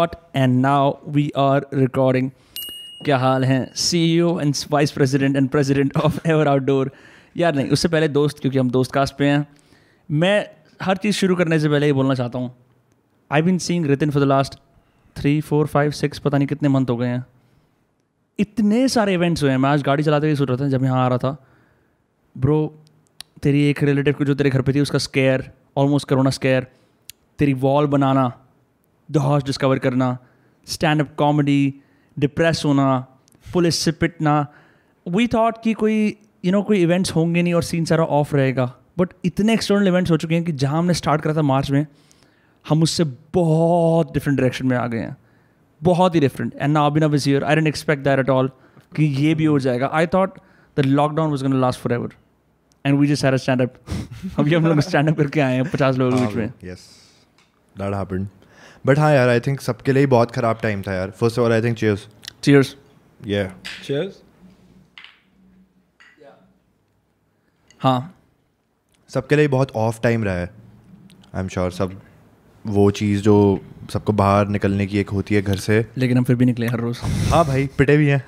What 0.00 0.14
and 0.36 0.66
now 0.66 0.92
we 1.08 1.32
are 1.36 1.66
recording 1.74 2.30
क्या 3.04 3.18
हाल 3.18 3.44
है? 3.44 3.72
CEO 3.74 4.40
and 4.40 4.54
vice 4.70 4.92
President 4.92 5.36
and 5.36 5.50
President 5.50 5.96
of 5.96 6.28
Ever 6.28 6.48
Outdoor 6.48 6.90
यार 7.36 7.54
नहीं, 7.54 7.70
उससे 7.70 7.88
पहले 7.88 8.08
दोस्त, 8.08 8.38
क्योंकि 8.38 8.58
हम 8.58 8.70
दोस्त 8.70 8.92
कास्ट 8.92 9.16
पे 9.16 9.26
हैं। 9.26 9.48
मैं 10.10 10.46
हर 10.82 10.96
चीज़ 10.96 11.16
शुरू 11.16 11.36
करने 11.36 11.60
से 11.60 11.68
पहले 11.68 11.86
ये 11.86 11.92
बोलना 11.92 12.14
चाहता 12.14 12.38
हूँ। 12.38 12.54
I 13.30 13.42
been 13.42 13.58
seeing 13.58 13.86
Ritin 13.86 14.10
for 14.10 14.22
the 14.22 14.26
last 14.26 14.54
three 15.16 15.40
four 15.40 15.66
five 15.66 15.90
six 15.90 16.18
पता 16.18 16.38
नहीं 16.38 16.48
कितने 16.48 16.68
मंथ 16.68 16.86
हो 16.90 16.96
गए 16.96 17.06
हैं। 17.06 17.26
इतने 18.38 18.88
सारे 18.88 19.14
इवेंट्स 19.14 19.42
हुए 19.42 19.50
हैं। 19.50 19.58
मैं 19.58 19.70
आज 19.70 19.82
गाड़ी 19.82 20.02
चलाते 20.02 20.26
हुए 20.26 20.36
सोच 20.36 20.48
रहा 20.48 20.58
था, 20.58 20.68
जब 20.68 20.84
यहाँ 20.84 21.04
आ 21.04 21.08
रहा 21.08 21.18
था। 21.18 21.46
ब्रो 22.38 22.78
तेरी 23.42 23.70
एक 23.70 23.82
रिलेटिव 23.82 24.14
को 24.14 24.24
जो 24.24 24.34
तेरे 24.34 24.50
घर 24.50 24.62
पे 24.62 24.72
थी, 24.74 24.80
उसका 24.80 24.98
स्केयर 24.98 25.50
ऑलमोस्ट 25.76 26.08
करोना 26.08 26.30
स्केयर 26.30 26.66
तेरी 27.38 27.54
वॉल 27.54 27.86
बनाना 27.86 28.41
द 29.12 29.16
हॉर्स 29.16 29.44
डिस्कवर 29.44 29.78
करना 29.78 30.16
स्टैंड 30.66 31.00
अप 31.00 31.14
कॉमेडी 31.18 31.74
डिप्रेस 32.16 32.62
होना 32.64 32.98
पुलिस 33.52 33.78
से 33.78 33.92
पिटना। 33.92 34.46
वी 35.06 35.26
थॉट 35.26 35.62
कि 35.64 35.72
कोई 35.72 35.94
यू 35.94 36.12
you 36.44 36.52
नो 36.52 36.56
know, 36.56 36.66
कोई 36.68 36.82
इवेंट्स 36.82 37.14
होंगे 37.16 37.42
नहीं 37.42 37.54
और 37.54 37.62
सीन 37.62 37.84
सारा 37.84 38.04
ऑफ़ 38.04 38.34
रहेगा। 38.36 38.72
बट 38.98 39.08
इतने 39.24 39.54
एक्सटर्नल 39.54 39.88
इवेंट्स 39.88 40.10
हो 40.10 40.16
चुके 40.16 40.34
हैं 40.34 40.44
कि 40.44 40.52
जहाँ 40.52 40.78
हमने 40.78 40.94
स्टार्ट 40.94 41.22
करा 41.22 41.34
था 41.34 41.42
मार्च 41.42 41.70
में 41.70 41.86
हम 42.68 42.82
उससे 42.82 43.04
बहुत 43.34 44.12
डिफरेंट 44.12 44.38
डायरेक्शन 44.38 44.66
में 44.66 44.76
आ 44.76 44.86
गए 44.86 44.98
हैं। 44.98 45.16
बहुत 45.80 46.14
ही 46.14 46.20
different 46.20 46.54
and 46.54 46.72
now 46.74 46.90
been 46.90 47.14
is 47.14 47.28
year 47.30 47.44
I 47.44 47.54
didn't 47.54 47.68
expect 47.68 48.04
that 48.04 48.18
at 48.18 48.30
all 48.30 48.50
कि 48.96 49.04
ये 49.04 49.34
भी 49.34 49.44
हो 49.44 49.58
जाएगा। 49.58 49.90
I 49.92 50.06
thought 50.06 50.38
the 50.76 50.84
lockdown 50.86 51.30
was 51.30 51.42
gonna 51.44 51.58
last 51.60 51.80
forever 51.92 52.14
and 52.84 52.98
we 52.98 53.06
just 53.06 53.24
had 53.24 53.36
stand 53.36 53.62
up 53.62 53.74
अभी 54.38 54.54
हम 54.54 54.66
लोग 54.66 54.80
स्टैंड 54.88 55.10
अप 55.10 55.16
करके 55.16 55.40
आए 55.40 55.54
हैं 55.54 55.70
पचास 55.70 55.96
लोगों 55.96 56.18
के 56.18 56.26
बीच 56.26 56.36
में। 56.36 56.52
यस 56.64 56.88
दैट 57.76 57.94
हैपेंड 57.94 58.28
बट 58.86 58.98
हाँ 58.98 59.12
यार 59.14 59.28
आई 59.28 59.40
थिंक 59.40 59.60
सबके 59.60 59.92
लिए 59.92 60.06
बहुत 60.06 60.30
खराब 60.30 60.58
टाइम 60.62 60.82
था 60.82 60.94
यार। 60.94 61.10
First 61.10 61.38
of 61.38 61.46
all 61.46 61.52
I 61.52 61.62
think 61.62 61.76
cheers 61.78 62.08
cheers 62.42 62.76
या 63.26 63.54
Cheers. 63.84 64.12
हाँ। 67.80 68.14
सबके 69.08 69.36
लिए 69.36 69.48
बहुत 69.48 69.70
ऑफ़ 69.76 70.00
टाइम 70.02 70.24
रहा 70.24 70.34
है। 70.34 70.50
आई 71.34 71.40
एम 71.40 71.48
श्योर 71.48 71.70
सब 71.70 72.00
वो 72.66 72.90
चीज़ 72.90 73.22
जो 73.22 73.60
सबको 73.92 74.12
बाहर 74.12 74.48
निकलने 74.48 74.86
की 74.86 74.98
एक 74.98 75.10
होती 75.10 75.34
है 75.34 75.42
घर 75.42 75.56
से। 75.56 75.86
लेकिन 75.98 76.18
हम 76.18 76.24
फिर 76.24 76.36
भी 76.36 76.44
निकले 76.44 76.66
हर 76.66 76.80
रोज। 76.80 76.98
हाँ 77.30 77.44
भाई 77.44 77.66
पिटे 77.78 77.96
भी 77.96 78.06
हैं। 78.06 78.24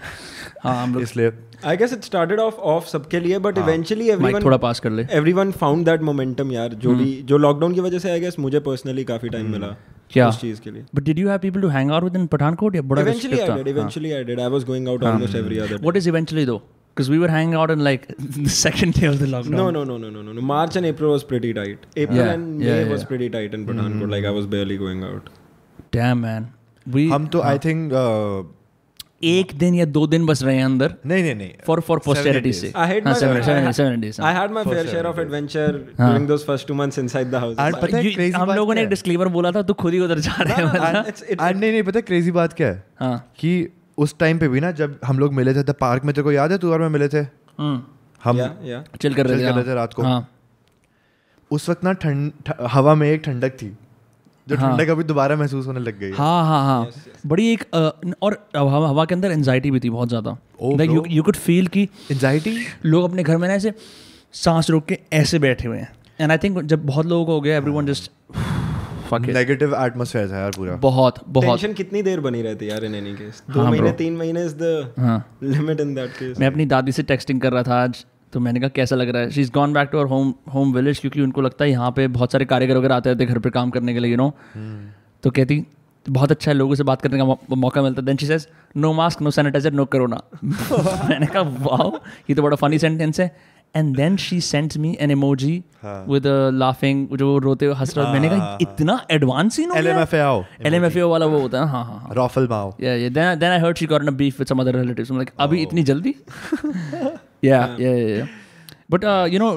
हाँ 0.62 0.82
हम 0.82 0.94
लोग 0.94 1.02
इसलिए। 1.02 1.32
I 1.66 1.76
guess 1.76 1.92
it 1.96 2.04
started 2.04 2.40
off 2.40 2.56
off 2.70 2.84
सबके 2.84 3.20
लिए 3.20 3.38
but 3.38 3.58
eventually 3.58 4.18
माइक 4.20 4.42
थोड़ा 4.44 4.56
पास 4.56 4.80
कर 4.80 4.90
ले। 4.90 5.04
everyone 5.04 5.52
found 5.62 5.88
that 5.88 6.06
momentum 6.08 6.52
यार 6.52 6.74
जो 6.74 6.94
भी 6.94 7.12
जो 7.22 7.38
लॉकडाउन 7.38 7.74
की 7.74 7.80
वजह 7.80 7.98
से 7.98 8.10
आई 8.10 8.20
गेस 8.20 8.38
मुझे 8.38 8.60
पर्सनली 8.60 9.04
काफ़ी 9.04 9.28
टाइम 9.28 9.50
मिला। 9.50 9.76
क्या? 10.14 10.28
उस 10.28 10.40
चीज़ 10.40 10.60
के 10.60 10.70
लिए 10.70 10.84
but 10.94 11.02
did 11.04 11.18
you 11.18 11.28
have 11.28 11.38
people 11.38 11.60
to 11.62 11.68
hang 11.78 11.90
out 11.92 12.04
with 12.04 12.16
in 12.16 12.26
Pathankot 12.36 12.76
या 12.76 12.82
बड़ा 12.92 13.02
eventually 13.02 13.40
I 13.40 13.56
did 13.56 13.68
eventually 13.68 14.12
I 14.12 14.24
did 14.24 14.40
I 14.40 14.50
was 14.56 14.64
going 14.64 14.88
out 14.88 15.04
almost 15.04 15.36
every 15.36 15.58
other 15.66 15.80
what 15.82 15.96
is 15.96 16.08
eventually 16.08 16.46
though 16.46 16.62
because 16.96 17.08
we 17.10 17.16
were 17.18 17.28
hanging 17.28 17.54
out 17.60 17.70
in 17.70 17.80
like 17.84 18.02
the 18.18 18.48
second 18.56 18.94
day 18.98 19.06
of 19.06 19.16
the 19.20 19.26
lockdown 19.30 19.54
no 19.60 19.62
no 19.76 19.80
no 19.86 19.94
no 20.02 20.10
no 20.16 20.20
no 20.26 20.34
no 20.34 20.42
March 20.50 20.76
and 20.80 20.88
April 20.90 21.14
was 21.14 21.24
pretty 21.30 21.48
tight 21.56 21.88
April 22.02 22.18
Yeah, 22.18 22.28
and 22.34 22.52
May 22.58 22.66
yeah, 22.66 22.76
yeah, 22.82 22.92
was 22.92 23.00
yeah. 23.00 23.08
pretty 23.08 23.28
tight 23.36 23.56
in 23.58 23.64
Pathankot 23.70 24.04
Mm. 24.04 24.12
like 24.14 24.28
I 24.30 24.34
was 24.36 24.46
barely 24.52 24.76
going 24.82 25.02
out 25.08 25.32
damn 25.96 26.22
man 26.26 26.46
we 26.86 27.08
हम 27.14 27.26
तो 27.34 27.42
think 27.42 27.64
think 27.64 27.92
एक 29.30 29.52
दिन 29.58 29.74
या 29.74 29.84
दो 29.86 30.06
दिन 30.06 30.26
बस 30.26 30.42
रहे 30.42 30.60
अंदर? 30.60 30.94
नहीं 31.06 31.22
नहीं 31.22 31.34
नहीं। 31.34 31.50
फॉर 31.66 31.80
फॉर 31.80 31.98
पोस्टेरिटी 32.04 32.52
से 32.52 32.72
I 32.76 32.88
had 32.88 33.04
my 33.04 33.14
seven 33.72 34.00
days 34.00 34.20
I 34.22 34.34
had 34.34 34.50
my 34.50 34.64
fair 34.64 34.86
share 34.86 35.06
of 35.06 35.20
adventure 35.20 35.78
during 36.00 36.26
those 36.28 36.46
first 36.46 36.68
two 36.68 36.74
months 36.74 36.98
inside 36.98 37.30
the 37.30 37.34
house 37.34 37.56
and 37.60 37.76
पता 37.76 37.98
है 37.98 38.30
हम 38.30 38.50
लोगों 38.50 38.74
ने 38.74 38.82
एक 38.82 38.88
डिस्क्लेमर 38.88 39.28
बोला 39.28 39.52
था 39.52 39.62
तू 39.62 39.74
खुद 39.74 39.92
ही 39.92 40.00
उधर 40.00 40.18
जा 40.18 40.36
रहे 40.40 40.54
हैं 40.54 40.66
हाँ. 41.40 41.52
नहीं 41.52 41.70
नहीं 41.70 41.82
पता 41.82 42.00
क्रेजी 42.00 42.30
बात 42.30 42.52
क्या 42.52 42.68
है? 42.68 42.84
हाँ। 43.00 43.16
कि 43.38 43.68
उस 43.98 44.14
टाइम 44.18 44.38
पे 44.38 44.48
भी 44.48 44.60
ना 44.60 44.70
जब 44.70 44.98
हम 45.04 45.18
लोग 45.18 45.34
मिले 45.34 45.54
थे 45.54 45.62
तो 45.62 45.72
द 45.72 45.76
पार्क 45.80 46.04
में 46.04 46.14
तेरे 46.14 46.24
को 46.24 46.32
याद 46.32 46.52
है 46.52 46.58
तू 46.58 46.72
और 46.72 46.80
मैं 46.80 46.88
मिले 46.88 47.08
थे? 47.08 47.18
हम्म। 47.18 47.82
हम 48.24 48.38
चिल 49.00 49.14
कर 49.14 49.26
रहे 49.26 49.44
हाँ। 49.44 49.62
थे 49.64 49.74
रात 49.74 49.94
को। 49.94 50.02
हाँ। 50.02 50.28
उस 51.50 51.68
वक्त 51.68 51.84
ना 51.84 51.92
ठंड 51.92 52.32
हवा 52.60 52.94
में 52.94 53.08
एक 53.10 53.22
ठंडक 53.24 53.50
थी। 53.50 53.76
जो 54.46 54.56
हाँ। 54.56 54.70
ठंडक 54.70 54.90
अभी 54.90 55.04
दोबारा 55.04 55.36
महसूस 55.36 55.66
होने 55.66 55.80
लग 55.80 55.98
गई 55.98 56.06
है। 56.06 56.14
हाँ 56.14 56.44
हाँ 56.46 56.62
हाँ। 56.64 56.90
बड़ी 57.26 57.46
एक 57.52 57.62
अ, 57.74 57.90
और 58.22 58.38
हवा 58.56 58.88
हवा 58.88 59.04
के 59.04 59.14
अंदर 59.14 59.32
एनजाइटी 59.32 59.70
भी 59.70 59.80
थी 59.80 59.90
बहुत 59.90 60.08
ज़्यादा। 60.08 60.36
लाइक. 60.62 60.90
यू 61.10 61.22
कुड 61.22 61.36
फील 61.36 61.66
कि 61.66 61.88
एंजाइटी 62.10 62.56
लोग 62.86 63.04
अपने 63.10 63.22
घर 63.22 63.36
में 63.36 63.46
ना 63.48 63.54
ऐसे 63.54 63.72
सांस 64.34 64.70
रोक 64.70 64.84
के 64.86 64.98
ऐसे 65.12 65.38
बैठे 65.38 65.68
हुए 65.68 65.78
हैं। 65.78 65.92
एंड 66.20 66.30
आई 66.30 66.38
थिंक 66.38 66.60
जब 66.62 66.84
बहुत 66.86 67.06
लोगों 67.06 67.26
को 67.26 67.32
हो 67.32 67.40
गया 67.40 67.56
एवरीवन 67.56 67.86
जस्ट 67.86 68.10
नेगेटिव 69.12 69.74
एटमोसफेयर 69.76 70.30
था 70.30 70.38
यार 70.38 70.50
पूरा। 70.56 70.74
बहुत 70.82 71.18
बहुत। 71.28 71.58
टेंशन 71.60 71.74
कितनी 71.74 72.02
देर 72.02 72.20
बनी 72.20 72.40
रहती 72.42 72.64
है 72.66 72.70
यार 72.70 72.84
इन 72.84 72.94
एनी 72.94 73.12
केस 73.14 73.42
दो 73.50 73.60
हाँ, 73.60 73.70
महीने 73.70 73.88
bro. 73.88 73.96
तीन 73.98 74.16
महीने 74.16 74.44
इज़ 74.44 74.54
द 74.56 74.94
हाँ। 74.98 75.38
लिमिट 75.42 75.80
इन 75.80 75.94
दैट 75.94 76.10
केस 76.10 76.38
मैं 76.40 76.46
अपनी 76.46 76.66
दादी 76.66 76.92
से 76.92 77.02
टेक्सटिंग 77.02 77.40
कर 77.40 77.52
रहा 77.52 77.62
था 77.62 77.82
आज। 77.82 78.04
तो 78.34 78.40
मैंने 78.40 78.60
कहा 78.60 78.68
कैसा 78.74 78.96
लग 78.96 79.08
रहा 79.08 79.22
है? 79.22 79.30
She 79.30 79.40
is 79.40 79.50
gone 79.52 79.72
back 79.72 79.88
to 79.92 79.98
our 79.98 80.08
home 80.08 80.34
home 80.54 80.72
village 80.74 80.98
क्योंकि 80.98 81.20
उनको 81.20 81.42
लगता 81.42 81.64
है 81.64 81.70
यहाँ 81.70 81.90
पे 81.96 82.06
बहुत 82.08 82.32
सारे 82.32 82.44
कारीगर 82.44 82.76
वगैरह 82.76 82.94
आते 82.94 83.10
रहते 83.10 83.26
घर 83.26 83.38
पर 83.38 83.50
काम 83.50 83.70
करने 83.70 83.94
के 83.94 83.98
लिए 83.98 84.10
यू 84.10 84.16
नो 84.16 84.32
तो 85.24 85.30
कहती 85.30 85.64
बहुत 86.06 86.30
अच्छा 86.30 86.50
है 86.50 86.56
लोगों 86.56 86.74
से 86.74 86.82
बात 86.84 87.02
करने 87.02 87.18
का 87.18 87.54
मौका 87.56 87.82
मिलता 87.82 88.00
है. 88.00 88.06
Then 88.06 88.16
she 88.16 88.26
says 88.26 88.46
no 88.76 88.92
mask 88.92 89.22
no 89.22 89.30
sanitiser 89.30 89.72
no 89.72 89.84
corona 89.84 90.20
मैंने 90.44 91.26
कहा 91.26 91.42
वाह 91.60 91.96
ये 92.30 92.34
तो 92.34 92.42
बड़ा 92.42 92.56
फनी 92.56 92.78
सेंटेंस 92.78 93.20
है. 93.20 93.30
And 93.76 93.94
then 93.96 94.16
she 94.24 94.40
sends 94.40 94.76
me 94.78 94.96
an 95.00 95.10
emoji 95.10 95.52
with 95.84 96.26
laughing 96.54 97.16
जो 97.18 97.36
रोते 97.46 97.66
हुए 97.66 97.74
हंस 97.74 97.96
रहा 97.98 98.12
मैंने 98.12 98.28
कहा 98.28 98.58
इतना 98.62 99.00
एडवांस 99.10 99.58
हो 99.60 99.80
LMFAO 99.80 100.66
एलएमएफएओ 100.66 101.08
वाला 101.10 101.26
वो 101.26 101.40
होता 101.40 101.60
है 101.60 101.68
हाँ 101.68 101.84
हाँ 101.84 102.00
हाँ 102.00 102.14
रॉफल 102.14 102.48
माओ 102.50 102.72
Yeah, 102.84 102.96
yeah. 103.02 103.12
Then, 103.18 103.38
then 103.38 103.52
I 103.52 103.58
heard 103.64 103.82
she 103.82 103.86
got 103.94 104.02
in 104.02 104.08
a 104.08 104.16
beef 104.22 104.38
with 104.38 104.52
some 104.52 104.64
other 104.64 104.74
relatives. 104.78 105.10
I'm 105.10 105.18
like, 105.22 105.32
अभी 105.40 105.62
इतनी 105.62 105.82
जल्दी? 105.90 106.14
yeah, 107.42 107.76
yeah, 107.78 107.78
yeah, 107.78 108.16
yeah. 108.16 108.26
But 108.94 109.04
uh, 109.04 109.24
you 109.34 109.38
know, 109.38 109.52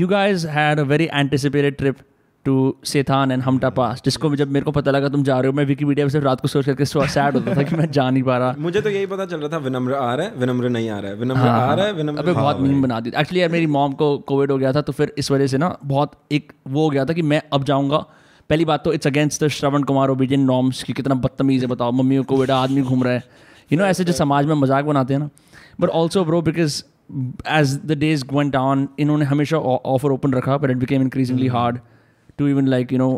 you 0.00 0.06
guys 0.06 0.44
had 0.58 0.78
a 0.78 0.84
very 0.84 1.10
anticipated 1.22 1.78
trip 1.78 2.02
to 2.44 2.54
Sethan 2.84 3.32
and 3.32 3.42
Hamta 3.42 3.68
pass 3.70 4.02
जिसको 4.04 4.34
जब 4.36 4.50
मेरे 4.52 4.64
को 4.64 4.72
पता 4.72 4.90
लगा 4.90 5.08
तुम 5.08 5.22
जा 5.24 5.38
रहे 5.38 5.46
हो 5.46 5.56
मैं 5.56 5.64
विकीपीडिया 5.64 6.06
पे 6.06 6.10
सिर्फ़ 6.10 6.26
रात 6.26 6.40
को 6.40 6.48
सोच 6.48 6.66
करके 6.66 6.84
सैड 6.84 7.34
होता 7.34 7.54
था 7.56 7.62
कि 7.62 7.76
मैं 7.76 7.90
जा 7.90 8.08
नहीं 8.10 8.22
पा 8.22 8.36
रहा। 8.38 8.54
मुझे 8.58 8.80
तो 8.80 8.90
यही 8.90 9.06
पता 9.06 9.26
चल 9.26 9.40
रहा 9.40 9.48
था 9.48 9.58
विनम्र 9.64 9.94
आ 9.94 10.14
रहा 10.14 10.26
है 10.26 10.32
विनम्र 10.38 10.68
नहीं 10.68 10.88
आ 10.90 10.98
रहा 10.98 11.10
है 11.10 11.16
विनम्र 11.16 11.38
हाँ, 11.38 11.48
आ 11.50 11.66
हाँ, 11.66 11.76
रहा 11.76 11.86
है। 11.86 11.92
विनम्र 11.92 12.18
अबे 12.18 12.32
बहुत 12.32 12.60
मीम 12.60 12.82
बना 12.82 13.00
दी। 13.00 13.10
एक्चुअली 13.10 13.40
यार 13.40 13.50
मेरी 13.50 13.66
मॉम 13.68 13.92
को 13.94 14.16
कोविड 14.28 14.50
हो 14.52 14.58
गया 14.58 14.72
था 14.72 14.80
तो 14.82 14.92
फिर 14.92 15.12
इस 15.18 15.30
वजह 15.30 15.46
से 15.46 15.58
ना 15.58 15.76
बहुत 15.84 16.12
एक 16.32 16.52
वो 16.68 16.84
हो 16.84 16.90
गया 16.90 17.04
था 17.04 17.12
कि 17.12 17.22
मैं 17.24 17.42
अब 17.52 17.64
जाऊँगा। 17.64 17.98
पहली 18.50 18.64
बात 18.64 18.84
तो 18.84 18.92
it's 18.92 19.06
against 19.06 19.44
the 19.44 19.48
Shravan 19.50 19.82
Kumar 19.82 20.10
obedient 20.10 20.44
norms 20.44 20.82
की 20.82 20.92
कितना 20.92 21.14
बदतमीज 21.16 21.62
है 21.62 21.68
बताओ। 21.68 21.92
मम्मी 21.92 22.16
को 22.16 22.24
कोविड 22.26 22.50
आदमी 22.52 22.82
घूम 22.82 23.04
रहा 23.04 23.12
है। 23.12 23.24
यू 23.72 23.78
नो 23.78 23.84
ऐसे 23.86 24.04
जो 24.04 24.12
समाज 24.14 24.46
में 24.46 24.54
मज़ाक 24.54 24.84
बनाते 24.84 25.14
हैं 25.14 25.20
ना। 25.20 25.28
But 25.80 25.88
also 25.90 26.24
bro 26.24 26.42
because 26.42 26.82
as 27.50 27.74
the 27.84 27.98
days 27.98 28.24
went 28.32 28.52
down 28.52 28.88
इन्होंने 28.98 29.24
हमेशा 29.26 29.58
ऑफ़र 29.58 30.10
ओपन 30.10 30.34
रखा 30.34 30.56
but 30.56 30.70
it 30.70 30.76
became 30.76 31.02
increasingly 31.02 31.46
hard 31.48 31.78
to 32.38 32.46
even 32.48 32.66
like 32.68 32.92
you 32.92 32.98
know 32.98 33.10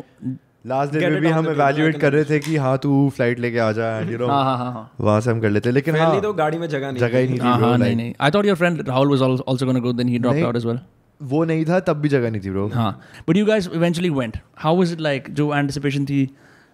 last 0.66 0.92
day 0.94 1.08
में 1.10 1.20
भी 1.20 1.28
हम 1.28 1.44
the 1.44 1.52
इवैल्यूएट 1.52 1.96
कर 2.00 2.12
रहे 2.12 2.24
थे 2.24 2.38
कि 2.40 2.56
हाँ 2.56 2.76
तू 2.78 3.08
फ़्लाइट 3.16 3.38
लेके 3.40 3.58
आ 3.58 3.70
जा 3.72 3.86
एंड 3.98 4.10
यू 4.10 4.18
नो 4.18 4.26
हाँ 4.28 4.42
हाँ 4.44 4.56
हाँ 4.58 4.72
हाँ। 4.72 4.90
वहाँ 5.00 5.20
से 5.20 5.30
हम 5.30 5.40
कर 5.40 5.50
लेते 5.50 5.70
लेकिन 5.70 5.96
हाँ। 5.96 6.20
तो 6.20 6.32
गाड़ी 6.34 6.58
में 6.58 6.66
जगह 6.68 6.90
नहीं 6.90 7.00
जगह 7.00 7.18
ही 7.18 7.28
नहीं 7.28 7.38
हाँ 7.40 7.56
थी 7.58 7.62
हाँ 7.62 7.70
bro, 7.72 7.78
नहीं 7.80 7.96
नहीं। 7.96 8.12
I 8.20 8.30
thought 8.30 8.46
your 8.46 8.56
friend 8.56 8.88
Rahul 8.88 9.10
was 9.10 9.22
also 9.22 9.66
gonna 9.66 9.78
go 9.80 9.92
then 9.92 10.08
he 10.08 10.18
dropped 10.18 10.44
out 10.44 10.56
as 10.56 10.66
well 10.66 10.78
वो 11.20 11.42
नहीं 11.44 11.64
था 11.64 11.78
तब 11.88 11.96
भी 12.00 12.08
जगह 12.08 12.30
नहीं 12.30 12.42
थी 12.42 12.50
ब्रो 12.50 12.66
हाँ 12.74 12.90
but 13.28 13.36
you 13.36 13.46
guys 13.46 13.68
eventually 13.74 14.10
went 14.10 14.36
how 14.58 14.76
was 14.76 14.92
it 14.92 15.00
like 15.00 15.30
जो 15.34 15.54
एंटिसिपेशन 15.56 16.04
थी 16.04 16.28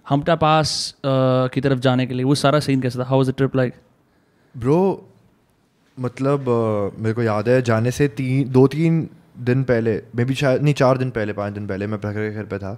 हमटा 0.07 0.35
पास 0.43 0.73
की 1.07 1.61
तरफ़ 1.61 1.79
जाने 1.81 2.07
के 2.07 2.15
लिए 2.15 2.25
वो 2.25 2.35
सारा 2.37 2.61
सीन 2.61 2.81
कैसा 2.81 2.99
था? 3.01 3.05
How 3.05 3.19
was 3.19 3.31
the 3.31 3.35
trip 3.37 3.57
like 3.57 3.75
bro 4.55 4.79
मतलब 5.97 6.49
अ, 6.49 7.03
मेरे 7.03 7.13
को 7.15 7.23
याद 7.23 7.49
है 7.49 7.61
जाने 7.63 7.91
से 7.91 8.09
तीन 8.19 8.49
दो 8.53 8.67
तीन 8.67 9.09
दिन 9.39 9.63
पहले 9.65 9.95
मे 10.17 10.25
बी 10.25 10.35
शायद 10.35 10.63
नहीं 10.63 10.75
चार 10.75 10.99
दिन 10.99 11.11
पहले 11.11 11.33
पाँच 11.33 11.53
दिन 11.53 11.67
पहले 11.67 11.87
मैं 11.87 11.99
प्रखर 12.01 12.29
के 12.29 12.35
घर 12.35 12.45
पे 12.45 12.59
था। 12.59 12.73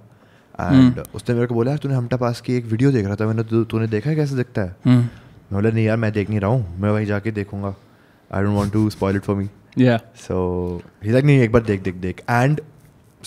एंड 0.55 1.03
उसने 1.15 1.35
मेरे 1.35 1.47
को 1.47 1.55
बोला 1.55 1.71
यार 1.71 1.79
तूने 1.79 1.95
हमटा 1.95 2.17
पास 2.17 2.41
की 2.41 2.57
एक 2.57 2.65
वीडियो 2.67 2.91
देख 2.93 3.07
रहा 3.07 3.17
था 3.17 3.27
मैंने 3.27 3.65
तूने 3.65 3.87
देखा 3.87 4.11
है 4.11 4.17
कैसे 4.17 4.37
दिखता 4.37 4.63
है? 4.63 4.77
मैं 4.87 5.09
बोला 5.53 5.71
नहीं 5.71 5.85
यार 5.85 5.97
मैं 5.97 6.13
देख 6.13 6.31
नहीं 6.31 6.41
रहा 6.41 6.51
हूँ 6.51 6.81
मैं 6.81 6.91
वहीं 6.91 7.07
जाके 7.07 7.31
देखूँगा। 7.31 7.75
I 8.31 8.43
don't 8.43 8.57
want 8.57 8.73
to 8.73 8.89
spoil 8.91 9.17
it 9.17 9.23
for 9.23 9.37
me 9.37 9.49
या 9.79 9.97
सो 10.19 10.83
ही 11.05 11.11
लाइक 11.11 11.25
नहीं 11.25 11.41
एक 11.41 11.53
बार 11.53 11.63
देख 11.63 11.83
देख 11.83 11.95
देख. 11.97 12.23
एंड 12.31 12.61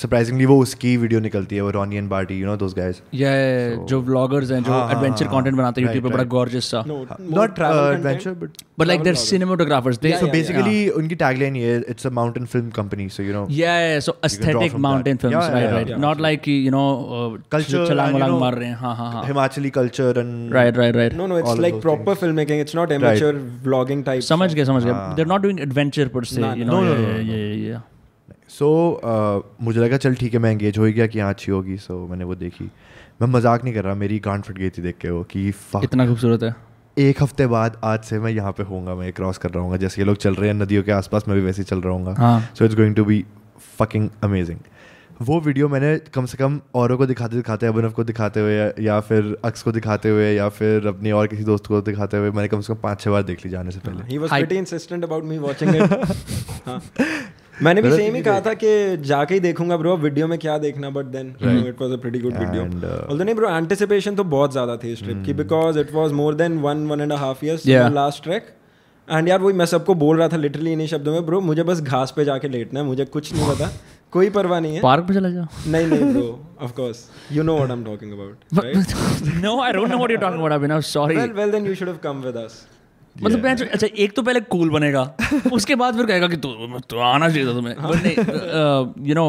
सरप्राइजिंगली 0.02 0.46
वो 0.46 0.58
उसकी 0.62 0.96
वीडियो 0.98 1.20
निकलती 1.20 1.56
है 1.56 1.62
वो 1.62 1.70
Ronnie 1.78 1.96
and 1.98 2.10
Barty 2.10 2.40
you 2.40 2.46
know 2.48 2.56
those 2.58 2.74
guys 2.78 3.02
या 3.16 3.32
जो 3.90 4.02
व्लॉगर्स 4.02 4.52
हैं 4.52 4.62
जो 4.64 4.72
हाँ, 4.72 4.82
हाँ, 4.88 4.96
एडवेंचर 4.96 5.26
हाँ, 5.26 5.36
कंटेंट 5.36 5.56
बनाते 5.58 5.82
हैं 5.82 5.88
यूट्यूब 5.88 6.04
पे 6.04 6.14
बड़ा. 6.14 6.24
गॉर्जियस 6.36 6.70
सा 6.72 6.84
not. 6.88 7.60
Adventure 7.60 8.32
but 8.32 8.64
but 8.80 8.88
like 8.88 9.02
their 9.04 9.16
cinematographers 9.24 10.00
they 10.00 10.10
yeah, 10.12 10.24
basically, 10.34 10.78
उनकी 11.00 11.16
tagline 11.22 11.58
ये 11.58 11.74
है, 11.74 11.82
it's 11.94 12.08
a 12.10 12.12
mountain 12.20 12.48
film 12.54 12.72
company. 12.78 13.08
So 13.18 13.26
you 13.28 13.36
know, 13.36 13.44
Yeah, 13.58 13.78
yeah, 13.84 14.00
so 14.08 14.14
draw 14.14 14.30
aesthetic 14.30 14.72
from 14.74 14.84
mountain 14.86 15.20
that. 15.20 15.26
films, 15.26 15.36
Yeah, 15.36 15.54
right, 15.56 15.66
yeah, 15.66 15.76
right. 15.76 15.92
yeah. 15.94 16.02
Not 16.06 16.24
like 16.26 16.42
कि, 16.48 16.56
you 16.66 16.74
know, 16.76 16.86
uh, 17.20 17.30
Culture 17.56 17.84
छलांग 17.88 18.08
and, 18.08 18.18
you 18.18 18.22
वलांग 18.22 18.32
know, 18.34 18.40
मार 18.42 18.56
रहे 18.56 18.70
हैं, 18.70 18.76
हाँ, 18.82 18.96
हाँ, 18.96 19.12
हाँ. 19.14 19.24
Himachali 19.30 19.72
culture 19.80 20.10
and 20.24 20.58
Right, 20.60 20.82
right, 20.84 21.00
right. 21.02 21.18
No, 21.22 21.30
no, 21.34 21.40
it's 21.44 21.54
All 21.54 21.62
of 21.62 21.66
like 21.68 21.78
those 21.78 21.86
proper 21.88 22.18
filmmaking. 22.24 22.66
It's 22.66 22.78
not 22.82 22.96
amateur 23.00 23.32
vlogging 23.70 24.06
type. 24.10 24.28
समझ 24.32 24.54
गए, 24.54 24.66
समझ 24.66 24.84
गए. 24.84 24.92
हाँ. 24.92 25.16
They're 25.16 25.32
not 25.36 25.48
doing 25.48 25.64
adventure 25.70 26.10
per 26.18 26.26
se, 26.34 26.42
No, 26.42 26.54
you 26.64 26.70
know. 26.72 26.84
no, 26.90 27.82
yeah. 28.62 28.68
So 28.68 28.70
uh, 29.04 29.64
मुझे 29.64 29.80
लगा 29.80 29.98
चल 29.98 30.16
ठीक 30.16 30.34
है 30.34 30.40
मैं 30.40 30.52
एंगेज 30.52 30.78
हो 30.78 30.86
ही 30.86 30.94
गया 30.94 31.08
कि 31.08 31.20
हाँ 31.20 31.30
अच्छी 31.30 31.52
होगी. 31.52 31.78
सो 31.78 32.08
मैंने 32.08 32.24
वो 32.24 32.36
देखी। 32.36 32.70
मैं 33.22 33.28
मज़ाक 33.28 33.64
नहीं 33.64 33.74
कर 33.74 33.84
रहा 33.84 33.96
मेरी 33.96 34.20
गांड 34.20 34.44
फट 34.44 34.58
गई 34.58 34.70
थी 34.70 34.82
देख 34.82 34.98
के 34.98 35.10
वो 35.10 35.24
कि 35.32 35.48
इतना 35.84 36.08
खूबसूरत 36.08 36.44
है। 36.44 36.56
एक 36.98 37.22
हफ़्ते 37.24 37.48
बाद 37.48 37.80
आज 37.84 38.04
से 38.04 38.20
मैं 38.20 38.32
यहाँ 38.32 38.52
पे 38.52 38.64
होऊँगा 38.64 38.96
मैं 38.96 39.12
क्रॉस 39.14 39.38
कर 39.38 39.50
रहा 39.52 39.64
हूँ 39.64 39.78
जैसे 39.78 40.02
ये 40.02 40.06
लोग 40.08 40.18
चल 40.18 40.36
रहे 40.36 40.48
हैं 40.50 40.56
नदियों 40.56 40.84
के 40.84 40.92
आसपास 40.92 41.28
मैं 41.28 41.38
भी 41.38 41.44
वैसे 41.46 41.62
ही 41.62 41.66
चल 41.66 41.82
रहा 41.82 41.94
हूँ। 41.94 42.42
So 42.56 42.66
it's 42.66 42.76
going 42.76 42.96
to 42.96 43.06
be 43.06 43.24
fucking 43.78 44.10
amazing 44.24 44.60
वो 45.22 45.40
वीडियो 45.42 45.68
मैंने 45.70 45.98
कम 46.14 46.26
से 46.26 46.38
कम 46.38 46.60
औरों 46.76 46.98
को 46.98 47.06
दिखाते 47.06 47.36
दिखाते 47.36 47.68
अभिनव 47.68 47.92
को 47.92 48.04
दिखाते 48.04 48.40
हुए 48.40 48.56
या, 48.80 49.00
फिर 49.00 49.36
अक्स 49.46 49.64
को 49.64 49.72
दिखाते 49.72 50.10
हुए 50.10 50.32
या 50.34 50.48
फिर 50.50 50.88
अपनी 50.88 51.12
और 51.12 51.28
किसी 51.28 51.44
दोस्त 51.44 51.66
को 51.66 51.82
दिखाते 51.82 52.18
हुए 52.18 52.32
मैंने 52.32 52.48
कम 52.48 52.62
से 52.62 52.74
कम 52.74 52.80
पाँच 52.84 53.02
छः 53.02 53.12
बार 53.12 53.24
देख 53.24 53.46
ली 53.46 53.52
जाने 53.52 53.72
से 53.72 53.80
पहले। 53.80 54.04
He 54.08 54.18
was 54.18 54.30
pretty 54.30 54.56
insistent 54.58 55.04
about 55.04 55.24
me 55.24 55.38
watching 55.38 55.76
it 55.76 55.94
हाँ। 56.68 56.82
मैंने 57.64 57.82
भी 57.82 57.92
सेम 57.92 58.16
ही 58.16 58.22
कहा 58.22 58.42
था 58.42 58.54
कि 58.54 58.72
जाके 59.04 59.34
ही 59.34 59.40
देखूँगा 59.40 59.78
ब्रो 59.78 59.96
वीडियो 59.98 60.28
में 60.28 60.38
क्या 60.40 60.58
देखना 60.58 60.90
but 60.90 61.06
then 61.16 61.28
it 61.68 61.82
was 61.82 61.92
a 61.92 61.98
pretty 61.98 62.20
good 62.20 62.38
video 62.38 62.64
although 62.64 63.24
नहीं 63.24 63.36
ब्रो 63.36 63.50
एंटिसिपेशन 63.50 64.16
तो 64.16 64.24
बहुत 64.32 64.52
ज़्यादा 64.52 64.76
थी 64.78 64.92
इस 64.94 65.04
ट्रिप 65.04 65.24
की 65.26 65.34
because 65.34 65.80
it 65.80 65.94
was 65.94 66.12
more 66.22 66.36
than 66.36 66.58
one 66.60 66.88
one 66.88 67.02
and 67.02 67.14
half 67.16 67.46
years 67.46 67.68
Yeah. 67.68 67.94
Last 67.94 68.24
trek 68.24 68.48
and 69.08 69.28
यार 69.30 69.40
वही 69.40 69.54
मैं 69.54 69.66
सबको 69.66 69.94
बोल 69.96 70.18
रहा 70.18 70.28
था 70.28 70.38
लिटरली 70.38 70.72
इन्हीं 70.74 70.88
शब्दों 70.88 71.14
में 71.14 71.26
ब्रो 71.26 71.40
मुझे 71.42 71.64
बस 71.64 71.82
घास 71.82 72.14
पे 72.16 72.26
जाके 72.26 72.50
लेटना 72.50 72.80
है 72.80 72.86
मुझे 72.86 73.06
कुछ 73.06 73.34
नहीं 73.34 73.48
पता 73.48 73.70
कोई 74.14 74.30
परवाह 74.30 74.60
नहीं 74.60 74.76
है। 74.76 74.82
पार्क 74.82 75.06
पे 75.08 75.14
चला 75.14 75.30
जाओ। 75.30 75.46
नहीं 75.68 75.88
नहीं 75.88 76.14
bro 76.14 76.28
of 76.62 76.72
course 76.72 77.06
you 77.32 77.44
know 77.44 77.56
what 77.56 77.72
I 77.72 77.78
am 77.78 77.84
talking 77.86 78.12
about 78.12 79.44
no 79.44 79.62
I 79.62 79.72
don't 79.72 79.90
know 79.90 79.98
what 79.98 80.12
you 80.12 80.18
talking 80.18 80.40
about 80.40 80.52
Abhinav 80.52 80.82
sorry 80.90 81.16
well 81.16 81.32
well 81.34 81.52
then 81.52 81.68
you 81.68 81.76
should 81.76 81.88
have 81.88 81.98
come 82.04 82.22
with 82.26 82.36
us 82.36 82.62
मतलब 83.16 83.44
मैं 83.44 83.56
अच्छा 83.56 83.88
एक 83.98 84.16
तो 84.16 84.22
पहले 84.22 84.40
कूल 84.40 84.70
बनेगा 84.70 85.02
उसके 85.54 85.76
बाद 85.76 85.96
फिर 85.98 86.06
कहेगा 86.06 86.28
कि 86.28 86.38
तू 86.38 86.54
तू 86.90 86.98
आना 86.98 87.30
चाहिए 87.30 87.46
था 87.48 87.54
तुम्हें। 87.54 89.08
You 89.08 89.16
know 89.16 89.26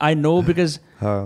I 0.00 0.14
know 0.14 0.40
because. 0.42 0.78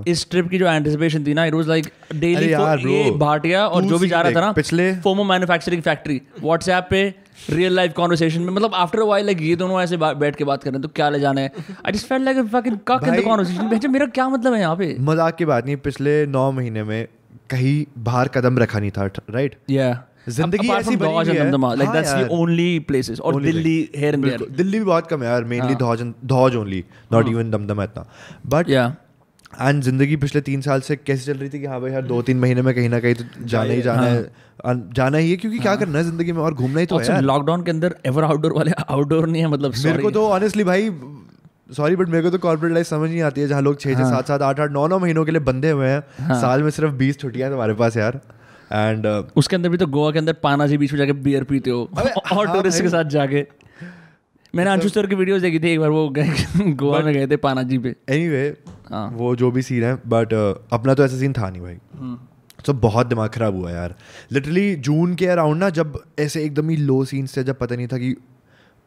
इस 0.09 0.27
ट्रिप 0.31 0.49
की 0.49 0.59
जो 0.59 0.67
एंटिसिपेशन 0.67 1.25
थी 1.27 1.35
ना 1.35 1.45
इट 1.45 1.55
वाज 1.55 1.69
लाइक 1.69 1.87
डेली 2.15 2.47
ये 2.47 3.11
भाटिया 3.19 3.67
और 3.67 3.85
जो 3.85 3.99
भी 3.99 4.09
जा 4.09 4.21
रहा 4.21 4.33
था 4.33 4.41
ना 4.41 4.53
पिछले- 4.53 4.95
फोमो 5.03 5.25
मैन्युफैक्चरिंग 5.25 5.83
फैक्ट्री 5.83 6.21
व्हाट्सएप 6.43 6.87
पे 6.91 7.03
रियल 7.51 7.73
लाइफ 7.73 7.93
कॉन्वर्सेशन 7.93 8.41
में 8.41 8.53
मतलब 8.53 8.75
आफ्टर 8.75 9.01
वाइल 9.03 9.25
लाइक 9.27 9.41
ये 9.41 9.57
दोनों 9.57 9.81
ऐसे 9.83 9.97
बैठ 9.97 10.37
के 10.37 10.45
बात 10.45 10.63
कर 10.63 10.71
रहे 10.71 10.77
हैं 10.77 10.83
तो 10.83 10.89
क्या 10.89 11.09
ले 11.09 11.21
जाना 11.21 11.41
है? 11.41 11.53
I 11.87 11.93
just 11.93 12.07
felt 12.07 12.25
like 12.25 12.39
fucking 12.47 12.79
cuck 12.89 13.05
in 13.09 13.17
the 13.17 13.25
conversation 13.25 13.69
bench 13.69 13.87
मेरा 13.87 14.07
क्या 14.07 14.29
मतलब 14.29 14.55
है 14.55 14.61
यहाँ 14.61 14.77
पे? 14.77 14.97
मज़ाक 15.01 15.37
की 15.37 15.45
बात 15.45 15.67
नहीं 15.67 15.77
पिछले 15.77 16.27
नौ 16.27 16.51
महीने 16.53 16.83
में 16.83 17.07
कहीं 17.51 17.85
बाहर 18.03 18.29
कदम 18.29 18.59
रखा 18.59 18.79
नहीं 18.79 18.91
था 18.91 19.07
राइट 19.31 19.57
या 19.71 19.91
ज़िंदगी 20.27 20.69
ऐसी 20.71 20.97
बनी 20.97 21.29
है। 21.29 21.51
लाइक 21.51 21.83
हाँ 21.83 21.95
दैट्स 21.95 22.13
द। 22.13 22.29
ओनली 22.33 22.79
प्लेसेस 22.83 23.21
और 23.21 23.41
Delhi 23.43 23.79
here 23.97 24.15
and 24.15 24.25
there 24.25 24.47
Delhi 24.53 24.79
भी 24.79 24.85
बहुत 24.85 25.07
कम 25.07 25.23
है 25.23 25.29
यार 25.29 25.45
mainly 25.47 25.75
Dhauj 25.77 26.03
Dhauj 26.27 26.57
only 26.57 26.85
not 27.13 27.29
even 27.29 27.51
Damdam 27.51 27.83
इतना। 27.83 28.07
बट 28.47 28.71
या 28.71 28.95
एंड 29.53 29.83
ज़िंदगी 29.83 30.17
पिछले 30.17 30.41
तीन 30.43 30.61
साल 30.61 30.81
से 30.81 30.97
कैसे 30.97 31.33
चल 31.33 31.39
रही 31.39 31.49
थी 31.49 31.61
कि 31.61 31.67
हाँ 31.67 31.81
भाई 31.81 31.93
यार 31.93 32.03
दो 32.05 32.21
तीन 32.23 32.39
महीने 32.41 32.63
में 32.63 32.75
कहीं 32.75 32.89
ना 32.89 33.01
कहीं 33.01 33.15
तो 33.15 33.25
जाना 33.45 33.73
ही 33.73 33.83
जाना 33.83 34.03
है। 34.03 34.23
जाना 34.95 35.19
ही 35.19 35.31
है 35.31 35.37
क्योंकि 35.37 35.59
क्या 35.59 35.75
करना 35.77 35.99
है 35.99 36.05
ज़िंदगी 36.05 36.33
में 36.33 36.41
और 36.43 36.55
घूमना 36.55 36.81
ही 36.81 36.87
तो 36.87 36.99
है 36.99 37.21
लॉकडाउन 37.23 37.63
के 37.65 37.71
अंदर 37.71 37.95
एवर 38.07 38.25
आउटडोर 38.25 38.53
वाले 38.53 38.71
आउटडोर 38.89 39.27
नहीं 39.27 39.43
है 39.43 39.49
मतलब 39.49 39.75
मेरे 39.85 40.03
को 40.03 40.11
तो 40.11 40.27
ऑनेस्टली 40.29 40.65
भाई 40.65 40.91
सॉरी 41.77 41.97
बट 41.97 42.09
मेरे 42.09 42.23
को 42.23 42.31
तो 42.31 42.39
कॉर्पोरेट 42.39 42.73
लाइफ 42.75 42.87
समझ 42.87 43.09
नहीं 43.11 43.21
आती 43.23 43.41
है 43.41 43.47
जहाँ 43.49 43.63
लोग 43.63 43.81
छः 43.81 43.95
छः 43.95 44.03
हाँ। 44.03 44.11
सात 44.11 44.29
सात 44.29 44.43
आठ 44.43 44.61
आठ 44.61 44.71
नौ 44.71 44.87
नौ 44.89 44.99
महीनों 44.99 45.25
के 45.25 45.31
लिए 45.31 45.41
बंधे 45.43 45.71
हुए 45.71 45.87
हैं। 45.87 46.03
हाँ। 46.19 46.41
साल 46.41 46.63
में 46.63 46.71
सिर्फ़ 46.71 46.93
बीस 46.95 47.19
छुट्टियाँ 47.19 47.47
हैं 47.47 47.53
तुम्हारे 47.53 47.75
पास 47.75 47.97
यार। 47.97 48.21
एंड 48.73 49.07
uh, 49.07 49.37
उसके 49.37 49.57
अंदर 49.57 49.69
भी 49.69 49.77
तो 49.77 49.87
गोवा 49.87 50.11
के 50.11 50.19
अंदर 50.19 50.33
पानाजी 50.33 50.79
बीच 50.79 50.93
में 50.93 50.99
जाके 50.99 51.13
बियर 51.13 51.45
पीते 51.45 51.71
हो। 51.71 51.91
और 52.33 52.47
हाँ 52.47 52.57
टूरिस्ट 52.57 52.83
के 52.83 52.89
साथ 52.89 53.05
जाके। 53.05 53.47
मैंने 54.55 54.71
अंशु 54.71 54.89
सर 54.89 55.07
की 55.07 55.15
वीडियोस 55.15 55.43
देखी 55.43 55.59
थी 55.59 55.71
एक 55.71 55.81
बार 55.81 55.91
वो 55.91 56.09
गए 56.09 56.29
गोवा 56.61 57.01
में 57.01 57.15
गए 57.15 57.27
थे 57.27 57.37
पानाजी 57.37 57.79
पे। 57.79 57.97
एनी 58.09 58.57
हाँ। 58.91 59.11
वो 59.11 59.37
जो 59.37 59.51
भी 59.51 59.63
सीन 59.63 59.85
है 59.85 59.95
बट 59.95 60.33
अपना 60.73 60.95
तो 60.95 61.05
ऐसा 61.05 61.19
सीन 61.19 61.33
था 61.33 61.51
नहीं 61.51 61.63
भाई। 61.63 61.77
हम्म। 61.99 62.19
तो 62.67 62.73
बहुत 62.73 63.07
दिमाग 63.07 63.31
खराब 63.31 63.57
हुआ 63.57 63.71
यार। 63.71 63.95
लिटरली 64.33 64.77
जून 64.77 65.15
के 65.15 65.27
अराउंड 65.27 65.61
ना 65.61 65.71
जब 65.71 66.03
ऐसे 66.19 66.45
एकदम 66.45 66.69
ही 66.69 66.77
लो 66.77 67.05
सीन्स 67.05 67.37
थे 67.37 67.45
जब 67.45 67.59
पता 67.59 67.77
नहीं 67.77 67.87
था 67.87 67.99
कि 67.99 68.17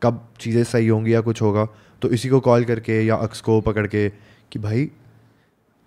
कब 0.04 0.30
चीज़ें 0.40 0.64
सही 0.64 0.88
होंगी 0.88 1.14
या 1.14 1.22
कुछ 1.22 1.42
होगा 1.42 1.68
तो 2.02 2.10
इसी 2.10 2.30
को 2.30 2.40
कॉल 2.40 2.64
करके 2.64 3.02
या 3.02 3.16
अक्स 3.16 3.42
को 3.42 3.62
पकड़ 3.62 3.88
के 3.88 4.10
कि 4.52 4.60
भाई 4.60 4.92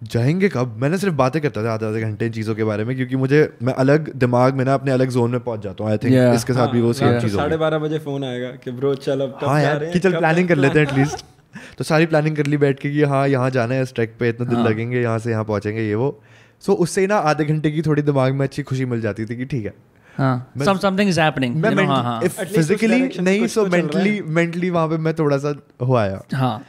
जाएँगे 0.02 0.49
कब? 0.49 0.76
मैंने 0.78 0.99
सिर्फ़ 0.99 1.14
बातें 1.14 1.43
करता 1.43 1.64
था 1.64 1.72
आधे 1.75 1.87
आधे 1.87 2.00
घंटे 2.00 2.26
इन 2.26 2.32
चीज़ों 2.32 2.54
के 2.54 2.64
बारे 2.64 2.84
में 2.84 2.96
क्योंकि 2.96 3.16
मुझे 3.16 3.52
मैं 3.62 3.75
अलग 3.75 4.12
दिमाग 4.14 4.54
में 4.54 4.64
ना 4.64 4.75
अपने 4.75 4.90
अलग 4.90 5.08
जोन 5.08 5.31
में 5.31 5.40
पहुँच 5.40 5.60
जाता 5.60 5.84
हूँ 5.84 5.90
आई 5.90 5.99
थिंक 5.99 6.12
Yeah. 6.12 6.34
इसके 6.34 6.52
साथ 6.52 6.60
हाँ, 6.60 6.72
भी 6.72 6.81
वो 6.81 6.93
सेम 6.93 7.20
चीज़ 7.20 7.37
साढ़े 7.37 7.56
बारह 7.56 7.78
बजे 7.78 7.99
फ़ोन 7.99 8.25
आएगा 8.25 8.50
कि 8.50 8.70
ब्रो 8.70 8.94
चल 8.94 9.20
अब 9.20 9.38
हाँ 9.43 9.62
यार 9.62 9.84
कि 9.84 9.99
चल 9.99 10.16
प्लानिंग 10.19 10.49
कर 10.49 10.56
लेते 10.56 10.81
हैं 10.81 10.87
एटलीस्ट 10.87 11.25
तो 11.78 11.84
सारी 11.84 12.06
प्लानिंग 12.06 12.37
कर 12.37 12.46
ली 12.46 12.56
बैठ 12.56 12.78
के 12.78 12.90
कि 12.90 13.02
हाँ 13.02 13.28
यहाँ 13.28 13.50
जाना 13.50 13.75
है 13.75 13.82
इस 13.82 13.94
ट्रैक 13.94 14.14
पे 14.20 14.28
इतना 14.28 14.46
दिन 14.46 14.56
हाँ। 14.56 14.69
लगेंगे 14.69 15.02
यहाँ 15.02 15.19
से 15.19 15.31
यहाँ 15.31 15.44
पहुँचेंगे 15.44 15.82
ये 15.82 15.94
वो। 15.94 16.22
सो 16.60 16.72
उससे 16.72 17.06
ना 17.06 17.16
आधे 17.16 17.44
घंटे 17.44 17.70
की 17.70 17.82
थोड़ी 17.82 18.02
दिमाग 18.02 18.32
में 18.32 18.46
अच्छी 18.46 18.62
खुशी 18.62 18.84
मिल 18.84 19.00
जाती 19.00 19.25
थी 19.25 19.37
कि 19.37 19.44
ठीक 19.44 19.64
है। 19.64 19.75
हाँ। 20.19 20.52
हाँ 20.58 22.02
हाँ। 22.02 22.20
फिजिकली 22.20 23.10
नहीं 23.20 23.46
सो 23.46 23.64
है। 23.64 23.70
मेंटली 23.70 24.22
मेंटली 24.22 24.70
वहाँ 24.70 24.88
पे 24.88 24.96
मैं 24.96 25.14
थोड़ा 25.14 25.38
सा 25.38 25.55
हो 25.82 25.96
आया। 25.96 26.22
हाँ। 26.34 26.64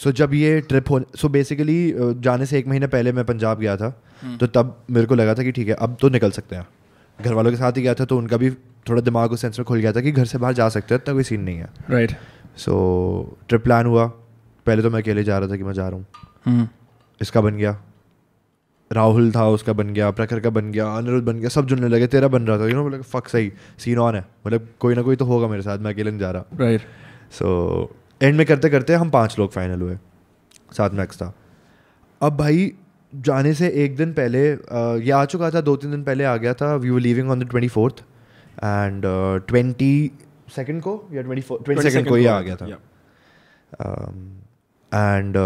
सो 0.00 0.10
so, 0.10 0.16
जब 0.16 0.34
ये 0.34 0.60
ट्रिप 0.60 0.90
हो 0.90 1.00
सो 1.00 1.26
so 1.26 1.32
बेसिकली 1.32 1.94
जाने 2.20 2.46
से 2.46 2.58
एक 2.58 2.66
महीने 2.68 2.86
पहले 2.86 3.12
मैं 3.12 3.24
पंजाब 3.26 3.58
गया 3.60 3.76
था 3.76 3.92
हम्म। 4.22 4.36
तो 4.36 4.46
तब 4.48 4.76
मेरे 4.90 5.06
को 5.06 5.14
लगा 5.14 5.34
था 5.34 5.42
कि 5.42 5.52
ठीक 5.52 5.68
है 5.68 5.74
अब 5.76 5.96
तो 6.00 6.08
निकल 6.08 6.30
सकते 6.30 6.56
हैं। 6.56 6.66
घर 7.18 7.34
वालों 7.34 7.50
के 7.50 7.56
साथ 7.56 7.72
ही 7.72 7.82
गया 7.82 7.94
था 7.94 8.04
तो 8.04 8.18
उनका 8.18 8.36
भी 8.36 8.50
थोड़ा 8.88 9.02
दिमाग 9.02 9.32
उस 9.32 9.40
सेंस 9.40 9.58
में 9.58 9.64
खुल 9.64 9.80
गया 9.80 9.92
था 9.92 10.00
कि 10.00 10.12
घर 10.12 10.24
से 10.24 10.38
बाहर 10.38 10.54
जा 10.54 10.68
सकते 10.68 10.94
हैं 10.94 11.00
इतना 11.02 11.14
कोई 11.14 11.22
सीन 11.22 11.40
नहीं 11.40 11.56
है। 11.56 11.68
राइट 11.90 12.16
सो 12.56 13.36
ट्रिप 13.48 13.62
प्लान 13.64 13.86
हुआ। 13.86 14.06
पहले 14.66 14.82
तो 14.82 14.90
मैं 14.90 15.02
अकेले 15.02 15.24
जा 15.24 15.38
रहा 15.38 15.48
था 15.48 15.56
कि 15.56 15.64
मैं 15.64 15.72
जा 15.72 15.88
रहा 15.88 15.98
हूँ। 15.98 16.06
हम्म। 16.46 16.68
इसका 17.20 17.40
बन 17.40 17.56
गया। 17.56 17.78
राहुल 18.90 19.30
था 19.32 19.46
उसका 19.48 19.72
बन 19.72 19.92
गया 19.94 20.10
प्रखर 20.10 20.40
का 20.40 20.50
बन 20.50 20.70
गया 20.72 20.86
अनिरुद्ध 20.92 21.26
बन 21.26 21.38
गया 21.40 21.48
सब 21.48 21.66
जुड़ने 21.66 21.88
लगे 21.88 22.06
तेरा 22.06 22.28
बन 22.28 22.42
रहा 22.42 22.58
था। 22.58 22.68
यू 22.68 22.74
नो 22.74 22.86
मतलब 22.86 23.02
फक 23.04 23.28
सही 23.28 23.52
सीन 23.78 23.98
ऑन 23.98 24.14
है। 24.14 24.24
मतलब 24.46 24.68
कोई 24.80 24.94
ना 24.94 25.02
कोई 25.02 25.16
तो 25.16 25.24
होगा 25.24 25.48
मेरे 25.48 25.62
साथ 25.62 25.78
मैं 25.78 25.92
अकेले 25.92 26.10
नहीं 26.10 26.20
जा 26.20 26.30
रहा। 26.30 26.58
राइट 26.60 26.80
सो 27.32 27.96
एंड 28.20 28.36
में 28.36 28.44
करते 28.46 28.68
करते 28.70 28.94
हम 28.94 29.10
पाँच 29.10 29.38
लोग 29.38 29.52
फाइनल 29.52 29.80
हुए 29.82 29.96
साथ 30.72 30.90
में 30.90 31.02
एक्स 31.04 31.16
था। 31.16 31.32
अब 32.20 32.36
भाई 32.36 32.72
जाने 33.12 33.52
से 33.54 33.68
एक 33.84 33.96
दिन 33.96 34.12
पहले 34.12 34.40
ये 34.48 35.10
आ 35.12 35.24
चुका 35.26 35.50
था 35.50 35.60
दो 35.60 35.76
तीन 35.76 35.90
दिन 35.90 36.02
पहले 36.04 36.24
आ 36.24 36.36
गया 36.36 36.54
था। 36.54 36.74
We 36.74 36.90
were 36.90 37.00
leaving 37.00 37.30
on 37.30 37.40
the 37.40 37.48
twenty 37.50 37.68
fourth 37.68 38.00
and 38.56 39.02
twenty 39.48 40.10
second 40.56 40.80
को 40.82 40.92
या 41.12 41.22
ट्वेंटी 41.22 41.42
फोर 41.42 41.62
ट्वेंटी 41.64 41.82
सेकेंड 41.82 42.08
को 42.08 42.14
ही 42.14 42.26
आ 42.26 42.40
गया 42.40 42.56
था। 42.56 42.66
एंड 44.92 45.36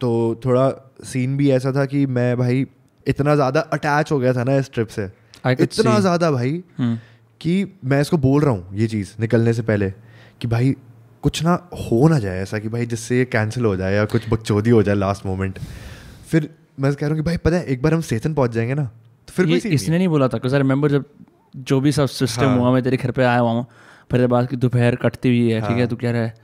तो 0.00 0.40
थोड़ा 0.44 0.68
सीन 1.04 1.36
भी 1.36 1.50
ऐसा 1.50 1.72
था 1.72 1.84
कि 1.86 2.04
मैं 2.08 2.36
भाई 2.36 2.66
इतना 3.06 3.34
ज़्यादा 3.34 3.60
अटैच 3.72 4.12
हो 4.12 4.18
गया 4.18 4.32
था 4.32 4.44
ना 4.44 4.56
इस 4.56 4.72
ट्रिप 4.72 4.88
से। 4.88 5.04
इतना 5.46 5.98
ज़्यादा 6.00 6.30
भाई 6.30 6.62
हम्म 6.78 6.98
कि 7.40 7.64
मैं 7.84 8.00
इसको 8.00 8.16
बोल 8.18 8.42
रहा 8.42 8.52
हूँ 8.52 8.76
ये 8.76 8.86
चीज़ 8.86 9.14
निकलने 9.20 9.52
से 9.52 9.62
पहले 9.62 9.90
कि 10.40 10.48
भाई 10.48 10.74
कुछ 11.22 11.42
ना 11.42 11.54
हो 11.74 12.08
ना 12.08 12.18
जाए 12.18 12.38
ऐसा 12.38 12.58
कि 12.58 12.68
भाई 12.68 12.86
जिससे 12.86 13.18
ये 13.18 13.24
कैंसिल 13.24 13.64
हो 13.64 13.76
जाए 13.76 13.94
या 13.94 14.04
कुछ 14.04 14.28
बकचोदी 14.30 14.70
हो 14.70 14.82
जाए 14.82 14.94
लास्ट 14.94 15.26
मोमेंट 15.26 15.58
फिर 16.30 16.48
मैं 16.80 16.92
कह 16.94 17.06
रहा 17.06 17.08
हूँ 17.08 17.16
कि 17.16 17.22
भाई 17.22 17.36
पता 17.36 17.56
है 17.56 17.64
एक 17.64 17.82
बार 17.82 17.94
हम 17.94 18.00
सेतन 18.00 18.34
पहुँच 18.34 18.50
जाएँगे 18.50 18.74
ना 18.74 18.84
तो 19.28 19.32
फिर 19.32 19.46
कोई 19.46 19.74
इसने 19.74 19.98
नहीं 19.98 20.08
बोला 20.08 20.28
था 20.28 20.38
बिकॉज़ 20.38 20.54
आई 20.54 20.60
रिमेंबर 20.60 20.90
जब 20.90 21.04
जो 21.56 21.80
भी 21.80 21.92
सब 21.92 22.06
सिस्टम 22.06 22.44
हाँ। 22.44 22.58
हुआ 22.58 22.72
मैं 22.72 22.82
तेरे 22.82 22.96
घर 22.96 23.10
पे 23.10 23.24
आया 23.24 23.38
हुआ 23.38 23.50
हूँ 23.50 23.66
फिर 24.10 24.26
बात 24.26 24.50
की 24.50 24.56
दोपहर 24.56 24.96
कटती 24.96 25.28
हुई 25.28 25.50
है 25.50 25.60
ठीक 25.60 25.70
है 25.70 25.78
हाँ। 25.78 25.88
तू 25.88 25.96
कह 25.96 26.10
रहा 26.10 26.22
है 26.22 26.34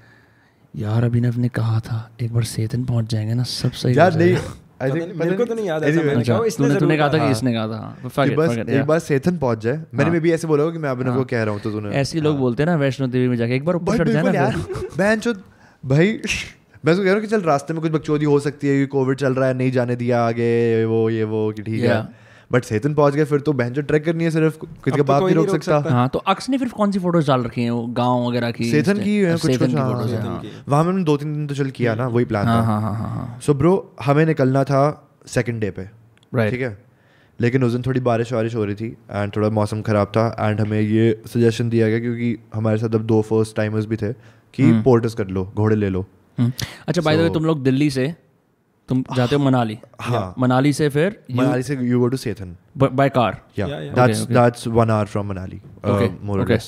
यार 0.77 1.05
अभिनव 1.05 1.39
ने 1.39 1.49
कहा 1.49 1.81
था 1.81 2.11
एक 2.21 2.33
बार 2.35 2.45
सेतन 2.45 2.85
पहुँच 2.85 3.11
जाएँगे 3.11 3.35
ना 3.35 3.43
सब 3.43 3.73
सही 3.73 3.99
यार 3.99 4.15
नहीं 4.15 4.37
मेरे 4.83 5.37
को 5.37 5.45
तो 5.45 5.55
नहीं 5.55 5.67
याद 5.67 5.85
ऐसा 5.85 5.91
Anyway, 5.91 6.07
मैंने 6.07 6.25
कहा, 6.25 6.45
इसने 6.47 6.75
तूने 6.77 6.97
कहा 6.97 7.09
था 7.09 7.19
कि 7.19 7.31
इसने 7.33 7.53
कहा 7.53 7.69
था। 7.69 7.77
हाँ, 7.77 8.29
कि 8.29 8.35
बस 8.35 8.59
एक 8.59 8.85
बार 8.85 8.99
सेतन 8.99 9.39
पहुँच 9.39 9.59
जाए। 9.59 9.77
मैंने 9.95 10.11
हाँ। 10.11 10.21
भी 10.21 10.33
ऐसे 10.33 10.47
बोला 10.47 10.63
होगा 10.63 10.73
कि 10.73 10.79
मैं 10.79 10.91
अभिनव 10.91 11.13
को 11.13 11.17
हाँ। 11.17 11.25
कह 11.25 11.43
रहा 11.43 11.55
हूँ 11.55 11.61
तो 11.61 11.71
तूने 11.71 11.91
ऐसे 11.91 12.21
लोग 12.21 12.39
बोलते 12.39 12.63
हैं 12.63 12.71
ना 12.71 12.77
वैष्णो 12.77 13.07
देवी 13.07 13.29
में 13.29 13.37
जाके 13.37 13.57
एक 13.57 13.65
बार 13.65 13.77
ऊपर 13.77 14.05
भाई 14.05 14.15
चढ़ 14.15 14.35
यार 14.35 14.57
मैं 16.85 16.93
उसको 16.93 17.03
कह 17.03 17.07
रहा 17.07 17.15
हूँ 17.15 17.21
कि 17.21 17.27
चल 17.27 17.41
रास्ते 17.41 17.75
में 17.75 17.83
कुछ 17.83 17.93
बकचोदी 17.93 18.25
हो 18.25 18.39
सकती 18.41 18.69
है 18.69 18.87
कोविड 18.87 19.19
चल 19.19 19.35
रहा 19.35 19.49
है 19.49 19.55
नहीं 19.55 19.73
जाने 19.73 19.97
दिया 19.97 20.27
आगे 20.27 20.45
ये 20.45 20.85
वो 20.85 21.11
ये 21.11 21.25
वो 21.25 21.53
कि 21.57 21.63
ठीक 21.63 21.85
है. 21.85 22.26
बट 22.51 22.65
सेतन 22.65 22.95
पहुँच 22.95 23.15
गए 23.15 23.25
फिर 23.25 23.41
तो 23.41 23.53
बहन 23.53 23.73
जो 23.73 23.83
ट्रैक 23.83 24.05
करनी 24.05 24.25
है 24.25 24.31
सिर्फ़ 24.31 24.57
किसी 24.57 24.91
का 24.91 24.97
तो 24.97 25.05
बाप 25.05 25.23
नहीं 25.23 25.35
रोक 25.35 25.49
सकता। 25.51 25.79
हाँ 25.91 26.09
तो 26.09 26.19
अक्स 26.27 26.49
ने 26.51 26.59
फिर 26.59 26.69
कौन 26.71 26.93
सी 26.93 26.99
फ़ोटोज़ 26.99 27.27
डाल 27.27 27.43
रखी 27.43 27.63
हैं 27.63 27.71
वो 27.71 27.87
गाँव 27.95 28.27
वगैरह 28.29 28.51
की 28.51 28.71
सेतन 28.71 29.03
की 29.03 29.17
है 29.17 29.33
अब 29.33 29.41
कुछ 29.41 29.75
हाँ, 29.75 30.07
हैं। 30.07 30.63
वहाँ 30.69 30.83
में 30.85 30.91
हमने 30.91 31.05
दो 31.05 31.17
तीन 31.17 31.33
दिन 31.35 31.47
तो 31.47 31.55
चल 31.55 31.71
किया 31.71 31.95
ना 31.95 32.07
वही 32.09 32.25
प्लान 32.25 32.47
हाँ 32.47 32.57
था 32.57 32.67
हाँ 32.67 32.81
हाँ 32.81 32.95
हाँ 32.95 33.09
हाँ 33.11 33.39
सो 33.41 33.55
ब्रो 33.55 33.75
हमें 34.03 34.25
निकलना 34.27 34.65
था 34.65 34.83
सेकेंड 35.29 35.61
डे 35.61 35.71
पे 35.71 35.89
राइट 36.33 36.51
ठीक 36.51 36.61
है 36.61 36.77
लेकिन 37.39 37.65
उस 37.65 37.73
दिन 37.73 37.83
थोड़ी 37.83 38.01
बारिश 38.01 38.33
वारिश 38.33 38.55
हो 38.55 38.65
रही 38.65 38.75
थी 38.75 38.87
एंड 39.11 39.33
थोड़ा 39.37 39.49
मौसम 39.51 39.83
ख़राब 39.83 40.13
था 40.17 40.27
एंड 40.41 40.61
हमें 40.61 40.81
ये 40.81 41.23
सजेशन 41.27 41.69
दिया 41.69 41.89
गया 41.89 41.99
क्योंकि 41.99 42.37
हमारे 42.55 42.79
साथ 42.79 42.95
अब 42.95 43.03
दो 43.07 43.21
फ़र्स्ट 43.23 43.57
टाइमर्स 43.57 43.87
भी 43.87 43.97
थे 43.97 44.13
कि 44.55 44.63
हम्म। 44.63 44.83
पोर्टस 44.83 45.15
कर 45.15 45.29
लो 45.29 45.45
घोड़े 45.55 45.77
ले 45.77 45.89
लो 45.89 46.05
हम्म। 46.39 46.53
अच्छा 46.89 47.03
बाय 47.03 47.17
द 47.17 47.21
वे 47.21 47.31
तुम 47.31 47.45
लोग 47.45 47.63
दिल्ली 47.63 47.91
से 47.91 48.15
तुम 48.89 49.03
जाते 49.17 49.37
हो 49.37 49.43
मनाली 49.45 49.79
हाँ। 50.01 50.35
मनाली 50.39 50.73
से 50.73 50.89
फिर 50.97 51.19
मनाली 51.37 51.63
से 51.69 51.77
you 51.87 52.01
go 52.01 52.09
to 52.09 52.17
Sethan 52.25 52.57
by 52.79 53.09
car 53.19 53.41
या. 53.59 53.67
That's. 53.69 54.21
That's 54.31 54.67
one 54.79 54.91
hour 54.91 55.07
from 55.15 55.29
Manali 55.29 55.61
Okay, 55.93 56.11
more 56.27 56.41
okay. 56.45 56.59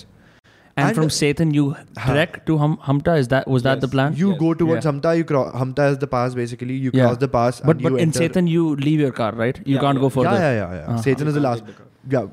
And, 0.80 0.86
And- 0.86 0.96
from 0.96 1.08
Satan, 1.14 1.52
you 1.54 1.62
trek 2.00 2.34
to 2.48 2.56
hum- 2.58 2.74
Humta. 2.88 3.14
Is 3.20 3.28
that 3.30 3.46
was 3.52 3.62
that 3.62 3.80
the 3.84 3.88
Yes. 3.88 3.94
plan? 3.94 4.12
You 4.18 4.28
Yes. 4.32 4.38
go 4.42 4.50
towards 4.58 4.84
Yeah. 4.84 4.90
Hamta. 4.90 5.14
You 5.20 5.24
cross 5.30 5.48
Hamta 5.62 5.86
is 5.94 5.96
the 6.02 6.08
pass 6.12 6.36
basically. 6.40 6.76
You 6.84 6.92
Yeah. 6.98 7.06
cross 7.06 7.16
the 7.22 7.28
pass. 7.32 7.58
but 7.70 7.72
and 7.72 7.86
but 7.86 7.94
you 7.96 8.02
in 8.04 8.04
enter- 8.04 8.20
Satan, 8.24 8.50
you 8.52 8.66
leave 8.82 9.02
your 9.04 9.14
car, 9.16 9.30
right? 9.40 9.58
You 9.64 9.74
Yeah, 9.76 9.82
can't 9.86 9.98
yeah. 10.00 10.04
go 10.04 10.10
further. 10.18 10.34
Yeah, 10.36 10.44
yeah, 10.44 10.60
yeah, 10.60 10.76
yeah. 10.76 10.84
Uh-huh. 10.92 11.02
Satan 11.08 11.32
is 11.32 11.38
the 11.38 11.42
You 11.42 11.46
last. 11.48 11.64
can't 11.64 11.72
take 11.72 11.80
the 11.80 12.16
car. 12.16 12.28
Yeah. 12.28 12.30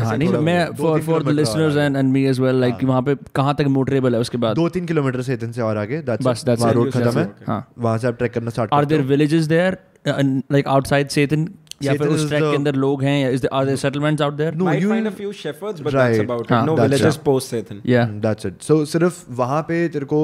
हाँ 0.00 0.08
ऐसे 0.08 0.16
नहीं 0.18 0.42
मैं 0.44 0.64
for 0.76 1.00
for 1.02 1.22
the 1.22 1.28
listeners 1.30 1.76
and 1.76 1.96
and 1.96 2.12
me 2.12 2.24
as 2.26 2.40
well 2.40 2.60
like 2.60 2.84
वहाँ 2.84 3.02
पे 3.02 3.14
कहाँ 3.34 3.54
तक 3.58 3.66
motorable 3.76 4.14
है 4.14 4.20
उसके 4.20 4.38
बाद 4.38 4.56
दो 4.56 4.68
तीन 4.68 4.86
किलोमीटर 4.86 5.22
सेतन 5.22 5.52
से 5.52 5.62
और 5.62 5.76
आगे 5.76 6.02
बस. 6.02 6.44
वहाँ 6.48 6.72
रोड 6.72 6.90
खत्म 6.90 7.18
है. 7.18 7.30
हाँ 7.46 7.66
वहाँ 7.78 7.96
से 7.98 8.06
आप 8.08 8.18
ट्रैक 8.18 8.32
करना 8.34 8.50
start 8.50 8.74
are 8.74 8.84
there 8.84 9.02
villages 9.14 9.46
there 9.46 9.78
like 10.08 10.68
outside 10.68 11.08
Sethan 11.10 11.48
या 11.82 11.92
फिर 11.94 12.08
उस 12.08 12.28
ट्रैक 12.28 12.42
के 12.42 12.54
अंदर 12.56 12.74
लोग 12.76 13.02
हैं 13.02 13.18
या 13.22 13.28
is 13.30 13.46
are 13.52 13.64
there 13.64 13.76
settlements 13.78 14.22
out 14.22 14.34
there 14.34 14.54
Right. 14.54 14.82
that's 15.92 16.20
about 16.20 16.50
हाँ, 16.50 16.62
it. 16.62 16.66
No 16.66 16.76
that's 16.76 16.88
villages 16.88 17.16
it. 17.16 17.24
post 17.28 17.54
Satan. 17.54 17.80
या 17.86 18.04
दैट्स 18.24 18.46
इट 18.46 18.62
सो 18.62 18.84
सिर्फ़ 18.86 19.24
वहाँ 19.34 19.60
पे 19.68 19.86
तेरे 19.88 20.04
को 20.06 20.18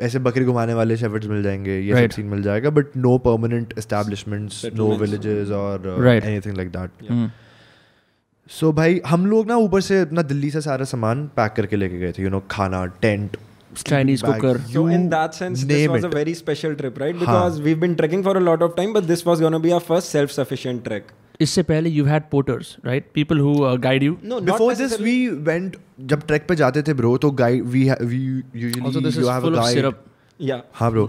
ऐसे 0.00 0.18
बकरी 0.18 0.44
घुमाने 0.44 0.74
वाले 0.74 0.96
शेफर्ड्स 0.96 1.26
मिल 1.28 1.42
जाएँगे 1.42 1.78
ये 1.78 1.92
Right. 1.92 2.04
सब 2.04 2.16
सीन 2.16 2.26
मिल 2.26 2.42
जाएगा 2.42 2.70
but 2.70 2.96
no 2.96 3.16
permanent 3.26 3.74
establishments 3.78 4.64
no 4.76 4.90
villages 4.96 5.50
और 5.56 5.88
anything 6.14 6.56
like 6.56 6.70
that 6.70 7.10
Hmm. 8.52 8.60
So 8.60 8.72
भाई 8.72 9.00
हम 9.06 9.26
लोग 9.26 9.46
ना 9.48 9.56
ऊपर 9.56 9.80
से 9.80 10.00
अपना 10.00 10.22
दिल्ली 10.22 10.50
से 10.50 10.60
सारा 10.60 10.84
सामान 10.84 11.26
पैक 11.36 11.52
करके 11.52 11.76
लेके 11.76 11.98
गए 11.98 12.12
थे 12.12 12.22
यू 12.22 12.28
you 12.28 12.34
नो 12.34 12.38
know, 12.38 12.50
खाना 12.50 12.86
tent 12.86 13.36
Chinese 13.76 14.22
cooker. 14.22 14.60
So 14.72 14.80
in 14.86 15.08
that 15.10 15.34
sense, 15.34 15.64
this 15.64 15.88
was 15.88 16.04
it. 16.04 16.04
a 16.04 16.08
very 16.14 16.34
special 16.34 16.74
trip, 16.74 16.98
right? 16.98 17.18
Because 17.18 17.54
Haan. 17.54 17.64
we've 17.64 17.80
been 17.80 17.96
trekking 18.00 18.22
for 18.22 18.36
a 18.36 18.40
lot 18.40 18.64
of 18.66 18.74
time, 18.76 18.92
but 18.96 19.06
this 19.06 19.24
was 19.26 19.40
gonna 19.40 19.60
be 19.66 19.72
our 19.72 19.84
first 19.90 20.10
self-sufficient 20.16 20.84
trek. 20.84 21.02
इससे 21.40 21.62
पहले 21.62 21.90
you 21.90 22.04
had 22.04 22.22
porters 22.30 22.76
right 22.84 23.06
people 23.14 23.38
who 23.38 23.54
guide 23.78 24.02
you 24.02 24.16
not 24.32 24.42
before 24.42 24.74
this. 24.74 25.00
We 25.00 25.28
went 25.28 25.76
जब 26.00 26.26
trek 26.26 26.46
पे 26.48 26.54
जाते 26.54 26.82
थे 26.82 26.94
bro 26.94 27.16
तो 27.18 27.30
guide 27.30 27.64
we 27.64 27.90
we 28.02 28.42
usually 28.56 29.20
you 29.20 29.28
have 29.28 29.46
a 29.46 29.60
guide 29.60 29.92
Yeah. 30.40 30.60
हाँ 30.74 30.90
bro 30.90 31.04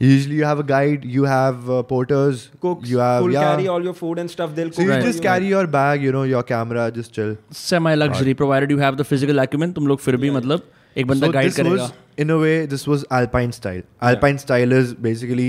usually 0.00 0.36
you 0.36 0.44
have 0.44 0.60
a 0.62 0.66
guide 0.68 1.04
you 1.16 1.24
have 1.30 1.68
uh, 1.70 1.82
porters 1.90 2.40
Cooks 2.64 2.88
you 2.92 2.98
have 2.98 3.22
who'll 3.22 3.32
yeah 3.36 3.44
carry 3.48 3.68
all 3.74 3.84
your 3.88 3.94
food 3.98 4.18
and 4.22 4.30
stuff. 4.32 4.54
They'll 4.56 4.72
so 4.72 4.82
cook 4.82 4.86
you 4.86 4.94
for 4.94 5.06
just 5.08 5.18
you. 5.18 5.26
carry 5.26 5.50
your 5.52 5.66
bag 5.74 6.02
you 6.06 6.14
know 6.16 6.22
your 6.30 6.42
camera 6.54 6.86
just 6.96 7.14
chill 7.18 7.36
semi 7.60 7.94
luxury 7.94 8.34
provided 8.40 8.70
you 8.70 8.78
have 8.78 8.96
the 8.96 9.02
physical 9.10 9.44
acumen 9.44 9.74
तुम 9.74 9.86
लोग 9.92 10.00
फिर 10.06 10.16
भी 10.24 10.30
मतलब 10.38 10.62
एक 10.96 11.06
बंदा 11.06 11.26
so 11.26 11.32
guide 11.34 11.50
this 11.50 11.60
करेगा 11.60 11.84
was 11.84 12.24
in 12.24 12.32
a 12.36 12.40
way 12.44 12.56
this 12.74 12.86
was 12.92 13.06
alpine 13.20 13.54
style 13.60 13.82
alpine 14.10 14.42
style 14.46 14.76
is 14.80 14.92
basically 15.08 15.48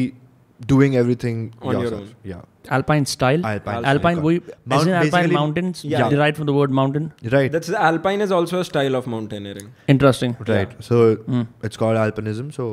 doing 0.70 0.94
everything 1.00 1.36
On 1.62 1.74
yourself. 1.74 1.92
your 1.92 2.00
own. 2.00 2.08
yeah 2.30 2.46
Alpine 2.76 3.04
style 3.10 3.44
Alpine 3.50 3.84
Alpine 3.90 4.16
style. 4.16 4.24
वही 4.24 4.40
Mount- 4.72 4.80
isn't 4.80 4.96
Alpine 4.96 5.32
mountains 5.36 5.78
Yeah. 5.92 6.08
derived 6.14 6.36
from 6.40 6.48
the 6.50 6.56
word 6.56 6.74
mountain 6.78 7.06
right 7.34 7.54
That's 7.54 7.70
alpine 7.90 8.24
is 8.26 8.34
also 8.38 8.60
a 8.60 8.66
style 8.70 8.98
of 8.98 9.06
mountaineering. 9.14 9.70
interesting 9.94 10.34
right 10.50 10.74
Yeah. 10.74 10.84
so 10.90 10.98
mm. 11.36 11.46
it's 11.68 11.80
called 11.84 12.00
alpinism 12.02 12.50
so 12.58 12.66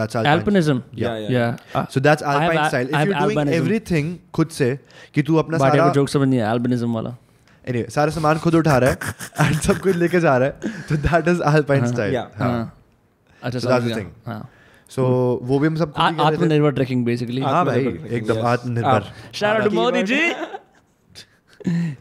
that's 0.00 0.18
alpine 0.22 0.32
alpinism 0.34 0.82
Yeah, 1.04 1.16
yeah. 1.24 1.32
yeah 1.38 1.80
Uh, 1.80 1.86
so 1.96 2.04
that's 2.08 2.22
I 2.34 2.36
have 2.36 2.42
alpine 2.42 2.62
a- 2.64 2.68
style 2.74 2.86
I 2.86 2.92
if 2.92 2.98
have 3.00 3.08
you're 3.14 3.22
doing 3.24 3.38
albinism. 3.38 3.62
everything 3.62 4.12
खुद 4.40 4.54
से 4.60 4.70
कि 5.14 5.22
तू 5.30 5.36
अपना 5.46 5.58
बाटिया 5.64 5.82
सारा 5.82 5.88
को 5.88 5.94
joke 6.00 6.08
समझ 6.18 6.28
नहीं 6.28 6.40
आया 6.40 6.52
albinism 6.58 6.94
वाला 7.00 7.16
anyway 7.70 7.88
सारा 7.98 8.10
सामान 8.20 8.38
खुद 8.46 8.54
उठा 8.62 8.78
रहा 8.84 8.90
है 8.90 9.48
and 9.48 9.60
सब 9.70 9.80
कुछ 9.88 9.96
लेके 10.04 10.20
जा 10.28 10.36
रहा 10.44 10.48
है 10.68 10.86
तो 10.92 11.02
that 11.08 11.32
is 11.36 11.42
alpine 11.56 11.86
style 11.96 12.14
Yeah. 12.20 12.30
हाँ 12.42 12.50
हाँ 12.52 12.64
अच्छा 13.42 13.58
So 13.58 13.64
समझ 13.64 13.72
that's 13.72 13.84
the 13.84 13.94
गया 13.94 13.98
thing. 14.02 14.10
हाँ 14.26 14.40
सो 14.90 15.02
वो 15.42 15.58
भी 15.58 15.66
हम 15.66 15.76
सब 15.76 15.92
आत्मनिर्भर 15.96 16.70
ट्रेकिंग 16.70 17.04
बेसिकली 17.04 17.40
हाँ 17.40 17.64
भाई 17.66 17.84
एकदम 18.10 18.46
आत्मनिर्भर। 18.46 19.04
शाउट 19.32 19.72
मोदी 19.72 20.02
जी। 20.02 20.20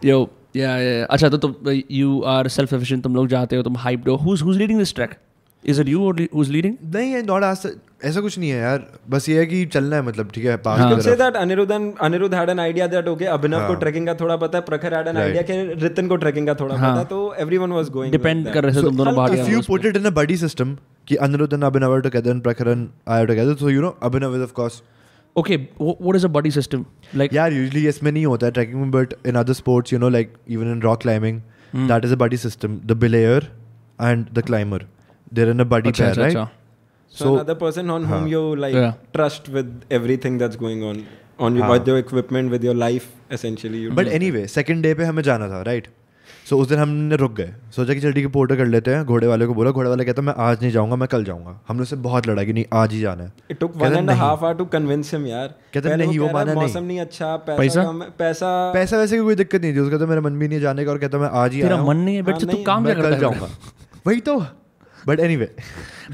यो 0.10 0.30
या 0.56 1.06
अच्छा 1.06 1.30
तो 1.30 1.38
तुम 1.38 1.56
यू 1.92 2.22
आर 2.22 2.48
सेल्फ 2.48 2.74
एफिशिएंट 2.74 3.04
तुम 3.04 3.16
लोग 3.16 3.28
जाते 3.28 3.56
हो 3.56 3.64
तुम 3.64 3.78
हाइप्ड 3.78 4.10
हो. 4.10 4.16
Who 4.16 4.34
is 4.34 4.44
who 4.44 4.52
leading 4.52 4.80
this 4.80 4.96
trek 4.96 5.16
is 5.64 5.82
it 5.82 5.88
you 5.88 6.00
who 6.02 6.42
is 6.42 6.52
leading 6.52 6.76
नहीं 6.96 7.12
है 7.12 7.22
नॉट 7.26 7.44
आस्क 7.44 7.80
ऐसा 8.06 8.22
कुछ 8.22 8.38
नहीं 8.40 8.50
है 8.50 8.58
यार। 8.58 8.86
बस 9.10 9.28
ये 9.30 9.38
है 9.40 9.46
कि 9.46 9.66
चलना 9.66 9.96
है 9.96 10.02
मतलब 10.02 10.30
ठीक 10.34 10.46
है 10.46 10.56
पास 10.58 10.80
हाँ. 10.80 11.00
So 11.00 11.16
that 11.16 11.36
Anirudhan 11.36 11.92
Anirudh 12.02 12.34
had 12.36 12.50
an 12.50 12.60
idea 12.60 12.88
that 12.88 13.08
okay 13.08 13.26
Abhinav 13.28 13.68
को 13.68 13.74
ट्रैकिंग 13.76 14.06
का 14.08 14.14
थोड़ा 14.14 14.38
पता 14.38 14.58
है 14.58 14.64
प्रखर 14.66 14.94
हैड 14.94 15.08
एन 15.08 15.18
आईडिया 15.18 15.42
के 15.42 15.64
रितिन 15.76 16.08
को 16.08 16.16
ट्रैकिंग 16.16 16.48
का 16.48 16.54
थोड़ा 16.56 16.76
पता 16.76 17.04
तो 17.06 17.20
एवरीवन 17.40 17.72
वाज 17.72 17.90
गोइंग 17.90 18.12
डिपेंड 18.12 18.52
कर 18.54 18.64
रहे 18.64 18.76
थे 18.76 18.82
तुम 18.82 18.98
दोनों 18.98 19.16
बाहर 19.16 19.36
if 19.36 19.50
you 19.50 19.62
put 19.68 19.86
it 19.86 19.98
in 19.98 20.06
a 20.06 20.10
buddy 20.14 20.38
system 20.38 20.76
कि 21.08 21.16
Anirudhan 21.28 21.62
Abhinav 21.62 22.00
together 22.02 22.32
and 22.32 22.42
Prakhar 22.44 22.68
and 22.68 22.88
I 23.08 23.26
together 23.26 23.56
so 23.56 23.70
you 23.70 23.82
know 23.82 23.98
Abhinav 24.04 24.36
is 24.36 24.44
of 24.44 24.54
course 24.54 24.82
okay 25.36 25.56
what 25.82 26.16
is 26.16 26.26
a 26.26 26.30
buddy 26.30 26.52
system 26.52 26.86
like 27.16 27.34
यार 27.34 27.54
usually 27.54 27.88
इसमें 27.88 28.12
नहीं 28.12 28.26
होता 28.26 28.46
है 28.46 28.52
trekking 28.52 28.82
में 28.82 28.92
but 28.92 29.14
in 29.26 29.36
other 29.36 29.54
sports 29.54 29.94
you 29.94 30.00
know 30.00 30.10
like 30.10 30.34
even 30.50 30.72
in 30.72 30.82
rock 30.82 31.02
climbing 31.02 31.42
that 31.74 32.06
is 32.06 32.14
a 32.14 32.18
buddy 32.18 32.38
system 32.38 32.80
the 32.86 32.98
belayer 33.02 33.52
and 34.00 34.26
the 34.34 34.46
climber 34.46 34.86
they're 35.34 35.54
in 35.54 35.66
a 35.66 35.70
buddy 35.70 35.92
pair 35.92 36.10
right? 36.10 36.26
अच्छा 36.26 36.50
So, 37.12 37.26
So- 37.26 37.30
another 37.30 37.56
person 37.62 37.88
on 37.94 38.04
whom 38.10 38.26
you 38.34 38.42
like 38.64 38.76
Yeah. 38.76 38.92
trust 39.18 39.48
with 39.56 39.70
everything 39.92 40.36
that's 40.42 40.60
going 40.64 40.84
on 40.90 40.98
on 41.48 41.58
your, 41.58 41.70
with 41.70 41.88
your 41.88 41.98
equipment 42.04 42.52
with 42.54 42.68
your 42.68 42.76
life 42.84 43.08
essentially 43.38 43.86
you 43.86 43.92
but 43.92 44.08
anyway 44.32 44.48
second 44.48 44.84
day 44.84 44.94
पे 44.94 45.04
हमें 45.04 45.24
जाना 45.24 45.50
था 45.50 45.62
right 45.62 45.88
so 46.50 46.58
उस 46.58 46.70
दिन 46.70 46.80
हमने 46.80 47.16
रुक 47.16 47.34
गए। 47.34 47.54
सोचा 47.76 47.94
कि 47.94 48.00
ठीक 48.00 48.26
है 48.26 48.32
पोर्टर 48.32 48.56
कर 48.56 48.66
लेते 48.66 48.92
हैं। 48.92 49.06
घोड़े 49.06 49.28
वाले 49.28 49.46
को 49.46 49.54
बोला 49.54 49.72
घोड़े 49.72 49.90
वाला 49.90 50.04
कहता 50.04 50.22
मैं 50.22 50.34
आज 50.38 50.62
नहीं 50.62 50.72
जाऊँगा 50.72 50.96
मैं 50.96 51.08
कल 51.08 51.24
जाऊँगा। 51.24 51.62
हमने 51.68 51.82
उससे 51.82 51.96
बहुत 51.96 52.28
लड़ा 52.28 52.44
कि 52.44 52.54
नहीं 52.54 52.66
आज 52.74 52.92
ही 52.92 53.00
जाना 53.00 53.24
है। 53.24 53.34
It 53.52 53.58
took 53.58 53.74
कहता 53.74 53.86
one 53.86 53.96
and 53.96 54.04
a 54.04 54.06
नहीं। 54.06 54.22
half 54.22 54.40
hour 54.40 54.60
to 54.60 54.66
convince 54.76 55.16
him 55.16 55.26
यार। 55.28 55.48
कहता 55.74 55.96
नहीं, 55.96 56.20
वो 56.20 56.30
माना 56.30 56.54
नहीं। 56.54 56.64
मौसम 56.64 56.84
नहीं 56.84 57.00
अच्छा 57.00 57.38
पैसा 57.38 57.58
पैसा? 57.58 57.84
कम 57.84 58.00
पैसा 58.20 58.72
पैसा 58.74 58.98
वैसे 58.98 59.18
की 59.18 59.24
कोई 59.24 59.36
दिक्कत 59.36 59.62
नहीं 59.62 59.74
थी। 59.74 59.80
उसका 59.80 59.98
तो 59.98 60.08
मेरा 60.08 60.22
मन 60.22 60.40
भी 60.40 60.48
नहीं 60.48 60.60
जाने 60.60 60.86
का। 60.86 60.92
और 60.92 60.98
कहता 60.98 61.18
मैं 61.18 61.30
आज 61.34 61.54
ही 61.54 61.62
तेरा 61.62 61.84
मन 61.84 61.98
नहीं 61.98 62.16
है 62.16 62.22
बट 62.22 62.30
हाँ, 62.30 62.40
तू 62.40 62.64
काम 62.64 62.64
क्या 62.64 62.78
मैं 62.80 62.96
करता 62.96 63.10
कल 63.10 63.22
जाऊँगा। 63.22 63.50
वही 64.08 64.20
तो। 64.20 64.46
बट 65.08 65.20
एनी 65.20 65.36
वे 65.36 65.56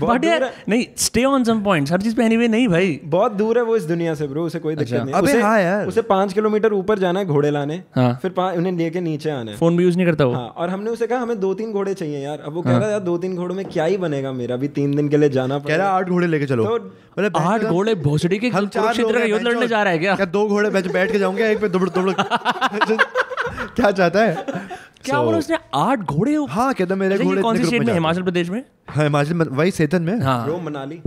बट 0.01 0.25
यार 0.25 0.53
नहीं 0.69 0.85
स्टे 0.97 1.23
ऑन 1.23 1.43
सम 1.43 1.61
पॉइंट्स 1.61 1.91
हर 1.91 2.01
चीज़ 2.01 2.15
पे 2.15 2.23
एनीवे 2.23 2.47
नहीं 2.47 2.67
भाई। 2.67 2.99
बहुत 3.03 3.31
दूर 3.31 3.57
है 3.57 3.63
वो 3.63 3.75
इस 3.75 3.83
दुनिया 3.83 4.15
से 4.15 4.27
ब्रो 4.27 4.45
उसे 4.45 4.59
कोई 4.59 4.75
दिक्कत 4.75 4.93
अच्छा। 4.93 5.05
नहीं 5.05 5.15
अबे 5.15 5.41
हाँ 5.41 5.61
यार। 5.61 5.87
उसे 5.87 6.01
पाँच 6.01 6.33
किलोमीटर 6.33 6.73
ऊपर 6.73 6.99
जाना 6.99 7.19
है 7.19 7.25
घोड़े 7.25 7.51
लाने 7.51 7.83
हाँ। 7.95 8.19
फिर 8.21 8.31
उन्हें 8.31 8.73
लेके 8.73 9.01
नीचे 9.01 9.29
आना 9.29 9.51
है। 9.51 9.57
फ़ोन 9.57 9.77
भी 9.77 9.83
यूज़ 9.83 9.95
नहीं 9.95 10.05
करता 10.05 10.25
वो। 10.25 10.33
हाँ 10.33 10.47
और 10.47 10.69
हमने 10.69 10.89
उसे 10.89 11.07
कहा 11.07 11.19
हमें 11.19 11.39
दो 11.39 11.53
तीन 11.53 11.71
घोड़े 11.71 11.93
चाहिए 11.93 12.19
यार। 12.19 12.39
अब 12.39 12.53
वो 12.53 12.61
हाँ। 12.61 12.73
कह 12.73 12.77
रहा 12.77 12.87
है 12.87 12.91
यार 12.91 13.01
दो 13.01 13.17
तीन 13.17 13.35
घोड़ों 13.35 13.55
में 13.55 13.65
क्या 13.65 13.85
ही 13.85 13.97
बनेगा 13.97 14.31
मेरा? 14.31 14.55
अभी 14.55 14.67
तीन 14.67 14.95
दिन 14.95 15.09
के 15.09 15.17
लिए 15.17 15.29
जाना 15.29 15.59
कह 15.59 15.75
रहा 15.75 15.89
आठ 15.89 16.09
घोड़े 16.09 16.27
लेके 16.27 16.45
चलो। 16.45 16.65
तो 16.65 16.75
मतलब 17.19 17.37
आठ 17.37 17.61
घोड़े? 17.61 17.95
भोसड़ी 17.95 18.37
के 18.37 18.47
हम 18.47 18.67
चार 18.67 18.83
कुरुक्षेत्र 18.83 19.19
का 19.19 19.25
युद्ध 19.25 19.47
लड़ने 19.47 19.67
जा 19.67 19.83
रहा 19.83 19.93
है 19.93 19.99
क्या? 19.99 20.15
दो 20.25 20.47
घोड़े 20.47 20.69
बैठ 20.69 20.91
बैठ 20.91 21.11
के 21.11 21.19
जाऊँगे 21.19 21.51
एक 21.51 21.61
पे 21.61 21.69
दुबड़ 21.69 21.89
दुबड़ 21.89 22.11
क्या 23.67 23.91
चाहता 23.91 24.19
है? 24.19 24.35
क्या 25.03 25.15
So- 25.15 25.25
बोला 25.25 25.37
उसने? 25.37 25.57
आठ 25.73 25.99
घोड़े 25.99 26.35
हाँ। 26.49 26.73
कहता 26.73 26.95
मेरे 26.95 27.13
अच्छा, 27.13 27.25
घोड़े 27.25 27.41
कौन 27.41 27.57
सी 27.57 27.65
स्टेट 27.65 27.83
में 27.83 27.93
हिमाचल 27.93 28.21
प्रदेश 28.21 28.49
में? 28.49 28.65
हाँ 28.89 29.03
हिमाचल 29.03 29.33
वही 29.33 29.71
सेतन 29.71 30.01
में। 30.01 30.21
हाँ। 30.21 30.47
मनाली। 30.47 31.01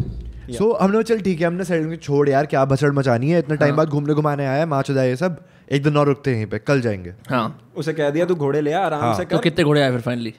सो 0.50 0.72
so, 0.72 0.80
हमने 0.80 1.02
चल 1.02 1.20
ठीक 1.20 1.40
है 1.40 1.46
हमने 1.46 1.80
में 1.80 1.96
छोड़ 1.96 2.28
यार 2.28 2.46
क्या 2.46 2.64
भसड़ 2.64 2.92
मचानी 2.92 3.30
है? 3.30 3.38
इतना 3.38 3.54
टाइम 3.56 3.70
हाँ। 3.70 3.76
बाद 3.76 3.88
घूमने 3.88 4.14
घुमाने 4.14 4.46
आया 4.46 4.58
है 4.58 4.66
माच 4.66 4.90
जाए 4.90 5.08
ये 5.08 5.16
सब। 5.16 5.44
एक 5.72 5.82
दिन 5.82 5.96
और 5.96 6.06
रुकते 6.06 6.30
हैं 6.30 6.36
यहीं 6.36 6.46
पे 6.46 6.58
कल 6.58 6.80
जाएँगे। 6.80 7.14
हाँ। 7.30 7.70
उसे 7.76 7.92
कह 7.92 8.10
दिया 8.10 8.24
तू 8.24 8.34
घोड़े 8.34 8.60
ले 8.60 8.72
आ, 8.72 8.84
आराम 8.84 9.00
हाँ। 9.00 9.14
से 9.14 9.24
तो 9.24 9.38
कितने 9.38 9.64
घोड़े 9.64 9.82
आए 9.82 9.90
फिर 9.90 10.00
फाइनली 10.00 10.34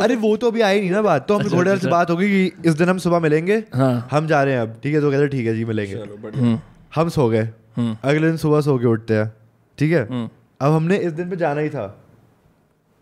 अरे 0.00 0.16
वो 0.16 0.36
तो 0.36 0.46
अभी 0.46 0.60
आई 0.60 0.80
नहीं 0.80 0.90
ना 0.90 1.02
बात। 1.02 1.28
तो 1.28 1.34
हम 1.34 1.40
अच्छा, 1.40 1.56
घोड़े 1.56 1.70
से 1.70 1.76
अच्छा। 1.76 1.88
बात 1.88 2.10
होगी 2.10 2.28
कि 2.28 2.68
इस 2.68 2.74
दिन 2.74 2.88
हम 2.88 2.98
सुबह 2.98 3.18
मिलेंगे 3.18 3.64
हाँ। 3.74 4.08
हम 4.10 4.26
जा 4.26 4.42
रहे 4.42 4.54
हैं 4.54 4.60
अब। 4.60 4.80
ठीक 4.82 4.94
है 4.94 5.00
तो 5.00 5.10
कहते 5.10 5.28
ठीक 5.28 5.46
है 5.46 5.54
जी 5.54 5.64
मिलेंगे। 5.64 6.58
हम 6.94 7.08
सो 7.08 7.28
गए। 7.28 7.42
हम्म। 7.76 7.96
अगले 8.04 8.26
दिन 8.26 8.36
सुबह 8.36 8.60
सो 8.60 8.78
के 8.78 8.86
उठते 8.86 9.14
हैं। 9.14 9.32
ठीक 9.78 9.92
है? 9.92 10.08
हम्म। 10.08 10.28
अब 10.62 10.72
हमने 10.72 10.96
इस 10.96 11.12
दिन 11.12 11.30
पे 11.30 11.36
जाना 11.36 11.60
ही 11.60 11.68
था। 11.68 11.84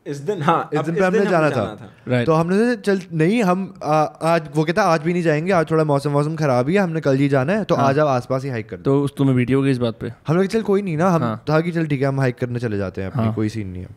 इस 0.07 0.19
दिन 0.19 0.43
हाँ 0.43 0.71
इस 0.75 0.81
दिन 0.81 0.95
पे 0.95 1.05
हमने 1.05 1.19
हमें 1.19 1.31
जाना 1.31 1.51
था। 1.51 1.91
राइट 2.09 2.27
तो 2.27 2.33
हमने 2.33 2.77
चल 2.77 3.01
नहीं 3.13 3.43
हम 3.43 3.75
आ, 3.85 3.95
आज 3.95 4.49
वो 4.55 4.65
कहता 4.65 4.83
आज 4.83 5.03
भी 5.03 5.13
नहीं 5.13 5.23
जाएँगे 5.23 5.53
आज 5.53 5.71
थोड़ा 5.71 5.85
मौसम 5.85 6.11
मौसम 6.11 6.37
खराब 6.37 6.69
ही 6.69 6.75
है 6.75 6.81
हमने 6.81 7.01
कल 7.01 7.17
ही 7.17 7.29
जाना 7.29 7.53
है 7.53 7.65
तो 7.65 7.75
हाँ। 7.75 7.89
आज 7.89 7.99
आप 7.99 8.09
आसपास 8.09 8.45
ही 8.45 8.51
हाइक 8.51 8.69
कर 8.71 8.77
तो 8.77 9.01
उस 9.03 9.15
तुम्हें 9.17 9.35
वीडियो 9.37 9.67
इस 9.67 9.79
बात 9.79 9.99
पे? 10.01 10.13
हमने 10.27 10.43
कहा 10.43 10.59
चल 10.59 10.63
कोई 10.63 10.83
नहीं 10.83 10.97
ना 10.97 11.11
हम 11.11 11.23
हाँ। 11.23 11.45
था 11.51 11.61
कि 11.61 11.73
चल 11.73 11.87
ठीक 11.87 12.01
है 12.01 12.09
हम 12.09 12.21
हाइक 12.21 12.39
करने 12.39 12.59
चले 12.59 12.79
जाते 12.79 13.03
हैं 13.03 13.11
अपनी 13.11 13.25
हाँ। 13.25 13.35
कोई 13.35 13.49
सीन 13.49 13.69
नहीं 13.69 13.83
है। 13.83 13.89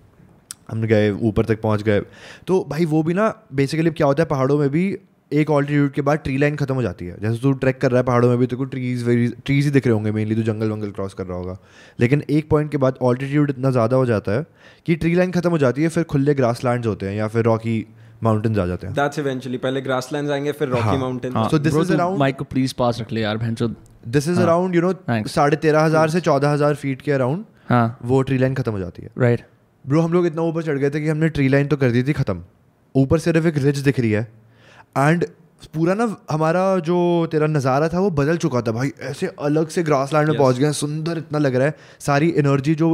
हमने 0.72 0.88
गए 0.88 1.10
ऊपर 1.12 1.46
तक 1.46 1.62
पहुँच 1.62 1.84
गए। 1.84 2.02
तो 2.48 2.64
भाई 2.70 2.86
वो 2.86 3.04
भी 3.04 3.14
ना 3.14 3.34
बेसिकली 3.54 3.92
क्या 3.92 4.08
होता 4.08 4.24
है 4.24 4.30
पहाड़ों 4.30 4.58
में 4.58 4.70
भी 4.70 4.86
एक 5.32 5.50
ऑल्टीट्यूड 5.50 5.92
के 5.92 6.02
बाद 6.02 6.20
ट्री 6.24 6.38
लाइन 6.38 6.56
खत्म 6.56 6.76
हो 6.76 6.82
जाती 6.82 7.06
है। 7.06 7.16
जैसे 7.22 7.42
तू 7.42 7.52
ट्रैक 7.54 7.80
कर 7.82 7.92
रहा 7.92 8.00
है 8.00 8.04
पहाड़ों 8.04 8.30
में 8.30 8.38
भी 8.38 8.48
तो 8.48 8.58
को 8.58 8.66
ट्रीज 8.66 9.04
वेरी 9.04 9.28
ट्रीज 9.46 9.66
ही 9.66 9.72
दिख 9.72 9.88
रहे 9.88 9.94
होंगे 9.94 10.12
मेनली 10.12 10.36
तो 10.36 10.44
जंगल 10.44 10.70
वंगल 10.70 10.92
क्रॉस 10.92 11.14
कर 11.14 11.26
रहा 11.26 11.38
होगा। 11.38 11.58
लेकिन 12.00 12.24
एक 12.30 12.50
पॉइंट 12.50 12.72
के 12.72 12.78
बाद 12.78 12.98
ऑल्टीट्यूड 13.02 13.50
इतना 13.50 13.72
ज़्यादा 13.72 13.98
हो 13.98 14.06
जाता 14.06 14.32
है 14.32 14.46
कि 14.86 14.96
ट्री 14.96 15.14
लाइन 15.16 15.32
खत्म 15.32 15.50
हो 15.50 15.58
जाती 15.58 15.84
है 15.84 15.90
फिर 15.90 16.04
खुले 16.04 16.34
ग्रास 16.34 16.64
लैंड्स 16.66 16.88
होते 16.88 17.06
हैं 17.06 17.16
या 17.16 17.28
फिर 17.28 17.44
रॉकी 17.46 17.86
माउंटेन्स 18.24 18.58
आ 18.58 18.66
जाते 18.66 18.88
हैं। 18.88 18.96
दैट्स 18.96 19.20
इवेंचुअली 19.20 19.58
पहले 19.58 19.82
ग्रासलैंड्स 19.82 20.32
आएँगे 20.32 20.52
फिर 20.52 20.68
rocky. 20.68 20.98
Mountain 20.98 21.34
So 21.34 21.58
this 21.58 21.74
bro, 21.74 21.82
is 21.82 21.88
तू 21.88 21.96
around- 21.96 22.20
माइक 22.20 22.36
को 22.36 22.44
प्लीज़ 22.44 22.74
पास 22.78 23.00
रख 23.02 23.12
ले 23.12 23.22
यार 23.22 23.38
भैंचो 23.38 23.68
this 24.08 24.28
is. 24.28 24.40
Around 24.40 24.76
you 24.76 24.82
know. 24.82 24.94
साढ़े 25.30 25.58
तेरह 25.58 25.82
हज़ार 25.82 26.10
से 26.10 26.22
चौदह 26.22 26.50
हज़ार 26.50 26.76
फीट 26.76 27.02
के 27.02 27.12
अराउंड 27.12 27.44
हाँ। 27.70 27.98
वो 28.06 28.22
ट्री 28.22 28.38
लाइन 28.38 28.54
खत्म 28.56 28.72
हो 28.72 28.80
जाती 28.80 29.04
है। 29.04 29.10
राइट 29.18 29.42
ब्रो 29.86 30.02
हम 30.02 30.14
लोग 30.14 30.26
इतना 30.26 30.42
ऊपर 30.42 30.64
चढ़ 30.64 30.78
गए 30.78 30.90
थे 30.90 31.02
कि 31.02 31.10
हमने 31.10 31.30
ट्री 31.30 31.48
लाइन 31.48 31.68
तो 31.68 31.78
कर 31.78 31.92
दी 31.92 32.04
थी 32.04 32.14
खत्म। 32.14 32.42
ऊपर 32.96 33.20
सिर्फ़ 33.20 33.48
एक 33.48 33.58
रिज 33.58 33.80
दिख 33.80 34.00
रही 34.00 34.12
है। 34.12 34.28
एंड 34.96 35.26
पूरा 35.74 35.94
ना 35.94 36.06
हमारा 36.32 36.64
जो 36.80 36.96
तेरा 37.32 37.48
नज़ारा 37.48 37.88
था 37.90 38.00
वो 38.00 38.10
बदल 38.12 38.38
चुका 38.38 38.62
था 38.62 38.72
भाई। 38.72 38.92
ऐसे 39.02 39.28
अलग 39.42 39.68
से 39.68 39.84
ग्रास 39.84 40.14
लैंड 40.14 40.28
में 40.28 40.34
Yes. 40.34 40.42
पहुँच 40.42 40.58
गए 40.58 40.72
सुंदर 40.72 41.18
इतना 41.18 41.40
लग 41.40 41.56
रहा 41.56 41.68
है। 41.68 41.76
सारी 42.00 42.34
एनर्जी 42.38 42.76
जो 42.76 42.90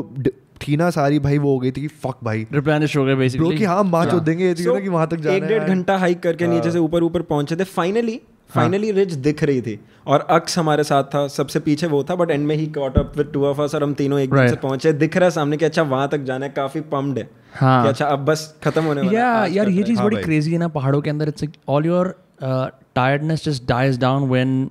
थी 0.61 0.77
ना 0.77 0.89
सारी 0.89 1.19
भाई 1.19 1.37
वो 1.37 1.53
हो 1.53 1.59
गई 1.59 1.71
थी 1.71 1.81
कि 1.81 1.87
फक 2.03 2.17
भाई। 2.23 2.45
रिप्लेनिश 2.53 2.95
हो 2.97 3.05
गए 3.05 3.15
बेसिकली 3.15 3.47
ब्रो 3.47 3.57
कि 3.57 3.63
हाँ 3.63 3.83
माँ 3.83 4.05
चोद 4.05 4.23
देंगे 4.23 4.45
ये 4.45 4.53
थी 4.55 4.63
So, 4.63 4.73
ना 4.73 4.79
कि 4.79 4.89
वहाँ 4.89 5.07
तक 5.07 5.17
जाना 5.17 5.35
एक 5.35 5.43
डेढ़ 5.43 5.61
है 5.61 5.67
हाँ। 5.67 5.75
घंटा 5.75 5.97
हाइक 5.97 6.19
करके 6.19 6.47
नीचे 6.47 6.71
से 6.71 6.79
ऊपर 6.79 7.03
ऊपर 7.03 7.21
पहुँचे 7.31 7.55
थे 7.55 7.63
फाइनली 7.63 8.19
फाइनली 8.49 8.91
रिज 8.91 9.13
दिख 9.13 9.43
रही 9.43 9.61
थी। 9.61 9.79
और 10.07 10.25
अक्स 10.29 10.57
हमारे 10.59 10.83
साथ 10.83 11.03
था 11.03 11.27
सबसे 11.27 11.59
पीछे 11.59 11.87
वो 11.87 12.03
था 12.03 12.15
बट 12.15 12.31
एंड 12.31 12.47
में 12.47 12.55
ही 12.55 12.65
caught 12.67 12.97
up 12.97 13.13
with 13.17 13.29
two 13.33 13.45
of 13.45 13.61
us 13.61 13.75
और 13.75 13.83
हम 13.83 13.93
तीनों 13.93 14.19
एक 14.19 14.29
Right. 14.29 14.49
से 14.49 14.55
पहुँचे। 14.55 14.93
दिख 14.93 15.17
रहा 15.17 15.25
है 15.25 15.31
सामने 15.31 15.57
कि 15.57 15.65
अच्छा 15.65 15.81
वहाँ 15.83 16.07
तक 16.09 16.23
जाना 16.23 16.45
है 16.45 16.51
काफ़ी 16.51 16.81
पम्प्ड 16.93 17.19
है। 17.19 17.29
हाँ। 17.53 17.83
कि 17.83 17.89
अच्छा 17.89 18.05
अब 18.05 18.25
बस 18.25 18.53
खत्म 18.63 18.83
होने 18.83 19.01
वाला 19.01 19.11
yeah, 19.11 19.49
है, 19.49 19.55
यार 19.55 19.69
ये 19.69 19.83
चीज़ 19.83 19.97
हाँ 19.97 20.05
बड़ी 20.05 20.21
क्रेजी 20.23 20.51
है 20.51 20.57
ना 20.57 20.67
पहाड़ों 20.67 21.01
के 21.01 21.09
अंदर 21.09 21.27
it's 21.27 21.45
all 21.69 21.85
your 21.85 22.15
tiredness 22.43 23.45
just 23.45 23.67
dies 23.67 23.99
down 23.99 24.29
when 24.29 24.69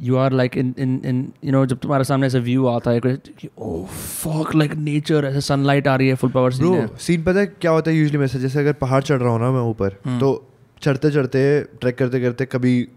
you 0.00 0.16
are 0.16 0.32
like 0.32 0.56
in 0.56 0.74
in 0.78 1.00
in 1.04 1.26
you 1.44 1.52
know 1.52 1.64
जब 1.66 1.78
तुम्हारे 1.78 2.04
सामने 2.04 2.26
ऐसा 2.26 2.38
व्यू 2.38 2.66
आता 2.66 2.90
है 2.90 3.00
कि 3.00 3.48
ओह 3.58 3.86
फक 3.86 4.54
लाइक 4.54 4.74
नेचर 4.74 5.24
ऐसे 5.24 5.40
सनलाइट 5.40 5.88
आ 5.88 5.94
रही 5.96 6.08
है 6.08 6.14
फुल 6.14 6.30
पावर 6.30 6.52
सीन 6.52 6.74
है। 6.74 6.88
सीन 6.98 7.22
पता 7.22 7.40
है 7.40 7.46
क्या 7.46 7.70
होता 7.70 7.90
है 7.90 7.96
यूजली 7.96 8.18
में 8.18 8.26
से 8.26 8.38
जैसे 8.40 8.58
अगर 8.60 8.72
पहाड़ 8.80 9.02
चढ़ 9.02 9.20
रहा 9.20 9.32
हूँ 9.32 9.40
ना 9.40 9.50
मैं 9.50 9.60
ऊपर 9.60 9.96
हम्म। 10.06 10.18
तो 10.20 10.32
चढ़ते 10.84 11.10
चढ़ते 11.10 11.40
ट्रैक 11.80 11.98
करते 11.98 12.20
करते 12.20 12.44
कभी 12.46 12.88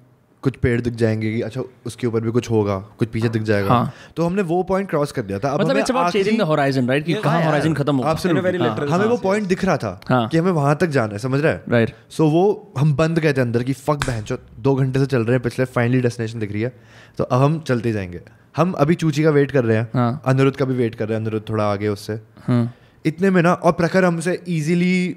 कुछ 0.43 0.55
पेड़ 0.55 0.79
दिख 0.81 0.93
जाएँगे 0.93 1.33
कि 1.35 1.41
अच्छा 1.41 1.61
उसके 1.85 2.07
ऊपर 2.07 2.21
भी 2.21 2.31
कुछ 2.31 2.49
होगा 2.51 2.77
कुछ 2.97 3.09
पीछे 3.09 3.29
दिख 3.29 3.41
जाएगा। 3.41 3.69
हाँ। 3.69 3.93
तो 4.17 4.25
हमने 4.25 4.41
वो 4.41 4.61
पॉइंट 4.63 4.89
क्रॉस 4.89 5.11
कर 5.11 5.21
दिया 5.21 5.39
था। 5.39 5.49
अब 5.49 5.59
मतलब 5.59 5.71
हमें 5.71 5.79
it's 5.81 5.91
about 5.91 6.11
chasing 6.11 6.37
the 6.39 6.41
horizon 6.41 6.87
right 6.87 7.05
कि 7.05 7.13
कहाँ 7.13 7.43
होराइजन 7.43 7.73
खत्म 7.73 7.95
होगा। 7.95 8.09
हाँ, 8.09 8.87
हमें 8.89 9.05
वो 9.05 9.17
पॉइंट 9.17 9.47
दिख 9.47 9.65
रहा 9.65 9.77
था 9.77 9.99
हाँ। 10.09 10.27
कि 10.27 10.37
हमें 10.37 10.51
वहाँ 10.51 10.75
तक 10.75 10.87
जाना 10.87 11.13
है 11.13 11.19
समझ 11.19 11.41
रहा 11.41 11.51
है? 11.51 11.63
राइट 11.69 11.93
सो 12.09 12.29
वो 12.29 12.73
हम 12.77 12.95
बंद 12.95 13.19
गए 13.19 13.33
थे 13.33 13.41
अंदर 13.41 13.63
की 13.63 13.73
फक 13.73 14.05
बहन 14.07 14.37
दो 14.59 14.75
घंटे 14.75 14.99
से 14.99 15.05
चल 15.05 15.21
रहे 15.21 15.31
हैं 15.31 15.41
पिछले 15.41 15.65
फाइनली 15.65 16.01
डेस्टिनेशन 16.01 16.39
दिख 16.39 16.51
रही 16.51 16.61
है। 16.61 16.73
तो 17.17 17.23
अब 17.23 17.41
हम 17.41 17.59
चलते 17.59 17.91
जाएँगे। 17.91 18.21
हम 18.57 18.71
अभी 18.71 18.95
चूची 18.95 19.23
का 19.23 19.29
वेट 19.29 19.51
कर 19.51 19.65
रहे 19.65 19.77
हैं। 19.77 19.87
हाँ। 19.93 20.21
अनिरुद्ध 20.25 20.57
का 20.57 20.65
भी 20.65 20.75
वेट 20.75 20.95
कर 20.95 21.07
रहे 21.07 21.17
हैं 21.17 21.21
अनिरुद्ध 21.21 21.49
थोड़ा 21.49 21.71
आगे 21.71 21.87
उससे। 21.87 22.19
हाँ। 22.47 22.73
इतने 23.05 23.29
में 23.29 23.41
ना 23.41 23.53
और 23.53 23.71
प्रखर 23.71 24.05
हमसे 24.05 24.43
इजीली 24.47 25.15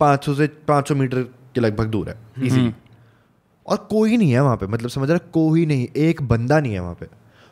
500 0.00 0.34
से 0.34 0.46
500 0.68 0.92
मीटर 0.92 1.24
के 1.54 1.60
लगभग 1.60 1.86
दूर 1.86 2.08
है 2.08 2.16
इजीली 2.46 2.74
और 3.66 3.76
कोई 3.76 4.16
नहीं 4.16 4.30
है 4.32 4.40
वहाँ 4.40 4.56
पे 4.56 4.66
मतलब 4.66 4.88
समझ 4.88 5.10
रहा 5.10 5.18
कोई 5.18 5.66
नहीं 5.66 5.88
एक 5.96 6.22
बंदा 6.22 6.60
नहीं 6.60 6.72
है 6.72 6.80
वहाँ 6.80 6.94
पे। 6.94 7.06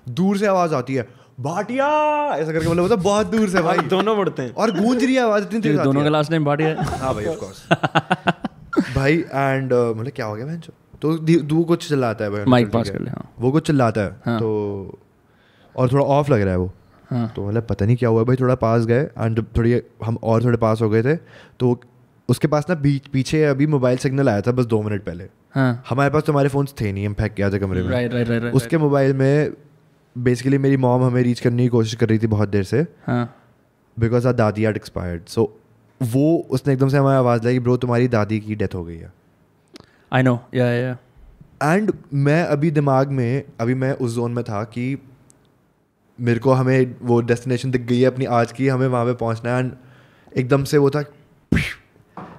दूर 0.08 0.38
से 0.38 0.46
आवाज़ 0.46 0.74
आती 0.74 0.94
है 0.94 1.08
भाटिया! 1.40 1.86
ऐसा 2.34 2.52
करके 2.52 2.68
मतलब 2.68 2.82
होता 2.82 2.94
है 2.94 3.00
बहुत 3.00 3.26
दूर 3.26 3.48
से 3.48 3.62
भाई। 3.62 3.76
हाँ, 3.76 3.88
दोनों 3.88 4.16
बढ़ते 4.16 4.42
हैं। 4.42 4.54
और 4.54 4.70
गूंज 4.70 5.04
रही 5.04 5.14
है 5.14 5.22
आवाज़ 5.22 5.44
इतनी 5.44 5.60
तेज 5.60 5.78
दोनों 5.80 6.02
का 6.02 6.08
लास्ट 6.08 6.30
नेम 6.30 6.44
बाटी 6.44 6.64
है। 6.64 6.84
हाँ 6.84 7.14
भाई 7.14 7.24
ऑफ़ 7.24 7.36
कोर्स 7.36 7.68
भाई 8.96 9.12
एंड 9.34 9.72
मतलब 9.72 10.10
क्या 10.10 10.26
हो 10.26 10.34
गया 10.36 10.46
मैं 10.46 10.60
तो 11.02 11.18
दी- 11.18 11.64
कुछ 11.64 11.88
चिल्लाता 11.88 12.24
है 12.24 12.30
भाई 12.30 12.44
माइक 12.44 12.70
पास 12.70 12.90
कर 12.90 13.00
ले 13.00 13.10
हाँ। 13.10 13.34
वो 13.40 13.50
कुछ 13.52 13.66
चिल्लाता 13.66 14.00
है 14.00 14.16
हाँ। 14.24 14.38
तो 14.40 14.98
और 15.76 15.92
थोड़ा 15.92 16.04
ऑफ़ 16.04 16.32
लग 16.32 16.40
रहा 16.40 16.50
है 16.50 16.58
वो। 16.58 16.72
हाँ। 17.10 17.32
तो 17.36 17.48
मतलब 17.48 17.62
पता 17.62 17.86
नहीं 17.86 17.96
क्या 17.96 18.08
हुआ 18.08 18.24
भाई 18.24 18.36
थोड़ा 18.36 18.54
पास 18.54 18.84
गए 18.84 19.02
एंड 19.02 19.44
थोड़ी 19.58 19.82
हम 20.04 20.18
और 20.22 20.44
थोड़े 20.44 20.58
पास 20.58 20.82
हो 20.82 20.90
गए 20.90 21.02
थे 21.02 21.16
तो 21.60 21.80
उसके 22.28 22.49
पास 22.49 22.66
ना 22.68 22.75
बीच 22.75 23.06
पीछे 23.06 23.42
अभी 23.45 23.66
मोबाइल 23.66 23.99
सिग्नल 23.99 24.28
आया 24.28 24.40
था 24.40 24.52
बस 24.52 24.64
दो 24.66 24.83
मिनट 24.83 25.04
पहले। 25.04 25.25
हाँ। 25.54 25.85
हमारे 25.88 26.11
पास 26.11 26.23
तो 26.23 26.33
हमारे 26.33 26.49
फोन्स 26.49 26.75
थे 26.80 26.92
नहीं 26.92 27.06
हम 27.06 27.14
फेंक 27.14 27.35
के 27.35 27.42
आए 27.42 27.50
थे 27.50 27.59
कमरे 27.59 27.83
में। 27.83 27.90
राइट 27.90 28.14
राइट 28.14 28.28
राइट 28.28 28.54
उसके 28.54 28.78
मोबाइल 28.78 29.14
में 29.14 29.52
बेसिकली 30.16 30.59
मेरी 30.59 30.76
मॉम 30.76 31.02
हमें 31.04 31.23
रीच 31.23 31.40
करने 31.40 31.62
की 31.62 31.68
कोशिश 31.68 31.95
कर 31.95 32.09
रही 32.09 32.18
थी 32.18 32.26
बहुत 32.26 32.49
देर 32.49 32.64
से। 32.64 32.87
हाँ। 33.06 33.35
Because 33.97 34.28
our 34.28 34.33
dadi 34.35 34.64
are 34.64 34.76
expired 34.76 35.26
so 35.28 35.42
वो 36.00 36.37
उसने 36.50 36.73
एकदम 36.73 36.88
से 36.88 36.97
हमारी 36.97 37.16
आवाज़ 37.16 37.45
लाई 37.45 37.59
ब्रो 37.59 37.76
तुम्हारी 37.76 38.09
दादी 38.09 38.40
की 38.40 38.54
डेथ 38.54 38.75
हो 38.75 38.85
गई 38.85 38.97
है। 38.97 39.12
I 40.12 40.23
know 40.23 40.38
yeah 40.54 40.66
yeah 40.66 40.97
and 41.62 41.92
मैं 42.14 42.42
अभी 42.45 42.71
दिमाग 42.71 43.11
में 43.11 43.45
अभी 43.61 43.75
मैं 43.75 43.92
उस 43.92 44.14
जोन 44.14 44.33
में 44.33 44.42
था 44.45 44.62
कि 44.64 44.97
मेरे 46.18 46.40
को 46.40 46.52
हमें 46.52 46.95
वो 47.02 47.21
डेस्टिनेशन 47.21 47.71
दिख 47.71 47.83
गई 47.83 48.00
है 48.00 48.06
अपनी 48.06 48.25
आज 48.25 48.52
की 48.52 48.68
हमें 48.68 48.87
वहाँ 48.87 49.04
पे 49.04 49.14
पहुँचना 49.14 49.54
है। 49.54 49.61
एंड 49.61 49.73
एकदम 50.37 50.64
से 50.64 50.78
वो 50.78 50.90
था 50.90 51.02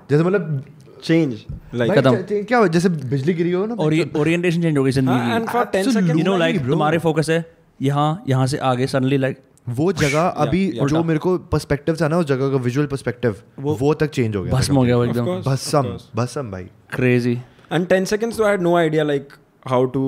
जैसे 0.09 0.23
मतलब 0.23 0.63
चेंज 1.03 1.33
लाइक 1.75 1.91
खत्म। 1.91 2.15
च- 2.21 2.45
क्या 2.47 2.57
हो 2.57 2.67
जैसे 2.67 2.89
बिजली 2.89 3.33
गिरी 3.33 3.51
हो 3.51 3.65
ना 3.65 3.75
ओरिएंटेशन 4.19 4.61
चेंज 4.61 4.77
हो 4.77 4.83
गई 4.83 4.91
ज़िंदगी 4.91 5.35
and 5.35 5.47
for 5.49 5.63
10 5.65 5.69
Absolutely. 5.69 5.93
Seconds 5.93 6.17
you 6.19 6.23
know 6.25 6.37
like. 6.37 6.59
तुम्हारे 6.67 6.97
फोकस 6.97 7.29
है 7.29 7.43
यहाँ 7.79 8.23
यहाँ 8.29 8.47
से 8.47 8.57
आगे 8.67 8.87
सडनली 8.87 9.17
लाइक 9.17 9.39
वो 9.69 9.91
जगह 9.93 10.27
अभी. 10.45 10.65
जो 10.89 11.03
मेरे 11.03 11.19
को 11.19 11.37
पर्सपेक्टिव 11.37 11.97
था 12.01 12.07
ना 12.07 12.17
उस 12.17 12.25
जगह 12.25 12.49
का 12.49 12.57
विजुअल 12.57 12.87
पर्सपेक्टिव 12.87 13.35
वो 13.59 13.93
तक 13.93 14.09
चेंज 14.09 14.35
हो 14.35 14.43
गया 14.43 14.53
भस्म 14.53 14.75
हो 14.75 14.83
गया 14.83 14.97
वो 14.97 15.05
एकदम. 15.05 15.25
भस्म 15.41 15.97
भस्म 16.15 16.51
भाई 16.51 16.63
क्रेजी 16.93 17.33
एंड 17.73 17.87
10 17.87 18.13
seconds 18.13 18.37
तो 18.37 18.43
I 18.43 18.51
had 18.51 18.61
no 18.61 18.75
idea 18.77 19.03
like 19.03 19.33
how 19.67 19.85
to. 19.85 20.03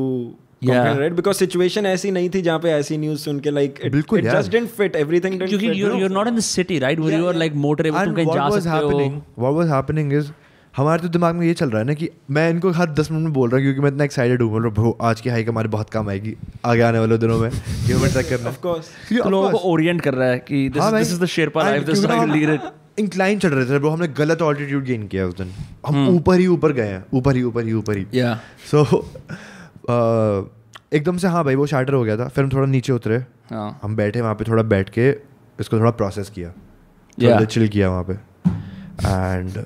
Right 0.62 1.14
because 1.14 1.38
situation 1.38 1.86
ऐसी 1.86 2.12
नहीं 2.12 2.30
थी 2.30 2.42
जहाँ 2.42 2.60
पे 2.60 2.70
ऐसी 2.70 2.98
न्यूज़ 2.98 3.20
सुन 3.20 3.40
के 3.40 3.52
लाइक 3.52 3.80
बिल्कुल 3.92 4.22
just 4.22 4.52
didn't 4.52 4.70
fit 4.70 4.96
everything 4.96 5.34
didn't 5.34 5.50
क्योंकि 5.50 5.82
you 5.82 5.94
you 5.94 6.04
are 6.04 6.12
not 6.12 6.28
in 6.28 6.36
the 6.36 6.40
city 6.40 6.80
right 6.80 7.00
where 7.00 7.20
you 7.20 7.26
are 7.26 7.36
like 7.36 7.54
तुम 7.54 8.14
कहीं 8.14 8.26
जा 8.26 8.50
सकते 8.50 8.70
हो. 8.70 9.22
what 9.40 9.58
was 9.58 9.70
happening 9.70 10.14
is 10.20 10.32
हमारे 10.78 11.02
तो 11.02 11.08
दिमाग 11.08 11.36
में 11.36 11.46
ये 11.48 11.54
चल 11.54 11.70
रहा 11.70 11.80
है 11.80 11.88
ना 11.88 11.94
कि 11.94 12.10
मैं 12.32 12.50
इनको 12.50 12.72
हर 12.72 12.90
दस 12.90 13.12
मिनट 13.12 13.24
में 13.24 13.34
बोल 13.34 13.50
रहा 13.50 13.58
हूँ 13.58 13.66
क्योंकि 13.66 13.82
मैं 13.82 13.90
इतना 13.92 14.04
एक्साइटेड 14.04 14.42
हूँ। 14.42 14.72
बोल 14.72 14.94
आज 15.02 15.22
की 15.22 15.30
हाइक 15.30 15.50
हमारे 15.50 15.68
बहुत 15.68 15.90
काम 15.90 16.10
आएगी 16.10 16.36
आगे 16.66 16.82
आने 16.82 17.00
वाले 17.00 17.18
दिनों 17.18 17.38
में 17.40 17.50
हमें 17.50 18.12
ट्रैक 18.12 18.30
करना 18.30 18.50
ऑफ़ 18.50 18.60
कोर्स 18.62 18.90
तो 19.18 19.30
लोगों 19.30 19.50
को 19.50 19.58
ओरिएंट 19.58 20.02
कर 20.02 20.14
रहा 20.14 20.30
है 20.30 20.40
कि 20.40 20.70
this 20.70 21.12
is 21.12 21.20
the 21.22 21.26
Sherpa 21.26 21.64
life 21.64 21.84
this 21.84 21.98
is 21.98 22.08
like 22.08 22.30
lead 22.30 22.50
it 22.50 22.62
incline 23.00 23.40
चढ़ 23.40 23.50
रहे 23.50 23.66
थे 23.66 23.80
ब्रो 23.80 23.90
हमने 23.90 24.08
गलत 24.08 24.42
ऑल्टीट्यूड 24.42 24.84
गेन 24.84 25.08
किया 25.08 25.26
उस 25.26 25.38
दिन। 25.38 25.52
हम 25.88 25.96
हम्म। 25.96 26.16
ऊपर 26.16 26.40
ही 26.40 26.48
ऊपर 26.48 26.72
गए 26.72 26.88
हैं 26.88 27.06
ऊपर 27.14 27.36
ही 27.36 27.44
ऊपर 27.44 27.66
ही 27.66 27.74
ऊपर 27.74 27.98
ही। 27.98 28.06
या 28.14 28.40
सो 28.72 28.84
एकदम 30.94 31.18
से 31.18 31.28
हाँ 31.28 31.44
भाई 31.44 31.56
वो 31.56 31.66
शार्टर 31.66 31.94
हो 31.94 32.04
गया 32.04 32.18
था। 32.18 32.28
फिर 32.28 32.44
हम 32.44 32.50
थोड़ा 32.54 32.68
नीचे 32.68 32.94
उतरे। 32.94 33.18
हाँ। 33.52 33.80
हम 33.84 33.96
बैठे 33.96 34.22
वहाँ 34.22 34.36
पे 34.36 34.44
थोड़ा 34.44 34.64
बैठ 34.64 34.90
के 34.90 35.10
इसको 35.60 35.80
थोड़ा 35.80 35.92
प्रोसेस 35.92 36.30
किया। 36.30 36.54
Yeah. 37.20 37.34
थोड़ा 37.34 37.46
चिल 37.46 37.68
किया 37.68 37.90
वहाँ 37.90 38.04
पे। 38.04 38.14
And 39.08 39.66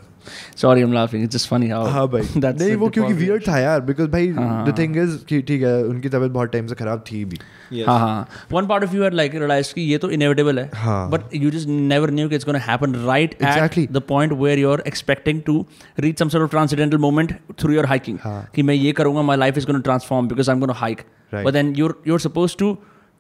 sorry 0.58 0.82
I 0.82 0.88
am 0.88 0.94
laughing 0.94 1.24
it's 1.24 1.36
just 1.36 1.50
funny 1.50 1.70
how 1.70 1.88
हाँ 1.88 2.08
भाई 2.10 2.28
नहीं 2.38 2.76
वो 2.76 2.90
क्योंकि 2.90 3.14
वियर्ड 3.14 3.48
था 3.48 3.58
यार 3.60 3.82
बिकॉज़ 3.82 4.08
भाई 4.10 4.28
द 4.28 4.76
थिंग 4.78 4.98
इज़ 4.98 5.18
कि 5.30 5.42
ठीक 5.42 5.62
है 5.62 5.74
उनकी 5.86 6.10
तबीयत 6.10 6.32
बहुत 6.32 6.52
टाइम 6.52 6.68
से 6.68 6.76
खराब 6.76 7.04
थी 7.12 7.24
भी 7.26 7.40
हाँ 7.82 8.00
हाँ 8.00 8.28
one 8.52 8.68
part 8.68 8.84
of 8.84 8.96
you 8.96 9.04
are 9.04 9.14
like 9.14 9.36
realize 9.36 9.74
कि 9.74 9.82
ये 9.82 9.98
तो 9.98 10.10
इनएविटेबल 10.12 10.60
है 10.60 10.70
हाँ। 10.76 11.10
But 11.10 11.36
you 11.36 11.52
just 11.52 11.68
never 11.70 12.12
knew 12.12 12.30
कि 12.30 12.36
it's 12.36 12.46
gonna 12.46 12.60
happen 12.62 12.96
right 13.06 13.34
at 13.34 13.48
Exactly. 13.48 13.88
The 13.92 14.02
point 14.08 14.34
where 14.34 14.60
you 14.60 14.72
are 14.72 14.84
expecting 14.88 15.42
to 15.46 15.66
reach 16.00 16.20
some 16.20 16.30
sort 16.30 16.44
of 16.44 16.52
transcendental 16.52 16.98
moment 17.08 17.36
through 17.60 17.74
your 17.74 17.86
hiking 17.86 18.18
हाँ। 18.24 18.48
कि 18.56 18.64
मैं 18.64 18.76
ये 18.76 18.92
करूँगा 18.92 19.22
my 19.22 19.38
life 19.38 19.58
is 19.58 19.68
gonna 19.68 19.80
transform 19.82 20.28
because 20.28 20.50
I 20.50 20.56
am 20.56 20.60
gonna 20.60 20.74
hike 20.78 21.02
Right. 21.34 21.46
But 21.46 21.54
then 21.54 21.74
you're 21.76 21.94
you're 22.08 22.24
supposed 22.24 22.58
to 22.58 22.70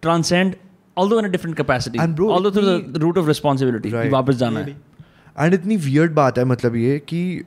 transcend 0.03 0.55
although 0.97 1.19
in 1.19 1.25
a 1.25 1.29
different 1.29 1.57
capacity 1.57 2.01
And 2.01 2.15
bro, 2.15 2.25
although 2.31 2.51
through 2.51 2.73
the 2.89 2.99
route 2.99 3.17
of 3.17 3.29
responsibility 3.29 3.93
Right. 3.93 4.11
वापस 4.11 4.35
जाना 4.37 4.59
है 4.59 4.75
and 5.39 5.53
इतनी 5.53 5.77
weird 5.77 6.11
बात 6.11 6.37
है 6.37 6.45
मतलब 6.45 6.75
ये 6.75 6.99
कि 6.99 7.43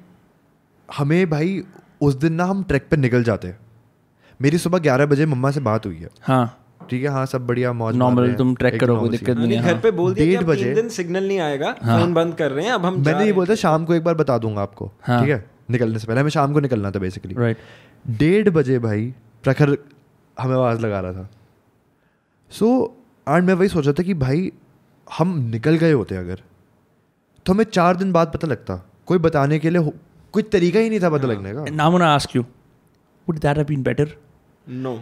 हमें 0.97 1.31
भाई 1.31 1.65
उस 2.01 2.15
दिन 2.15 2.33
ना 2.33 2.45
हम 2.45 2.63
ट्रैक 2.63 2.87
पे 2.91 2.97
निकल 2.97 3.23
जाते 3.23 3.55
मेरी 4.43 4.59
सुबह 4.59 4.79
ग्यारह 4.79 5.07
बजे 5.07 5.27
मम्मा 5.27 5.51
से 5.51 5.61
बात 5.61 5.87
हुई 5.87 5.97
है। 5.97 6.09
हाँ। 6.23 6.63
ठीक 6.91 7.03
है 7.03 7.09
हाँ 7.09 7.27
सब 7.27 7.47
बढ़िया 7.47 7.73
मौज 7.73 7.97
नॉर्मल 7.97 8.35
तुम 8.35 8.55
ट्रैक 8.55 8.75
एकदम 8.75 8.87
करो 8.87 9.01
कोई 9.01 9.09
दिक्कत 9.09 9.37
नहीं 9.37 9.61
घर 9.61 9.79
पे 9.79 9.91
बोल 9.91 10.15
दिया 10.15 10.27
कि 10.27 10.33
डेढ़ 10.33 10.45
बजे- 10.45 10.75
दिन 10.75 10.89
सिग्नल 10.89 11.29
नहीं 11.29 11.39
आएगा 11.39 11.73
फ़ोन 11.73 12.15
बंद 12.15 12.35
कर 12.35 12.51
रहे 12.53 12.65
हैं 12.67 12.73
अब 12.73 12.87
हम 12.87 12.95
मैंने 13.01 13.19
ये 13.19 13.25
हैं। 13.25 13.35
बोला 13.35 13.51
था 13.51 13.55
शाम 13.55 13.85
को 13.85 13.95
एक 13.95 14.05
बार 14.05 14.15
बता 14.15 14.39
दूँगा 14.39 14.63
आपको। 14.63 14.93
हाँ। 15.03 15.21
ठीक 15.21 15.31
है? 15.31 15.51
निकलने 15.71 15.99
से 15.99 16.07
पहले 16.07 16.21
हमें 16.21 16.31
शाम 16.31 16.53
को 16.53 16.61
निकलना 16.61 16.91
था 16.91 16.99
बेसिकली 16.99 17.35
राइट 17.35 17.57
डेढ़ 18.11 18.51
बजे 18.51 18.79
भाई 18.79 19.15
प्रखर 19.45 19.79
हमें 20.41 20.55
आवाज़ 20.55 20.81
लगा 20.81 21.01
रहा 21.01 21.13
था। 21.13 21.31
सो 22.51 22.97
एंड 23.29 23.45
मैं 23.45 23.55
वही 23.55 23.69
सोचा 23.69 23.93
था 23.93 24.03
कि 24.03 24.15
भाई 24.15 24.53
हम 25.19 25.39
निकल 25.39 25.75
गए 25.77 25.93
होते 25.93 26.17
अगर। 26.17 26.41
तो 27.47 27.53
हमें 27.53 27.65
चार 27.73 27.97
दिन 27.97 28.13
बाद 28.13 28.31
पता 28.35 28.49
लगता। 28.49 28.75
कोई 29.07 29.19
बताने 29.19 29.59
के 29.59 29.71
लिए 29.71 29.91
कोई 30.35 30.43
तरीका 30.53 30.81
ही 30.81 30.89
नहीं 30.91 31.01
था 31.01 31.11
पता 31.11 31.27
लगने 31.29 31.53
का। 31.55 31.65
Now 31.65 31.89
I'm 31.89 31.97
gonna 31.97 32.13
ask 32.13 32.35
you 32.37 32.45
would 33.29 33.41
that 33.43 33.61
have 33.63 33.69
been 33.73 34.07
no 34.85 34.99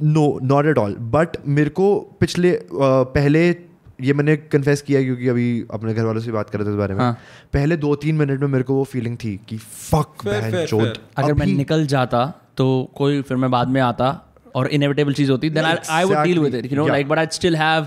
no 0.00 0.22
not 0.42 0.66
at 0.66 0.78
all 0.78 0.94
but 1.14 1.36
मेरे 1.46 1.70
को 1.70 1.88
पिछले 2.20 2.50
अ, 2.52 2.62
पहले 3.16 3.48
ये 4.00 4.12
मैंने 4.12 4.36
कन्फेस 4.52 4.82
किया 4.82 5.02
क्योंकि 5.02 5.28
अभी 5.28 5.46
अपने 5.70 5.94
घर 5.94 6.04
वालों 6.04 6.20
से 6.20 6.32
बात 6.32 6.50
कर 6.50 6.58
रहे 6.58 6.66
थे 6.66 6.70
इस 6.70 6.76
बारे 6.76 6.94
में। 6.94 7.00
हाँ। 7.00 7.12
पहले 7.52 7.76
दो 7.76 7.94
तीन 8.04 8.14
मिनट 8.16 8.40
में 8.40 8.48
मेरे 8.48 8.64
को 8.64 8.74
वो 8.74 8.84
फीलिंग 8.84 9.16
थी 9.24 9.34
कि 9.48 9.56
फक 9.58 10.22
fair, 10.24 10.86
अगर 11.16 11.34
मैं 11.34 11.46
निकल 11.46 11.86
जाता 11.86 12.24
तो 12.56 12.66
कोई 12.96 13.20
फिर 13.22 13.36
मैं 13.36 13.50
बाद 13.50 13.68
में 13.68 13.80
आता 13.80 14.08
और 14.54 14.68
इनएविटेबल 14.68 15.12
चीज़ 15.12 15.30
होती 15.30 15.50
then 15.50 15.64
I 15.64 16.04
would 16.04 16.16
deal 16.24 16.38
with 16.38 16.54
it 16.54 16.72
you 16.72 16.78
know 16.78 16.86
like 16.86 17.08
but 17.08 17.18
I 17.18 17.26
still 17.32 17.56
have 17.56 17.84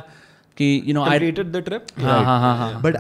कि 0.58 0.70
you 0.86 0.94
know 0.94 1.04
I 1.04 1.10
completed 1.10 1.52
the 1.52 1.64
trip 1.66 1.86
हाँ 2.00 2.24
हाँ 2.26 2.40
हाँ 2.42 2.56
हाँ। 2.58 2.82
बट 2.82 2.98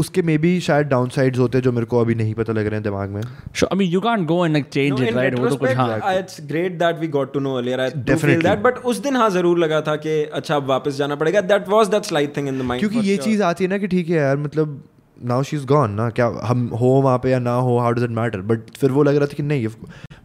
उसके 0.00 0.22
मे 0.22 0.36
भी 0.38 0.52
शायद 0.60 0.86
डाउन 0.86 1.08
साइड 1.08 1.36
होते 1.36 1.58
हैं 1.58 1.62
जो 1.64 1.72
मेरे 1.72 1.86
को 1.86 2.00
अभी 2.00 2.14
नहीं 2.14 2.34
पता 2.34 2.52
लग 2.52 2.66
रहे 2.66 2.74
हैं 2.74 2.82
दिमाग 2.82 3.10
में 3.10 3.20
Sure, 3.22 3.68
I 3.74 3.78
mean, 3.80 3.90
you 3.94 4.00
can't 4.06 4.26
go 4.28 4.38
and 4.44 4.58
like 4.58 4.68
change 4.76 5.00
No, 5.00 5.06
it, 5.06 5.16
right? 5.16 5.38
वो 5.40 5.48
तो 5.48 5.56
कुछ 5.56 5.74
हाँ. 5.76 5.88
it's 6.12 6.40
great 6.52 6.78
that 6.78 7.02
we 7.04 7.10
got 7.16 7.32
to 7.34 7.42
know 7.46 7.56
earlier. 7.58 7.80
I 7.80 7.88
do 8.10 8.18
feel 8.24 8.44
that, 8.46 8.62
but 8.64 8.82
उस 8.92 9.02
दिन 9.02 9.16
हाँ 9.16 9.28
ज़रूर 9.30 9.58
लगा 9.58 9.80
था 9.88 9.96
कि 10.04 10.22
अच्छा 10.40 10.56
अब 10.56 10.66
वापस 10.68 10.96
जाना 10.96 11.16
पड़ेगा. 11.16 11.40
That 11.48 11.68
was 11.74 11.92
that 11.96 12.10
slight 12.12 12.34
thing 12.38 12.52
in 12.52 12.62
the 12.62 12.68
mind. 12.70 12.80
क्योंकि 12.80 13.06
ये 13.08 13.16
sure. 13.16 13.24
चीज़ 13.24 13.42
आती 13.42 13.64
है 13.64 13.70
ना 13.70 13.78
कि 13.78 13.88
ठीक 13.88 14.08
है 14.08 14.16
यार 14.16 14.36
मतलब 14.38 14.80
नाउ 15.18 15.42
शी 15.42 15.56
इज़ 15.56 15.66
गॉन 15.66 15.90
ना 15.94 16.08
क्या 16.10 16.26
हम 16.44 16.66
हो 16.80 16.88
वहाँ 17.00 17.18
पे 17.18 17.30
या 17.30 17.38
ना 17.40 17.54
हो 17.66 17.78
how 17.78 17.92
does 17.92 18.04
it 18.04 18.10
matter 18.18 18.40
but 18.52 18.70
फिर 18.78 18.90
वो 18.90 19.02
लग 19.02 19.16
रहा 19.16 19.26
था 19.26 19.36
कि 19.36 19.42
नहीं 19.42 19.66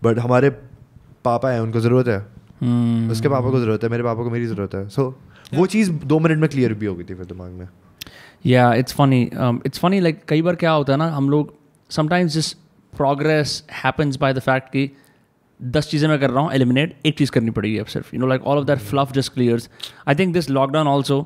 बट 0.03 0.19
हमारे 0.19 0.49
पापा 1.25 1.49
हैं 1.51 1.59
उनको 1.61 1.79
ज़रूरत 1.79 2.07
है 2.07 2.23
Hmm. 2.55 3.11
उसके 3.11 3.29
पापा 3.29 3.49
को 3.51 3.59
ज़रूरत 3.59 3.83
है 3.83 3.89
मेरे 3.89 4.03
पापा 4.03 4.23
को 4.23 4.29
मेरी 4.29 4.45
ज़रूरत 4.47 4.75
है 4.75 4.87
सो 4.89 5.03
वो 5.53 5.65
चीज़ 5.67 5.91
दो 6.11 6.19
मिनट 6.19 6.37
में 6.39 6.49
क्लियर 6.49 6.73
भी 6.73 6.85
हो 6.85 6.93
गई 6.95 7.03
थी 7.03 7.13
फिर 7.13 7.25
दिमाग 7.25 7.51
में 7.51 7.67
या 8.45 8.73
it's 8.73 8.93
funny 8.93 9.21
it's 9.65 9.79
funny 9.79 9.99
like 9.99 10.21
कई 10.27 10.41
बार 10.41 10.55
क्या 10.55 10.71
होता 10.71 10.93
है 10.93 10.97
ना 10.99 11.09
हम 11.11 11.29
लोग 11.29 11.53
समटाइम्स 11.89 12.33
जिस 12.33 12.51
progress 12.93 13.63
happens 13.73 14.17
by 14.17 14.33
the 14.33 14.39
fact 14.39 14.69
कि 14.69 14.89
दस 15.59 15.89
चीज़ें 15.89 16.07
मैं 16.09 16.19
कर 16.19 16.29
रहा 16.29 16.43
हूँ 16.43 16.51
एलिमिनेट 16.53 16.95
एक 17.05 17.17
चीज़ 17.17 17.31
करनी 17.31 17.51
पड़ेगी 17.51 17.77
अब 17.77 17.85
सिर्फ़। 17.85 18.09
You 18.13 18.19
know 18.21 18.27
like 18.27 18.43
all 18.43 18.57
of 18.57 18.65
that 18.65 18.79
fluff 18.79 19.11
just 19.13 19.33
clears 19.33 19.69
I 20.07 20.15
think 20.15 20.33
this 20.33 20.49
lockdown 20.49 20.87
also 20.87 21.19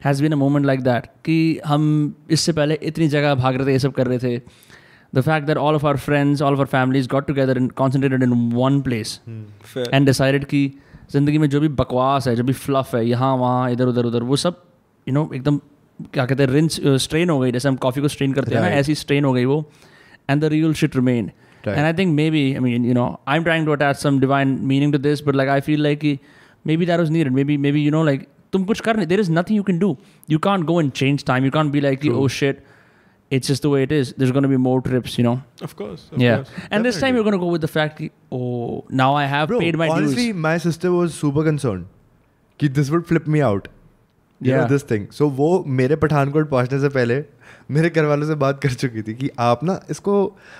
has 0.00 0.22
been 0.22 0.32
a 0.32 0.36
moment 0.36 0.66
like 0.66 0.80
that 0.80 1.06
कि 1.24 1.38
हम 1.66 2.14
इससे 2.30 2.52
पहले 2.52 2.78
इतनी 2.82 3.08
जगह 3.08 3.34
भाग 3.34 3.56
रहे 3.56 3.66
थे 3.66 3.72
ये 3.72 3.78
सब 3.78 3.92
कर 3.92 4.06
रहे 4.06 4.18
थे। 4.18 4.36
The 5.14 5.20
fact 5.20 5.46
that 5.46 5.56
all 5.56 5.74
of 5.74 5.86
our 5.86 5.96
friends 5.96 6.42
all 6.42 6.52
of 6.52 6.60
our 6.60 6.66
families 6.66 7.08
got 7.08 7.26
together 7.26 7.58
in 7.58 7.68
concentrated 7.76 8.22
in 8.22 8.32
one 8.54 8.80
place. 8.80 9.20
And 9.76 10.06
decided 10.06 10.44
कि 10.44 10.66
ज़िंदगी 11.12 11.38
में 11.38 11.48
जो 11.50 11.60
भी 11.60 11.68
बकवास 11.80 12.28
है 12.28 12.36
जो 12.36 12.44
भी 12.44 12.52
फ्लफ 12.52 12.94
है 12.94 13.06
यहाँ 13.06 13.34
वहाँ 13.36 13.70
इधर 13.72 13.86
उधर 13.86 14.04
उधर 14.04 14.22
वो 14.22 14.36
सब 14.36 14.62
यू 15.06 15.14
नो 15.14 15.30
एकदम 15.34 15.60
क्या 16.14 16.24
कहते 16.26 16.42
हैं 16.42 16.50
रिंस 16.50 16.80
स्ट्रेन 17.02 17.30
हो 17.30 17.38
गई 17.40 17.52
जैसे 17.52 17.68
हम 17.68 17.76
कॉफ़ी 17.84 18.02
को 18.02 18.08
स्ट्रेन 18.08 18.32
करते 18.32 18.54
हैं 18.54 18.60
ना 18.62 18.68
ऐसी 18.80 18.94
स्ट्रेन 18.94 19.24
हो 19.24 19.32
गई 19.32 19.44
वो 19.44 19.58
and 20.30 20.40
the 20.42 20.48
real 20.52 20.72
shit 20.80 20.96
remain 20.96 21.30
and 21.68 21.78
I 21.84 21.92
think 21.98 22.14
maybe 22.30 22.42
I 22.54 22.60
mean 22.60 22.84
you 22.84 22.94
know 22.94 23.06
I 23.28 23.36
am 23.36 23.44
trying 23.44 23.66
to 23.66 23.72
attach 23.72 23.96
some 23.96 24.20
divine 24.20 24.58
meaning 24.72 24.92
to 24.92 24.98
this 24.98 25.22
but 25.26 25.34
like 25.34 25.48
I 25.50 25.60
feel 25.68 25.82
like 25.82 25.98
कि 26.00 26.18
maybe 26.76 26.86
that 26.86 26.98
was 27.00 27.10
needed 27.12 27.32
maybe 27.44 27.56
maybe 27.72 27.84
you 27.84 27.90
know 27.90 28.04
like 28.04 28.26
तुम 28.52 28.64
कुछ 28.64 28.80
कर 28.80 28.96
नहीं 28.96 29.06
there 29.06 29.20
is 29.20 29.30
nothing 29.32 29.56
you 29.56 29.62
can 29.62 29.78
do 29.78 29.96
you 30.30 30.38
can't 30.48 30.66
go 30.66 30.80
and 30.80 30.90
change 30.92 31.24
time 31.26 31.44
you 31.44 31.50
can't 31.50 31.72
be 31.72 31.80
like 31.80 32.06
oh 32.12 32.26
shit 32.40 32.62
it's 33.30 33.48
just 33.50 33.64
the 33.64 33.70
way 33.70 33.78
it 33.86 33.90
is 33.94 34.10
there's 34.20 34.30
going 34.34 34.44
to 34.44 34.48
be 34.50 34.58
more 34.66 34.76
trips 34.84 35.14
you 35.18 35.22
know 35.24 35.32
Of 35.66 35.72
course. 35.80 36.04
Of 36.12 36.22
yeah 36.22 36.36
course. 36.36 36.52
and 36.52 36.60
Definitely. 36.60 36.84
this 36.86 37.00
time 37.02 37.18
you're 37.18 37.24
going 37.26 37.34
to 37.36 37.40
go 37.42 37.48
with 37.54 37.64
the 37.64 37.68
fact 37.72 37.98
कि, 37.98 38.08
oh 38.32 38.84
now 39.00 39.08
i 39.22 39.24
have 39.32 39.48
Bro, 39.50 39.58
paid 39.64 39.76
my 39.80 39.88
honestly, 39.88 40.14
dues 40.14 40.14
Honestly, 40.14 40.44
my 40.46 40.52
sister 40.66 40.92
was 40.94 41.18
super 41.18 41.44
concerned 41.48 41.84
कि 42.60 42.70
this 42.78 42.90
would 42.94 43.04
flip 43.10 43.28
me 43.34 43.42
out. 43.48 43.68
You 44.40 44.52
know 44.52 44.58
Yeah. 44.58 44.70
this 44.70 44.84
thing. 44.90 45.04
So 45.14 45.26
वो 45.36 45.46
मेरे 45.80 45.96
पठानकोट 46.02 46.48
पहुँचने 46.50 46.78
से 46.80 46.88
पहले 46.96 47.24
मेरे 47.70 47.88
घर 47.90 48.04
वालों 48.04 48.26
से 48.26 48.34
बात 48.42 48.60
कर 48.62 48.72
चुकी 48.82 49.02
थी 49.02 49.14
कि 49.14 49.30
आप 49.38 49.64
ना 49.64 49.78
इसको 49.90 50.12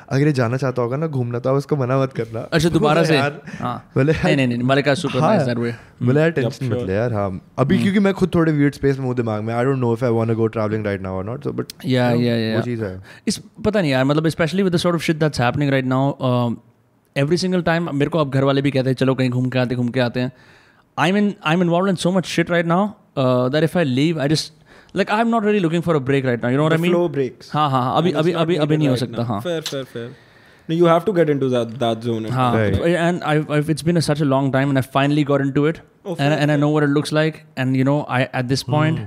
अगर 0.08 0.26
ये 0.26 0.32
जाना 0.38 0.56
चाहता 0.56 0.82
होगा 0.82 0.96
ना 0.96 1.06
घूमना 1.06 1.38
तो 1.38 1.50
आप 1.50 1.58
इसको 1.58 1.76
मना 1.76 1.98
मत 2.02 2.12
करना। 2.12 2.40
अच्छा 2.52 2.68
दोबारा 2.68 3.04
से? 3.04 3.16
यार 3.16 3.40
हाँ। 3.60 3.76
बोले 3.94 4.12
नहीं 4.12 4.36
नहीं 4.36 4.46
नहीं 4.46 4.62
मलिका 4.68 4.94
सुपर 4.94 5.20
हाँ, 5.20 5.30
नाइस 5.30 5.46
दैट 5.48 5.58
वे 5.58 5.74
बोले 6.02 6.20
यार 6.20 6.30
टेंशन 6.30 6.72
मत 6.72 6.82
ले 6.86 6.94
यार 6.94 7.12
हाँ। 7.12 7.30
अभी 7.58 7.78
क्योंकि 7.82 8.00
मैं 8.00 8.12
खुद 8.14 8.34
थोड़े 8.34 8.52
वियर्ड 8.52 8.74
स्पेस 8.74 8.98
में 8.98 9.06
हूँ 9.06 9.14
दिमाग 9.16 9.42
में 9.42 9.54
I 9.54 9.64
don't 9.64 9.78
know 9.78 9.92
if 9.92 10.04
I 10.04 10.10
want 10.10 10.30
to 10.30 10.36
go 10.36 10.46
travelling 10.58 10.86
right 10.86 11.02
now 11.02 11.16
और 11.16 11.24
not 11.24 11.44
so 11.44 11.52
but 11.52 11.72
Yeah, 11.84 12.12
yeah, 12.24 12.38
yeah. 12.42 12.56
वो 12.56 12.62
चीज़ 12.64 12.84
है। 12.84 13.00
इस 13.28 13.40
पता 13.64 13.80
नहीं 13.80 13.90
यार 13.92 14.04
मतलब 14.04 14.28
specially 14.28 14.62
with 14.62 14.74
the 14.74 14.76
sort 14.76 14.94
of 14.94 15.02
shit 15.02 15.18
that's 15.20 15.40
happening 15.40 15.70
right 15.70 15.86
now 15.94 16.54
every 17.16 17.36
single 17.36 17.62
time 17.62 17.88
मेरे 17.94 18.10
को 18.10 18.18
अब 18.18 18.30
घर 18.30 18.44
वाले 18.44 18.62
भी 18.62 18.70
कहते 18.70 18.90
हैं 18.90 18.96
चलो 18.96 19.14
कहीं 19.14 19.30
घूम 19.30 19.48
के 19.50 19.58
आते 19.58 19.74
घूम 19.74 19.88
के 19.88 20.00
आते 20.00 20.20
हैं। 20.20 20.32
I 20.97 21.11
mean 21.11 21.33
I'm 21.53 21.61
involve 21.61 21.87
in 21.89 21.95
so 22.05 22.11
much 22.11 22.25
shit 22.35 22.51
right 22.51 22.65
now 22.65 22.87
that 23.51 23.63
if 23.63 23.77
I 23.77 23.83
leave 23.83 24.19
I 24.21 24.29
just 24.29 24.53
like 24.95 25.11
I'm 25.21 25.27
not 25.27 25.45
really 25.45 25.59
looking 25.59 25.83
for 25.83 25.95
a 25.95 25.99
break 26.09 26.25
right 26.25 26.43
now 26.43 26.51
you 26.51 26.57
know 26.57 26.67
The 26.69 26.75
I 26.75 26.81
mean 26.81 26.91
flow 26.93 27.07
breaks. 27.15 27.53
हाँ 27.53 27.69
हाँ 27.69 27.81
हाँ, 27.83 27.97
अभी 27.97 28.11
And 28.11 28.19
it's 28.19 28.23
अभी 28.25 28.33
not 28.33 28.41
अभी 28.41 28.55
अभी 28.55 28.75
needed 28.75 28.79
नहीं 28.79 28.87
हो 28.87 28.93
right 28.95 29.05
सकता 29.05 29.21
now. 29.21 29.27
हाँ 29.31 29.41
Fair, 29.47 29.61
fair, 29.71 29.85
fair. 29.95 30.09
No, 30.69 30.75
you 30.79 30.85
have 30.89 31.05
to 31.07 31.13
get 31.15 31.29
into 31.31 31.47
that 31.53 31.71
that 31.79 32.05
zone. 32.09 32.25
at 32.27 32.35
हाँ 32.39 32.51
that 32.55 32.75
Right. 32.81 32.93
and 33.05 33.23
I, 33.31 33.33
I've, 33.55 33.69
it's 33.73 33.85
been 33.87 33.97
a, 34.01 34.03
such 34.05 34.21
a 34.25 34.27
long 34.33 34.45
time 34.51 34.69
and 34.73 34.81
I 34.81 34.83
finally 34.97 35.25
got 35.31 35.41
into 35.47 35.65
it 35.71 35.81
Oh, 36.05 36.11
and, 36.11 36.19
fair, 36.19 36.37
and 36.43 36.53
I 36.53 36.55
know 36.61 36.69
what 36.75 36.85
it 36.87 36.93
looks 36.99 37.11
like 37.17 37.39
and 37.63 37.79
you 37.79 37.87
know 37.89 37.97
I 38.19 38.21
at 38.41 38.47
this 38.53 38.63
point 38.75 39.01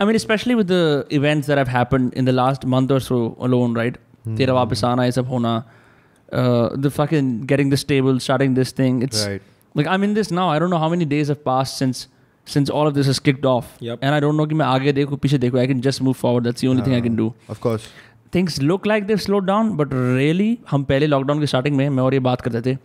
I 0.00 0.06
mean 0.10 0.18
especially 0.20 0.54
with 0.60 0.68
the 0.74 0.82
events 1.18 1.50
that 1.52 1.60
have 1.62 1.72
happened 1.74 2.14
in 2.22 2.30
the 2.30 2.34
last 2.38 2.66
month 2.76 2.94
or 2.98 3.00
so 3.08 3.18
alone 3.48 3.74
right 3.80 3.98
तेरा 4.38 4.54
वापस 4.54 4.84
आना 4.84 5.04
ये 5.04 5.12
सब 5.18 5.28
होना 5.34 5.52
uh, 5.62 6.68
the 6.86 6.90
fucking 6.98 7.28
getting 7.52 7.70
this 7.74 7.84
table 7.92 8.18
starting 8.28 8.56
this 8.60 8.72
thing 8.80 9.02
it's 9.08 9.24
right 9.26 9.42
like 9.75 9.87
I'm 9.87 10.03
in 10.03 10.13
this 10.13 10.31
now 10.39 10.47
I 10.49 10.59
don't 10.59 10.69
know 10.75 10.81
how 10.85 10.89
many 10.95 11.05
days 11.13 11.31
have 11.33 11.43
passed 11.45 11.77
since 11.83 12.07
since 12.47 12.69
all 12.69 12.87
of 12.87 12.95
this 12.95 13.07
has 13.07 13.19
kicked 13.27 13.45
off 13.51 13.69
Yep. 13.89 13.99
and 14.01 14.15
I 14.15 14.19
don't 14.25 14.37
know 14.41 14.47
कि 14.47 14.55
मैं 14.55 14.65
आगे 14.65 14.93
देखूँ 14.93 15.17
पीछे 15.25 15.37
देखूँ 15.45 15.59
I 15.61 15.67
can 15.73 15.81
just 15.89 16.03
move 16.07 16.17
forward 16.23 16.49
that's 16.49 16.65
the 16.65 16.71
only 16.73 16.87
thing 16.87 16.95
I 16.95 17.03
can 17.07 17.15
do 17.21 17.29
of 17.51 17.59
course 17.61 17.87
things 18.35 18.59
look 18.61 18.87
like 18.87 19.05
they 19.07 19.15
slow 19.27 19.39
down 19.51 19.69
but 19.77 19.89
really 19.93 20.57
हम 20.71 20.83
पहले 20.91 21.07
lockdown 21.07 21.39
की 21.39 21.47
starting 21.47 21.75
में 21.77 21.87
मैं 21.89 22.03
और 22.03 22.13
ये 22.13 22.19
बात 22.27 22.41
करते 22.41 22.61
थे 22.71 22.75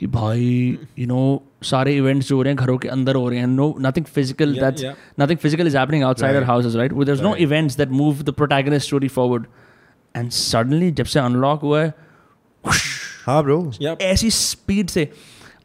कि 0.00 0.06
भाई 0.14 0.44
यू 0.98 1.06
नो 1.06 1.20
सारे 1.64 1.94
इवेंट्स 1.96 2.28
जो 2.28 2.36
हो 2.36 2.42
रहे 2.42 2.52
हैं 2.52 2.64
घरों 2.64 2.76
के 2.84 2.88
अंदर 2.88 3.14
हो 3.14 3.28
रहे 3.28 3.38
हैं 3.38 3.46
no 3.46 3.74
nothing 3.80 4.04
physical 4.14 4.52
Yeah, 4.54 4.62
that's 4.64 4.82
yeah. 4.84 4.94
Nothing 5.20 5.38
physical 5.38 5.66
is 5.66 5.76
happening 5.78 6.04
outside 6.04 6.30
our 6.30 6.40
Right. 6.40 6.50
Houses 6.50 6.74
right 6.76 6.92
there 6.92 7.12
is 7.16 7.22
no 7.22 7.28
Right. 7.30 7.42
Events 7.42 7.76
that 7.76 7.88
move 8.00 8.22
the 8.22 8.30
protagonist 8.40 8.86
story 8.86 9.08
forward 9.18 9.46
and 10.14 10.30
suddenly 10.38 10.90
जब 11.00 11.04
से 11.14 11.20
अनलॉक 11.20 11.60
हुआ 11.62 11.82
है 11.82 11.92
हाँ 13.26 13.42
ब्रो 13.44 13.60
Yep. 13.82 14.00
ऐसी 14.02 14.30
speed 14.30 14.88
से 14.90 15.08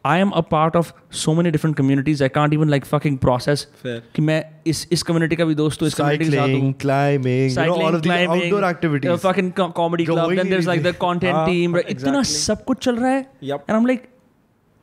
I 0.08 0.20
am 0.20 0.30
a 0.30 0.42
part 0.52 0.76
of 0.76 0.92
so 1.22 1.34
many 1.34 1.52
different 1.52 1.76
communities 1.78 2.22
I 2.24 2.30
can't 2.38 2.54
even 2.54 2.70
like 2.70 2.86
fucking 2.86 3.18
process 3.26 3.66
Fair. 3.86 4.00
कि 4.16 4.22
मैं 4.30 4.44
इस 4.74 4.88
इस 4.92 5.04
कम्युनिटी 5.04 5.36
का 5.36 5.46
भी 5.46 5.56
दोस्त 5.56 5.82
हूँ 5.82 5.88
इस 5.88 5.94
कम्युनिटी 5.94 6.26
के 6.26 6.32
साथ 6.32 6.48
हूँ 6.48 6.74
cycling 6.74 6.74
climbing 6.84 7.56
you 7.56 7.66
know 7.70 7.80
all 7.88 7.96
of 8.00 8.04
these 8.08 8.28
outdoor 8.36 8.62
uh, 8.64 8.70
activities 8.70 9.24
fucking 9.26 9.52
co- 9.62 9.72
comedy 9.82 10.06
club. 10.12 10.24
Going 10.26 10.42
Then 10.42 10.54
there's 10.56 10.70
like 10.72 10.84
the 10.88 10.94
easy. 10.96 11.02
content 11.06 11.36
हाँ, 11.40 11.46
team. 11.48 11.76
Right? 11.80 11.90
इतना 11.96 12.12
exactly. 12.12 12.36
सब 12.46 12.64
कुछ 12.66 12.84
चल 12.86 12.96
रहा 12.96 13.12
है. 13.12 13.26
Yup. 13.52 13.66
And 13.70 13.80
I'm 13.80 13.90
like, 13.92 14.08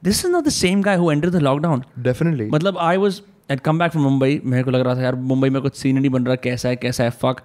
this 0.02 0.24
is 0.24 0.32
not 0.36 0.48
the 0.50 0.56
same 0.58 0.82
guy 0.88 0.96
who 1.02 1.10
entered 1.16 1.36
the 1.38 1.44
lockdown. 1.48 1.84
definitely 2.08 2.48
मतलब 2.56 2.78
I 2.86 2.96
was 3.04 3.20
I'd 3.52 3.62
come 3.68 3.78
back 3.84 3.94
from 3.96 4.06
Mumbai. 4.08 4.30
मेरे 4.44 4.62
को 4.62 4.70
लग 4.70 4.80
रहा 4.86 4.94
था 4.94 5.02
यार 5.02 5.14
मुंबई 5.32 5.50
में 5.56 5.60
कुछ 5.62 5.76
सीन 5.76 5.98
नहीं 5.98 6.10
बन 6.10 6.26
रहा 6.26 6.36
कैसा 6.48 6.68
है 6.68 6.76
कैसा 6.86 7.04
है 7.04 7.12
fuck. 7.24 7.42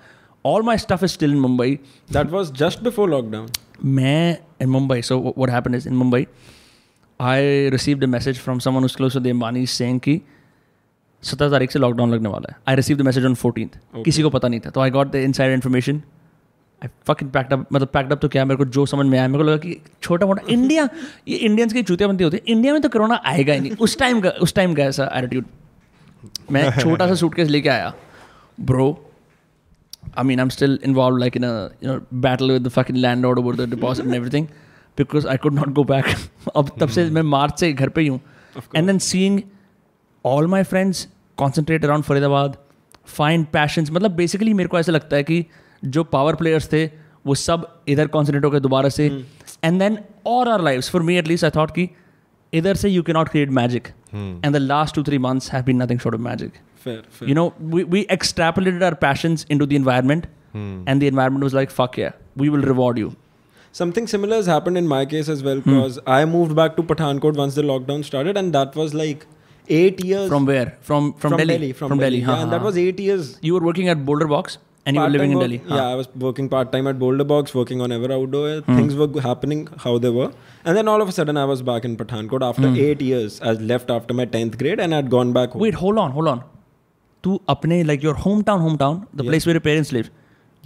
All 0.49 0.63
my 0.67 0.75
stuff 0.81 1.01
is 1.05 1.13
still 1.17 1.33
in 1.37 1.41
Mumbai. 1.45 1.69
That 2.17 2.29
was 2.35 2.51
just 2.61 2.83
before 2.83 3.07
lockdown. 3.13 3.47
मैं 3.97 4.37
in 4.65 4.69
Mumbai. 4.75 4.99
So 5.09 5.17
wh- 5.25 5.37
what 5.43 5.51
happened 5.55 5.79
is 5.79 5.87
in 5.91 5.97
Mumbai, 6.01 6.21
I 7.19 7.69
received 7.73 8.03
a 8.03 8.08
message 8.08 8.38
from 8.39 8.60
someone 8.60 8.84
who's 8.84 8.95
close 8.95 9.13
to 9.13 9.19
the 9.19 9.32
Ambanis 9.34 9.71
saying 9.82 10.19
सत्रह 11.23 11.49
तारीख 11.49 11.71
से 11.71 11.79
lockdown 11.79 12.13
लगने 12.13 12.29
वाला 12.29 12.51
है। 12.51 12.58
I 12.67 12.75
receive 12.75 12.97
the 12.97 13.01
message 13.01 13.25
on 13.25 13.34
fourteen 13.36 13.69
किसी 14.05 14.21
को 14.21 14.29
पता 14.29 14.47
नहीं 14.47 14.60
था। 14.60 14.69
तो 14.69 14.82
I 14.82 14.89
got 14.89 15.12
the 15.12 15.15
inside 15.32 15.53
information 15.53 16.01
I 16.84 16.89
fucking 17.08 17.32
packed 17.32 17.53
up 17.53 17.65
मतलब 17.73 17.88
पैक्ड 17.88 18.12
अप 18.12 18.19
तो 18.19 18.29
क्या? 18.29 18.45
मेरे 18.45 18.58
को 18.58 18.65
जो 18.65 18.86
समझ 18.86 19.05
में 19.05 19.17
आया 19.19 19.27
मेरे 19.27 19.43
को 19.43 19.49
लगा 19.49 19.58
कि 19.58 19.82
छोटा 20.03 20.25
मोटा 20.25 20.41
इंडिया 20.49 20.88
ये 21.27 21.38
इंडियंस 21.38 21.73
की 21.73 21.84
चूतिया 21.84 22.08
बनती 22.08 22.23
होती 22.23 22.38
है। 22.38 22.43
इंडिया 22.47 22.73
में 22.73 22.82
तो 22.82 22.89
कोरोना 22.89 23.21
आएगा 23.25 23.53
ही 23.53 23.60
नहीं। 23.60 23.71
उस 23.71 23.97
टाइम 23.97 24.21
का 24.21 24.29
उस 24.29 24.53
टाइम 24.53 24.73
का 24.73 24.84
ऐसा 24.84 25.12
एटीट्यूड 25.15 25.45
मैं 26.51 26.69
छोटा 26.79 27.08
सा 27.08 27.15
सूटकेस 27.15 27.49
लेके 27.49 27.69
आया। 27.69 27.93
Bro 28.60 29.05
I 30.17 30.23
mean, 30.23 30.39
I'm 30.39 30.49
still 30.49 30.77
involved, 30.88 31.19
like 31.21 31.36
in 31.36 31.43
a 31.43 31.71
you 31.82 31.88
know 31.88 32.01
battle 32.25 32.51
with 32.53 32.63
the 32.63 32.71
fucking 32.75 32.99
landlord 33.05 33.39
over 33.39 33.51
the 33.58 33.65
deposit 33.67 34.05
and 34.05 34.15
everything, 34.17 34.45
because 34.97 35.25
I 35.25 35.38
could 35.38 35.58
not 35.60 35.73
go 35.73 35.84
back. 35.84 36.15
अब 36.56 36.71
तब 36.80 36.89
से 36.89 37.10
मैं 37.10 37.21
मार्च 37.21 37.60
से 37.60 37.73
घर 37.73 37.89
पे 37.89 38.02
ही 38.02 38.08
हूँ। 38.08 38.19
And 38.75 38.88
then 38.88 38.97
seeing 38.97 39.41
all 40.25 40.47
my 40.47 40.63
friends 40.63 41.08
concentrate 41.38 41.86
around 41.86 42.04
Faridabad 42.04 42.58
find 43.06 43.45
passions 43.45 43.91
मतलब 43.91 44.12
बेसिकली 44.12 44.54
मेरे 44.54 44.69
को 44.69 44.80
ऐसा 44.80 44.91
लगता 44.91 45.15
है 45.15 45.23
कि 45.23 45.45
जो 45.86 46.04
पावर 46.04 46.36
प्लेयर्स 46.36 46.71
थे 46.73 46.86
वो 47.25 47.36
सब 47.36 47.82
इधर 47.88 48.08
कॉन्सेंट्रेट 48.08 48.45
हो 48.45 48.49
गए 48.49 48.60
दोबारा 48.60 48.89
से 48.89 49.25
एंड 49.63 49.80
देन 49.80 49.97
और 50.25 50.49
our 50.49 50.62
life 50.62 50.89
for 50.89 51.02
me 51.02 51.17
at least 51.17 51.45
I 51.45 51.52
thought 51.56 51.71
कि 51.71 51.89
इधर 52.54 52.75
से 52.75 52.89
you 52.89 53.04
can 53.04 53.15
not 53.15 53.30
create 53.30 53.49
magic 53.49 53.88
and 54.13 54.54
the 54.54 54.56
last 54.56 54.95
two 54.95 55.04
three 55.04 55.17
months 55.17 55.52
have 55.54 55.63
been 55.63 55.82
nothing 55.84 55.99
short 55.99 56.15
of 56.15 56.23
magic 56.23 56.52
you 57.30 57.34
know 57.38 57.41
we, 57.71 57.82
we 57.93 58.02
extrapolated 58.15 58.84
our 58.89 58.95
passions 58.99 59.41
into 59.56 59.65
the 59.71 59.78
environment 59.80 60.28
and 60.91 61.04
the 61.04 61.10
environment 61.13 61.43
was 61.47 61.56
like 61.58 61.73
fuck 61.80 61.97
yeah 62.02 62.13
we 62.36 62.49
will 62.49 62.62
reward 62.71 63.02
you. 63.02 63.10
Something 63.71 64.08
similar 64.08 64.38
has 64.38 64.45
happened 64.45 64.77
in 64.77 64.88
my 64.88 65.05
case 65.05 65.29
as 65.29 65.43
well 65.43 65.60
hmm. 65.60 65.69
because 65.69 65.97
hmm. 65.97 66.10
I 66.10 66.25
moved 66.25 66.55
back 66.55 66.75
to 66.77 66.84
Pathankot 66.84 67.36
once 67.36 67.55
the 67.55 67.62
lockdown 67.62 68.03
started, 68.03 68.38
and 68.38 68.53
that 68.53 68.75
was 68.75 68.93
like 68.93 69.25
eight 69.67 70.03
years. 70.03 70.29
From 70.29 70.45
where? 70.45 70.77
From 70.82 71.13
from, 71.13 71.32
from 71.32 71.38
Delhi. 71.38 71.53
Delhi. 71.53 71.73
From, 71.73 71.89
from 71.89 71.99
Delhi. 71.99 72.21
Delhi. 72.21 72.32
Yeah, 72.32 72.38
huh, 72.38 72.43
and 72.43 72.51
that 72.51 72.62
was 72.62 72.77
eight 72.77 72.99
years. 72.99 73.38
You 73.41 73.53
were 73.53 73.62
working 73.62 73.88
at 73.89 74.05
Boulder 74.05 74.27
Box. 74.27 74.58
And 74.86 74.95
you 74.95 75.01
were 75.03 75.10
living 75.10 75.32
in 75.34 75.39
Delhi. 75.39 75.58
Huh. 75.58 75.75
Yeah, 75.75 75.88
I 75.89 75.95
was 75.95 76.08
working 76.15 76.49
part 76.49 76.71
time 76.71 76.88
at 76.88 76.97
Boulder 76.97 77.23
Box, 77.23 77.53
working 77.53 77.82
on 77.82 77.91
Ever 77.91 78.12
Outdoor. 78.12 78.62
Hmm. 78.62 78.75
Things 78.75 78.95
were 78.95 79.21
happening 79.21 79.67
how 79.77 79.97
they 79.99 80.10
were. 80.10 80.32
And 80.65 80.75
then 80.75 80.88
all 80.88 81.01
of 81.01 81.08
a 81.08 81.12
sudden, 81.12 81.38
I 81.38 81.45
was 81.45 81.62
back 81.62 81.86
in 81.86 81.95
Pathankot 81.95 82.41
after 82.41 82.69
hmm. 82.69 82.75
eight 82.75 83.01
years. 83.01 83.39
I 83.41 83.51
left 83.51 83.91
after 83.91 84.13
my 84.13 84.25
10th 84.25 84.58
grade 84.58 84.79
and 84.79 84.95
I'd 84.95 85.12
gone 85.12 85.32
back 85.34 85.51
home. 85.51 85.62
Wait, 85.62 85.75
hold 85.75 85.99
on, 85.99 86.12
hold 86.12 86.27
on. 86.27 86.43
To 87.23 87.39
apne, 87.49 87.86
like 87.86 88.01
your 88.01 88.15
hometown, 88.15 88.62
hometown, 88.67 89.05
the 89.13 89.23
yeah. 89.23 89.29
place 89.29 89.45
where 89.45 89.53
your 89.53 89.62
parents 89.62 89.91
live, 89.91 90.10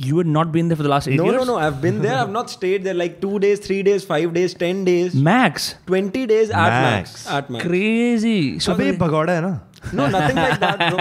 you 0.05 0.17
had 0.17 0.27
not 0.27 0.51
been 0.51 0.67
there 0.67 0.77
for 0.77 0.83
the 0.83 0.89
last 0.89 1.07
eight 1.07 1.17
no, 1.17 1.25
years 1.25 1.35
no, 1.35 1.43
no. 1.43 1.53
no. 1.53 1.57
I've 1.67 1.81
been 1.81 2.01
there. 2.01 2.15
I've 2.17 2.31
not 2.37 2.49
stayed 2.49 2.83
there 2.83 2.93
like 2.93 3.19
two 3.21 3.39
days, 3.39 3.59
three 3.59 3.81
days, 3.89 4.07
five 4.13 4.33
days, 4.33 4.53
ten 4.63 4.85
days, 4.85 5.19
max 5.29 5.75
twenty 5.85 6.25
days 6.25 6.49
at 6.49 6.79
max. 6.85 7.11
Max. 7.11 7.27
At 7.37 7.49
max. 7.49 7.65
crazy 7.67 8.39
so 8.59 8.73
अबे 8.73 8.85
ये 8.85 8.97
भगौड़ा 9.05 9.33
है 9.33 9.41
ना 9.41 9.53
No, 9.91 10.07
nothing 10.07 10.37
like 10.37 10.59
that, 10.59 10.77
bro. 10.77 10.97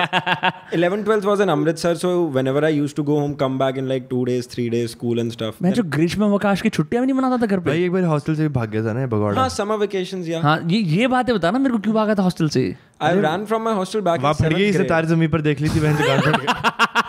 11th, 0.77 1.05
12th 1.05 1.25
was 1.25 1.41
in 1.41 1.49
Amritsar, 1.49 1.95
so 1.95 2.25
whenever 2.25 2.65
I 2.65 2.71
used 2.71 2.97
to 2.97 3.05
go 3.05 3.19
home, 3.21 3.37
come 3.37 3.59
back 3.59 3.77
in 3.77 3.89
like 3.89 4.09
two 4.11 4.25
days, 4.25 4.47
three 4.47 4.69
days, 4.71 4.91
school 4.91 5.21
and 5.23 5.33
stuff. 5.33 5.61
मैं 5.63 5.73
जो 5.73 5.83
ग्रीष्म 5.97 6.25
अवकाश 6.25 6.63
की 6.63 6.71
छुट्टियाँ 6.79 7.03
भी 7.03 7.13
नहीं 7.13 7.17
मनाता 7.21 7.43
था 7.43 7.47
घर 7.47 7.61
पे 7.61 7.71
भाई 7.71 7.85
एक 7.85 7.93
बार 7.93 8.05
हॉस्टल 8.13 8.35
से 8.35 8.43
भी 8.43 8.49
भाग 8.57 8.71
गया 8.71 8.85
था 8.87 8.93
ना 8.93 9.01
ये 9.01 9.07
भगौड़ा 9.15 9.41
हाँ, 9.41 9.49
summer 9.51 9.79
vacations, 9.85 10.33
yeah. 10.33 10.43
हाँ 10.43 10.59
ये 10.71 10.81
ये 10.97 11.07
बातें 11.15 11.35
बता 11.35 11.51
ना 11.51 11.59
मेरे 11.59 11.75
को 11.75 11.79
क्यों 11.79 11.95
भागा 11.95 12.15
था 12.15 12.23
हॉस्टल 12.23 12.49
से 12.57 12.65
I 13.01 13.15
ran 13.21 13.47
from 13.53 13.65
my 13.69 13.77
hostel 13.79 14.05
back 14.09 14.21
वहाँ 14.23 14.35
in 14.35 14.43
फट 14.43 14.53
गई 14.53 14.69
इसे. 14.69 14.85
तार 14.85 15.07
ज़मीन 15.07 15.31
पर 15.31 15.41
देख 15.41 15.61
ली 15.61 15.69
थी 15.69 15.81
बहन 15.81 17.01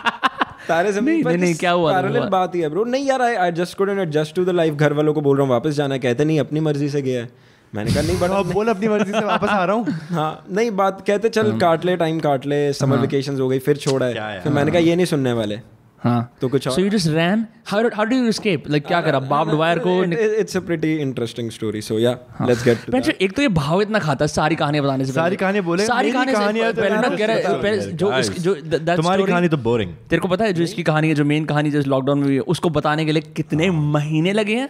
तारे 0.68 0.92
ज़मीन 0.92 1.14
नहीं, 1.14 1.22
पर 1.24 1.30
नहीं, 1.30 1.40
नहीं, 1.40 1.54
क्या 1.54 1.70
हुआ 1.70 1.92
पैरेलल 1.92 2.28
बात 2.28 2.54
ही 2.54 2.60
है 2.60 2.68
ब्रो 2.68 2.84
नहीं 2.84 3.06
यार 3.06 3.22
I 3.22 3.34
I 3.34 3.52
just 3.52 3.76
couldn't 3.78 3.98
adjust 3.98 4.34
to 4.36 4.44
the 4.44 4.48
life 4.48 4.74
घर 4.74 4.92
वालों 4.92 5.14
को 5.14 5.20
बोल 5.20 5.36
रहा 5.36 5.46
हूँ 5.46 5.52
वापस 5.52 5.70
जाना 5.70 5.94
है। 5.94 6.00
कहते 6.00 6.24
नहीं 6.24 6.40
अपनी 6.40 6.60
मर्ज़ी 6.60 6.88
से 6.88 7.02
गया 7.02 7.22
है। 7.22 7.28
मैंने 7.74 7.92
कहा 7.92 8.02
नहीं 8.02 8.18
बड़ा 8.20 8.42
बोल 8.42 8.68
अपनी 8.68 8.88
मर्ज़ी 8.88 9.12
से 9.12 9.24
वापस 9.24 9.48
आ 9.48 9.64
रहा 9.64 9.76
हूँ? 9.76 9.86
हाँ 10.10 10.46
नहीं 10.50 10.70
बात 10.70 11.04
कहते 11.06 11.28
चल 11.28 11.58
काट 11.58 11.84
ले 11.84 11.96
टाइम 11.96 12.20
काट 12.20 12.46
ले 12.46 12.72
समर 12.72 12.98
वेकेशन 12.98 13.40
हो 13.40 13.48
गई 13.48 13.58
फिर 13.58 13.76
छोड़ा 13.76 14.06
है। 14.06 14.14
तो 14.14 14.42
फिर 14.42 14.52
मैंने 14.52 14.70
कहा 14.70 14.80
ये 14.80 14.96
नहीं 14.96 15.06
सुनने 15.06 15.32
वाले। 15.32 15.60
हाँ। 16.04 16.36
तो 16.40 16.48
कुछ 16.48 16.68
so 16.68 16.80
you 16.80 16.88
just 16.90 17.08
ran 17.08 17.44
how 17.66 17.88
how 17.94 18.04
do 18.04 18.16
you 18.16 18.28
escape 18.28 18.68
like 18.70 18.86
क्या 18.86 19.00
करा? 19.00 19.20
बाब्ड 19.20 19.54
वायर 19.54 19.78
को 19.78 19.92
it's 20.04 20.56
a 20.56 20.60
pretty 20.60 20.92
interesting 20.96 21.50
story 21.50 21.80
so 21.82 21.98
yeah 21.98 22.10
let's 22.42 22.64
get 22.64 22.90
पेंचो 22.90 23.12
एक 23.20 23.32
तो 23.32 23.42
ये 23.42 23.48
भाव 23.50 23.82
इतना 23.82 23.98
खाता 23.98 24.24
है 24.24 24.28
सारी 24.28 24.56
कहानी 24.56 24.80
बताने 24.80 25.04
से 25.04 25.12
सारी 25.12 25.36
कहानी 25.36 25.60
बोले, 25.62 25.86
सारी 25.86 26.12
कहानी 26.12 26.32
से 26.32 26.38
कहानियाँ 26.38 26.72
तो 26.72 26.82
पहले 26.82 26.96
ना 26.96 27.16
कह 27.16 27.26
रहा 27.26 27.36
है 27.36 27.60
पहले 27.62 27.92
जो 27.92 28.12
जो 28.38 28.54
that 28.54 28.96
तुम्हारी 28.96 29.24
कहानी 29.24 29.48
तो 29.48 29.56
बोरिंग 29.64 29.94
तेरे 30.10 30.20
को 30.20 30.28
पता 30.28 30.44
है 30.44 30.52
जो 30.52 30.62
इसकी 30.62 30.82
कहानी 30.82 31.08
है 31.08 31.14
जो 31.14 31.24
मेन 31.24 31.44
कहानी 31.44 31.70
जो 31.70 31.82
लॉकडाउन 31.86 32.18
में 32.18 32.26
हुई 32.26 32.34
है 32.34 32.40
उसको 32.54 32.70
बताने 32.70 33.04
के 33.04 33.12
लिए 33.12 33.32
कितने 33.36 33.70
महीने 33.90 34.32
लगे 34.32 34.56
हैं? 34.56 34.68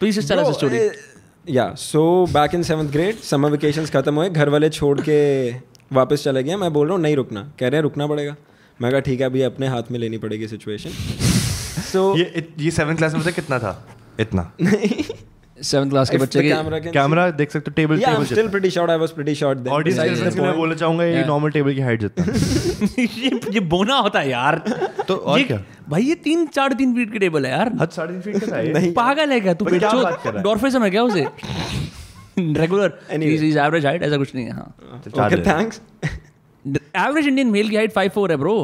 please 0.00 0.28
tell 0.28 0.38
us 0.38 0.54
story 0.56 0.88
yeah 1.46 1.72
so 1.78 2.02
back 2.32 2.54
in 2.54 2.62
seventh 2.62 2.92
grade 2.92 3.18
summer 3.24 3.50
vacations 3.50 3.90
खत्म 3.90 4.14
हुए 4.14 4.28
घर 4.30 4.48
वाले 4.48 4.68
छोड़ 4.70 5.00
के 5.00 5.18
वापस 5.92 6.24
चले 6.24 6.42
गए। 6.42 6.56
मैं 6.56 6.72
बोल 6.72 6.86
रहा 6.86 6.94
हूँ 6.94 7.02
नहीं 7.02 7.16
रुकना। 7.16 7.42
कह 7.60 7.68
रहे 7.68 7.76
हैं 7.76 7.82
रुकना 7.82 8.06
पड़ेगा। 8.06 8.34
मैं 8.82 8.90
कहा 8.90 9.00
ठीक 9.00 9.20
है 9.20 9.26
अभी 9.26 9.42
अपने 9.42 9.66
हाथ 9.66 9.82
में 9.90 9.98
लेनी 9.98 10.18
पड़ेगी 10.18 10.48
सिचुएशन 10.48 10.90
सो 11.92 12.16
ये 12.18 12.48
ये 12.58 12.70
सेवन 12.70 12.96
क्लास 12.96 13.14
में 13.14 13.22
पता 13.22 13.30
कितना 13.30 13.58
था? 13.58 13.88
इतना। 14.20 14.52
सेवंथ 15.62 15.90
क्लास 15.90 16.10
के 16.10 16.16
बच्चे 16.16 16.42
के 16.42 16.90
कैमरा 16.90 17.30
देख 17.30 17.50
सकते 17.50 17.70
हो 17.70 17.74
table 17.74 18.00
table 18.00 18.24
still 18.24 18.48
pretty 18.48 18.70
short. 18.70 18.90
I 18.90 18.96
was 19.02 19.14
pretty 19.14 19.34
short 19.40 19.58
then. 19.58 19.68
Audience 19.68 20.36
मैं 20.36 20.56
बोलना 20.56 20.74
चाहूँगा 20.74 21.04
ये 21.04 21.24
नॉर्मल 21.24 21.50
टेबल 21.50 21.74
की 21.74 21.80
हाइट 21.80 22.00
जितना। 22.00 22.24
ये 23.02 23.40
ये 23.52 23.60
बोना 23.60 23.94
होता 23.94 24.20
है 24.20 24.30
यार। 24.30 24.62
तो 25.08 25.14
और 25.14 25.42
क्या? 25.42 25.64
भाई 25.88 26.02
ये 26.02 26.14
तीन 26.14 26.46
चार 26.46 26.72
तीन 26.72 26.94
फीट 26.94 27.12
की 27.12 27.18
टेबल 27.18 27.46
है 27.46 27.52
यार। 27.52 27.72
हद 27.80 27.90
साढ़े 27.90 28.12
तीन 28.12 28.22
फीट 28.22 28.44
का 28.44 28.52
था 28.52 28.60
ये। 28.60 28.72
नहीं। 28.72 28.92
पागल 28.92 29.30
है 29.30 29.40
क्या 29.40 29.54
तू? 29.54 29.64
क्या 29.64 29.92
बात 29.92 30.20
कर 30.24 30.30
रहा 30.30 30.38
है? 30.38 30.44
डॉर्फिज्म 30.44 30.84
है 30.84 30.90
क्या 30.90 31.02
उसे? 31.02 31.26
रेगुलर. 32.38 32.98
इज़ 33.12 33.58
एवरेज 33.58 33.86
हाइट 33.86 34.02
ऐसा 34.02 34.16
कुछ 34.16 34.34
नहीं 34.34 34.46
है 34.46 34.52
हाँ। 34.52 34.74
दिन। 35.06 35.44
thanks. 35.44 35.80
एवरेज 36.76 37.26
इंडियन 37.26 37.48
मेल 37.50 37.68
की 37.68 37.76
हाइट 37.76 37.92
फाइव 37.92 38.10
फोर 38.14 38.30
है 38.30 38.36
ब्रो 38.36 38.56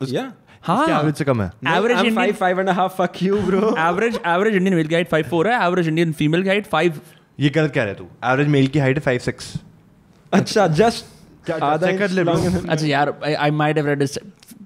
या 0.00 0.32
हाँ 0.62 0.86
एवरेज 0.88 1.14
से 1.14 1.24
कम 1.24 1.42
है 1.42 1.50
average 1.76 1.96
five 1.96 2.06
Indian 2.06 2.16
five, 2.16 2.38
five 2.40 2.58
and 2.62 2.70
a 2.70 2.74
half. 2.78 2.96
Fuck 2.96 3.20
you, 3.26 3.38
bro. 3.46 3.76
Average 3.86 4.18
average 4.26 4.54
Indian 4.54 4.76
male 4.76 4.86
की 4.86 4.94
हाइट 4.94 5.08
फाइव 5.08 5.28
फोर 5.30 5.48
है 5.48 5.64
एवरेज 5.66 5.88
इंडियन 5.88 6.12
फीमेल 6.12 6.42
की 6.42 6.48
हाइट 6.48 6.66
फाइव 6.66 7.00
ये 7.40 7.50
गलत 7.50 7.72
कह 7.74 7.84
रहे 7.84 7.94
तू। 7.94 8.04
एवरेज 8.24 8.48
मेल 8.48 8.66
की 8.66 8.78
हाइट 8.78 8.96
है 8.96 9.02
फाइव 9.04 9.18
सिक्स 9.18 9.54
अच्छा, 10.32 10.66
just 10.80 11.04
अच्छा 11.50 12.86
यार 12.86 13.14
आई 13.38 13.50
माइट 13.50 13.76
हैव 13.76 13.86
रेड 13.86 14.08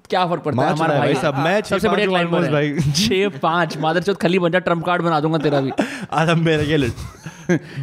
क्या 0.09 0.25
फ़र्क 0.27 0.41
पड़ता 0.43 0.61
है? 0.61 0.71
हमारा 0.71 0.97
भाई 0.99 1.13
साहब, 1.15 1.37
मैं 1.37 1.61
सबसे 1.61 1.89
बढ़िया 1.89 2.07
पाँच 2.09 2.27
क्लाइंबर 2.29 2.51
भाई। 2.51 2.91
छः 2.95 3.37
पाँच 3.39 3.77
मादर 3.77 4.03
चौथ 4.03 4.15
खली 4.15 4.39
बन 4.39 4.51
जा 4.51 4.59
ट्रंप 4.59 4.85
कार्ड 4.85 5.01
बना 5.01 5.19
दूँगा 5.19 5.37
तेरा 5.37 5.61
भी। 5.61 5.71
आधा 6.11 6.35
मेरे 6.35 6.65
के 6.65 6.77
लिए 6.77 6.91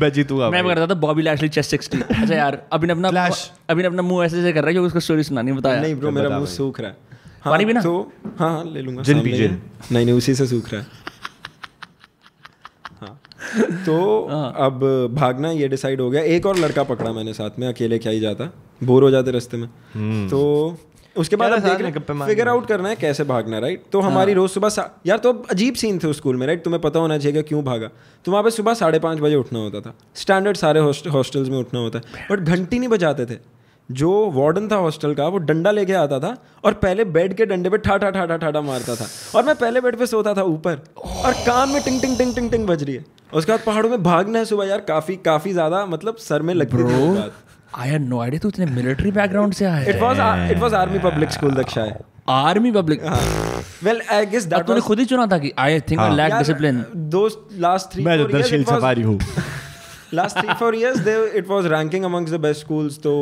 मैं 0.01 0.13
जीतूँगा 0.13 0.51
मैं 0.51 0.65
करता 0.65 0.87
था 0.87 0.95
बॉबी 0.95 1.23
लैशली 1.23 1.49
चेस्ट 1.49 1.71
सिक्सटी 1.71 2.01
अच्छा 2.01 2.35
यार 2.35 2.63
अभी 2.73 2.87
ने 2.87 2.93
अपना 2.93 3.29
अभी 3.71 3.83
ने 3.83 3.89
अपना 3.89 4.03
मुँह 4.03 4.25
ऐसे 4.27 4.39
ऐसे 4.39 4.53
कर 4.53 4.61
रहा 4.61 4.69
है 4.69 4.75
कि 4.75 4.81
उसको 4.81 5.01
स्टोरी 5.01 5.23
सुनानी 5.23 5.53
बताया। 5.53 5.81
नहीं 5.81 5.95
ब्रो 5.95 6.11
मेरा 6.11 6.29
मुँह 6.29 6.47
सूख 6.47 6.81
रहा 6.81 6.91
है। 6.91 6.97
पानी 7.45 7.65
पीना? 7.65 7.81
तो 7.81 8.13
हाँ 8.39 8.51
हाँ 8.51 8.65
ले 8.65 8.81
लूँगा 8.81 9.03
जिन 9.03 9.21
पी, 9.21 9.33
जिन। 9.33 9.61
नहीं 9.93 10.05
नहीं 10.05 10.15
उसी 10.15 10.35
से 10.35 10.47
सूख 10.47 10.73
रहा 10.73 10.81
है 10.81 10.87
हाँ। 10.87 11.02
तो 13.87 13.97
अब 14.59 14.81
भागना 15.15 15.51
ये 15.51 15.69
डिसाइड 15.69 16.01
हो 16.01 16.11
गया। 16.11 16.23
एक 16.29 16.47
और 16.47 16.57
लड़का 16.59 16.83
पकड़ा 16.85 17.13
मैंने 17.13 17.33
साथ 17.33 17.59
में 17.59 17.67
अकेले 17.69 17.99
क्या 17.99 18.13
ही 18.13 18.21
जाता। 18.21 18.53
बोर 18.85 19.03
हो 19.03 19.11
जाते 19.11 19.31
रास्ते 19.31 19.57
में। 19.57 19.69
तो 20.29 20.41
उसके 21.17 21.37
बाद 21.37 21.53
फिगर 22.27 22.49
आउट 22.49 22.67
करना 22.67 22.89
है 22.89 22.97
कैसे 22.97 23.25
भागना 23.25 23.57
है 23.57 23.63
राइट 23.63 23.83
तो 23.93 24.01
हमारी 24.01 24.35
रोज 24.35 24.51
सुबह 24.51 24.91
यार 25.07 25.19
तो 25.19 25.33
अजीब 25.51 25.75
सीन 25.75 25.99
थे 25.99 26.09
उस 26.09 26.17
स्कूल 26.17 26.37
में 26.37 26.47
राइट 26.47 26.63
तुम्हें 26.65 26.81
पता 26.83 27.01
होना 27.01 27.19
चाहिए 27.19 27.43
कि 27.43 27.49
क्यों 27.49 27.63
भागा। 27.65 27.91
तो 28.25 28.33
वहाँ 28.33 28.45
पे 28.45 28.51
सुबह 28.51 28.75
साढ़े 28.75 28.99
पाँच 28.99 29.19
बजे 29.19 29.37
उठना 29.37 29.59
होता 29.59 29.81
था। 29.81 29.95
स्टैंडर्ड 30.15 30.57
सारे 30.57 30.81
हॉस्टल्स 30.81 31.49
में 31.49 31.59
उठना 31.59 31.81
होता 31.81 31.99
है। 31.99 32.27
बट 32.31 32.41
घंटी 32.41 32.79
नहीं 32.79 32.89
बजाते 32.89 33.27
थे। 33.27 33.39
जो 33.93 34.11
वार्डन 34.33 34.69
था 34.69 34.77
हॉस्टल 34.79 35.15
का 35.15 35.27
वो 35.29 35.39
डंडा 35.41 35.71
लेके 35.71 35.93
आता 35.95 36.19
था 36.21 36.37
और 36.65 36.73
पहले 36.83 37.05
बेड 37.15 37.35
के 37.37 37.47
डंडे 37.47 37.71
पे 37.71 37.79
ठाठा 37.79 38.11
ठाठा 38.11 38.37
ठाठा 38.37 38.61
मारता 38.63 38.95
था। 38.97 39.07
और 39.37 39.45
मैं 39.45 39.55
पहले 39.57 39.81
बेड 39.81 39.97
पे 39.99 40.07
सोता 40.07 40.35
था 40.35 40.43
ऊपर 40.51 40.79
और 40.97 41.33
कान 41.47 41.69
में 41.69 41.83
टिंग 41.83 42.01
टिंग 42.03 42.17
टिंग 42.19 42.35
टिंग 42.35 42.51
टिंग 42.51 42.67
बज 42.67 42.83
रही 42.83 42.95
है। 42.95 43.05
उसके 43.33 43.53
बाद 43.53 43.61
पहाड़ों 43.67 43.91
में 43.91 44.03
भागना 44.03 44.39
है 44.39 44.45
सुबह 44.45 44.67
यार 44.67 44.81
काफ़ी 44.89 45.17
काफ़ी 45.25 45.53
ज़्यादा 45.53 45.85
मतलब 45.87 46.17
सर 46.21 46.43
में 46.43 46.55
लगती 46.55 46.85
थी 46.85 47.31
आई 47.75 47.89
हैड 47.89 48.09
नो 48.09 48.21
आईडिया 48.21 48.41
तू 48.41 48.49
इतने 48.49 48.67
मिलिट्री 48.69 49.11
बैकग्राउंड 49.13 49.53
से 49.55 49.65
आया। 49.65 49.91
It 49.91 50.01
was 50.03 50.51
it 50.53 50.59
was 50.59 50.75
army 50.75 50.99
public 51.01 51.31
school 51.33 51.55
Daksha 51.55 51.83
है। 51.83 51.99
Army 52.31 52.71
public 52.73 53.03
well 53.85 54.01
I 54.13 54.27
guess 54.27 54.45
that 54.47 54.67
तूने 54.67 54.81
खुद 54.81 54.99
ही 54.99 55.05
चुना 55.05 55.27
था 55.27 55.39
कि 55.39 55.53
I 55.59 55.81
think 55.91 56.01
I 56.01 56.17
lack 56.17 56.35
discipline 56.35 56.85
those 57.15 57.37
last 57.65 57.93
three 57.95 58.05
मैं 58.07 58.19
four 58.19 58.27
तो 58.27 58.39
दर्शील 58.39 58.65
सफारी 58.65 59.03
हूँ। 59.03 59.19
last 60.13 60.39
three 60.39 60.55
four 60.55 60.71
years 60.75 60.99
they 61.05 61.17
it 61.41 61.47
was 61.49 61.69
ranking 61.69 62.05
amongst 62.05 62.35
the 62.37 62.41
best 62.47 62.65
schools 62.67 62.99
तो 63.03 63.13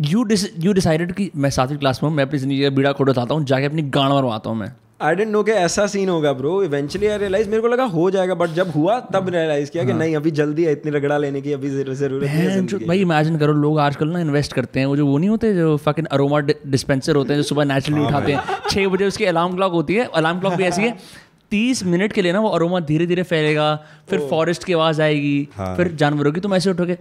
यू 0.00 0.26
यू 0.58 0.72
डिसाइडेड 0.72 1.12
कि 1.12 1.30
मैं 1.36 1.50
सातवीं 1.50 1.78
क्लास 1.78 2.02
में 2.02 2.08
हूँ 2.10 2.16
मैं 2.16 2.24
अपनी 2.24 2.38
ज़िंदगी 2.38 2.62
का 2.62 2.70
बीड़ा 2.76 2.92
खोड़ 2.92 3.10
उठाता 3.10 3.34
हूँ 3.34 3.44
जाके 3.44 3.66
अपनी 3.66 3.82
गांड 3.96 4.12
मरवाता 4.12 4.50
हूँ 4.50 4.58
मैं। 4.58 4.72
आई 5.02 5.14
डेंट 5.14 5.28
नो 5.30 5.42
कि 5.42 5.52
ऐसा 5.52 5.86
सीन 5.86 6.08
होगा 6.08 6.32
ब्रो 6.32 6.62
इवेंचुअली 6.62 7.06
आई 7.06 7.18
रियलाइज़ 7.18 7.48
मेरे 7.48 7.62
को 7.62 7.68
लगा 7.68 7.84
हो 7.92 8.10
जाएगा 8.10 8.34
बट 8.34 8.50
जब 8.50 8.70
हुआ 8.70 8.98
तब 9.14 9.28
रियलाइज़ 9.28 9.70
किया 9.70 9.84
कि 9.84 9.92
नहीं 9.92 10.16
अभी 10.16 10.30
जल्दी 10.30 10.64
है 10.64 10.72
इतनी 10.72 10.90
रगड़ा 10.90 11.18
लेने 11.18 11.40
की 11.40 11.52
अभी 11.52 11.68
ज़रूरत 11.70 12.26
है 12.28 12.86
भाई 12.86 13.00
इमेजिन 13.00 13.38
करो 13.38 13.52
लोग 13.60 13.78
आजकल 13.80 14.08
ना 14.08 14.20
इन्वेस्ट 14.20 14.52
करते 14.52 14.80
हैं 14.80 14.86
वो 14.86 14.96
जो 14.96 15.06
वो 15.06 15.18
नहीं 15.18 15.30
होते 15.30 15.54
जो 15.54 15.76
फकिंग 15.86 16.06
अरोमा 16.06 16.40
डिस्पेंसर 16.66 17.16
होते 17.16 17.32
हैं 17.32 17.40
जो 17.40 17.48
सुबह 17.48 17.64
नेचुरली 17.64 18.04
उठाते 18.06 18.32
हैं 18.32 18.58
छः 18.70 18.88
बजे 18.88 19.06
उसकी 19.06 19.24
अलार्म 19.26 19.54
क्लॉक 19.56 19.72
होती 19.72 19.94
है 19.94 20.08
अलार्म 20.14 20.40
क्लॉक 20.40 20.54
भी 20.54 20.64
ऐसी 20.64 20.82
है 20.82 20.96
तीस 21.50 21.84
मिनट 21.84 22.12
के 22.12 22.22
लिए 22.22 22.32
ना 22.32 22.40
वो 22.40 22.48
अरोमा 22.48 22.80
धीरे 22.80 23.06
धीरे 23.06 23.22
फैलेगा 23.22 23.74
फिर 24.08 24.26
फॉरेस्ट 24.30 24.64
की 24.64 24.72
आवाज़ 24.72 25.02
आएगी 25.02 25.48
हाँ। 25.54 25.76
फिर 25.76 25.92
जानवरों 25.92 26.32
की 26.32 26.40
तुम 26.40 26.54
ऐसे 26.54 26.70
उठोगे 26.70 26.98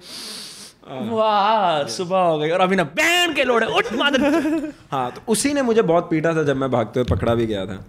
वाह 0.91 1.83
सुबह 1.83 2.17
हो 2.17 2.37
गई 2.39 2.49
और 2.49 2.59
अभी 2.59 2.75
ना 2.75 2.83
बैन 2.83 3.33
के 3.33 3.43
लोड 3.43 3.63
है 3.63 3.69
उठ 3.69 3.93
मादर 3.93 4.73
हाँ 4.91 5.11
तो 5.11 5.21
उसी 5.27 5.53
ने 5.53 5.61
मुझे 5.61 5.81
बहुत 5.81 6.09
पीटा 6.09 6.33
था 6.33 6.43
जब 6.43 6.57
मैं 6.57 6.71
भागते 6.71 6.99
हुए 6.99 7.15
पकड़ा 7.15 7.35
भी 7.35 7.45
गया 7.45 7.65
था। 7.65 7.85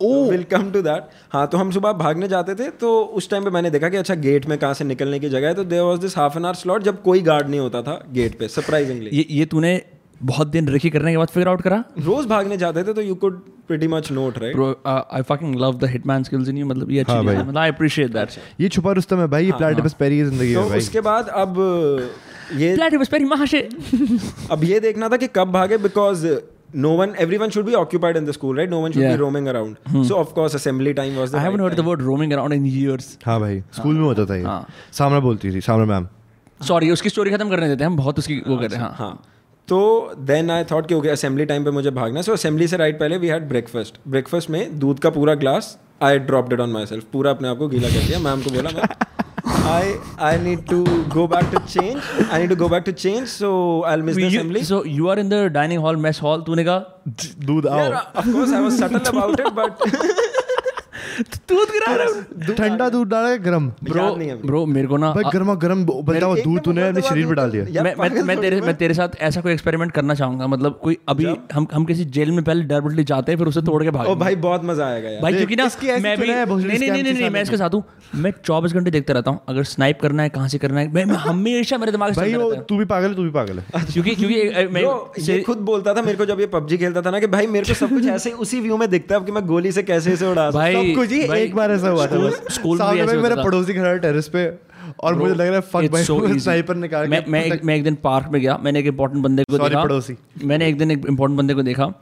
ओ। 0.00 0.30
विल 0.30 0.42
टू 0.42 0.82
दैट 0.82 1.08
हाँ 1.32 1.46
तो 1.46 1.58
हम 1.58 1.70
सुबह 1.70 1.92
भागने 1.92 2.28
जाते 2.28 2.54
थे 2.54 2.68
तो 2.70 3.00
उस 3.02 3.30
टाइम 3.30 3.44
पे 3.44 3.50
मैंने 3.50 3.70
देखा 3.70 3.88
कि 3.88 3.96
अच्छा 3.96 4.14
गेट 4.14 4.46
में 4.46 4.58
कहाँ 4.58 4.74
से 4.74 4.84
निकलने 4.84 5.20
की 5.20 5.28
जगह 5.28 5.48
है 5.48 5.54
तो 5.54 5.64
there 5.64 5.80
was 5.80 6.00
this 6.00 6.16
half 6.18 6.38
an 6.38 6.44
hour 6.44 6.54
slot 6.54 6.82
जब 6.82 7.02
कोई 7.02 7.20
गार्ड 7.22 7.48
नहीं 7.48 7.60
होता 7.60 7.82
था 7.82 8.04
गेट 8.12 8.38
पे 8.38 8.48
सरप्राइजिंगली 8.48 9.10
ये 9.12 9.26
ये 9.30 9.44
तूने 9.46 9.82
बहुत 10.22 10.46
दिन 10.46 10.68
रिकी 10.68 10.90
करने 10.90 11.10
के 11.10 11.16
बाद 11.16 11.28
फिगर 11.28 11.48
आउट 11.48 11.62
करा? 11.62 11.84
रोज 11.98 12.26
भागने 12.26 12.56
जाते 12.56 12.84
थे 12.84 12.92
तो 12.92 13.00
you 13.00 13.14
could 13.14 13.42
pretty 13.68 13.88
much 13.88 14.10
note 14.12 14.38
right 14.38 14.54
bro 14.56 14.68
I 14.86 15.22
fucking 15.28 15.54
love 15.60 15.78
the 15.78 15.90
hitman 15.90 16.22
skills 16.22 16.48
in 16.48 16.58
you 16.58 16.66
मतलब 16.66 16.90
ये 16.90 17.00
अच्छी 17.00 17.12
हाँ 17.12 17.22
है। 17.22 17.38
मतलब 17.40 17.58
आई 17.58 17.70
अप्रिशिएट 17.70 18.12
दैट 18.12 18.38
ये 18.60 18.68
छुपा 18.68 18.92
रुस्तम 19.00 19.20
है 19.20 19.26
भाई 19.36 19.46
ये 19.46 19.52
प्लेटिपस 19.58 19.92
पेरी 19.98 20.18
की 20.18 20.24
ज़िंदगी 20.24 20.54
तो 20.54 20.60
है 20.60 20.68
भाई। 20.68 20.78
उसके 20.78 21.00
बाद 21.10 21.28
अब 21.28 21.60
ये 22.56 22.74
प्लेटिपस 22.74 23.08
पेरी 23.08 23.24
महाशय। 23.24 23.68
अब 24.50 24.64
ये 24.64 24.80
देखना 24.80 25.08
था 25.08 25.16
कि 25.16 25.28
कब 25.36 25.52
भागे 25.52 25.78
because 25.86 26.26
no 26.82 26.90
one 26.98 27.12
everyone 27.22 27.52
should 27.54 27.66
be 27.66 27.74
occupied 27.78 28.16
in 28.18 28.24
the 28.28 28.32
school 28.36 28.56
right? 28.60 28.70
No 28.70 28.78
one 28.84 28.94
should 28.94 29.02
Yeah. 29.02 29.12
be 29.16 29.18
roaming 29.18 29.48
around. 29.50 30.06
So 30.08 30.16
of 30.20 30.30
course 30.38 30.56
assembly 30.58 30.94
time 31.00 31.18
was 31.20 31.34
the 31.34 31.38
I 31.40 31.42
haven't 31.42 31.62
right 31.62 31.68
heard 31.68 31.80
the 31.80 31.84
word 31.88 32.00
roaming 32.06 32.32
around 32.36 32.56
in 32.56 32.64
years. 32.70 33.06
हाँ 33.26 33.38
भाई 33.40 33.60
school 33.76 33.94
में 33.94 34.04
होता 34.04 34.24
था 34.26 34.36
ये। 34.36 34.42
हाँ। 34.44 34.66
सामने 34.98 35.20
बोलती 35.26 35.52
थी 35.54 35.60
सामने 35.66 35.86
मैम 35.92 36.08
Sorry, 36.60 36.90
उसकी 36.92 37.08
स्टोरी 37.08 37.30
खत्म 37.30 37.48
करने 37.50 37.68
देते 37.68 37.84
हैं। 37.84 37.90
हम 37.90 37.96
बहुत 37.96 38.18
उसकी 38.18 38.42
वो 38.48 38.56
कर 38.56 38.70
रहे 38.70 38.80
हैं। 38.80 38.86
हाँ। 38.86 38.94
हाँ। 38.98 39.22
तो 39.68 39.78
देन 40.18 40.50
आई 40.50 40.64
थॉट 40.64 40.86
कि 40.86 40.94
ओके 40.94 41.08
असेंबली 41.08 41.44
टाइम 41.44 41.64
पे 41.64 41.70
मुझे 41.70 41.90
भागना 41.90 42.22
सो 42.22 42.32
असेंबली 42.32 42.68
से 42.68 42.76
राइट 42.76 42.98
पहले 43.00 43.18
वी 43.18 43.28
हैड 43.28 43.48
ब्रेकफास्ट 43.48 43.94
ब्रेकफास्ट 44.08 44.50
में 44.50 44.78
दूध 44.78 44.98
का 44.98 45.10
पूरा 45.10 45.34
glass 45.34 45.78
I 46.02 46.18
drop 46.18 46.52
it 46.52 46.60
on 46.60 46.70
myself 46.86 47.04
पूरा 47.12 47.30
अपने 47.30 47.48
आप 47.48 47.58
को 47.58 47.68
गीला 47.68 47.88
कर 47.88 48.06
दिया। 48.06 48.18
मैम 48.18 48.42
को 48.42 48.50
बोला 48.50 48.70
मैं 48.76 48.88
I 49.72 49.94
I 50.20 50.38
need 50.38 50.66
to 50.68 50.84
go 51.14 51.26
back 51.26 51.44
to 51.52 51.58
change 51.58 52.28
I 52.32 52.40
need 52.40 52.48
to 52.48 52.56
go 52.56 52.68
back 52.68 52.82
to 52.86 52.92
change 52.92 53.26
so 53.28 53.50
I 53.86 53.96
miss 53.96 54.16
the 54.16 54.24
assembly 54.24 54.60
so 54.60 54.82
you 54.98 55.10
are 55.12 55.18
in 55.24 55.32
the 55.34 55.42
dining 55.56 55.84
hall 55.86 56.04
mess 56.06 56.22
hall 56.26 56.46
तूने 56.46 56.64
कहा 56.64 57.02
दूध 57.44 57.66
आओ. 57.66 57.90
of 58.22 58.32
course 58.34 58.56
I 58.58 58.62
was 58.66 58.78
subtle 58.78 59.12
about 59.14 59.40
it 59.40 59.50
but 59.60 60.32
दूध 61.48 61.70
गिरा 61.70 61.94
रहा 61.94 62.54
ठंडा 62.54 62.88
दूध 62.88 63.08
डाला 63.08 63.28
है 63.28 63.38
गरम। 63.42 63.66
ब्रो 63.84 64.04
है 64.16 64.34
ब्रो 64.42 64.64
मेरे 64.66 64.88
को 64.88 64.96
ना 64.96 65.12
भाई 65.12 65.30
गर्मा 65.32 65.54
गर्म 65.64 65.84
बनता 65.84 66.26
हुआ 66.26 66.36
दूध 66.36 66.60
तूने 66.64 66.88
अपने 66.88 67.02
शरीर 67.02 67.26
में 67.26 67.34
डाल 67.36 67.50
दिया। 67.50 67.82
मैं 67.82 67.94
मैं 68.00 68.22
मैं 68.22 68.40
तेरे 68.40 68.60
मैं 68.60 68.74
तेरे 68.76 68.94
साथ 68.94 69.16
ऐसा 69.20 69.40
कोई 69.40 69.52
एक्सपेरिमेंट 69.52 69.92
करना 69.92 70.14
चाहूँगा 70.14 70.46
मतलब 70.46 70.78
कोई 70.82 70.98
अभी 71.08 71.26
हम 71.52 71.66
हम 71.72 71.84
किसी 71.84 72.04
जेल 72.16 72.30
में 72.30 72.42
पहले 72.44 72.62
डरबुटली 72.64 73.04
जाते 73.04 73.32
हैं 73.32 73.38
फिर 73.38 73.48
उसे 73.48 73.62
तोड़ 73.62 73.82
के 73.82 73.90
भाग 73.90 74.08
ओ 74.08 74.14
भाई 74.16 74.36
बहुत 74.44 74.64
मज़ा 74.64 74.86
आएगा 74.86 75.10
यार। 75.10 75.22
भाई 75.22 75.32
क्योंकि 75.34 75.56
ना 75.56 75.68
मैं 76.00 76.16
भी 76.20 76.28
है, 76.28 76.44
नहीं 76.46 76.78
नहीं 76.78 77.02
नहीं 77.02 77.12
नहीं 77.12 77.30
मैं 77.30 77.42
इसके 77.42 77.56
साथ 77.56 77.74
हूँ। 77.74 77.82
मैं 78.14 78.32
चौबीस 78.44 78.72
घंटे 78.72 78.90
देखता 78.90 79.12
रहता 79.12 79.30
हूँ। 79.30 79.40
अगर 79.48 79.64
स्नाइप 79.64 80.00
करना 80.00 80.22
है 80.22 80.28
कहाँ 80.28 80.48
से 80.48 80.58
करना 80.58 80.80
है 80.80 80.92
मैं 80.94 81.04
मैं 81.04 81.16
हमेशा 81.18 81.78
मेरे 81.78 81.92
दिमाग 81.92 82.12
से 82.12 82.20
भाई 82.20 82.30
है। 82.32 82.60
तू 82.64 82.76
भी 82.76 82.84
पागल 82.84 83.08
है 83.08 83.14
तू 83.14 83.22
भी 83.22 83.30
पागल 83.30 83.58
है। 83.58 83.84
क्योंकि 83.92 84.14
क्योंकि 84.14 84.66
मैं 84.74 84.82
ये 85.20 85.40
खुद 85.42 85.58
बोलता 85.70 85.94
था 85.94 86.02
मेरे 86.02 86.18
को 86.18 86.26
जब 86.26 86.40
ये 86.40 86.46
पबजी 86.54 86.78
खेलता 86.78 87.02
था 87.02 87.10
ना 87.10 87.20
कि 87.20 87.26
भाई 87.26 87.46
मेरे 87.46 87.66
को 87.66 87.74
सब 87.74 87.88
कुछ 87.88 88.06
ऐसे 88.08 88.30
ही 88.30 88.36
उसी 88.36 88.60
व्यू 88.60 88.76
में 88.76 88.88
दिखता 88.90 89.14
है 89.14 89.24
कि 89.24 89.32
मैं 89.32 89.44
गोली 89.46 89.72
से 89.72 89.82
कैसे 89.82 90.12
इसे 90.12 90.26
उड़ा 90.26 90.50
सकता 90.50 90.58
भाई 90.58 90.94
भाई, 91.28 91.42
एक 91.42 91.54
बार 91.54 91.70
ऐसा 91.70 91.88
हुआ 91.88 92.06
था 92.06 92.30
स्कूल- 92.30 92.82
में 93.06 93.22
मेरा 93.22 93.42
पड़ोसी 93.42 93.74
खड़ा 93.74 93.88
है 93.88 93.98
टेरेस 93.98 94.28
पे 94.28 94.52
और 95.00 95.14
मुझे 95.14 95.34
लग 95.34 95.46
रहा 95.46 95.54
है 95.54 95.60
फक 95.60 95.92
भाई 95.92 96.04
so 96.04 96.38
स्नाइपर 96.38 96.74
निकाल 96.74 97.08
मैं 97.08 97.24
मैं 97.28 97.44
एक 97.44 97.64
मैं 97.64 97.76
एक 97.76 97.84
दिन 97.84 97.94
पार्क 97.94 98.28
में 98.28 98.40
गया 98.40 98.58
मैंने 98.62 98.78
एक 98.78 98.86
इंपॉर्टेंट 98.86 99.24
बंदे 99.24 99.44
को 99.44 99.58
देखा। 99.58 99.82
पड़ोसी। 99.82 100.16
मैंने 100.44 100.68
एक 100.68 100.78
दिन 100.78 100.90
एक 100.90 101.06
इंपॉर्टेंट 101.08 101.38
बंदे 101.38 101.54
को 101.54 101.62
देखा। 101.62 101.92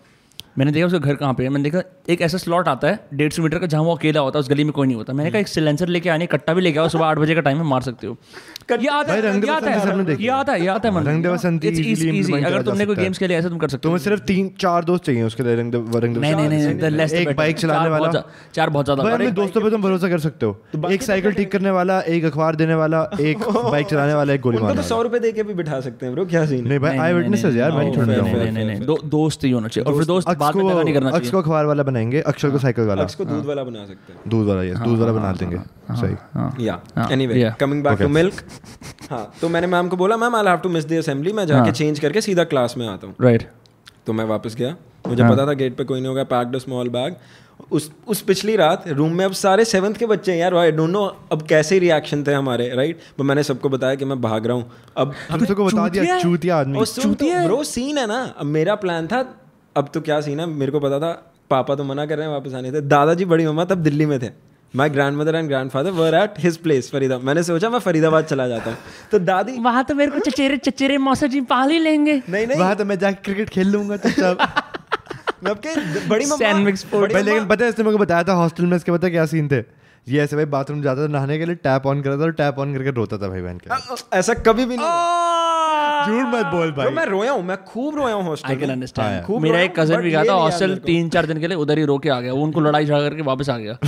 मैंने 0.57 0.73
देखा 0.73 0.87
उसका 0.87 0.99
घर 0.99 1.15
कहाँ 1.15 1.35
पे 1.35 1.43
है। 1.43 1.49
मैंने 1.49 1.65
देखा 1.65 1.83
एक 2.13 2.21
ऐसा 2.23 2.39
स्लॉट 2.39 2.69
आता 2.69 2.89
है 2.89 2.99
डेढ़ 3.15 3.33
सौ 3.33 3.43
मीटर 3.43 3.59
का 3.59 3.67
जहाँ 3.67 3.83
वो 3.85 3.95
अकेला 3.97 4.21
होता 4.21 4.39
है 4.39 4.41
उस 4.41 4.49
गली 4.51 4.65
में 4.65 4.73
कोई 4.73 4.87
नहीं 4.87 4.97
होता। 4.97 5.13
मैंने 5.13 5.31
कहा 5.31 5.41
एक 5.41 5.49
सिलेंसर 5.49 5.89
लेके 5.89 6.11
आने 6.11 6.27
कट्टा 6.29 6.55
भी 6.55 6.61
लेके 6.61 6.79
आओ 6.79 6.89
सुबह 6.89 7.07
आठ 7.07 7.19
बजे 7.19 7.35
का 7.35 7.41
टाइम 7.41 7.59
है 7.59 7.65
मार 7.67 7.81
सकते 7.83 8.07
हो। 8.07 8.17
है 8.71 8.79
है 8.79 8.89
है 8.89 9.05
है 9.07 9.21
रंग 9.23 9.45
बसंती 11.27 11.69
अगर 12.35 12.63
तुमने 12.63 12.87
कोई। 12.87 12.97
गेम्स 12.97 13.19
खेले 13.19 13.35
ऐसा 13.35 13.49
तुम 13.49 13.59
कर 13.59 13.69
सकते 13.69 13.79
हो। 13.79 13.83
तुम्हें 13.83 13.99
सिर्फ़ 14.05 14.23
तीन 14.25 14.51
चार 14.61 14.85
दोस्त 14.85 15.05
चाहिए 15.05 15.23
उसके 15.23 15.43
लिए 15.43 15.55
रंग 15.57 15.75
रंग 15.75 16.17
नहीं 16.17 16.35
नहीं 16.35 16.49
नहीं 16.49 16.79
the 16.81 16.91
less 16.93 17.11
the 17.11 17.17
एक 17.21 17.37
बाइक 17.37 17.59
चलाने 17.59 17.79
चार 17.79 17.91
बहुत 17.91 18.07
वाला। 18.07 18.23
चार 18.55 18.71
बहुत 18.71 18.87
ज़्यादा 18.87 19.03
अपने 19.13 19.31
दोस्तों 19.33 19.61
पे 19.63 19.71
तुम 19.71 19.83
भरोसा 19.83 20.09
कर 20.09 20.19
सकते 20.19 20.47
हो। 20.47 20.89
एक 20.91 21.03
साइकिल 21.03 21.33
ठीक 21.33 21.53
करने 21.53 21.71
वाला 21.71 22.01
एक 22.09 22.25
अखबार 22.25 22.57
देने 22.57 22.75
वाला 22.75 23.09
एक 23.23 23.39
बाइक 23.49 23.87
चलाने 23.87 24.15
वाला 24.15 24.33
एक 24.33 24.41
गोली 24.41 24.59
मारने 24.59 24.77
तो 24.77 24.83
सौ 24.89 25.03
रुपए 25.03 25.19
दे 25.19 25.33
के 25.33 25.43
भी 25.43 25.55
बिठा 25.55 25.81
सकते 25.81 26.07
हैं 26.07 26.15
ब्रो 26.15 26.25
क्या 26.27 26.45
सीन 26.47 26.69
नहीं 26.69 26.79
भाई 26.79 26.99
आई 26.99 27.13
विटनेसेस 27.15 27.55
यार 27.57 27.73
मैं 27.73 27.91
नहीं, 28.53 28.81
दोस्त 29.09 29.45
ही 29.45 29.51
होना 29.51 29.69
चाहिए। 29.69 29.91
और 29.91 29.97
फिर 29.97 30.05
दोस्त 30.07 30.29
अक्स 30.29 30.42
बाद 30.43 30.57
में 30.57 30.75
नहीं 30.75 30.95
करना 30.95 31.11
को 31.11 31.31
को 31.31 31.39
अखबार 31.39 31.67
वाला 31.67 31.83
बनाएँगे 31.83 32.21
अक्षर 32.23 32.51
को 32.51 32.59
साइकिल 32.59 32.87
वाला। 32.87 33.03
अक्स 33.03 33.15
को 33.15 33.25
दूध 33.25 33.45
वाला 33.47 33.65
बना 33.65 33.85
सकते 33.87 34.13
हैं। 34.13 34.21
दूध 34.29 34.47
वाला 34.49 34.63
ये 34.63 34.75
दूध 34.77 34.99
वाला 34.99 35.13
बना 35.13 35.33
देंगे। 35.35 35.59
सही। 35.93 36.15
हाँ। 36.35 36.55
या 36.61 36.81
हाँ, 36.97 37.09
anyway 37.11 37.53
coming 37.61 37.83
back 37.85 37.99
to 37.99 38.09
milk 38.11 38.45
हाँ 39.11 39.25
तो 39.41 39.49
मैंने 39.49 39.67
मैम 39.69 39.89
को 39.89 39.97
बोला 39.97 40.17
ma'am 40.17 40.37
I 40.37 40.45
have 40.47 40.59
to 40.59 40.69
miss 40.71 40.89
the 40.89 40.99
assembly 40.99 41.33
मैं 41.33 41.47
जाके 41.47 41.61
हाँ। 41.61 41.73
चेंज 41.73 41.99
करके 41.99 42.21
सीधा 42.21 42.45
क्लास 42.47 42.75
में 42.79 42.87
आता 42.89 43.07
हूँ। 43.07 43.15
राइट 43.21 43.51
तो 44.07 44.13
मैं 44.13 44.25
वापस 44.27 44.55
गया। 44.55 44.75
मुझे 45.09 45.23
हाँ। 45.23 45.33
पता 45.33 45.47
था 45.47 45.53
गेट 45.55 45.77
पे 45.77 45.85
कोई 45.85 46.01
नहीं 46.01 46.09
होगा 46.09 46.25
पैक्ड 46.27 46.57
स्मॉल 46.59 46.89
बैग 46.89 47.17
उस 47.73 47.91
उस 48.09 48.21
पिछली 48.23 48.55
रात 48.57 48.85
रूम 48.89 49.13
में 49.13 49.25
अब 49.25 49.33
सारे 49.33 49.65
सेवन्थ 49.65 49.97
के 49.97 50.07
बच्चे 50.07 50.33
हैं 50.33 50.39
यार 50.39 50.55
आई 50.57 50.73
डोंट 50.73 50.91
नो 50.91 51.03
अब 51.33 51.43
कैसे 51.43 51.79
रिएक्शन 51.79 52.25
थे 52.25 52.33
हमारे 52.33 52.69
राइट 52.75 53.01
तो 53.19 53.25
मैंने 53.25 53.43
सबको 53.43 53.69
बताया 53.69 53.95
कि 53.95 54.05
मैं 54.05 54.21
भाग 54.21 54.47
रहा 54.47 54.57
हूँ। 54.57 54.71
अब 54.97 55.13
हम 55.31 55.45
सबको 55.45 55.65
बता 55.65 55.89
दिया 55.89 56.03
चूतिया 56.03 56.15
है। 56.15 56.23
चूतिया 56.23 56.57
आदमी। 56.57 56.85
तो 56.97 57.45
ब्रो 57.45 57.63
सीन 57.65 57.99
है 57.99 58.07
ना। 58.07 58.21
अब 58.39 58.47
मेरा 58.49 58.75
प्लान 58.77 59.07
था 59.07 59.23
अब 59.77 59.91
तो 59.95 60.01
क्या 60.01 60.21
सीन 60.21 60.41
है? 60.41 60.47
मेरे 60.47 60.73
को 60.73 60.81
पता 60.81 60.99
था 61.01 61.13
पापा 61.51 61.75
तो 61.75 61.85
मना 61.85 62.07
कर 62.07 62.17
रहे 62.17 62.27
हैं 62.27 62.33
वापस 62.33 62.55
आने 62.55 62.73
थे 62.73 62.81
दादाजी 62.89 63.25
बड़ी 63.25 63.47
मम्मा 63.47 63.65
तब 63.65 63.79
दिल्ली 63.83 64.07
में 64.07 64.19
थे। 64.21 64.29
My 64.75 64.91
grandmother 65.17 65.35
and 65.35 65.49
grandfather 65.71 65.91
were 65.93 66.15
at 66.15 66.35
his 66.39 66.57
place 66.57 66.91
Farida. 66.91 67.19
मैंने 67.19 67.43
सोचा 67.43 67.71
मैं 67.71 67.79
फरीदाबाद 67.79 68.25
चला 68.25 68.47
जाता 68.49 68.71
हूँ। 68.71 68.79
तो 69.13 69.19
दादी 69.21 69.59
वहाँ 69.61 69.85
तो 69.85 69.95
मेरे 69.95 70.11
को 70.11 70.19
चचेरे 70.21 70.57
चचेरे 70.59 70.99
मौसा 70.99 71.27
जी 71.27 71.41
पाल 71.51 71.71
ही 71.71 71.79
लेंगे। 71.79 72.21
नहीं 72.29 72.47
नहीं। 72.47 72.59
वहाँ 72.59 72.77
तो 72.77 72.85
मैं 72.85 72.99
जाके 72.99 73.23
क्रिकेट 73.25 73.49
खेल 73.49 73.69
लूँगा 73.69 73.97
बड़ी 75.45 76.25
लेकिन 76.25 77.47
पता 77.47 77.65
है 77.65 77.71
इसने 77.71 77.85
मेरे 77.85 77.93
को 77.93 77.99
बताया 77.99 78.23
था 78.25 78.33
हॉस्टल 78.35 78.67
में 78.67 78.77
इसके 78.77 78.93
पता 78.93 79.09
क्या 79.09 79.25
सीन 79.27 79.49
थे? 79.49 79.59
ये 80.07 80.21
ऐसे 80.21 80.37
भाई 80.37 80.45
बाथरूम 80.53 80.83
जाता 80.83 81.03
था 81.03 81.07
नहाने 81.13 81.39
के 81.39 81.47
लिए 81.47 81.55
टैप 81.65 81.87
ऑन 81.87 82.03
करता 82.03 82.19
था 82.19 82.25
और 82.25 82.33
टैप 82.33 82.59
ऑन 82.59 82.75
करके 82.75 82.91
रोता 82.91 83.19
था 83.19 83.29
भाई 83.29 83.41
बहन 83.41 83.59
के। 83.59 84.19
ऐसा 84.19 84.35
कभी 84.47 84.65
भी 84.65 84.77
नहीं 84.77 84.87
झूठ 86.07 86.27
मत 86.27 86.47
बोल 86.53 86.73
भाई। 86.73 86.91
मैं 86.95 87.05
रोया 87.07 87.33
हूँ 87.33 87.43
मैं 87.45 87.57
खूब 87.65 87.97
रोया 87.97 88.15
हूँ 88.15 88.25
हॉस्टल 88.25 88.49
आई 88.49 88.57
कैन 88.57 88.69
हाँ, 88.69 88.75
अंडरस्टैंड 88.75 89.43
मेरा 89.43 89.61
एक 89.61 89.79
कज़न 89.79 90.01
भी 90.03 90.11
गया 90.11 90.25
था 90.25 90.35
हॉस्टल। 90.35 90.77
तीन 90.87 91.09
चार 91.09 91.27
दिन 91.27 91.41
के 91.41 91.47
लिए 91.47 91.57
उधर 91.59 91.79
ही 91.79 91.85
रो 91.85 91.99
के 91.99 92.09
आ 92.11 92.21
गया। 92.21 92.33
वो 92.33 92.43
उनको 92.45 92.61
लड़ाई 92.61 92.85
झगड़ा 92.85 93.01
करके 93.01 93.23
वापस 93.25 93.51
आ 93.51 93.59
गया 93.59 93.79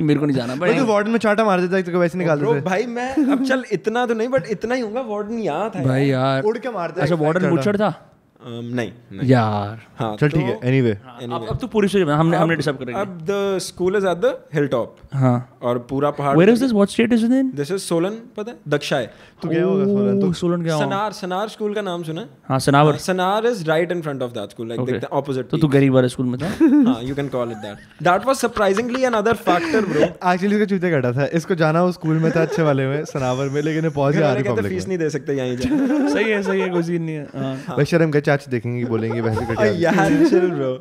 मेरे 0.00 0.20
को 0.20 0.26
नहीं 0.26 0.36
जाना 0.36 0.54
भाई 0.56 0.74
तो 0.74 0.84
वार्डन 0.86 1.10
में 1.10 1.18
चाटा 1.18 1.44
मार 1.44 1.60
देता 1.60 1.76
है 1.76 1.82
तो 1.82 1.98
वैसे 1.98 2.18
निकाल 2.18 2.38
देते। 2.38 2.60
भाई 2.62 2.86
मैं 2.86 3.12
अब 3.32 3.44
चल 3.44 3.64
इतना 3.72 4.06
तो 4.06 4.14
नहीं 4.14 4.28
बट 4.28 4.46
इतना 4.50 4.74
ही 4.74 4.80
होगा 4.80 5.00
वार्डन 5.08 5.38
यहाँ 5.40 5.70
था 5.74 5.82
भाई 5.84 6.06
यार। 6.06 6.42
उड़ 6.42 6.58
के 6.58 6.70
मारते 6.70 7.00
हैं 7.00 7.08
अच्छा 7.08 7.24
वार्डन। 7.24 7.50
बुचड़ 7.50 7.76
था? 7.76 7.92
Um, 8.40 8.64
नहीं 8.76 8.90
नहीं। 9.12 9.28
यार। 9.28 9.78
हाँ 9.98 10.16
चल 10.16 10.28
तो 10.28 10.36
ठीक 10.36 10.46
है 10.46 10.58
एनीवे 10.64 10.90
अब 10.90 11.46
अब 11.50 11.58
तो 11.58 11.66
पूरी 11.66 11.88
हमने 12.02 12.36
हमने 12.36 12.56
डिसाइड 12.56 12.78
करेंगे 12.78 13.00
अब 13.00 13.18
the 13.30 13.58
school 13.62 13.96
is 13.96 14.06
at 14.06 14.18
the 14.18 14.34
hill 14.54 14.66
top 14.68 14.96
हाँ। 15.14 15.53
और 15.64 15.78
पूरा 15.90 16.10
पहाड़ 16.10 16.36
where 16.38 16.50
is 16.50 16.60
this 16.62 16.72
what 16.72 16.88
state 16.88 17.12
is 17.12 17.24
it 17.24 17.32
in 17.32 17.50
this 17.56 17.70
is 17.70 17.80
Solan 17.82 18.16
पता 18.36 18.50
है? 18.50 18.56
दक्षाय 18.68 19.08
तू 19.42 19.48
गया 19.48 19.64
होगा 19.64 19.84
सोलन 19.84 20.20
तो 20.20 20.32
सोलन 20.40 20.62
गया 20.62 20.74
हूँ 20.74 20.84
सनार 20.84 21.12
सनार 21.12 21.48
स्कूल 21.48 21.74
का 21.74 21.82
नाम 21.82 22.02
सुना 22.02 22.20
है? 22.20 22.28
हाँ 22.48 22.58
Sanawar 22.60 22.96
Sanawar 23.04 23.46
is 23.46 23.64
right 23.66 23.92
in 23.92 24.02
front 24.02 24.22
of 24.22 24.32
that 24.32 24.50
school 24.50 24.68
like 24.68 24.80
Okay. 24.80 25.00
The 25.02 25.08
opposite 25.12 25.48
तो 25.50 25.58
तू 25.58 25.68
गरीब 25.68 25.94
वाले 25.94 26.08
स्कूल 26.08 26.26
में 26.26 26.38
था? 26.40 26.48
हाँ 26.90 27.02
you 27.02 27.14
can 27.14 27.28
call 27.28 27.50
it 27.50 27.56
that 27.58 28.02
that 28.02 28.26
was 28.26 28.36
surprisingly 28.36 29.04
another 29.04 29.34
factor 29.48 29.86
bro 29.86 30.00
actually 30.02 30.54
इसका 30.56 30.66
चूते 30.66 30.90
कटा 30.90 31.12
था। 31.12 31.26
इसको 31.40 31.54
जाना 31.54 31.82
वो 31.84 31.92
स्कूल 31.92 32.18
में 32.18 32.30
था 32.36 32.42
अच्छे 32.42 32.62
वाले 32.62 32.86
में 32.86 33.04
सनावर 33.04 33.48
में 33.48 33.60
लेकिन 33.62 33.90
पहुँच 33.90 34.14
गया 34.14 34.30
आरी 34.30 34.42
कहते 34.42 34.56
पब्लिक 34.56 34.72
फ़ीस 34.72 34.88
नहीं 34.88 34.98
दे 34.98 35.10
सकते 35.10 35.36
यहीं 35.38 35.56
जा। 35.56 36.08
सही 36.14 36.30
है 36.30 36.42
सही 36.42 36.60
है 36.60 36.68
कोई 36.70 36.82
सीन 36.82 37.02
नहीं 37.02 37.16
है। 37.16 37.26
हाँ। 37.36 37.76
भाई 37.76 37.84
शर्म 37.92 38.10
कर 38.10 38.20
चाची 38.30 38.50
देखेंगे 38.50 38.84
बोलेंगे 38.86 39.20
वैसे 39.20 39.46
कटिया 39.46 39.90
यार 39.90 40.24
चिल 40.28 40.50
ब्रो 40.50 40.74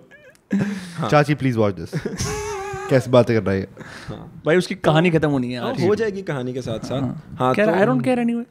चाची 1.10 1.36
प्लीज़ 1.36 1.58
वॉच 1.58 1.76
दिस 1.76 1.91
कैसे 2.89 3.12
बातें 3.12 3.36
कर 3.36 3.43
रहा 3.43 3.56
है 3.56 4.17
भाई 4.46 4.58
उसकी 4.58 4.76
कहानी 4.88 5.12
खत्म 5.12 5.30
होनी 5.30 5.48
है 5.48 5.54
यार 5.54 5.82
हो 5.82 5.96
जाएगी 5.96 6.22
कहानी 6.24 6.54
के 6.54 6.62
साथ 6.62 6.86
साथ। 6.86 7.38
हाँ। 7.39 7.54
क्या 7.56 7.65
तो 7.65 7.72
आई 7.72 7.86
डोंट 7.86 8.04
केयर 8.04 8.19
एनीवे 8.19 8.43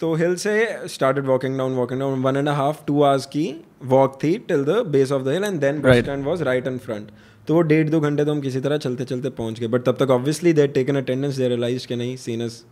तो 0.00 0.14
हिल 0.14 0.34
से 0.36 0.54
started 0.88 1.26
walking 1.26 1.58
down 1.58 1.74
walking 1.74 2.00
down 2.00 2.22
one 2.22 2.36
and 2.36 2.48
half 2.50 2.84
two 2.86 3.02
hours 3.02 3.26
की 3.26 3.44
वॉक 3.86 4.18
थी 4.22 4.36
till 4.48 4.64
the 4.64 4.82
base 4.88 5.12
of 5.12 5.22
the 5.22 5.28
hill 5.28 5.44
and 5.44 5.60
then 5.60 5.80
bus 5.80 5.98
stand 5.98 6.24
was 6.24 6.42
right 6.42 6.66
in 6.66 6.78
front 6.78 7.10
तो 7.48 7.54
वो 7.54 7.60
डेढ़ 7.62 7.88
दो 7.88 8.00
घंटे 8.00 8.24
तो 8.24 8.30
हम 8.30 8.40
किसी 8.40 8.60
तरह 8.60 8.76
चलते 8.78 9.04
चलते 9.04 9.30
पहुँच 9.32 9.60
गए 9.60 9.66
बट 9.68 9.84
तब 9.84 9.96
तक 9.96 10.10
obviously 10.10 10.52
there 10.52 10.68
taken 10.70 10.96
attendance 10.96 11.34
they 11.34 11.48
realize 11.48 11.86
कि 11.86 11.96
नहीं 11.96 12.16
सीनस 12.16 12.64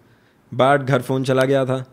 बैड 0.52 0.82
घर 0.82 1.02
फ़ोन 1.02 1.24
चला 1.24 1.44
गया 1.44 1.64
था। 1.64 1.84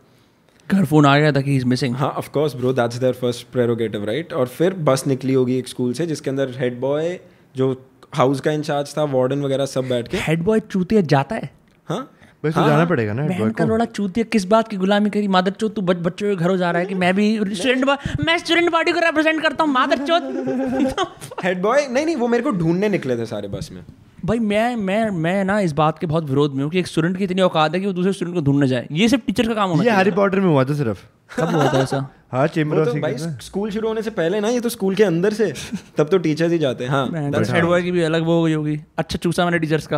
घर 0.69 0.85
फ़ोन 0.85 1.05
आ 1.05 1.17
गया 1.17 1.31
था 1.31 1.41
कि 1.41 1.55
इज़ 1.55 1.65
मिसिंग 1.65 1.95
हाँ 1.95 2.09
of 2.17 2.29
course 2.29 2.55
bro 2.55 2.73
that's 2.73 2.95
their 2.95 3.13
first 3.13 3.47
prerogative 3.51 4.03
right 4.05 4.33
और 4.33 4.47
फिर 4.47 4.73
बस 4.89 5.03
निकली 5.07 5.33
होगी 5.33 5.57
एक 5.57 5.67
स्कूल 5.67 5.93
से 5.93 6.05
जिसके 6.05 6.29
अंदर 6.29 6.53
हेड 6.57 6.79
बॉय 6.79 7.19
जो 7.55 7.73
हाउस 8.13 8.39
का 8.41 8.51
इंचार्ज 8.51 8.93
था 8.97 9.03
वार्डन 9.07 9.41
वगैरह 9.41 9.65
सब 9.65 9.89
बैठ 9.89 10.07
के। 10.07 10.17
हेड 10.17 10.43
बॉय 10.43 10.59
चूतिया 10.61 11.01
जाता 11.03 11.35
है? 11.35 11.49
हाँ? 11.87 12.09
बस 12.45 12.55
हाँ, 12.55 12.67
जाना 12.67 12.85
पड़ेगा 12.85 13.13
ना 13.13 13.23
बहन 13.23 13.49
का। 13.51 13.65
लोड़ा 13.65 13.85
चूतिया 13.85 14.23
किस 14.31 14.45
बात 14.47 14.67
की 14.67 14.77
गुलामी 14.77 15.09
करी? 15.09 15.27
मादर 15.27 15.51
चौथ 15.51 15.69
तू 15.69 15.81
बच 15.81 15.97
बच्चों 15.97 16.27
के 16.27 16.35
घरों 16.35 16.57
जा 16.57 16.69
रहा 16.71 16.81
है 16.81 16.87
कि 16.87 16.95
मैं 16.95 17.13
भी 17.15 17.55
स्टूडेंट 17.55 17.85
मैं 18.25 18.37
स्टूडेंट 18.37 18.71
पार्टी 18.71 18.91
को 18.91 18.99
रिप्रेजेंट 18.99 19.41
करता 19.41 19.63
हूँ 19.63 19.73
मादर 19.73 20.05
चौथ। 20.05 21.43
हेड 21.43 21.61
बॉय 21.61 21.87
नहीं 21.87 22.05
नहीं 22.05 22.15
वो 22.15 22.27
मेरे 22.27 22.43
को 22.43 22.51
ढूँढने 22.51 22.89
निकले 22.89 23.17
थे 23.17 23.25
सारे 23.25 23.47
बस 23.47 23.69
में। 23.71 23.83
भाई 24.25 24.39
मैं 24.39 24.75
मैं 24.75 25.09
मैं 25.09 25.43
ना 25.43 25.59
इस 25.59 25.71
बात 25.71 25.99
के 25.99 26.07
बहुत 26.07 26.23
विरोध 26.23 26.53
में 26.53 26.63
हूँ 26.63 26.71
कि 26.71 26.79
एक 26.79 26.87
स्टूडेंट 26.87 27.17
की 27.17 27.23
इतनी 27.23 27.41
औकात 27.41 27.73
है 27.73 27.79
कि 27.79 27.85
वो 27.85 27.93
दूसरे 27.93 28.13
स्टूडेंट 28.13 28.37
को 28.37 28.41
ढूँढने 28.41 28.67
जाए। 28.67 28.87
ये 28.91 29.09
सिर्फ़ 29.09 29.25
टीचर 29.25 29.47
का 29.47 29.53
काम 29.53 29.69
होना 29.69 29.83
ये 29.83 29.91
हैरी 29.91 30.11
पॉटर 30.11 30.39
में 30.39 30.47
हुआ 30.47 30.63
था 30.63 30.73
सिर्फ़। 30.73 31.05
कब 31.37 31.55
हुआ 31.55 31.73
था 31.73 31.79
ऐसा? 31.79 32.15
हाँ 32.31 32.47
चेम्बर 32.47 32.85
तो 32.85 32.93
भाई 32.93 33.17
स्कूल 33.17 33.71
शुरू 33.71 33.87
होने 33.87 34.01
से 34.01 34.09
पहले 34.09 34.39
ना 34.39 34.49
ये 34.49 34.59
तो 34.59 34.69
स्कूल 34.69 34.95
के 34.95 35.03
अंदर 35.03 35.33
से 35.33 35.53
तब 35.97 36.07
तो 36.07 36.17
टीचर्स 36.17 36.51
ही 36.51 36.57
जाते 36.57 36.83
हैं। 36.83 36.91
हाँ 36.91 37.31
हेड 37.51 37.65
बॉय 37.65 37.81
की 37.81 37.91
भी 37.91 38.01
अलग 38.01 38.23
वो 38.23 38.37
हो 38.37 38.43
गई 38.43 38.53
होगी। 38.53 38.81
अच्छा 38.97 39.17
चूसा 39.17 39.45
मैंने 39.45 39.59
टीचर्स 39.59 39.87
का। 39.87 39.97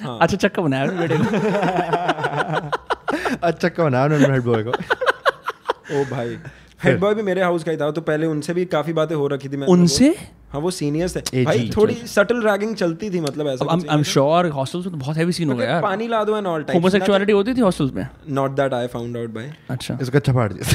हाँ। 0.00 0.18
अच्छा 0.22 0.36
चक्का 0.36 0.62
बनाया 0.62 0.86
बेटे 0.86 1.18
को। 1.18 1.24
अच्छा 3.42 3.68
का 3.68 3.84
बना 3.84 4.04
उन्होंने 4.04 4.26
हेड 4.26 4.42
बॉय 4.42 4.62
को। 4.62 4.70
ओ 6.00 6.04
भाई। 6.04 6.38
हेड 6.84 6.98
बॉय 7.00 7.14
भी 7.14 7.22
मेरे 7.22 7.42
हाउस 7.42 7.64
का 7.64 7.70
ही 7.70 7.76
था 7.76 7.90
तो 7.90 8.00
पहले 8.00 8.26
उनसे 8.26 8.54
भी 8.54 8.64
काफ़ी 8.74 8.92
बातें 8.92 9.14
हो 9.16 9.26
रखी 9.28 9.48
थी 9.48 9.56
मैं 9.56 9.66
उनसे? 9.68 10.08
हाँ 10.52 10.60
वो 10.60 10.70
सीनियर्स 10.70 11.16
थे। 11.16 11.44
भाई 11.44 11.70
थोड़ी 11.76 11.94
सटल 12.08 12.42
रैगिंग 12.42 12.74
चलती 12.76 13.10
थी 13.10 13.20
मतलब 13.20 13.48
ऐसा 13.48 13.66
आई 13.72 13.96
एम 13.96 14.02
श्योर 14.12 14.46
हॉस्टल्स 14.58 14.86
में 14.86 14.92
तो 14.94 14.98
बहुत 15.00 15.16
हैवी 15.16 15.32
सीन 15.32 15.50
हो 15.50 15.56
गया 15.56 15.70
यार। 15.70 15.82
पानी 15.82 16.08
ला 16.08 16.22
दो 16.24 16.36
एंड 16.36 16.46
ऑल 16.46 16.62
टाइम 16.62 16.78
होमोसेक्सुअलिटी 16.78 17.32
होती 17.32 17.54
थी 17.54 17.60
हॉस्टल्स 17.60 17.92
में? 17.94 18.06
Not 18.30 18.50
that 18.50 18.74
I 18.74 18.86
found 18.86 19.16
out 19.16 19.30
by 19.30 19.52
अच्छा। 19.70 19.98
इसको 20.02 20.18
अच्छा 20.18 20.32
फाड़ 20.32 20.52
दिया। 20.52 20.68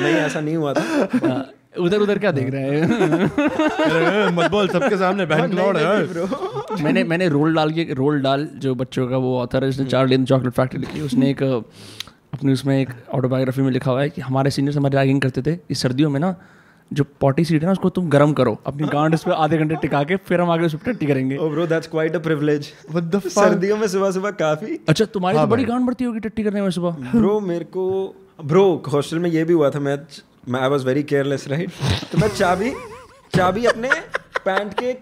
नहीं 0.00 0.14
ऐसा 0.14 0.40
नहीं 0.40 0.56
हुआ 0.56 0.72
था। 0.74 1.44
उधर 1.78 1.98
उधर 1.98 2.18
क्या 2.18 2.32
देख 2.32 2.50
रहे 2.50 2.80
हैं? 2.80 4.28
मत 4.36 4.50
बोल 4.50 4.68
सबके 4.68 4.96
सामने 4.96 5.26
बैंक 5.26 5.54
लॉर्ड 5.54 5.76
है। 5.76 6.82
मैंने 6.84 7.04
मैंने 7.04 7.28
रोल 7.28 7.54
डाल 7.54 7.70
के 7.72 7.86
रोल 7.94 8.20
डाल 8.22 8.48
जो 8.56 8.74
बच्चों 8.74 9.06
का 9.08 9.16
वो 9.16 9.38
ऑथर 9.38 9.64
है 9.64 9.70
जिसने 9.70 9.86
चार्ली 9.86 10.14
एंड 10.14 10.26
चॉकलेट 10.26 10.52
फैक्ट्री 10.54 10.80
लिखी 10.80 11.00
उसने 11.00 11.30
एक 11.30 11.42
अपनी 11.42 12.52
उसमें 12.52 12.80
एक 12.80 12.88
ऑटोबायोग्राफी 13.14 13.62
में 13.62 13.70
लिखा 13.70 13.90
हुआ 13.90 14.00
है 14.02 14.10
कि 14.10 14.20
हमारे 14.20 14.50
सीनियर्स 14.50 14.76
हमारी 14.76 14.96
रैगिंग 14.96 15.20
करते 15.20 15.42
थे 15.42 15.58
इस 15.70 15.82
सर्दियों 15.82 16.10
में 16.10 16.20
ना 16.20 16.34
जो 16.90 17.04
पॉटी 17.20 17.44
सीट 17.44 17.62
है 17.62 17.66
ना 17.66 17.72
उसको 17.72 17.88
तुम 17.90 18.08
गर्म 18.08 18.32
करो 18.32 18.56
अपनी 18.66 18.88
गांड 18.88 19.14
उस 19.14 19.22
पर 19.22 19.32
आधे 19.32 19.58
घंटे 19.58 19.76
टिका 19.76 20.02
के 20.04 20.16
फिर 20.28 20.40
हम 20.40 20.50
आगे 20.50 20.66
उस 20.66 20.74
पर 20.74 20.92
टट्टी 20.92 21.06
करेंगे। 21.06 21.36
ओ 21.36 21.48
bro 21.48 21.66
that's 21.66 21.88
quite 21.88 22.16
a 22.16 22.18
privilege 22.18 22.72
the 22.92 23.18
fuck? 23.18 23.28
सर्दियों 23.28 23.76
में 23.76 23.86
सुबह 23.88 24.10
सुबह 24.10 24.30
काफ़ी 24.38 24.78
अच्छा 24.88 25.04
तुम्हारी 25.04 25.38
हाँ 25.38 25.46
तो 25.46 25.50
बड़ी 25.50 25.64
गांड 25.64 25.86
बढ़ती 25.86 26.04
होगी 26.04 26.20
टट्टी 26.20 26.42
करने 26.42 26.62
में 26.62 26.70
सुबह। 26.70 26.90
ब्रो 27.14 27.38
मेरे 27.40 27.64
को 27.64 27.84
ब्रो 28.44 28.64
हॉस्टल 28.92 29.18
में 29.18 29.30
ये 29.30 29.44
भी 29.44 29.52
हुआ 29.52 29.70
था 29.70 29.80
मैं 29.80 29.96
मैं 30.48 30.60
I 30.60 30.68
was 30.68 30.84
very 30.84 31.02
careless 31.02 31.46
right 31.48 31.70
तो 32.12 32.18
मैं 32.18 32.28
चाबी 32.28 32.70
चाबी 33.36 33.64
अपने 33.66 33.90
पैंट 34.44 34.72
के 34.80 34.92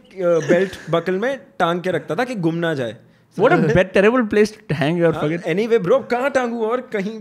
बेल्ट 0.49 0.79
बकल 0.91 1.19
में 1.19 1.37
टांग 1.59 1.81
के 1.81 1.91
रखता 1.91 2.15
था 2.15 2.25
कि 2.25 2.35
गुम 2.47 2.55
ना 2.55 2.73
जाए। 2.75 2.97
What 3.37 3.53
a 3.53 3.75
bad 3.75 3.93
terrible 3.93 4.23
place 4.27 4.57
to 4.59 4.75
hang 4.75 4.99
your 4.99 5.13
fucking 5.13 5.41
anyway 5.47 5.79
bro 5.79 5.99
कहाँ 6.11 6.31
टांगू 6.31 6.65
और 6.67 6.81
कहीं 6.93 7.19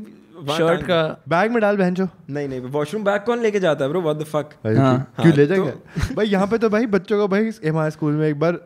शर्ट 0.48 0.82
का। 0.82 1.02
बैग 1.30 1.52
में 1.52 1.60
डाल 1.62 1.78
बहन 1.78 1.94
जो। 1.94 2.08
नहीं 2.30 2.48
नहीं 2.48 2.60
वॉशरूम 2.72 3.04
बैग 3.04 3.22
कौन 3.22 3.42
लेके 3.42 3.60
जाता 3.60 3.86
है 3.86 3.90
ब्रो 3.90 4.02
व्हाट 4.02 4.18
द 4.18 4.24
फक 4.24 4.50
हाँ। 4.66 5.14
क्यों 5.22 5.34
ले 5.34 5.46
हाँ, 5.46 5.56
जाएँगे? 5.56 6.14
भाई 6.16 6.26
यहाँ 6.26 6.48
पे 6.48 6.58
तो 6.58 6.70
भाई 6.70 6.86
बच्चों 6.98 7.20
को 7.20 7.28
भाई 7.28 7.52
हमारे 7.68 7.92
स्कूल 7.92 8.14
में 8.14 8.28
एक 8.28 8.40
बार 8.40 8.60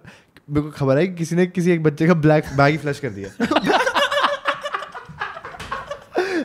मेरे 0.50 0.62
को 0.62 0.72
खबर 0.72 0.98
है 0.98 1.08
कि 1.08 1.14
किसी 1.16 1.36
ने 1.36 1.46
किसी 1.48 1.72
एक 1.72 1.84
बच्चे 1.84 2.08
का 2.08 2.14
ब्लैक 2.26 2.46
बैग 2.58 2.72
ही 2.72 2.78
फ्लश 2.78 3.00
कर 3.00 3.10
दिया। 3.10 3.78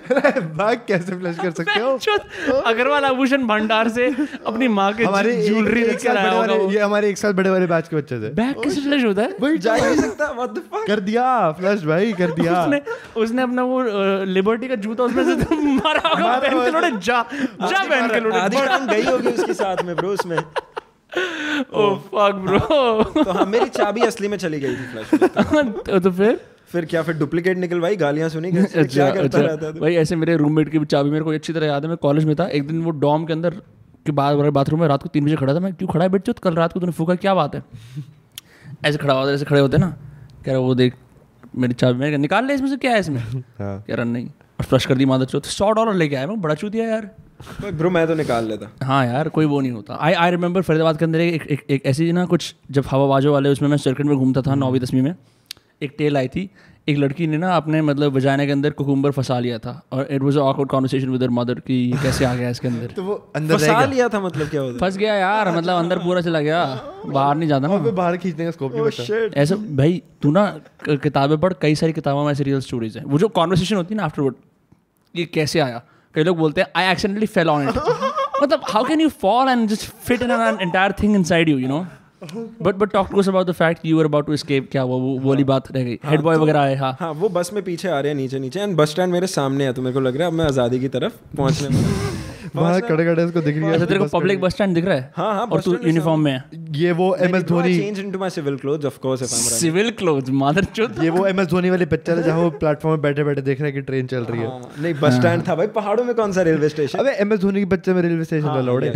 बैग 0.59 0.79
कैसे 0.89 1.17
फ्लश 1.19 1.37
कर 1.39 1.51
सकते 1.51 1.81
हो? 1.81 2.59
अग्रवाल 2.71 3.05
आभूषण 3.05 3.47
भंडार 3.47 3.89
से 3.89 4.07
अपनी 4.47 4.69
माँ 4.69 4.93
के 4.93 5.05
हमारे 5.05 5.33
ज्वेलरी। 5.47 5.83
ये 6.75 6.81
हमारे 6.81 7.09
एक 7.11 7.19
साल 7.19 7.33
बड़े 7.33 7.51
वाले 7.51 7.67
बैच 7.67 7.89
के 7.89 7.97
बच्चे 7.97 8.19
थे। 8.21 8.33
बैग 8.35 8.63
कैसे 8.63 8.81
फ्लश 8.81 9.05
होता 9.05 9.23
है? 9.23 9.37
वही 9.41 9.59
जा 9.59 9.77
नहीं 9.77 9.97
सकता। 10.01 10.31
व्हाट 10.31 10.51
द 10.51 10.63
फक 10.73 10.87
कर 10.87 11.01
दिया 11.01 11.27
फ्लश 11.61 11.85
भाई 11.85 12.13
कर 12.13 12.31
दिया। 12.41 12.63
उसने 12.63 12.81
उसने 13.23 13.43
अपना 13.43 13.63
वो 13.63 13.83
लिबर्टी 14.35 14.69
का 14.69 14.75
जूता 14.87 15.05
उसमें 15.05 15.25
से 15.25 15.37
तो 15.45 15.57
मारा 15.57 16.09
होगा 16.09 16.39
पहन 16.39 16.65
के 16.65 16.71
लोड़े 16.71 16.91
जा 16.91 17.23
जा 17.33 17.83
पहन 17.85 18.09
के 18.09 18.21
लोड़े 18.21 18.39
आधी 18.41 18.57
टाइम 18.67 18.87
गई 18.87 19.03
होगी 19.11 19.29
उसके 19.29 19.55
साथ 19.55 19.85
में 19.85 19.95
ब्रो 19.97 20.09
उसमें। 20.11 20.39
ओ 20.39 21.95
फक 22.13 22.41
ब्रो 22.45 22.59
तो 23.23 23.33
हाँ 23.33 23.45
मेरी 23.47 23.67
चाबी 23.77 24.01
असली 24.07 24.29
में 24.29 24.37
चली 24.39 24.61
गई 24.61 24.77
थी 24.77 24.87
फ्लैश 24.93 26.03
तो 26.05 26.11
फिर? 26.11 26.41
फिर 26.75 26.85
क्या 26.85 27.03
फिर 27.03 27.14
डुप्लीकेट 27.14 27.59
निकलवाई? 27.59 27.97
गालियाँ 27.97 28.29
सुनी 28.29 28.51
अच्छा 28.57 28.83
क्या 28.83 29.11
करता 29.11 29.39
रहता 29.39 29.53
अच्छा 29.53 29.72
था 29.72 29.81
भाई 29.81 29.95
ऐसे 29.95 30.16
मेरे 30.16 30.37
रूममेट 30.37 30.68
की 30.68 30.79
भी 30.79 30.87
चाबी 30.87 31.11
मेरे 31.11 31.25
को 31.25 31.31
अच्छी 31.31 31.53
तरह 31.53 31.66
याद 31.66 31.83
है। 31.83 31.89
मैं 31.89 31.97
कॉलेज 31.97 32.25
में 32.25 32.35
था 32.37 32.47
एक 32.47 32.66
दिन 32.66 32.83
वो 32.83 32.91
डॉम 32.91 33.25
के 33.25 33.33
अंदर 33.33 33.51
के 34.07 34.12
बाद 34.12 34.37
बाथरूम 34.37 34.81
में 34.81 34.89
रात 34.89 35.03
को 35.03 35.09
तीन 35.09 35.25
बजे 35.25 35.37
खड़ा 35.37 35.55
था। 35.55 35.61
मैं 35.61 35.75
क्यों 35.75 35.89
खड़ा 35.89 36.05
है 36.05 36.09
बेट? 36.09 36.31
कल 36.39 36.55
रात 36.55 36.72
को 36.72 36.81
तूने 36.81 36.93
फूका 36.93 37.14
क्या 37.14 37.35
बात 37.35 37.55
है? 37.55 37.62
ऐसे 38.85 38.99
खड़ा 38.99 39.14
होता 39.14 39.33
ऐसे 39.33 39.45
खड़े 39.45 39.61
होते 39.61 39.79
ना। 39.79 39.97
कह 40.45 40.51
रहा 40.53 40.61
वो 40.61 40.75
देख 40.75 40.95
मेरी 41.57 41.75
चाबी 41.75 41.99
मैंने 41.99 42.16
निकाल 42.16 42.47
ले 42.47 42.55
इसमें 42.55 42.68
से 42.68 42.77
क्या 42.77 42.93
है 42.93 43.01
इसमें? 43.01 43.20
हाँ। 43.59 43.85
कह 43.89 43.95
रहा 43.95 44.05
नहीं। 44.05 44.27
और 44.27 44.64
फ्लश 44.64 44.87
कर 44.87 44.95
दी 44.95 45.05
मादर 45.05 45.25
चौथ 45.25 45.41
सौ 45.41 45.70
डॉलर 45.70 45.95
लेके 45.95 46.16
आया 46.16 46.27
मैं 46.27 46.41
बड़ा 46.41 46.55
चूतिया 46.55 46.85
यार। 46.85 47.11
ब्रो 47.72 47.91
मैं 47.91 48.07
तो 48.07 48.14
निकाल 48.14 48.49
लेता। 48.49 48.87
हाँ 48.87 49.07
यार 49.07 49.29
कोई 49.29 49.45
वो 49.45 49.61
नहीं 49.61 49.72
होता। 49.72 49.99
आई 50.01 50.12
आई 50.12 50.31
रिमेंबर 50.31 50.62
फरीदाबाद 50.62 50.99
के 50.99 51.05
अंदर 51.05 51.20
एक, 51.20 51.43
एक, 51.43 51.64
एक 51.70 51.87
ऐसी 51.87 52.12
ना 52.12 52.25
कुछ 52.25 52.55
जब 52.70 52.85
हवा 52.91 53.07
बाजो 53.07 53.33
वाले 53.33 53.49
उसमें 53.49 53.68
मैं 53.68 53.77
सर्किट 53.77 54.07
में 54.07 54.16
घूमता 54.16 54.43
था 54.43 54.55
नौवीं 54.55 54.81
दसवीं 54.81 55.03
में। 55.03 55.14
एक 55.85 55.95
टेल 55.99 56.16
आई 56.16 56.28
थी। 56.28 56.49
एक 56.89 56.99
लड़की 56.99 57.26
ने 57.26 57.39
ना 57.39 57.55
अपने 57.57 57.80
मतलब 57.82 58.16
वजाने 58.16 58.45
के 58.47 58.53
अंदर 58.53 58.70
कुकुम्बर 58.70 59.11
फंसा 59.11 59.39
लिया 59.41 59.59
था 59.59 59.70
और 59.93 60.09
it 60.11 60.22
was 60.22 60.37
awkward 60.37 60.68
conversation 60.70 61.09
with 61.09 61.22
mother 61.32 61.61
कि 61.61 61.74
ये 61.74 61.99
कैसे 62.03 62.24
आ 62.24 62.35
गया 62.35 62.51
इसके 62.51 62.68
अंदर। 62.68 62.87
तो 62.97 63.03
वो 63.03 63.14
अंदर 63.37 63.57
फंसा 63.57 63.85
लिया 63.85 64.09
था 64.09 64.20
मतलब 64.20 64.49
क्या 64.49 64.61
होता 64.61 64.78
फंस 64.78 64.97
गया 64.97 65.14
यार 65.14 65.51
मतलब 65.57 65.78
अंदर 65.78 65.99
पूरा 65.99 66.20
चला 66.20 66.41
गया। 66.41 66.64
बाहर 67.07 67.37
नहीं 67.37 67.49
जाता 67.49 67.68
ना 67.68 67.78
बाहर 67.78 68.16
खींचने 68.16 68.45
का 68.45 68.51
स्कोप 68.51 68.72
नहीं 68.72 68.82
बचा। 68.82 69.41
ऐसा 69.43 69.57
भाई 69.76 70.03
तू 70.22 70.30
ना 70.30 70.45
किताबें 70.89 71.39
पढ़ 71.41 71.53
कई 71.62 71.74
सारी 71.74 71.93
किताबों 71.93 72.24
में 72.24 72.30
ऐसी 72.32 72.45
रियल 72.45 72.61
स्टोरीज 72.61 72.97
हैं। 72.99 73.05
वो 73.05 73.18
जो 73.18 73.28
कॉन्वर्सेशन 73.41 73.76
होती 73.76 73.95
है 73.95 74.01
ना 74.01 74.05
आफ्टरवर्ड 74.05 74.35
ये 75.14 75.24
कैसे 75.35 75.61
आया? 75.61 75.82
कई 76.14 76.22
लोग 76.22 76.37
बोलते 76.39 76.61
हैं 76.61 76.68
I 76.76 76.93
accidentally 76.93 77.26
fell 77.26 77.49
on 77.49 77.68
it 77.68 77.76
मतलब 78.43 78.61
how 78.70 78.85
can 78.85 79.01
you 79.01 79.09
fall 79.20 79.49
and 79.49 79.68
just 79.68 79.91
fit 80.07 80.22
in 80.22 80.30
an 80.30 80.59
entire 80.61 80.93
thing 81.03 81.14
inside 81.16 81.49
you 81.49 81.59
you 81.59 81.68
know 81.68 81.87
but 82.62 82.75
but 82.75 82.93
talk 82.93 83.11
to 83.11 83.18
us 83.18 83.29
about 83.29 83.47
the 83.47 83.53
fact 83.55 83.87
you 83.87 83.99
are 83.99 84.05
about 84.05 84.27
to 84.27 84.33
escape 84.33 84.68
क्या 84.72 84.85
वो 84.85 84.99
वो 84.99 85.18
वो 85.18 85.29
वाली 85.29 85.45
बात 85.45 85.72
रह 85.72 85.83
गई? 85.83 85.99
Head 86.05 86.20
boy 86.20 86.37
वगैरह 86.37 86.61
आए 86.61 86.75
हाँ। 86.77 86.97
हाँ 87.01 87.12
वो 87.14 87.29
बस 87.31 87.51
में 87.55 87.62
पीछे 87.64 87.89
आ 87.89 88.01
रहे 88.01 88.12
हैं 88.12 88.16
नीचे 88.16 88.39
नीचे। 88.39 88.61
एंड 88.61 88.77
बस 88.77 88.91
स्टैंड 88.91 89.12
मेरे 89.12 89.27
सामने 89.29 89.64
है 89.64 89.72
तो 89.72 89.83
मेरे 89.83 89.95
को 89.95 90.01
लग 90.01 90.16
रहा 90.16 90.27
है 90.27 90.33
अब 90.33 90.39
मैं 90.39 90.45
आज़ादी 90.47 90.81
की 90.81 90.89
तरफ़ 90.91 91.12
पहुँचने 91.37 91.68
वाला 91.68 92.12
वहाँ 92.55 92.81
खड़े 92.81 93.05
खड़े 93.05 93.22
उसको 93.25 93.41
दिख 93.41 93.57
रही 93.57 93.64
अच्छा 93.64 93.81
है 93.81 93.87
तेरे 93.87 93.99
को 94.01 94.07
पब्लिक 94.18 94.41
बस 94.41 94.53
स्टैंड 94.53 94.75
दिख 94.75 94.85
रहा 94.85 94.95
है? 94.95 95.12
हाँ, 95.16 95.33
हाँ, 95.35 95.47
और 95.47 95.61
तू 95.62 95.72
यूनिफॉर्म 95.77 96.20
में 96.20 96.31
है? 96.33 96.45
ये 96.75 96.93
वो 96.93 97.14
M 97.18 97.35
S 97.37 97.43
Dhoni 97.45 97.77
change 97.79 97.99
into 98.01 98.18
my 98.18 98.31
civil 98.31 98.57
clothes 98.57 98.85
of 98.85 98.99
course 98.99 99.22
if 99.22 99.33
I 99.35 99.41
am 99.41 99.47
civil 99.51 99.91
cloth 99.99 100.31
mother 100.43 100.64
चुत 100.77 101.03
ये 101.03 101.11
वो 101.11 101.27
एम 101.27 101.41
एस 101.41 101.47
धोनी 101.49 101.70
वाली 101.70 101.87
पिक्चर 101.87 102.18
है 102.18 102.22
जहाँ 102.22 102.39
वो 102.41 102.51
प्लेटफॉर्म 102.61 102.95
में 102.95 103.03
बैठे 103.03 103.25
बैठे 103.25 103.43
देख 103.43 103.61
रहे 103.61 103.70
हैं 103.70 103.75
कि 103.75 103.87
ट्रेन 103.87 104.07
चल 104.07 104.25
रही 104.25 104.41
है। 104.41 104.47
हाँ, 104.47 104.70
नहीं 104.79 104.95
बस 105.01 105.14
स्टैंड 105.14 105.47
था 105.49 105.55
भाई 105.55 105.66
पहाड़ों 105.75 106.05
में 106.05 106.14
कौन 106.14 106.33
सा 106.33 106.43
रेलवे 106.43 106.68
स्टेशन 106.68 106.99
अबे 106.99 107.16
एम 107.22 107.33
एस 107.33 107.41
धोनी 107.41 107.61
के 107.61 107.66
बच्चे 107.66 107.95
में 107.95 108.03
रेलवे 108.03 108.25
स्टेशन 108.25 108.47
हाँ, 108.47 108.59
अलाउड 108.59 108.85
है 108.85 108.93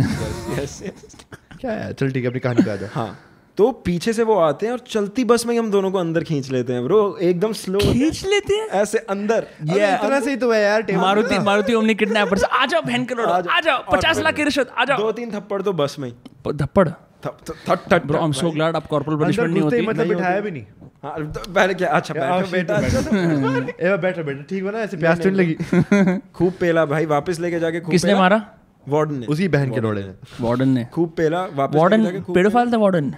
यस 0.61 0.81
यस 0.83 1.17
क्या 1.59 1.71
है? 1.71 1.93
चल 1.93 2.11
ठीक 2.11 2.23
है 2.23 2.29
अपनी 2.29 2.39
कहानी 2.39 2.63
पे 2.63 2.71
आ 2.71 2.75
जा। 2.75 2.87
हाँ 2.93 3.19
तो 3.57 3.71
पीछे 3.71 4.13
से 4.13 4.23
वो 4.23 4.35
आते 4.39 4.65
हैं 4.65 4.73
और 4.73 4.79
चलती 4.79 5.23
बस 5.23 5.45
में 5.45 5.53
ही 5.53 5.59
हम 5.59 5.71
दोनों 5.71 5.91
को 5.91 5.97
अंदर 5.97 6.23
खींच 6.23 6.51
लेते 6.51 6.73
हैं 6.73 6.83
ब्रो 6.83 7.17
एकदम 7.21 7.53
स्लो 7.53 7.79
खींच 7.79 8.23
लेते 8.25 8.55
हैं? 8.55 8.67
ऐसे 8.67 8.97
अंदर। 8.97 9.47
ये 9.63 9.93
इतना 9.95 10.19
सही 10.19 10.35
तो 10.35 10.51
है 10.51 10.61
यार 10.61 10.85
मारुति 10.97 11.39
मारुति 11.39 11.73
ओमनी 11.73 11.95
किडनैपर्स 11.95 12.43
आ 12.43 12.65
जाओ 12.65 12.81
बहन 12.81 13.05
के 13.05 13.15
लोड़ो 13.15 13.29
आ 13.31 13.59
जाओ। 13.59 13.83
पचास 13.91 14.19
लाख 14.19 14.35
की 14.35 14.43
रिश्वत 14.43 14.69
आ 14.77 14.85
जाओ। 14.85 14.97
दो 14.97 15.11
तीन 15.11 15.31
थप्पड़ 15.31 15.61
तो 15.61 15.73
बस 15.73 15.95
में 15.99 16.07
ही। 16.09 16.15
प- 16.45 16.51
धप्पड़ 16.51 16.89
थप- 16.89 17.49
थप- 17.49 17.69
थट 17.69 17.93
that 17.93 18.05
bro 18.05 18.19
I 18.19 18.25
am 18.25 18.31
so 18.31 18.51
glad 18.51 18.75
अब 18.75 18.83
कॉर्पोरल 18.83 19.17
पनिशमेंट 19.17 19.51
नहीं 19.51 19.61
होती। 19.61 19.81
मतलब 19.81 20.07
बिठाया 20.07 20.39
भी 20.39 20.51
नहीं। 20.51 20.63
हाँ 21.03 21.31
तो 21.31 21.51
पहले 21.53 21.73
क्या 21.73 21.89
अच्छा 21.89 22.13
बैठो 22.13 22.51
बेटा। 22.51 22.77
बैठो 23.97 24.23
बैठो। 24.23 24.43
ठीक 24.43 24.63
हो 24.63 24.71
ना 24.71 24.79
ऐसे 24.79 24.97
प्यास 24.97 25.19
तो 25.19 25.29
लगी। 25.29 25.53
खूब 26.33 26.53
पेला 26.53 26.85
भाई 26.85 27.05
वापस 27.05 27.39
लेके 27.39 27.59
जाके 27.59 27.79
किसने 27.79 28.15
मारा? 28.15 28.45
वार्डन 28.87 29.15
ने। 29.15 29.25
उसी 29.25 29.47
बहन 29.47 29.71
के 29.71 29.81
डोड़े 29.81 30.01
ने। 30.03 30.13
वार्डन 30.41 30.69
ने। 30.69 30.85
खूब 30.93 31.09
पेला 31.17 31.45
वापस 31.55 31.75
वार्डन 31.75 32.05
पेडोफाइल 32.33 32.71
था 32.73 32.77
warden. 32.77 33.13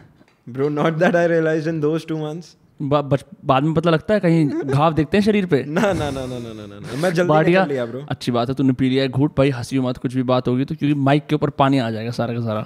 Bro 0.47 0.69
not 0.69 0.93
that 0.93 1.15
I 1.15 1.27
realize 1.27 1.69
in 1.69 1.79
those 1.81 2.05
two 2.07 2.17
months 2.17 2.55
बाद 2.81 3.63
में 3.63 3.73
पता 3.73 3.89
लगता 3.89 4.13
है 4.13 4.19
कहीं 4.19 4.47
घाव 4.47 4.93
देखते 4.93 5.17
हैं 5.17 5.23
शरीर 5.23 5.45
पे। 5.45 5.63
ना 5.67 5.81
ना 5.93 6.09
ना 6.11 6.25
ना 6.25 6.37
ना 6.39 6.53
ना 6.53 6.65
ना 6.67 7.01
मैं 7.01 7.13
जल्दी 7.13 7.53
कर 7.53 7.67
लिया 7.67 7.85
ब्रो 7.85 8.05
अच्छी 8.09 8.31
बात 8.31 8.49
है 8.49 8.55
तूने 8.55 8.73
पी 8.73 8.89
लिया 8.89 9.05
घूट 9.07 9.37
भाई 9.37 9.49
हँसी 9.49 9.79
मत 9.79 9.97
कुछ 9.97 10.13
भी 10.15 10.23
बात 10.31 10.47
होगी 10.47 10.65
तो 10.65 10.75
क्योंकि 10.75 10.99
माइक 10.99 11.25
के 11.27 11.35
ऊपर 11.35 11.49
पानी 11.59 11.77
आ 11.79 11.89
जाएगा 11.91 12.11
सारा 12.11 12.33
का 12.33 12.41
सारा। 12.41 12.65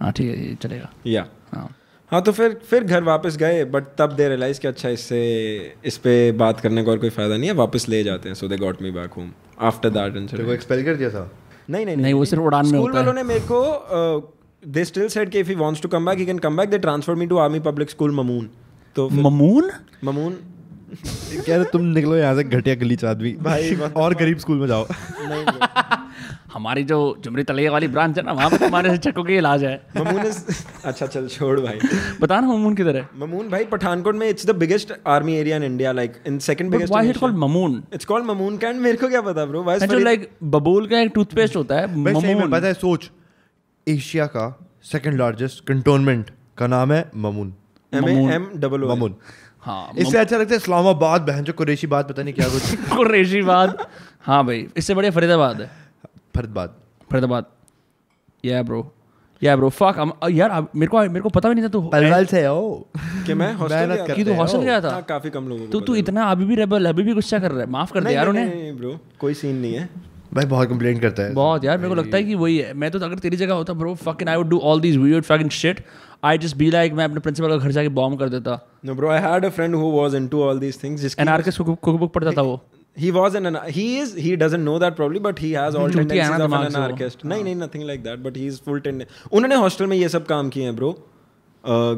हाँ 0.00 0.12
ठीक 0.12 0.34
है 0.36 0.54
चलेगा। 0.54 0.90
या। 1.06 1.26
हाँ। 1.54 1.68
हाँ 2.12 2.20
तो 2.22 2.32
फिर 2.32 2.54
फिर 2.70 2.84
घर 2.84 3.02
वापस 3.02 3.36
गए 3.36 3.64
बट 3.64 3.84
तब 3.98 4.12
दे 4.12 4.28
रियलाइज़ 4.28 4.60
कि 4.60 4.68
अच्छा 4.68 4.88
इससे 4.88 5.20
इस 5.84 5.96
पे 5.98 6.32
बात 6.32 6.60
करने 6.60 6.84
का 6.84 6.90
और 6.90 6.98
कोई 6.98 7.10
फ़ायदा 7.10 7.36
नहीं 7.36 7.48
है 7.48 7.54
वापस 7.54 7.88
ले 7.88 8.02
जाते 8.04 8.28
हैं। 8.28 8.34
So 8.34 8.48
they 8.48 8.56
got 8.56 8.82
me 8.82 8.90
back 8.90 9.12
home 9.12 9.30
after 9.60 9.90
that 9.90 10.16
incident 10.16 10.50
expel 10.50 10.84
कर 10.84 10.94
दिया 10.94 11.10
था? 11.10 11.30
नहीं 11.70 11.86
नहीं 11.86 11.96
नहीं, 11.96 12.14
वो 12.14 12.24
सिर्फ़ 12.24 12.42
उड़ान 12.42 12.66
में 12.66 12.78
होता 12.78 12.90
है। 12.90 12.96
वालों 12.96 13.12
ने 13.12 13.22
मेरे 13.22 13.40
को 13.50 14.32
दे 14.62 14.84
स्टिल 14.84 15.08
सेड 15.08 15.30
कि 15.30 15.40
if 15.40 15.48
he 15.48 15.54
wants 15.54 15.82
to 15.82 15.88
come 15.88 16.06
back 16.06 16.18
he 16.18 16.26
can 16.26 16.38
come 16.38 16.56
back 16.56 16.70
they 16.70 16.78
transfer 16.78 17.14
me 17.14 17.26
to 17.26 17.36
army 17.36 17.60
public 17.60 17.90
school 17.90 18.14
Mamun 18.14 18.48
तो 18.96 19.08
ममून? 19.10 19.70
ममून। 20.04 20.36
कह 21.46 21.56
रहे 21.56 21.64
तुम 21.72 21.82
निकलो 21.94 22.16
यहाँ 22.16 22.34
से 22.36 22.44
घटिया 22.44 22.74
गलीच 22.74 23.04
आदमी 23.04 23.32
भाई, 23.42 23.74
और 23.96 24.14
गरीब 24.14 24.38
स्कूल 24.38 24.58
में 24.58 24.66
जाओ। 24.66 24.86
नहीं 24.90 25.44
हमारी 26.54 26.82
जो 26.84 26.96
जुमरी 27.20 27.42
तलैया 27.42 27.70
वाली 27.72 27.86
ब्रांच 27.88 28.18
है 28.18 28.22
ना 28.24 28.32
वहाँ 28.32 28.50
पे 28.50 28.58
तुम्हारे 28.58 28.90
से 28.90 28.98
चक्कों 29.04 29.22
की 29.24 29.36
इलाज 29.36 29.64
है। 29.64 29.74
ममून 29.96 30.26
इज़ 30.26 30.38
अच्छा 30.84 31.06
चल 31.06 31.26
छोड़ 31.28 31.58
भाई। 31.60 31.78
बता 32.20 32.38
ना 32.40 32.46
ममून 32.46 32.74
किधर 32.74 32.96
है। 32.96 33.08
ममून 33.18 33.48
भाई 33.50 33.64
पठानकोट 33.72 34.14
में 34.16 34.28
it's 34.28 34.46
the 34.46 34.54
biggest 34.56 34.92
army 35.06 35.34
area 35.36 35.56
in 35.56 35.62
India 35.62 35.92
like 35.92 36.12
in 36.26 36.38
second 36.38 36.70
biggest 36.70 36.92
why 36.92 37.08
it 37.10 37.16
called 37.16 37.36
Mamun 37.36 37.82
it's 37.94 38.04
called 38.04 38.26
Mamun 38.26 38.58
cantt 38.58 38.80
मेरे 38.80 38.96
को 38.96 39.08
क्या 39.08 39.20
पता 39.22 39.44
ब्रो 39.46 39.62
वाई 39.62 39.78
जो 39.86 39.98
लाइक 39.98 40.28
बबूल 40.56 40.86
का 40.86 41.00
एक 41.00 41.10
टूथपेस्ट 41.14 41.56
होता 41.56 41.80
है 41.80 41.96
ममून 41.96 42.50
पता 42.50 42.66
है 42.66 42.74
सोच। 42.74 43.10
एशिया 43.86 44.26
का 44.26 44.48
सेकंड 44.92 45.18
लार्जेस्ट 45.18 45.64
कंटोनमेंट 45.68 46.30
का 46.58 46.66
नाम 46.66 46.92
है 46.92 47.04
Mamun 47.16 47.54
M. 47.92 48.08
M 48.08 48.46
double 48.56 48.84
O 48.84 48.94
Mamun 48.94 49.14
हाँ 49.64 49.90
इससे 49.98 50.18
अच्छा 50.18 50.36
लगता 50.36 50.50
है 50.50 50.56
इस्लामाबाद 50.56 51.20
बहन 51.20 51.44
जो 51.44 51.52
कुरेशी 51.52 51.86
बात 51.86 52.08
पता 52.08 52.22
नहीं 52.22 52.34
क्या 52.34 52.48
कुछ। 52.48 52.74
कुरैशी 52.96 53.42
बात? 53.42 53.88
हाँ 54.22 54.44
भाई 54.46 54.66
इससे 54.76 54.94
बढ़िया 54.94 55.10
फरीदाबाद 55.12 55.60
है। 55.60 55.70
Faridabad. 56.36 56.74
Faridabad. 57.12 57.44
Yeah 58.44 58.62
bro 58.62 58.80
yeah 59.42 59.56
bro 59.56 59.68
fuck 59.68 60.20
यार 60.30 60.50
मेरे 60.76 60.86
को 60.86 61.00
मेरे 61.00 61.20
को 61.20 61.28
पता 61.28 61.48
भी 61.48 61.54
नहीं 61.54 61.64
था 61.64 61.68
तू 61.68 61.80
पलवल 61.82 62.24
से 62.26 62.44
हो 62.46 62.88
कि 63.26 63.34
मैं 63.34 63.52
हॉस्टल 63.62 63.94
गया। 63.94 64.14
कि 64.14 64.24
तू 64.24 64.34
हॉस्टल 64.34 64.58
गया 64.58 64.80
था? 64.80 64.88
था 64.88 64.92
हाँ, 64.92 65.02
काफ़ी 65.02 65.30
कम 65.30 65.48
लोगों 65.48 65.66
को 65.66 65.72
तो 65.72 65.80
तू 65.80 65.94
इतना 65.94 66.24
अभी 66.24 66.44
भी 66.44 66.54
रेबल 66.54 66.86
अभी 66.86 67.02
भी 67.02 67.14
गुस्सा 67.14 67.38
कर 67.38 67.50
रहा 67.50 67.60
है। 67.60 67.66
माफ़ 67.70 67.92
कर 67.92 68.04
दे 68.04 68.14
यार 68.14 68.28
उन्हें। 68.28 68.44
नहीं, 68.46 68.62
नहीं, 68.62 68.76
ब्रो 68.76 68.98
कोई 69.20 69.34
सीन 69.34 69.56
नहीं 69.56 69.74
है। 69.74 69.88
भाई 70.34 70.44
बहुत 70.46 70.68
कंप्लेंट 70.68 71.00
करता 71.00 71.22
है। 71.22 71.34
बहुत 71.34 71.64
यार 71.64 71.78
मेरे 71.78 71.88
को 71.88 71.94
लगता 71.94 72.16
है 72.16 72.24
कि 72.24 72.34
वही 72.34 72.56
है। 72.58 72.72
मैं 72.74 72.90
तो 72.90 72.98
अगर 73.00 73.18
तेरी 73.18 73.36
जगह 73.36 73.54
होता 73.54 73.72
bro 73.74 73.94
fucking 74.04 74.28
I 74.28 74.36
would 74.36 74.48
do 74.48 74.58
all 74.60 74.80
these 74.80 74.96
weird 74.96 75.24
fucking 75.24 75.50
shit 75.52 75.84
I 76.24 76.38
just 76.38 76.56
be 76.56 76.70
like 76.70 76.92
मैं 76.92 77.04
अपने 77.04 77.20
प्रिंसिपल 77.20 77.48
का 77.48 77.56
घर 77.56 77.70
जाके 77.70 77.88
बॉम्ब 77.98 78.18
कर 78.18 78.28
देता। 78.28 78.58
No 78.86 78.94
bro 78.94 79.10
I 79.10 79.20
had 79.22 79.44
a 79.44 79.48
friend 79.50 79.74
who 79.74 79.90
was 79.92 80.14
into 80.14 80.42
all 80.42 80.58
these 80.60 80.82
things 80.84 81.00
जिसकी 81.00 81.22
एनआर 81.22 81.42
के 81.42 81.50
कुक 81.64 81.88
बुक 81.90 82.12
पढ़ता 82.14 82.32
था 82.32 82.42
वो। 82.42 82.62
He 82.96 83.08
was 83.14 83.36
an 83.38 83.56
he 83.76 83.84
is 84.00 84.10
he 84.24 84.32
doesn't 84.40 84.64
know 84.66 84.74
that 84.80 84.96
probably 84.98 85.20
but 85.22 85.40
he 85.44 85.48
has 85.54 85.76
all 85.78 85.88
है 85.88 85.94
tendencies 85.94 86.42
of 86.42 86.52
an 86.58 86.66
anarchist. 86.68 87.24
नहीं 87.26 87.44
नहीं 87.44 87.54
nothing 87.62 87.86
like 87.88 88.04
that 88.04 88.20
but 88.26 88.36
he 88.40 88.44
is 88.50 88.58
full 88.66 88.82
tend 88.84 89.04
उन्होंने 89.32 89.56
hostel 89.62 89.86
में 89.86 89.96
ये 89.96 90.08
सब 90.08 90.26
काम 90.26 90.48
किए 90.56 90.64
हैं 90.64 90.76
ब्रो 90.76 90.90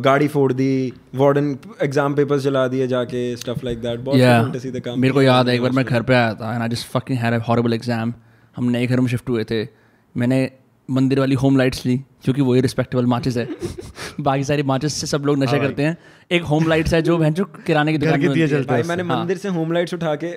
गाड़ी 0.07 0.29
फोड़ 0.29 0.53
दी 0.53 0.93
वार्डन 1.15 1.57
एग्ज़ाम 1.83 2.15
पेपर्स 2.15 2.43
जला 2.43 2.67
दिए 2.69 2.87
जाके 2.89 3.25
स्टफ़ 3.37 3.65
लाइक 3.65 3.81
दैट 3.83 4.01
बहुत. 4.01 4.45
उल्टे 4.45 4.59
सीधे 4.61 4.81
काम 4.81 5.01
मेरे 5.01 5.15
को 5.15 5.23
याद 5.23 5.49
है 5.49 5.55
एक 5.55 5.63
बार 5.63 5.73
मैं 5.73 5.85
घर 5.85 6.03
पे 6.03 6.15
आया 6.15 6.33
था 6.35 6.53
and 6.55 6.63
I 6.63 6.69
just 6.69 6.87
fucking 6.91 7.19
had 7.19 7.35
a 7.35 7.45
horrible 7.49 7.75
exam 7.75 8.15
हम 8.57 8.71
नए 8.71 8.87
घर 8.87 9.01
में 9.01 9.09
शिफ्ट 9.09 9.29
हुए 9.29 9.45
थे। 9.45 9.63
मैंने 10.15 10.51
मंदिर 10.89 11.21
वाली 11.21 11.35
होम 11.35 11.57
लाइट्स 11.57 11.85
ली 11.87 11.97
क्योंकि 12.25 12.43
वही 12.43 12.61
रिस्पेक्टेबल 12.61 13.07
माचिस 13.07 13.37
है। 13.37 13.49
बाकी 14.21 14.45
सारी 14.45 14.63
माचिस 14.63 14.95
से 14.95 15.07
सब 15.07 15.25
लोग 15.27 15.39
नशा 15.39 15.59
करते 15.59 15.83
हैं। 15.83 15.97
एक 16.31 16.43
होम 16.43 16.69
लाइट्स 16.69 16.95
है 16.95 17.03
जो 17.03 17.19
जो 17.31 17.45
किराने 17.45 17.93
की 17.93 17.99
दुकान 17.99 18.21
के 18.21 18.29
में 18.29 18.35
दिए 18.35 18.47
है। 18.47 18.63
भाई 18.63 18.83
मैंने 18.83 19.03
हाँ। 19.03 19.19
मंदिर 19.19 19.37
से 19.37 19.49
होम 19.49 19.73
लाइट्स 19.73 19.95
उठा 19.95 20.15
के 20.25 20.33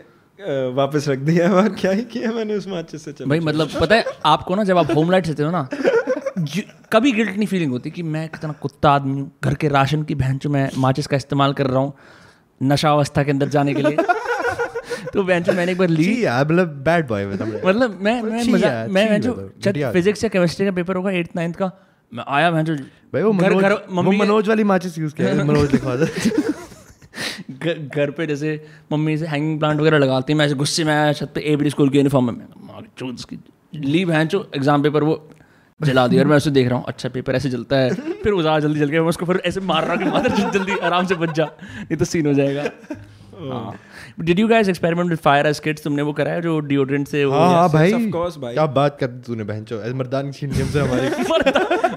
वापस 0.73 1.07
रख 1.09 1.19
दिया। 1.19 1.51
और 1.61 1.69
क्या 1.69 1.91
ही 1.91 2.03
किया 2.03 2.31
मैंने 2.31 2.55
उस 2.55 2.67
माचिस 2.67 3.05
से 3.05 3.11
चलो 3.11 3.29
भाई 3.29 3.39
मतलब 3.39 3.69
पता 3.81 3.95
है 3.95 4.05
आपको 4.25 4.55
ना 4.55 4.63
जब 4.63 4.77
आप 4.77 4.91
होम 4.95 5.11
लाइट 5.11 5.27
लेते 5.27 5.43
हो 5.43 5.51
ना 5.51 5.67
कभी 6.91 7.11
गिल्ट 7.11 7.35
नहीं 7.35 7.47
फीलिंग 7.47 7.71
होती 7.71 7.91
कि 7.91 8.03
मैं 8.03 8.27
कितना 8.29 8.53
कुत्ता 8.61 8.91
आदमी 8.91 9.19
हूँ। 9.19 9.31
घर 9.43 9.53
के 9.53 9.67
राशन 9.67 10.03
की 10.03 10.15
बहन 10.15 10.37
जो 10.37 10.49
मैं 10.49 10.69
माचिस 10.77 11.07
का 11.07 11.17
इस्तेमाल 11.17 11.53
कर 11.53 11.67
रहा 11.67 11.79
हूँ 11.79 11.93
नशा 12.61 12.91
अवस्था 12.91 13.23
के 13.23 13.31
अंदर 13.31 13.49
जाने 13.49 13.73
के 13.73 13.81
लिए। 13.81 13.97
तो 15.13 15.23
जो 15.23 15.53
मैंने 15.53 15.71
एक 15.71 15.77
बार 15.77 15.87
ली 15.89 16.03
जी 16.03 16.23
यार 16.25 16.45
मतलब 16.45 16.67
बैड 16.85 17.07
बॉय 17.07 17.25
मतलब। 17.25 17.61
मतलब 17.65 17.97
मैं 18.01 18.21
मैं 18.21 18.43
मज़ा 18.45 18.69
मैं 18.89 19.09
मैं 19.09 19.19
घटिया। 19.21 19.91
फिजिक्स 19.91 20.23
या 20.23 20.29
केमिस्ट्री 20.29 20.65
का 20.65 20.71
पेपर 20.71 20.95
होगा 20.95 21.11
एट्थ 21.11 21.35
नाइन्थ 21.35 21.55
का 21.55 21.71
मैं 22.11 22.23
आया 22.27 22.51
मैं 22.51 22.63
जो 22.65 22.75
भाई 23.13 23.23
वो 23.23 23.31
घर 23.33 23.53
मनोज 23.53 23.63
घर 23.63 23.75
मम्मी 23.91 24.17
मनोज 24.17 24.49
वाली 24.49 24.63
माचिस 24.63 24.97
यूज़ 24.97 25.15
किया 25.15 25.27
है, 25.27 25.43
मनोज 25.49 25.71
लिखवा 25.71 25.95
दे 25.95 26.05
घर 27.95 28.11
पे 28.11 28.25
जैसे 28.27 28.49
मम्मी 28.91 29.17
से 29.17 29.25
हैंगिंग 29.27 29.59
प्लांट 29.59 29.79
वगैरह 29.79 29.97
लगाती 29.97 30.33
मैं 30.33 30.45
ऐसे 30.45 30.55
गुस्से 30.55 30.83
में 30.83 30.93
आया 30.93 31.11
छत 31.13 31.31
पे 31.35 31.41
एबीडी 31.53 31.69
स्कूल 31.69 31.89
के 31.89 31.97
यूनिफॉर्म 31.97 32.25
में 32.25 32.33
मैं 32.33 33.37
लीव 33.75 34.11
है 34.11 34.21
एग्ज़ाम 34.25 34.83
पेपर 34.83 35.03
वो 35.03 35.15
जला 35.79 36.07
दिया 36.07 36.21
और 36.21 36.27
मैं 36.27 36.37
उसे 36.37 36.51
देख 36.51 36.67
रहा 36.67 36.77
हूँ 36.77 36.85
अच्छा 36.87 37.09
पेपर 37.09 37.35
ऐसे 37.35 37.49
जलता 37.49 37.75
है। 37.77 37.89
फिर 38.23 38.33
वो 38.33 38.41
जल्दी 38.43 38.79
जल 38.79 38.89
गया 38.89 39.01
मैं 39.01 39.09
उसको 39.09 39.25
फिर 39.25 39.41
ऐसे 39.45 39.59
मार 39.61 39.85
रहा 39.85 39.93
हूँ 39.95 40.23
कि 40.23 40.41
जल्दी 40.57 40.77
आराम 40.77 41.05
से 41.05 41.15
बच 41.15 41.35
जा 41.35 41.45
नहीं 41.45 41.97
तो 41.97 42.05
सीन 42.05 42.27
हो 42.27 42.33
जाएगा। 42.33 42.63
Did 44.19 44.39
you 44.39 44.47
guys 44.47 44.69
experiment 44.69 45.09
with 45.09 45.19
fire 45.19 45.47
as 45.47 45.59
kids 45.59 45.83
तुमने 45.83 46.01
वो 46.01 46.13
करा 46.13 46.31
है 46.31 46.41
जो 46.41 46.59
डिओड्रेंट 46.59 47.07
से 47.07 47.25
वो 47.25 47.31
हाँ 47.33 47.49
हाँ 47.49 47.69
भाई। 47.69 47.93
Of 47.93 47.99
course, 47.99 48.37
भाई। 48.37 48.53
क्या 48.53 48.65
बात 48.65 48.97
कर 48.99 49.07
दी 49.07 49.21
तूने 49.27 49.43
बहन 49.43 49.63
चो। 49.63 49.95
मर्दान 49.95 50.31
छीन 50.31 50.51
लिया 50.51 50.65
हमसे 50.65 50.79
हमारी। 50.79 51.09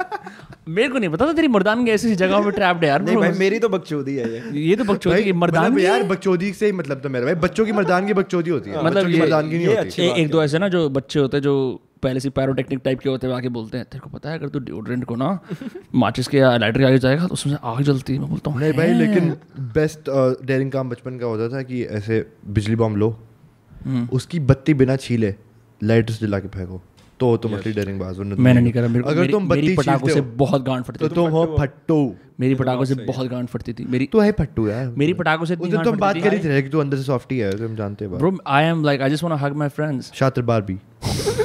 मेरे 0.68 0.88
को 0.88 0.98
नहीं 0.98 1.10
पता 1.10 1.26
था 1.26 1.32
तेरी 1.32 1.48
मर्दान 1.48 1.84
की 1.84 1.90
ऐसी 1.90 2.14
जगहों 2.14 2.44
पे 2.44 2.50
ट्रैप्ड 2.50 2.82
है 2.82 2.88
यार 2.88 3.02
नहीं 3.02 3.16
भाई 3.16 3.30
मेरी 3.30 3.58
तो 3.58 3.68
बकचोदी 3.68 4.16
है 4.16 4.32
ये। 4.34 4.60
ये 4.60 4.76
तो 4.76 4.84
बकचोदी 4.84 5.22
है 5.22 5.32
मर्दान 5.32 5.64
मतलब 5.64 5.74
भी 5.74 5.84
यार 5.84 6.02
बकचोदी 6.02 6.52
से 6.52 6.66
ही 6.66 6.72
मतलब 6.72 7.00
तो 7.00 7.08
मेरा 7.08 7.24
भाई 7.24 7.34
बच्चों 7.34 7.66
की 7.66 7.72
मर्दान 7.72 8.06
की 8.06 8.14
बकचोदी 8.14 8.50
होती 8.50 8.70
है। 8.70 8.84
मतलब 8.84 9.06
की 9.06 9.12
ये- 9.12 9.22
मर्दानगी 9.22 9.56
नहीं 9.58 9.66
होती। 9.66 10.22
एक 10.22 10.28
दो 10.28 10.42
ऐसे 10.42 10.58
ना 10.58 10.68
जो 10.68 10.88
बच्चे 10.88 11.20
होते 11.20 11.36
हैं 11.36 11.42
जो 11.42 11.82
पहले 12.02 12.20
से 12.20 12.30
पायरोटेक्निक 12.30 12.80
टाइप 12.84 13.00
के 13.00 13.08
होते 13.08 13.26
हैं 13.26 13.34
आके 13.34 13.48
बोलते 13.48 13.78
हैं 13.78 13.86
तेरे 13.90 14.00
को 14.00 14.10
पता 14.10 14.30
है 14.30 14.38
अगर 14.38 14.48
तू 14.48 14.58
डिओड्रेंट 14.58 15.04
को 15.04 15.16
ना 15.16 15.38
माचिस 15.94 16.28
के 16.28 16.38
या 16.38 16.56
लाइटर 16.56 16.78
के 16.78 16.84
आगे 16.84 16.98
जाएगा 16.98 17.26
तो 17.26 17.32
उसमें 17.34 17.56
आग 17.64 17.82
जलती 17.82 18.12
है। 18.12 18.18
मैं 18.18 18.28
बोलता 18.30 18.50
हूँ 18.50 18.60
नहीं 18.60 18.72
भाई 18.72 18.92
लेकिन 18.94 19.34
बेस्ट 19.74 20.10
डेयरिंग 20.46 20.72
काम 20.72 20.90
बचपन 20.90 21.18
का 21.18 21.26
होता 21.26 21.48
था 21.56 21.62
कि 21.62 21.82
ऐसे 21.98 22.24
बिजली 22.50 22.76
बॉम्ब 22.76 22.96
लो 22.96 23.10
हम्म। 23.84 24.08
उसकी 24.12 24.40
बत्ती 24.48 24.74
बिना 24.74 24.96
छीले 24.96 25.34
लाइटर्स 25.80 26.20
जला 26.20 26.38
के 26.38 26.48
फेंको 26.48 26.82
तो 27.20 27.36
तुम 27.36 27.54
असली 27.56 27.72
डेयरिंग 27.72 27.98
बाज 28.00 28.18
हो, 28.18 28.24
तो 28.24 28.28
मैंने 28.30 28.52
नहीं। 28.52 28.62
नहीं 28.62 28.72
करा। 28.72 28.88
मेरे 28.88 29.04
अगर 29.08 29.30
तुम 29.30 29.48
बत्ती 29.48 29.74
पटाखों 29.76 30.08
से 30.08 30.20
बहुत 30.38 30.62
गांड 30.64 30.84
फटती 30.84 30.98
तो 30.98 31.08
थी। 31.08 31.14
तुम 31.14 31.30
हो 31.30 31.44
फट्टू। 31.58 31.98
मेरी 32.40 32.54
पटाखों 32.54 32.84
से 32.84 32.94
बहुत 32.94 33.28
गांड 33.28 33.48
फटती 33.48 33.72
थी। 33.72 33.84
मेरी 33.84 34.06
तू 34.06 34.20
है 34.20 34.32
फट्टू 34.32 34.66
यार। 34.68 34.86
मेरी 34.98 35.12
पटाखों 35.14 35.44
से 35.44 35.56
गांड 35.56 35.84
तुम 35.84 35.96
बात 35.96 36.18
कर 36.22 36.34
ही 36.34 36.38
थे 36.44 36.62
कि 36.62 36.68
तू 36.68 36.78
अंदर 36.78 36.96
से 36.96 37.02
सॉफ्टी 37.02 37.38
है 37.38 37.52
तुम 37.58 37.76
जानते 37.76 38.04
हैं 38.04 38.18
bro 38.18 38.36
I 38.46 38.64
am 38.64 38.84
like 38.84 39.02
I 39.02 39.10
just 39.10 39.24
want 39.24 39.38
to 39.38 39.44
hug 39.46 39.56
my 39.56 39.68
friends 39.68 40.12
शातिर 40.14 40.44
बार 40.44 40.62
भी 40.62 40.78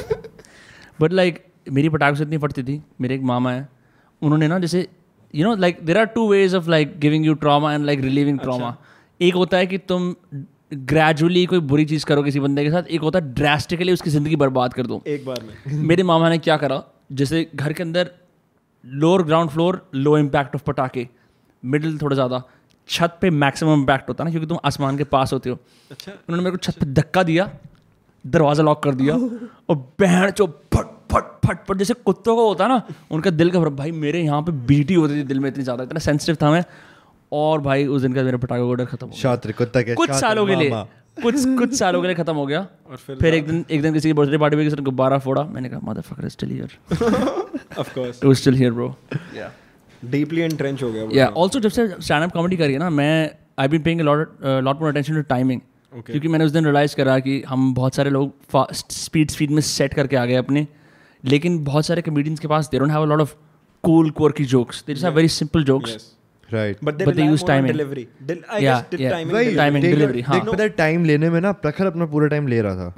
बट 1.00 1.12
लाइक 1.12 1.44
मेरी 1.72 1.88
पटाखों 1.88 2.16
से 2.16 2.22
इतनी 2.22 2.38
फटती 2.38 2.62
थी 2.62 2.80
मेरे 3.00 3.14
एक 3.14 3.22
मामा 3.22 3.52
है 3.52 3.68
उन्होंने 4.22 4.48
ना 4.48 4.58
जैसे 4.58 4.86
you 5.34 5.44
know 5.44 5.54
like 5.56 5.78
there 5.84 5.98
are 5.98 6.04
two 6.04 6.28
ways 6.30 6.54
of 6.54 6.68
like 6.70 6.98
giving 7.00 7.26
you 7.26 7.34
trauma 7.34 7.72
and 7.74 7.84
like 7.84 8.00
relieving 8.00 8.38
trauma 8.38 8.76
एक 9.20 9.34
होता 9.34 9.56
है 9.56 9.66
कि 9.66 9.78
तुम 9.78 10.14
ग्रेजुअली 10.74 11.44
कोई 11.46 11.60
बुरी 11.68 11.84
चीज़ 11.84 12.04
करो 12.06 12.22
किसी 12.22 12.40
बंदे 12.40 12.64
के 12.64 12.70
साथ 12.70 12.82
एक 12.82 13.00
होता 13.00 13.18
है 13.18 13.34
ड्रास्टिकली 13.34 13.92
उसकी 13.92 14.10
ज़िंदगी 14.10 14.36
बर्बाद 14.36 14.74
कर 14.74 14.86
दो। 14.86 15.02
एक 15.06 15.24
बार 15.26 15.42
में। 15.42 15.82
मेरे 15.88 16.02
मामा 16.02 16.28
ने 16.30 16.38
क्या 16.38 16.56
करा 16.56 16.82
जैसे 17.12 17.46
घर 17.54 17.72
के 17.72 17.82
अंदर 17.82 18.10
lower 18.84 19.22
ground 19.22 19.50
floor 19.50 19.80
low 19.94 20.16
impact 20.18 20.54
of 20.54 20.62
पटाखे 20.62 21.08
मिडिल 21.62 21.98
थोड़ा 21.98 22.14
ज़्यादा 22.14 22.42
छत 22.88 23.18
पे 23.20 23.30
मैक्सिमम 23.30 23.72
इम्पैक्ट 23.72 24.08
होता 24.08 24.24
है 24.24 24.26
ना 24.26 24.30
क्योंकि 24.30 24.48
तुम 24.48 24.58
आसमान 24.64 24.98
के 24.98 25.04
पास 25.04 25.32
होते 25.32 25.50
हो। 25.50 25.58
अच्छा। 25.90 26.12
उन्होंने 26.12 26.42
मेरे 26.44 26.50
को 26.50 26.56
छत 26.56 26.78
पे 26.80 26.86
धक्का 26.92 27.22
दिया 27.22 27.50
दरवाज़ा 28.30 28.64
लॉक 28.64 28.82
कर 28.82 28.94
दिया 28.94 29.14
और 29.14 29.76
बहन 30.00 30.30
चो 30.30 30.46
फट 30.74 30.86
फट 31.12 31.24
फट 31.46 31.64
फट 31.68 31.76
जैसे 31.76 31.94
कुत्तों 31.94 32.36
को 32.36 32.46
होता 32.48 32.66
ना 32.68 32.82
उनका 33.10 33.30
दिल 33.32 33.50
का 33.50 33.60
भाई 33.60 33.90
मेरे 34.04 34.22
यहाँ 34.22 34.42
पे 34.42 34.52
बीटी 34.68 34.94
होती 34.94 35.14
थी 35.14 35.22
दिल 35.24 35.40
में 35.40 35.48
इतनी 35.50 35.64
ज़्यादा 35.64 35.84
इतना 35.84 35.98
सेंसिटिव 36.00 36.36
था 36.42 36.50
मैं 36.50 36.64
और 37.32 37.60
भाई 37.60 37.86
उस 37.86 38.02
दिन 38.02 38.12
का 38.12 38.22
मेरे 38.22 38.36
पटाखे 38.36 38.60
का 38.60 38.66
ऑर्डर 38.66 38.84
खत्म 38.84 39.06
हो 39.06 39.10
गया। 39.10 39.20
शातिर 39.20 39.52
कुत्ता 39.52 39.82
के 39.82 39.94
कुछ 39.94 40.10
सालों 40.10 40.46
के 40.46 40.54
लिए 40.56 40.70
कुछ 41.22 41.34
कुछ 41.58 41.74
सालों 41.74 42.00
के 42.02 42.06
लिए 42.08 42.16
खत्म 42.16 42.34
हो 42.34 42.44
गया। 42.46 42.60
और 42.90 42.96
फिर 42.96 43.16
फिर 43.16 43.34
एक 43.34 43.46
दिन 43.46 43.64
एक 43.70 43.82
दिन 43.82 43.92
किसी 43.94 44.08
की 44.08 44.12
बर्थडे 44.12 44.38
पार्टी 44.38 44.56
में 44.56 44.64
किसी 44.66 44.76
ने 44.76 44.82
गुब्बारा 44.84 45.18
फोड़ा 45.18 45.42
मैंने 45.44 45.68
कहा 45.68 45.80
mother 45.84 46.00
fucker 46.00 46.28
still 46.28 46.50
here 46.50 46.78
of 47.78 47.94
course 47.94 48.16
it 48.16 48.24
was 48.24 48.36
still 48.36 48.54
here 48.54 48.72
bro 48.72 48.94
deeply 50.06 50.40
entrench 50.42 50.82
हो 50.82 50.92
गया 50.92 51.08
या 51.12 51.26
आल्सो 51.38 51.60
जब 51.60 51.70
से 51.70 51.88
स्टैंड 51.88 52.24
अप 52.24 52.32
कॉमेडी 52.32 52.56
करी 52.56 52.72
है 52.72 52.78
ना 52.78 52.90
मैं 52.92 53.30
I 53.58 53.68
been 53.68 53.82
paying 53.82 54.00
a 54.00 54.04
lot 54.04 54.38
lot 54.44 54.80
more 54.80 54.90
attention 54.90 55.14
to 55.14 55.22
timing 55.28 55.60
Okay. 55.92 56.10
क्योंकि 56.10 56.28
मैंने 56.28 56.44
उस 56.44 56.50
दिन 56.50 56.64
रियलाइज़ 56.64 56.96
करा 56.96 57.18
कि 57.18 57.42
हम 57.42 57.74
बहुत 57.74 57.94
सारे 57.94 58.10
लोग 58.10 58.32
फास्ट 58.50 58.92
स्पीड 58.92 59.30
स्पीड 59.30 59.50
में 59.50 59.60
सेट 59.62 59.94
करके 59.94 60.16
आ 60.16 60.24
गए 60.24 60.34
अपने। 60.34 60.66
लेकिन 61.24 61.64
बहुत 61.64 61.86
सारे 61.86 62.02
कमेडियंस 62.02 62.40
के 62.40 62.48
पास 62.48 62.68
they 62.68 62.78
don't 62.78 62.90
have 62.90 63.02
a 63.02 63.04
lot 63.04 63.20
of 63.20 63.34
cool 63.82 64.10
quirky 64.10 64.44
jokes 64.44 64.84
they 64.86 64.94
just 64.94 65.04
have 65.04 65.14
very 65.14 65.28
simple 65.28 65.64
jokes 65.64 66.14
right 66.52 66.76
हाँ। 70.22 70.40
पता 70.40 70.66
टाइम 70.66 71.04
लेने 71.04 71.30
में 71.30 71.40
ना 71.40 71.52
प्रखर 71.52 71.86
अपना 71.86 72.06
पूरा 72.06 72.26
टाइम 72.26 72.46
ले 72.46 72.60
रहा 72.62 72.74
था। 72.76 72.94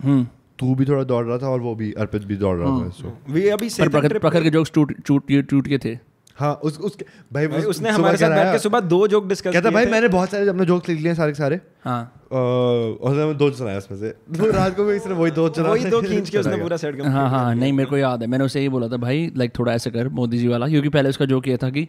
तू 0.59 0.75
भी 0.75 0.85
थोड़ा 0.85 1.05
दौड़ 1.05 1.27
रहा 1.27 1.39
था 1.39 1.49
और 1.49 1.61
वो 1.61 1.75
भी 1.75 1.93
अर्पित 1.93 2.25
भी 2.25 2.37
दौड़ 2.37 2.59
रहा 2.59 2.67
था 2.67 3.53
अभी 3.53 3.69
पर 3.69 4.19
प्रखर 4.19 4.43
के 4.43 4.51
जोक्स 4.51 4.73
टूट 4.75 4.95
टूट 5.07 5.33
टूट 5.49 5.69
के 5.69 5.79
थे। 5.79 5.99
हाँ 6.37 6.55
उस 6.55 6.79
उसके 6.79 7.05
भाई, 7.33 7.47
भाई, 7.47 7.63
उसने 7.63 7.89
सुबह 7.89 7.95
हमारे 7.95 8.17
साथ 8.17 8.31
बैठ 8.31 8.53
के 8.53 8.59
सुबह 8.59 8.81
दो 8.81 9.09
जोक 9.09 9.29
डिस्कस 9.29 9.53
कहता 9.53 9.71
भाई 9.71 9.87
मैंने 9.87 10.09
बहुत 10.09 10.31
सारे 10.31 10.49
अपने 10.49 10.65
जोक्स 10.65 10.89
लिख 10.89 11.01
लिए 11.01 11.15
सारे 11.15 11.33
के 11.33 11.39
सारे। 11.39 11.61
हाँ। 11.85 12.20
और 12.31 13.33
दो 13.35 13.51
सुनाया 13.53 13.79
उसमें 13.79 13.99
से। 13.99 14.09
तो 14.11 14.51
रात 14.53 14.77
को 14.77 14.85
भी 14.85 14.95
इसने 14.97 15.15
वही 15.15 15.31
दो 15.31 15.49
चला 15.49 15.71
वही 15.71 15.85
दो 15.87 16.01
खींच 16.03 16.31
के 16.31 16.39
उसने 16.39 16.57
पूरा 16.57 16.77
सेट 16.77 17.01
हाँ 17.03 17.29
हाँ 17.31 17.55
नहीं 17.55 17.73
मेरे 17.73 17.89
को 17.91 17.97
याद 17.97 18.23
है। 18.23 18.27
मैंने 18.29 18.45
उसे 18.45 18.61
यही 18.61 18.69
बोला 18.69 18.89
था 18.89 18.97
भाई 18.99 19.31
लाइक 19.37 19.59
थोड़ा 19.59 19.73
ऐसे 19.73 19.91
कर 19.91 20.09
मोदी 20.19 20.39
जी 20.39 20.49
वाला। 20.49 20.69
क्योंकि 20.69 20.89
पहले 20.89 21.09
उसका 21.09 21.25
जो 21.25 21.41
किया 21.41 21.57
था 21.57 21.71
कि 21.71 21.83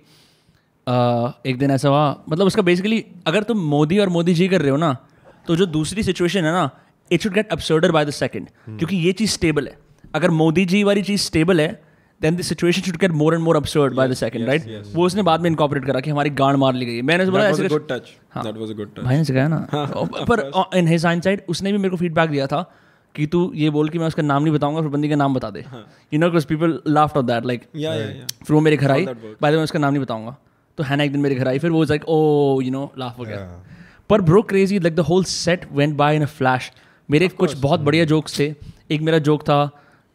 एक 1.49 1.57
दिन 1.59 1.71
ऐसा 1.71 1.89
हुआ 1.89 2.23
मतलब 2.29 2.47
उसका 2.47 2.61
बेसिकली 2.61 3.03
अगर 3.27 3.43
तुम 3.43 3.57
मोदी 3.67 3.99
और 3.99 4.09
मोदी 4.09 4.33
जी 4.33 4.47
कर 4.47 4.61
रहे 4.61 4.71
हो 4.71 4.77
ना 4.77 4.95
तो 5.47 5.55
जो 5.55 5.65
दूसरी 5.67 6.03
सिचुएशन 6.03 6.45
है 6.45 6.51
ना 6.51 6.69
it 7.11 7.21
should 7.21 7.33
get 7.33 7.51
absurder 7.51 7.91
by 7.91 8.05
the 8.05 8.09
second 8.15 8.47
क्योंकि 8.69 8.95
ये 8.97 9.11
चीज़ 9.11 9.31
स्टेबल 9.31 9.67
है। 9.67 9.77
अगर 10.15 10.29
मोदी 10.31 10.65
जी 10.65 10.83
वाली 10.83 11.03
चीज़ 11.03 11.21
स्टेबल 11.21 11.61
है 11.61 11.69
then 12.22 12.36
the 12.36 12.41
situation 12.43 12.82
should 12.82 12.97
get 12.97 13.11
more 13.22 13.34
and 13.34 13.43
more 13.43 13.55
absurd 13.57 13.93
by 13.93 14.07
the 14.07 14.13
second 14.15 14.47
right 14.47 14.84
वो 14.93 15.05
उसने 15.05 15.24
बाद 15.24 15.41
में 15.41 15.49
इनकॉपरेट 15.49 15.86
करा 15.86 15.99
कि 15.99 16.09
हमारी 16.09 16.30
गांड 16.41 16.57
मार 16.57 16.74
ली 16.74 16.86
गई 16.86 16.95
है। 16.95 17.01
मैंने 17.01 17.26
बोला 17.26 17.47
ऐसे 17.47 17.67
good 17.67 17.88
touch 17.89 18.13
that 18.38 18.57
was 18.57 18.72
a 18.72 18.74
good 18.74 18.95
touch 18.95 19.03
भाई 19.03 19.17
ने 19.17 19.24
सिखाया 19.26 19.47
ना। 19.47 19.67
पर 20.30 20.51
इन 20.78 20.88
हिज 20.88 21.05
साइड 21.05 21.41
उसने 21.49 21.72
भी 21.72 21.78
मेरे 21.78 21.89
को 21.89 21.97
फीडबैक 21.97 22.30
दिया 22.30 22.47
था 22.47 22.61
कि 23.15 23.26
तू 23.28 23.39
ये 23.55 23.69
बोल 23.69 23.89
कि 23.89 23.99
मैं 23.99 24.07
उसका 24.07 24.24
नाम 24.24 24.43
नहीं 24.43 24.53
बताऊँगा 24.53 24.82
फिर 24.82 24.89
बंदी 24.89 25.09
का 25.09 25.15
नाम 25.15 25.34
बता 25.34 25.49
दे। 25.49 25.63
You 26.13 26.19
know 26.19 26.28
because 26.28 26.45
people 26.47 26.80
laughed 26.88 27.17
off 27.17 27.26
that 27.26 27.45
like 27.45 27.63
फिर 27.74 28.55
वो 28.55 28.59
मेरे 28.61 28.78
घर 28.78 28.91
आई। 28.91 29.05
works. 29.05 29.41
बाद 29.41 29.53
में 29.53 29.63
उसका 29.63 29.80
नाम 29.80 29.93
नहीं 29.93 30.03
बताऊँगा। 30.03 30.36
तो 30.78 30.84
हैना 30.84 31.03
एक 31.03 31.11
दिन 31.11 31.22
मेरे 31.22 31.36
घर 31.36 31.47
आई 31.47 31.59
फिर 31.59 31.72
वो 31.72 31.84
like 31.84 32.07
oh 32.07 32.61
you 32.61 32.72
know 32.72 32.91
laugh 32.97 33.17
हो 33.19 33.24
गया। 33.24 33.38
पर 34.09 34.22
bro 34.22 34.41
crazy 34.43 34.80
like 34.80 34.95
the 34.95 34.99
whole 35.09 35.24
set 35.24 35.65
went 35.72 35.95
by 35.97 36.15
in 36.15 36.22
a 36.22 36.26
flash 36.28 36.72
मेरे 37.09 37.28
कुछ 37.28 37.57
बहुत 37.57 37.80
बढ़िया 37.80 38.05
जोक्स 38.05 38.39
थे। 38.39 38.53
एक 38.91 39.01
मेरा 39.01 39.17
जोक 39.19 39.41
था 39.43 39.65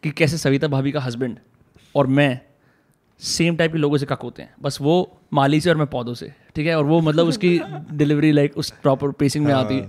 कि 0.03 0.11
कैसे 0.11 0.37
सविता 0.37 0.67
भाभी 0.67 0.91
का 0.91 0.99
हस्बैंड 1.01 1.37
और 1.97 2.07
मैं 2.07 2.39
सेम 3.19 3.55
टाइप 3.55 3.71
के 3.71 3.77
लोगों 3.77 3.97
से 3.97 4.05
कक 4.05 4.19
होते 4.23 4.41
हैं। 4.41 4.53
बस 4.61 4.77
वो 4.81 4.95
माली 5.33 5.61
से 5.61 5.69
और 5.69 5.77
मैं 5.77 5.87
पौधों 5.87 6.13
से 6.13 6.33
ठीक 6.55 6.67
है? 6.67 6.75
और 6.77 6.83
वो 6.85 7.01
मतलब 7.01 7.27
उसकी 7.27 7.59
डिलीवरी 7.93 8.31
लाइक 8.31 8.57
उस 8.57 8.69
प्रॉपर 8.81 9.11
पेसिंग 9.11 9.45
में 9.45 9.53
आती। 9.53 9.81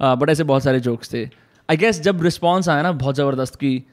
बट 0.00 0.30
ऐसे 0.30 0.44
बहुत 0.44 0.62
सारे 0.62 0.80
जोक्स 0.80 1.12
थे। 1.14 1.24
आई 1.70 1.76
गेस 1.76 2.00
जब 2.00 2.22
रिस्पॉन्स 2.22 2.68
आया 2.68 2.82
ना 2.82 2.92
बहुत 2.92 3.16
ज़बरदस्त 3.16 3.54
की 3.54 3.84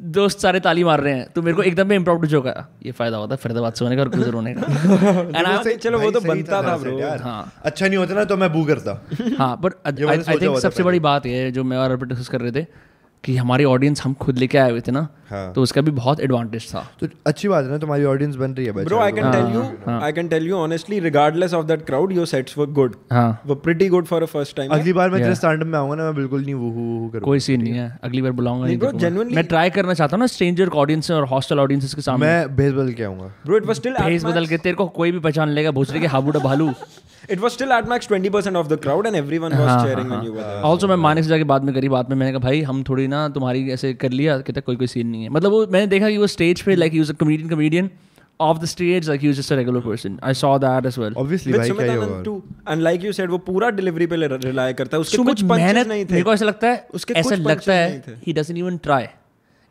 दोस्त 0.00 0.38
सारे 0.38 0.60
ताली 0.60 0.84
मार 0.84 1.00
रहे 1.00 1.14
हैं 1.14 1.26
तो 1.32 1.42
मेरे 1.42 1.56
को 1.56 1.62
एकदम 1.62 1.86
में 1.86 1.96
इम्प्रोव 1.96 2.26
जोक 2.26 2.46
आया। 2.46 2.66
ये 2.86 2.92
फ़ायदा 2.92 3.16
होता 3.16 3.34
है 3.34 3.36
फरीदाबाद 3.36 3.72
से 3.72 3.84
होने 3.84 3.96
का 3.96 4.02
और 4.02 4.08
गुजर 4.08 4.34
होने 4.34 4.54
का। 4.54 4.62
सही- 5.62 5.78
चलो, 5.78 5.98
वो 5.98 6.10
तो 6.10 6.20
बनता 6.20 6.62
था. 6.62 6.98
यार। 7.00 7.22
हाँ। 7.22 7.52
अच्छा 7.64 7.86
नहीं 7.86 7.96
होता 7.96 8.14
ना 8.14 8.24
तो 8.24 8.36
मैं 8.36 8.52
बू 8.52 8.64
करता। 8.64 9.06
हाँ 9.38 9.60
बट 9.60 9.72
आई 9.86 10.18
थिंक 10.18 10.58
सबसे 10.58 10.82
बड़ी 10.82 11.00
बात 11.00 11.26
ये 11.26 11.42
है 11.42 11.50
जो 11.50 11.64
मैं 11.64 11.76
और 11.76 12.06
डिस्कस 12.06 12.28
कर 12.28 12.40
रहे 12.40 12.52
थे 12.52 12.66
कि 13.24 13.36
हमारी 13.36 13.64
ऑडियंस 13.64 14.02
हम 14.02 14.14
खुद 14.14 14.38
लेके 14.38 14.58
आए 14.58 14.70
हुए 14.70 14.80
थे 14.80 14.92
ना 14.92 15.08
हाँ। 15.32 15.52
तो 15.52 15.62
उसका 15.62 15.80
भी 15.80 15.90
बहुत 15.90 16.20
एडवांटेज 16.20 16.68
था 16.74 16.86
तो 17.00 17.06
अच्छी 17.26 17.48
बात 17.48 17.64
है 17.64 17.70
ना 17.70 17.78
तुम्हारी 17.78 18.04
ऑडियंस 18.04 18.36
बन 18.36 18.54
रही 18.54 18.66
है 18.66 18.72
Bro, 18.72 19.00
I 19.00 19.10
can 19.10 19.30
tell 19.32 19.48
you, 19.54 19.62
हाँ. 19.86 20.00
I 20.02 20.12
can 20.12 20.28
tell 20.28 20.48
you 20.50 20.58
honestly, 20.58 21.00
regardless 21.00 21.54
of 21.58 21.66
that 21.68 21.84
crowd, 21.90 22.14
your 22.18 22.26
sets 22.26 22.56
were 22.56 22.68
good. 22.78 22.96
हाँ 23.12 23.28
Were 23.46 23.58
pretty 23.66 23.88
good 23.88 24.08
for 24.12 24.20
a 24.22 24.30
अगली 24.70 24.92
बार 24.92 25.10
मैं. 25.10 25.22
तेरे 25.22 25.34
स्टैंड 25.34 25.62
में 25.62 25.78
आऊँगा 25.78 25.94
ना 25.94 26.04
मैं 26.04 26.14
बिल्कुल 26.14 26.42
नहीं 26.42 26.54
वो 26.54 26.70
वो 26.70 27.08
करूँगा 27.08 27.24
कोई 27.24 27.40
सीन 27.40 27.62
नहीं 27.62 27.74
है 27.74 27.98
अगली 28.04 28.22
बार 28.22 28.32
बुलाऊँगा 28.32 28.66
नहीं 28.66 28.78
देखूँगा। 28.78 29.08
genuinely- 29.08 29.36
मैं 29.36 29.44
ट्राई 29.46 29.70
करना 29.70 29.94
चाहता 29.94 30.16
हूँ 30.16 30.20
ना 30.20 30.26
स्ट्रेंजर 30.26 30.68
ऑडियंस 30.84 31.10
और 31.10 31.26
हॉस्टल 31.26 31.60
ऑडियंसेस 31.60 31.94
के 31.94 32.02
सामने 32.02 32.26
मैं 32.26 32.56
भेज 32.56 32.72
बदल 32.72 32.92
के 32.92 33.04
आऊँगा 33.04 33.32
it 33.56 33.70
was 33.70 33.80
still 33.82 33.96
at 33.96 34.08
भेस 34.08 34.24
बदल 34.24 34.46
के 34.46 34.58
तेरे 34.58 34.76
को 34.76 34.86
कोई 35.00 35.12
भी 35.12 35.18
पहचान 35.18 35.48
लेगा 35.48 35.70
भूसरे 35.70 36.00
के 36.00 36.06
हाबूडा 36.06 36.40
भालू 36.40 36.72
it 37.30 37.42
was 37.42 37.52
still 37.54 37.72
at 37.74 37.88
max 37.90 38.08
20% 38.10 38.58
of 38.60 38.68
the 38.70 38.76
crowd 38.76 39.06
and 39.06 39.16
everyone 39.16 39.52
was 39.56 39.68
cheering 39.82 40.08
when 40.08 40.24
you 40.24 40.32
were 40.32 40.46
there. 40.46 40.62
Also 40.64 40.88
मैं 40.88 40.96
मानिक 40.96 41.24
से 41.24 41.30
जाके 41.30 41.44
बाद 41.44 41.64
में 41.64 41.74
करी 41.74 41.88
बात 41.88 42.10
में 42.10 42.16
मैंने 42.16 42.32
कहा 42.32 42.40
भाई 42.40 42.62
हम 42.62 42.82
थोड़ी 42.82 43.06
ना 43.08 43.28
तुम्हारी 43.28 43.70
ऐसे 43.70 43.92
कर 43.94 44.10
लिया 44.10 44.36
कहता 44.38 44.60
कोई 44.60 44.76
कोई 44.76 44.86
सीन 44.86 45.06
नहीं 45.06 45.21
है 45.24 45.30
मतलब 45.30 45.50
वो 45.50 45.66
मैंने 45.66 45.86
देखा 45.86 46.10
कि 46.10 46.16
वो 46.18 46.26
स्टेज 46.26 46.62
पे 46.62 46.74
like 46.74 46.94
use 46.94 47.12
a 47.12 47.14
comedian 47.14 47.48
comedian 47.48 47.90
of 48.40 48.58
the 48.58 48.64
stage 48.64 49.08
like 49.08 49.24
use 49.24 49.36
just 49.38 49.52
a 49.52 49.56
regular 49.56 49.80
person 49.80 50.18
I 50.24 50.34
saw 50.34 50.56
that 50.58 50.86
as 50.86 50.98
well 50.98 51.14
obviously 51.16 51.52
भाई 51.52 51.70
क्या 51.70 51.90
ही 51.92 51.96
होगा 51.96 52.22
too 52.22 52.36
and 52.68 52.82
like 52.82 53.04
you 53.04 53.12
said 53.12 53.30
वो 53.30 53.38
पूरा 53.48 53.70
डिलीवरी 53.70 54.06
पे 54.06 54.16
रिलाय 54.16 54.72
करता 54.72 54.96
है 54.96 55.00
उसके 55.00 55.18
कुछ 55.18 55.42
पंचेस 55.42 55.50
मेहनत 55.50 55.88
नहीं 55.88 56.04
थे 56.04 56.12
मेरे 56.12 56.24
को 56.24 56.34
ऐसा 56.34 56.44
लगता 56.44 56.68
है 56.68 56.86
उसके 56.94 57.14
ऐसा 57.14 57.36
कुछ 57.36 57.46
लगता 57.46 57.74
है 57.74 57.88
नहीं 57.90 58.00
थे। 58.00 58.18
He 58.26 58.32
doesn't 58.32 58.58
even 58.58 58.76
try 58.78 59.02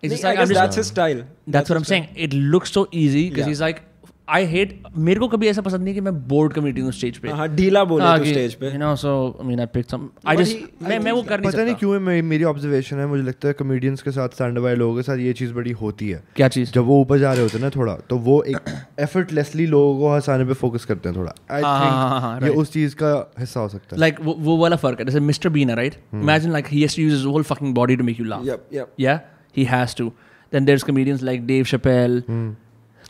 it's 0.04 0.14
नहीं, 0.14 0.24
like 0.24 0.40
that's 0.40 0.60
that's 0.60 0.78
his 0.80 0.92
style. 0.92 1.24
That's 1.56 1.72
what 1.72 1.80
I'm 1.80 1.88
saying. 1.88 2.06
It 2.26 2.36
looks 2.54 2.72
so 2.78 2.84
easy 3.02 3.24
because 3.30 3.42
Yeah. 3.42 3.50
he's 3.50 3.64
like 3.64 3.82
I 4.30 4.46
hate 4.46 4.84
मेरे 4.98 5.20
को 5.20 5.28
कभी 5.28 5.48
ऐसा 5.48 5.62
पसंद 5.62 5.84
नहीं 5.84 5.94
कि 5.94 6.02
मैं 6.02 6.28
बोर्ड 6.28 6.54
कमेटी 6.54 6.82
हूँ 6.82 6.92
स्टेज 6.92 7.18
पे। 7.18 7.30
हाँ 7.30 7.48
ढीला 7.56 7.84
बोले 7.84 8.06
हाँ, 8.06 8.20
तो 8.20 8.26
स्टेज 8.26 8.54
पे। 8.54 8.72
so 8.96 9.14
I 9.42 9.48
mean 9.48 9.60
I 9.60 9.66
picked 9.66 9.92
some 9.94 10.04
I 10.26 10.36
But 10.36 10.38
just 10.38 10.56
he- 10.58 10.90
मैं 10.90 11.00
मैं 11.00 11.12
वो 11.12 11.24
कर 11.24 11.42
नहीं 11.42 11.52
पता 11.52 11.64
नहीं 11.64 11.76
क्यों 11.76 11.94
है 11.94 12.22
मेरी 12.22 12.44
ऑब्जर्वेशन 12.44 12.98
है 12.98 13.08
मुझे 13.08 13.24
लगता 13.24 13.48
है 13.48 13.54
कॉमेडियंस 13.54 14.02
के 14.02 14.12
साथ 14.12 14.30
स्टैंड 14.30 14.58
वाले 14.58 14.76
लोगों 14.76 14.96
के 14.96 15.02
साथ 15.02 15.18
ये 15.18 15.34
चीज़ 15.34 15.54
बड़ी 15.54 15.72
होती 15.72 16.10
है। 16.10 16.24
क्या 16.36 16.48
चीज़? 16.48 16.72
जब 16.72 16.84
वो 16.84 17.02
ऊपर 17.02 17.20
जा 17.20 17.34
रहे 17.34 17.42
होते 17.42 17.58
हैं 17.58 17.64
ना 17.64 17.70
थोड़ा 17.70 17.96
तो 17.96 18.18
वो 18.18 18.42
एक 18.44 18.58
एफर्टलेसली 19.00 19.66
लोगों 19.66 20.00
को 20.00 20.14
हंसाने 20.14 20.46
पे 20.46 20.54
फोकस 20.54 20.86
करते 20.86 21.10
हैं 21.10 21.18
थोड़ा। 21.18 21.34
आई 21.52 21.62
हाँ, 21.62 21.80
हाँ, 21.80 22.10
हाँ, 22.10 22.22
हाँ, 22.22 22.42
थिंक 22.42 22.50
ये 22.52 22.56
उस 22.56 22.74
चीज़ 22.74 22.96
का 22.96 23.34
हिस्सा 23.40 23.60
हो 23.60 23.70
सकता 23.70 23.96
है। 23.96 24.02
Like 24.02 24.26
वो 24.26 24.58
वाला 24.58 24.76
फ़र्क 24.76 25.00
है 25.00 25.06
जैसे 25.06 25.20
मिस्टर 25.20 25.50
बीन 25.50 25.70
है 25.70 25.76
right 25.76 25.96
imagine 26.14 26.52
like 26.52 26.66
he 26.68 26.82
has 26.82 26.96
to 26.96 27.02
use 27.02 27.16
his 27.16 27.26
whole 27.26 27.44
fucking 27.44 27.74
body 27.76 27.96
to 27.96 28.04
make 28.04 28.20
you 28.20 28.26
laugh 28.26 28.46
yep. 28.46 28.86
yeah? 29.02 29.20
He 29.58 29.64
has 29.66 29.94
to. 30.02 30.04
Then 30.54 30.68
there's 30.68 30.84
comedians 30.90 31.22
like 31.30 31.42
Dave 31.48 31.66
Chappelle 31.72 32.22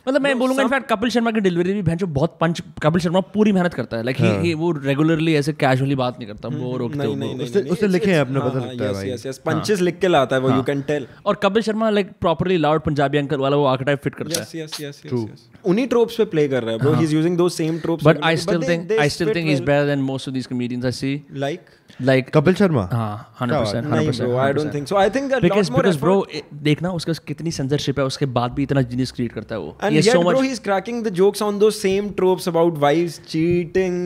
मतलब 0.08 0.20
मैं 0.22 0.38
बोलूँगा 0.38 0.62
इनफैक्ट 0.62 0.86
कपिल 0.88 1.10
शर्मा 1.10 1.30
की 1.30 1.40
डिलीवरी 1.40 1.72
भी 1.72 1.82
भैंचो 1.82 2.06
बहुत 2.06 2.38
पंच 2.40 2.62
कपिल 2.82 3.00
शर्मा 3.00 3.20
पूरी 3.20 3.52
मेहनत 3.52 3.74
करता 3.74 3.96
है। 3.96 4.02
Like 4.02 4.16
he. 4.20 4.54
वो 4.54 4.70
रेगुलरली 4.72 5.34
ऐसे 5.34 5.52
कैजुअली 5.52 5.94
बात 5.94 6.18
नहीं 6.18 6.28
करता 6.28 6.48
वो 6.48 6.76
रोकते 6.76 6.98
नहीं 6.98 7.16
नहीं 7.16 7.38
उसने- 7.38 7.66
उसने 7.66 7.88
लिखे 7.88 8.10
हैं 8.12 8.20
अपने, 8.20 8.40
हाँ, 8.40 8.50
पता 8.50 8.58
हाँ, 8.58 8.68
लगता 8.68 8.84
है 8.84 8.90
yes, 8.90 8.98
भाई। 8.98 9.10
yes, 9.10 9.26
yes. 9.26 9.38
पंचेस 9.38 9.80
लिख 9.80 9.98
के 9.98 10.08
लाता 10.08 10.36
है 10.36 10.42
वो 10.42 10.50
यू 10.50 10.62
कैन 10.62 10.82
टेल 10.82 11.06
और 11.26 11.34
Kapil 11.34 11.62
Sharma 11.62 11.90
like 11.90 12.10
properly 12.20 12.56
loud 12.56 12.80
Punjabi 12.80 13.18
uncle 13.18 13.36
वाला 13.36 13.56
वो 13.56 13.64
आर्केटाइप 13.64 13.98
फिट 13.98 14.14
करता 14.14 14.40
है। 14.40 14.46
yes 14.46 14.74
yes 14.74 14.80
yes 14.80 15.04
yes, 15.06 15.12
yes 15.12 15.28
उन्हीं 15.64 15.86
ट्रोप्स 15.86 16.16
पे 16.16 16.24
प्ले 16.24 16.48
कर 16.48 16.62
रहा 16.62 16.72
है 16.72 16.78
bro 16.78 16.92
he. 16.92 17.04
Is 17.04 17.14
using 17.14 17.36
those 17.36 17.56
same 17.56 17.78
tropes 17.78 18.04
but 18.04 18.18
I 18.22 18.36
still 18.36 18.68
think 18.68 18.92
I 18.92 19.08
still 19.08 19.34
think 19.34 19.46
he 19.46 19.52
is 19.52 19.62
better 19.62 19.86
than 19.86 19.98
most 19.98 20.28
of 20.28 20.34
these 20.34 20.46
comedians 20.46 20.84
I 20.84 20.92
see 20.92 21.22
like 21.32 21.60
like 22.02 22.30
Kapil 22.34 22.54
Sharma? 22.54 22.88
हाँ 22.92 23.36
100% 23.42 23.86
100% 23.86 24.20
bro 24.20 24.36
I 24.36 24.52
don't 24.52 24.74
think 24.74 24.88
so 24.88 24.96
I 24.96 25.10
think 25.10 25.34
because 25.34 25.70
because 25.72 25.98
bro 25.98 26.14
देखना 26.62 26.92
उसका 26.92 27.12
कितनी 27.26 27.50
censorship 27.52 27.98
है 27.98 28.04
उसके 28.04 28.26
बाद 28.38 28.52
भी 28.52 28.62
इतना 28.62 28.82
genius 28.84 29.12
create 29.12 29.32
करता 29.32 29.54
है 29.54 29.60
वो। 29.60 29.76
And 29.82 29.92
ये 29.92 30.02
yet, 30.02 30.12
so 30.12 30.22
bro, 30.22 30.30
much 30.30 30.46
he's 30.46 30.62
cracking 30.68 31.02
the 31.02 31.14
jokes 31.20 31.44
on 31.48 31.60
those 31.64 31.82
same 31.82 32.14
tropes 32.20 32.48
about 32.52 32.80
wives 32.86 33.20
cheating. 33.28 34.00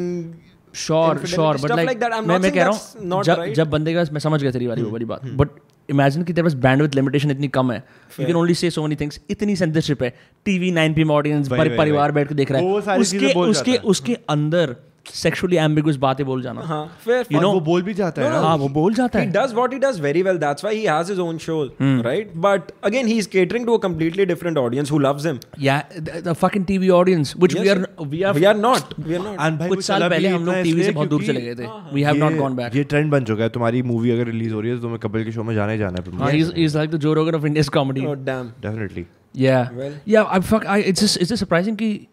Sure 0.75 1.25
sure 1.27 1.57
but 1.57 1.71
like 1.73 2.03
मैं 2.27 2.39
मैं 2.39 2.53
कह 2.53 2.65
रहा 2.65 2.73
that's 2.73 3.13
हूँ 3.13 3.23
जब. 3.25 3.45
जब 3.57 3.71
बंदे 3.71 3.95
का 3.95 4.05
मैं 4.13 4.21
समझ 4.21 4.41
गया 4.43 4.51
तेरी 4.53 4.67
वाली 4.67 4.83
वो 4.83 4.91
वाली 4.91 5.05
बात। 5.05 5.25
बट 5.35 5.49
इमेजिन 5.89 6.23
कि 6.23 6.33
तेरे 6.33 6.43
पास 6.43 6.55
बैंडविड्थ 6.63 6.95
लिमिटेशन 6.95 7.31
इतनी 7.31 7.49
कम 7.49 7.71
है। 7.73 7.77
You 8.21 8.27
can 8.27 8.37
only 8.37 8.55
say 8.55 8.71
so 8.71 8.83
many 8.83 8.97
things 9.01 9.21
इतनी 9.31 9.57
सेंसरशिप 9.57 10.03
है। 10.03 10.13
टीवी 10.47 10.71
9 10.73 10.95
पीएम 10.95 11.11
ऑडियंस 11.11 11.49
परिवार 11.53 12.13
बैठ 12.13 12.29
के 12.29 12.35
देख 12.35 12.51
रहा 12.53 12.61
वो 12.63 12.81
है 12.89 12.99
उसके 13.01 13.33
उसके 13.43 13.77
उसके 13.93 14.17
अंदर 14.29 14.75
सेक्सुअली 15.13 15.57
एम्बिगस 15.57 15.97
बातें 15.99 16.25
बोल 16.27 16.43
जाना। 16.43 16.61
यू 17.09 17.41
नो 17.41 17.53
वो 17.53 17.61
बोल 17.61 17.83
भी 17.83 17.95
जाता 17.95 18.23
है 18.23 18.41
हाँ 18.43 18.57
वो 18.57 18.69
बोल 18.71 18.95
जाता 18.95 19.19
है। 19.19 19.25
He 19.25 19.31
does 19.33 19.53
what 19.55 19.73
he 19.73 19.79
does 19.79 20.01
very 20.01 20.23
well 20.23 20.39
that's 20.39 20.65
why 20.65 20.77
he 20.77 20.85
has 20.87 21.11
his 21.11 21.21
own 21.21 21.39
show 21.39 21.63
right 21.83 22.33
but 22.47 22.73
again 22.85 23.07
he 23.07 23.19
is 23.19 23.29
catering 23.29 23.67
to 23.67 23.77
a 23.77 23.83
completely 23.83 24.27
different 24.27 24.59
audience 24.59 24.91
who 24.93 24.99
loves 24.99 25.27
him 25.27 25.39
या 25.63 25.83
the 25.99 26.33
fucking 26.41 26.65
TV 26.67 26.89
audience 26.99 27.35
which 27.39 27.59
we 27.59 27.69
are 27.69 27.87
we 28.03 28.23
are 28.23 28.35
we 28.35 28.45
are 28.45 28.57
not 28.57 28.95
we 29.01 29.15
are 29.15 29.23
not 29.23 29.69
कुछ 29.69 29.85
साल 29.85 30.09
पहले 30.09 30.29
हम 30.29 30.45
लोग 30.47 30.63
TV 30.63 30.83
से 30.83 30.91
बहुत 30.93 31.09
दूर 31.09 31.25
चले 31.25 31.41
गए 31.41 31.55
थे। 31.55 31.69
We 31.95 32.03
have 32.03 32.17
not 32.17 32.37
gone 32.39 32.57
back 32.57 32.77
ये 32.77 32.85
ट्रेंड 32.85 33.11
बन 33.11 33.25
चुका 33.25 33.43
है 33.43 33.49
तुम्हारी 33.51 33.83
मूवी 33.93 34.11
अगर 34.11 34.27
रिलीज़ 34.27 34.55
हो 34.55 34.61
रही 34.61 34.71
है 34.71 34.81
तो 34.81 34.89
मैं 34.89 34.99
कपिल 34.99 35.25
के 35.25 35.33
शो 35.33 35.43
में 35.43 35.55
जाने 35.55 35.73
ही 35.73 35.79
जाना 35.79 36.03
है 36.03 36.19
हाँ 36.19 36.31
ही 36.31 36.45
इज़ 36.65 36.77
लाइक 36.79 36.91
द 36.91 36.97
जो 36.99 37.15
of 37.27 37.47
Indian 37.47 37.69
comedy 37.73 38.01
not 38.01 38.19
damn 38.25 38.51
definitely 38.63 39.07
या 39.35 39.69
या 40.09 40.23
I 40.23 40.41
fuck 40.51 40.67
I 40.67 40.83
it's 40.83 41.17
it's 41.17 41.35
surprising 41.35 41.77
कि 41.77 42.07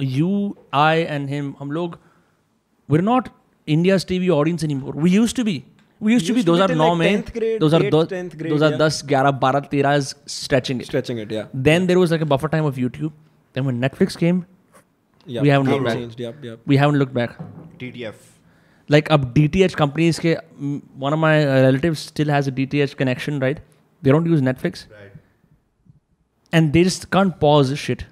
यू 0.00 0.54
आई 0.74 1.00
एंड 1.00 1.28
हिम 1.28 1.54
हम 1.60 1.70
लोग 1.72 1.98
We're 2.88 3.02
not 3.02 3.30
India's 3.66 4.04
TV 4.04 4.30
audience 4.30 4.62
anymore. 4.64 4.92
We 4.92 5.10
used 5.10 5.36
to 5.36 5.44
be. 5.44 5.64
We 5.98 6.12
used, 6.12 6.28
used 6.28 6.30
to 6.30 6.34
be. 6.34 6.42
Those 6.42 6.60
to 6.60 6.68
be 6.68 6.74
are 6.74 6.94
like 6.96 7.06
eh? 7.06 7.38
grade, 7.38 7.60
those 7.60 7.72
are 7.72 7.80
10th 7.80 8.38
grade, 8.38 8.52
those 8.52 8.62
are 8.62 8.70
yeah. 8.70 8.88
10, 8.88 9.10
11, 9.10 9.38
12, 9.40 9.68
13 9.70 10.02
stretching 10.26 10.80
it. 10.80 10.86
Stretching 10.86 11.18
it, 11.18 11.30
yeah. 11.30 11.46
Then 11.54 11.86
there 11.86 11.98
was 11.98 12.10
like 12.10 12.20
a 12.20 12.26
buffer 12.26 12.48
time 12.48 12.66
of 12.66 12.76
YouTube. 12.76 13.12
Then 13.54 13.64
when 13.64 13.80
Netflix 13.80 14.16
came, 14.16 14.46
we 15.26 15.48
haven't 15.48 15.68
looked 15.68 15.84
back. 15.84 15.94
Changed, 15.94 16.20
yep, 16.20 16.44
yep. 16.44 16.60
We 16.66 16.76
haven't 16.76 16.98
looked 16.98 17.14
back. 17.14 17.38
DTF. 17.78 18.14
Like 18.88 19.10
up 19.10 19.34
DTH 19.34 19.74
companies, 19.74 20.18
ke, 20.18 20.36
one 20.96 21.12
of 21.12 21.18
my 21.18 21.44
uh, 21.44 21.62
relatives 21.62 22.00
still 22.00 22.28
has 22.28 22.46
a 22.46 22.52
DTH 22.52 22.96
connection, 22.96 23.40
right? 23.40 23.58
They 24.02 24.10
don't 24.12 24.26
use 24.26 24.40
Netflix. 24.40 24.86
Right. 24.90 25.12
And 26.52 26.72
they 26.72 26.84
just 26.84 27.10
can't 27.10 27.38
pause 27.40 27.70
this 27.70 27.78
shit. 27.78 28.04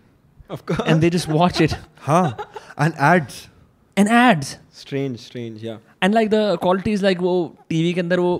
Of 0.49 0.67
course. 0.67 0.81
And 0.87 1.01
they 1.01 1.11
just 1.11 1.29
watch 1.29 1.61
it. 1.61 1.77
huh. 2.01 2.35
And 2.77 2.95
ads. 2.97 3.49
And 3.97 4.09
ads. 4.09 4.59
Strange 4.81 5.17
strange 5.19 5.65
या 5.65 5.79
and 6.03 6.15
like 6.15 6.31
the 6.31 6.59
quality 6.63 6.93
is 6.93 7.03
like 7.03 7.19
वो 7.19 7.35
TV 7.69 7.93
के 7.93 8.01
अंदर 8.01 8.21
वो 8.21 8.33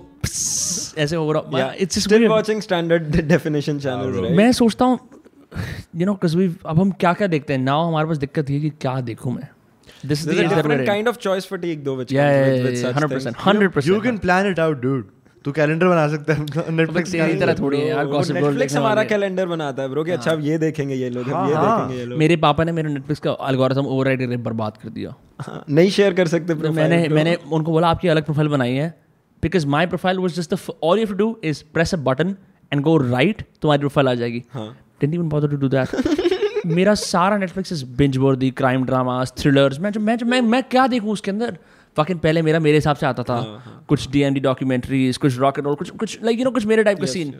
ऐसे 0.97 1.15
over 1.15 1.75
it's 1.79 1.99
still 1.99 2.27
watching 2.27 2.61
standard 2.61 3.21
definition 3.27 3.79
channel 3.79 4.35
मैं 4.37 4.51
सोचता 4.51 4.85
हूँ 4.85 4.99
you 5.95 6.05
know 6.05 6.19
cuz 6.25 6.35
we 6.35 6.55
अब 6.65 6.79
हम 6.79 6.91
क्या-क्या 6.91 7.27
देखते 7.27 7.53
हैं? 7.53 7.59
नाउ 7.59 7.87
हमारे 7.87 8.07
पास 8.07 8.17
दिक्कत 8.17 8.49
ये 8.49 8.59
कि 8.59 8.69
क्या 8.69 8.99
देखूँ 9.01 9.33
मैं? 9.33 9.47
This 10.05 10.27
is 10.27 10.29
the 10.29 10.55
different 10.55 10.85
kind 10.87 11.07
of 11.07 11.17
choice 11.17 11.47
fatigue 11.47 11.83
though 11.83 11.95
which 11.95 12.13
with 12.13 12.63
with 12.65 12.75
such 12.75 12.95
100% 12.95 13.37
100% 13.47 13.87
you 13.87 13.99
can 14.01 14.17
plan 14.17 14.47
it 14.47 14.59
out 14.59 14.81
dude 14.81 15.09
तू 15.45 15.51
कैलेंडर 15.51 15.87
बना 15.87 16.07
सकता 16.07 16.33
है। 16.33 16.71
नेटफ्लिक्स 16.75 17.11
तेरी 17.11 17.35
तरह 17.39 17.53
थोड़ी 17.53 17.79
है 17.79 17.87
यार 17.87 18.05
गॉसिप 18.07 18.35
गर्ल 18.35 18.55
Netflix 18.55 18.75
हमारा 18.75 19.03
कैलेंडर 19.03 19.47
बनाता 19.47 19.83
है 19.83 19.89
ब्रो 19.89 20.03
कि 20.03 20.11
अच्छा 20.11 20.31
अब 20.31 20.39
ये 20.45 20.57
देखेंगे 20.57 20.95
ये 20.95 21.09
लोग 21.09 21.29
अब 21.29 21.49
ये 21.49 21.55
हाँ, 21.55 21.77
देखेंगे 21.79 21.99
ये 21.99 22.05
लोग। 22.05 22.19
मेरे 22.19 22.35
पापा 22.45 22.63
ने 22.63 22.71
मेरे 22.71 22.89
नेटफ्लिक्स 22.89 23.19
का 23.19 23.35
एल्गोरिथम 23.49 23.85
ओवरराइड 23.87 24.19
करके 24.19 24.37
बर्बाद 24.47 24.77
कर 24.83 24.89
दिया। 24.89 25.13
हाँ, 25.41 25.63
नहीं 25.69 25.89
शेयर 25.89 26.13
कर 26.13 26.27
सकते 26.27 26.55
तो 26.55 26.71
मैंने 26.71 27.07
मैंने 27.09 27.35
उनको 27.51 27.71
बोला 27.71 27.87
आपकी 27.87 28.07
अलग 28.07 28.25
प्रोफ़ाइल 28.25 28.49
बनाई 28.49 28.73
है। 28.73 28.89
Because 29.43 29.67
my 29.67 29.85
profile 29.85 30.19
was 30.19 30.39
just 30.39 30.55
all 30.83 30.99
you 30.99 31.05
to 31.05 31.13
do 31.13 31.37
is 31.43 31.63
press 31.73 31.93
a 31.93 31.97
button 32.09 32.35
and 32.71 32.81
go 32.83 32.97
right 32.97 33.41
तुम्हारी 33.61 33.79
प्रोफ़ाइल 33.79 34.07
आ 34.07 34.13
जाएगी। 34.13 34.43
हाँ। 34.53 34.67
Didn't 35.01 35.15
even 35.15 35.29
bother 35.31 35.47
to 35.51 35.57
do 35.61 35.69
that 35.71 35.95
मेरा 36.75 36.93
सारा 36.95 37.37
Netflix 37.37 37.71
is 37.71 37.85
binge 37.97 38.17
worthy 38.17 38.49
crime 38.51 38.85
dramas 38.85 39.33
thrillers 39.37 39.79
मैं 39.79 39.91
जो 39.91 39.99
मैं 39.99 40.15
जो 40.17 40.25
मैं 40.25 40.39
मैं 40.41 40.61
क्या 40.63 40.85
देखूँ 40.87 41.11
उसके 41.11 41.31
अंदर? 41.31 41.57
फकिंग 41.97 42.19
पहले 42.19 42.41
मेरा 42.41 42.59
मेरे 42.59 42.77
हिसाब 42.77 42.95
से 42.95 43.05
आता 43.05 43.23
था। 43.23 43.41
कुछ 43.87 44.09
डी 44.11 44.21
एम 44.21 44.33
डी 44.33 44.39
डॉक्यूमेंट्रीज 44.39 45.17
कुछ 45.17 45.37
रॉक 45.39 45.59
एंड 45.59 45.67
रोल 45.67 45.75
कुछ 45.75 45.89
कुछ 45.89 46.17
लाइक 46.23 46.39
यू 46.39 46.45
नो 46.45 46.51
कुछ 46.51 46.65
मेरे 46.65 46.83
टाइप 46.83 46.99
का 46.99 47.05
scene 47.05 47.33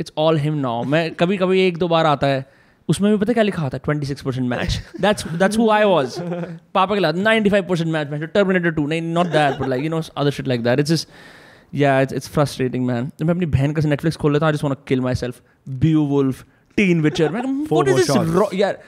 it's 0.00 0.12
all 0.18 0.38
him 0.38 0.54
now 0.54 0.84
मैं 0.84 1.10
कभी 1.14 1.36
कभी 1.36 1.66
एक 1.66 1.78
दो 1.78 1.88
बार 1.88 2.06
आता 2.06 2.26
है 2.26 2.44
उसमें 2.88 3.10
भी 3.12 3.18
पता 3.18 3.32
क्या 3.32 3.42
लिखा 3.42 3.62
होता 3.62 3.76
है? 3.76 3.80
Twenty 3.84 4.06
six 4.06 4.22
percent 4.22 4.48
match 4.48 4.78
that's 5.00 5.26
that's 5.32 5.58
who 5.58 5.70
I 5.70 5.84
was 5.84 6.14
पापा 6.74 6.94
के 6.94 7.00
लाद 7.00 7.16
ninety 7.16 7.50
five 7.50 7.64
percent 7.64 7.92
match 7.92 8.08
match 8.08 8.22
terminator 8.34 8.70
two 8.70 8.86
नहीं 8.86 9.02
not 9.02 9.26
that 9.26 9.58
but 9.58 9.68
like 9.68 9.84
you 9.84 9.90
know 9.90 10.00
other 10.16 10.30
shit 10.30 10.48
like 10.48 10.62
that 10.64 10.80
it's 10.80 10.90
just 10.90 11.08
या 11.74 12.00
इट्स 12.00 12.14
इट्स 12.14 12.28
फ्रस्ट्रेटिंग 12.28 12.86
मैन 12.86 13.10
मैं 13.22 13.34
अपनी 13.34 13.46
बहन 13.46 13.72
का 13.72 13.88
Netflix 13.88 14.16
खोल 14.16 14.32
लेता 14.32 14.46
हूँ 14.46 14.52
I 14.52 14.54
just 14.54 14.64
want 14.64 14.78
kill 14.86 15.00
myself 15.14 15.40
Beowulf 16.06 16.44
teen 16.76 17.00
Witcher 17.02 17.30
मैं 17.30 17.42
व्हाट 17.72 17.88
इज़ 17.88 17.96
दिस 17.96 18.54
यार 18.54 18.78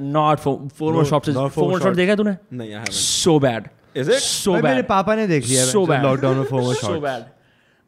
not 0.00 0.38
four 0.38 0.68
four 0.68 0.92
more 0.92 1.04
shots 1.04 1.30
four 1.30 1.68
more 1.68 1.80
shot 1.80 1.94
देखा 1.94 2.14
तूने? 2.14 2.36
नहीं 2.52 2.84
so 2.90 3.38
bad 3.38 3.68
Is 3.98 4.08
it? 4.08 4.20
So 4.20 4.52
भाई, 4.52 4.62
मेरे 4.62 4.82
पापा 4.82 5.14
ने 5.14 5.26
देख 5.26 5.46
लिया 5.46 5.64
So 5.66 5.86
bad. 5.86 6.02
लॉकडाउन 6.02 6.36
में 6.36 6.44
फोमो 6.44 6.72
सो 6.74 7.00
बैड 7.00 7.22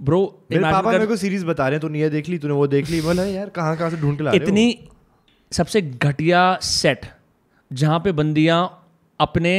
ब्रो 0.01 0.21
मेरे 0.51 0.63
पापा 0.63 0.91
मेरे 0.91 1.07
को 1.07 1.17
सीरीज़ 1.17 1.45
बता 1.47 1.69
रहे 1.69 1.75
हैं 1.75 1.81
तूने 1.81 2.01
ये 2.01 2.09
देख 2.11 2.29
ली 2.29 2.39
तूने 2.39 2.55
वो 2.55 2.67
देख 2.67 2.91
ली 2.91 3.01
बोला 3.01 3.25
यार 3.25 3.49
कहाँ 3.49 3.77
कहाँ 3.77 3.91
से 3.91 3.97
ढूंढ 3.97 4.17
के 4.19 4.25
ला 4.25 4.31
रहे 4.31 4.39
हो? 4.39 4.45
इतनी 4.45 4.89
सबसे 5.53 5.83
घटिया 5.83 6.59
सेट 6.63 7.07
जहाँ 7.71 8.01
पे 8.01 8.13
बंदियाँ 8.13 8.61
अपने 9.21 9.53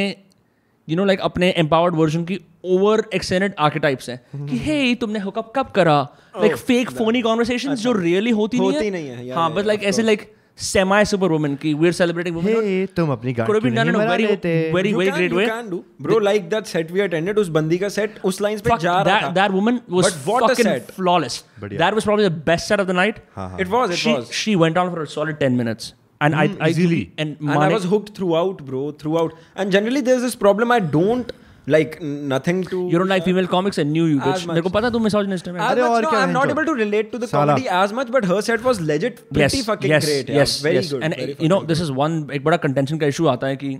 यू 0.88 0.95
नो 0.97 1.06
लाइक 1.06 1.20
अपने 1.22 1.49
एम्पावर्ड 1.58 1.95
वर्जन 1.95 2.24
की 2.26 2.39
ओवर 2.66 3.04
एक्सटेंडेड 3.14 3.54
आर्किटाइप्स 3.60 4.10
हैं। 4.10 4.47
कि 4.47 4.58
हे 4.58 4.95
तुमने 4.95 5.20
हुकअप 5.20 5.54
कब 5.56 5.72
करा? 5.76 6.02
लाइक 6.38 6.56
फेक 6.56 6.91
फोनी 6.91 7.22
कॉन्वर्सेशंस 7.22 7.80
जो 7.80 7.91
रियली 7.91 8.32
होती 8.32 8.60
नहीं 8.60 8.72
होती 8.72 8.86
है। 8.86 8.91
नहीं 8.91 9.08
है, 9.08 9.32
हाँ 9.32 9.54
बट 9.54 9.66
लाइक 9.66 9.84
ऐसे 9.84 10.02
लाइक 10.02 10.32
सेमी 10.68 11.03
सुपर 11.12 11.32
वुमेन 11.32 11.55
की 11.62 11.74
we 11.74 11.88
are 11.88 11.93
celebrating 11.99 12.36
women 12.36 12.55
hey 12.66 12.86
तुम 12.97 13.12
अपनी 13.12 13.34
गाड़ी 13.34 13.47
could 13.51 13.57
have 13.59 13.64
been 13.68 13.80
done 13.80 13.91
in 13.93 13.99
a 13.99 14.05
very 14.09 14.28
very 14.76 14.91
You 14.91 14.97
very 14.97 15.12
can- 15.12 15.18
great 15.20 15.32
you 15.32 15.38
way 15.38 15.45
can 15.51 15.70
do. 15.74 15.80
Bro, 16.07 16.18
like 16.28 16.49
that 16.55 16.68
set 16.74 16.91
we 16.97 17.01
attended, 17.05 17.38
उस 17.43 17.49
बंदी 17.59 17.78
का 17.84 17.89
set 17.95 18.20
उस 18.32 18.41
lines 18.47 18.62
पे 18.68 18.70
Fuck, 18.74 18.80
जा 18.88 19.01
रहा 19.09 19.34
that, 19.39 19.55
woman 19.59 19.80
was 19.97 20.09
But 20.09 20.20
what 20.32 20.43
a 20.43 20.49
fucking 20.51 20.70
set. 20.72 20.91
flawless. 20.99 21.39
बढ़िया। 21.62 21.80
That 21.86 21.97
was 21.99 22.09
probably 22.09 22.28
the 22.30 22.36
best 22.51 22.72
set 22.74 22.84
of 22.86 22.91
the 22.91 22.97
night. 23.01 23.20
हाँ 23.38 23.49
हाँ 23.49 23.59
It 23.66 23.74
was, 23.76 23.95
it 23.97 24.03
she 24.03 24.14
was. 24.18 24.32
she 24.43 24.55
went 24.66 24.82
on 24.84 24.93
for 24.95 25.03
a 25.07 25.09
solid 25.16 25.39
ten 25.45 25.57
minutes, 25.64 25.91
and 26.28 26.38
mm, 26.39 26.41
I, 26.43 26.68
I 26.68 26.72
easily. 26.76 27.01
and, 27.26 27.38
And 27.55 27.66
I 27.68 27.70
was 27.76 27.89
hooked 27.95 28.14
throughout, 28.22 28.64
bro, 28.72 28.84
throughout. 29.03 29.38
And 29.55 29.78
generally 29.78 30.01
there's 30.09 30.26
this 30.30 30.36
problem 30.45 30.76
I 30.78 30.80
don't 30.97 31.32
like 31.68 32.01
nothing 32.01 32.64
to. 32.64 32.89
you 32.89 32.97
don't 32.97 33.07
like 33.07 33.24
female 33.24 33.47
comics. 33.47 33.78
I 33.78 33.84
knew 33.84 34.05
you, 34.05 34.20
bitch. 34.20 34.47
मेरे 34.47 34.62
को 34.62 34.70
पता 34.70 34.89
तू 34.89 34.99
misogynist 34.99 35.47
है. 35.47 35.53
As 35.53 35.72
अरे 35.72 35.82
much, 35.82 35.89
और 35.89 36.05
क्या 36.05 36.20
I'm 36.20 36.34
not 36.34 36.49
तो? 36.49 36.55
able 36.55 36.66
to 36.66 36.74
relate 36.74 37.12
to 37.12 37.20
the 37.20 37.28
comedy 37.28 37.68
as 37.68 37.93
much, 37.93 38.12
but 38.18 38.26
her 38.26 38.41
set 38.41 38.64
was 38.64 38.82
legit 38.82 39.22
pretty 39.30 39.57
yes, 39.57 39.66
fucking 39.66 39.91
yes, 39.91 40.05
great. 40.05 40.30
yes, 40.30 40.57
yeah. 40.57 40.64
Very 40.64 40.76
yes. 40.76 40.91
good. 40.91 41.03
And 41.03 41.16
very 41.16 41.36
you 41.39 41.49
know, 41.49 41.64
this 41.72 41.84
is 41.86 41.91
one 42.01 42.20
एक 42.32 42.43
बड़ा 42.43 42.59
contention 42.68 42.99
का 42.99 43.07
issue 43.07 43.28
आता 43.28 43.47
है 43.47 43.55
कि 43.64 43.78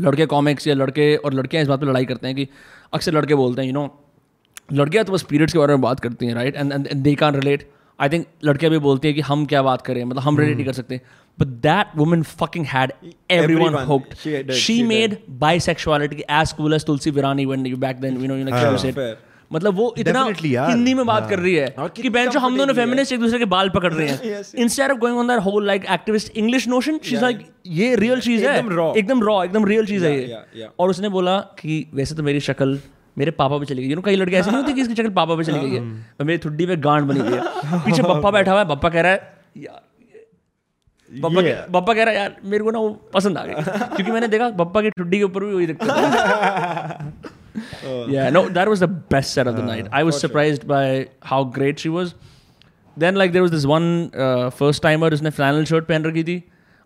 लड़के 0.00 0.26
comics 0.26 0.66
या 0.66 0.74
लड़के 0.74 1.14
और 1.16 1.34
लड़कियाँ 1.34 1.62
इस 1.62 1.68
बात 1.68 1.80
पे 1.80 1.86
लड़ाई 1.86 2.04
करते 2.04 2.26
हैं 2.26 2.36
कि 2.36 2.48
अक्सर 2.94 3.12
लड़के 3.14 3.34
बोलते 3.34 3.62
हैं 3.62 3.68
यू 3.68 3.74
नो 3.74 3.86
लड़कियाँ 4.72 5.04
तो 5.04 5.12
बस 5.12 5.22
पीरियड्स 5.30 5.52
के 5.52 5.58
बारे 5.58 5.72
में 5.72 5.80
बात 5.80 6.00
करती 6.00 6.26
हैं 6.26 6.34
right 6.34 6.56
and 6.56 6.72
and 6.72 6.88
they 7.02 7.14
can 7.14 7.34
relate 7.36 7.68
I 8.00 8.08
think 8.08 8.26
लड़कियाँ 8.44 8.70
भी 8.72 8.78
बोलती 8.78 9.08
हैं 9.08 9.14
कि 9.14 9.20
हम 9.20 9.44
क्या 9.46 9.62
बात 9.62 9.82
करें 9.82 10.04
मतलब 10.04 10.22
हम 10.22 10.38
रिलेट 10.38 10.56
नहीं 10.56 10.66
कर 10.66 10.72
सकते। 10.72 11.00
But 11.38 11.46
that 11.66 11.96
woman 11.96 12.22
fucking 12.22 12.66
had 12.66 12.92
everyone 13.30 13.62
Everyone. 13.62 13.86
hooked. 13.88 14.16
She 14.22 14.32
did, 14.32 14.56
she 14.62 14.80
she 14.80 14.88
made 14.88 15.14
bisexuality 15.44 16.26
as 16.40 16.52
cool 16.58 16.76
as 16.78 16.84
tulsi 16.90 17.12
virani 17.18 17.46
when 17.52 17.70
you 17.70 17.78
back 17.84 18.02
then 18.02 18.18
you 18.22 18.32
know 18.32 18.40
you 18.40 18.50
like 18.50 18.54
हाँ, 18.54 18.76
said. 18.78 19.16
मतलब 19.52 19.74
वो 19.76 19.94
इतना 19.98 20.22
हिंदी 20.68 20.92
में 20.94 21.04
बात 21.06 21.22
हाँ। 21.22 21.30
कर 21.30 21.38
रही 21.38 21.54
है 21.54 21.66
कि 21.78 21.88
कितनी 21.88 22.10
बेंचो 22.10 22.38
हम 22.40 22.56
दोनों 22.58 22.74
फेमिनिस्ट 22.74 23.12
एक 23.12 23.20
दूसरे 23.20 23.38
के 23.38 23.44
बाल 23.44 23.68
पकड़ 23.70 23.92
रहे 23.92 24.06
हैं। 24.08 24.42
Instead 24.64 24.90
of 24.90 24.98
going 24.98 25.18
on 25.18 25.28
that 25.28 25.40
whole 25.44 25.66
like 25.66 25.84
activist 25.92 26.36
English 26.36 26.66
notion 26.68 26.98
she 27.04 27.14
is 27.14 27.22
like 27.22 27.46
ये 27.66 27.94
रियल 27.96 28.20
चीज़ 28.20 28.46
है. 28.46 28.56
एकदम 28.58 29.22
रॉ 29.22 29.42
एकदम 29.44 29.64
रियल 29.64 29.86
चीज़ 29.86 30.04
है 30.04 30.18
ये. 30.20 30.68
और 30.78 30.90
उसने 30.90 31.08
बोला 31.08 31.38
कि 31.60 31.86
वैसे 31.94 32.14
तो 32.14 32.22
मेरी 32.22 32.40
शक्ल 32.40 32.78
मेरे 33.18 33.30
पापा 33.30 33.58
पे 33.58 33.64
चली 33.64 33.82
गई। 33.82 33.88
यू 33.88 33.96
नो 33.96 34.02
कई 34.02 34.16
लड़के 34.16 34.36
ऐसे 34.36 34.50
नहीं 34.50 34.60
होते 34.60 34.72
कि 34.72 34.80
इसकी 34.80 34.94
शक्ल 34.94 35.08
पापा 35.08 35.34
पे 35.34 35.44
चली 35.44 35.58
गई 35.58 35.70
है। 35.70 35.80
हाँ। 35.80 36.06
और 36.20 36.26
मेरी 36.26 36.38
ठुड्डी 36.38 36.66
पे 36.66 36.76
गांड 36.76 37.04
बनी 37.04 37.20
हुई 37.20 37.32
है। 37.32 37.42
पीछे 37.78 38.02
बप्पा 38.02 38.30
बैठा 38.30 38.50
हुआ 38.50 38.60
है 38.60 38.66
बप्पा 38.66 38.88
कह 38.88 39.00
रहा 39.00 39.12
है 39.12 39.38
यार 39.56 39.84
बप्पा 41.20 41.40
Yeah. 41.40 41.86
कह- 41.86 41.96
रहा 41.96 42.10
है 42.10 42.16
यार 42.16 42.36
मेरे 42.44 42.64
को 42.64 42.70
ना 42.70 42.78
वो 42.78 42.88
पसंद 43.14 43.38
आ 43.38 43.46
गई। 43.46 43.54
क्योंकि 43.96 44.12
मैंने 44.12 44.28
देखा 44.28 44.50
बप्पा 44.50 44.82
की 44.82 44.90
ठुड्डी 44.90 45.18
के 45.18 45.24
ऊपर 45.24 45.44
भी 45.44 45.54
वही 45.54 45.66
दिखता 45.66 45.94
है। 45.94 47.12
Yeah 47.84 48.32
no 48.36 48.42
that 48.48 48.68
was 48.68 48.82
the 48.86 48.90
best 49.14 49.38
set 49.38 49.46
of 49.46 49.56
the 49.58 49.64
night. 49.68 49.88
I 50.00 50.02
was 50.08 50.24
surprised 50.24 50.64
by 50.64 51.06
how 51.32 51.58
great 51.58 51.84
she 51.84 51.92
was. 51.98 52.08
Then 53.00 53.14
like 53.14 53.32
there 53.32 53.44
was 53.44 53.54
this 53.54 53.66
one 53.70 54.10
uh, 54.24 54.50
first 54.62 54.82
timer 54.82 55.10
जिसने 55.10 55.30
flannel 55.30 55.72
shirt 55.72 55.84
पहन 55.84 56.04
रखी 56.04 56.24
थी। 56.24 56.44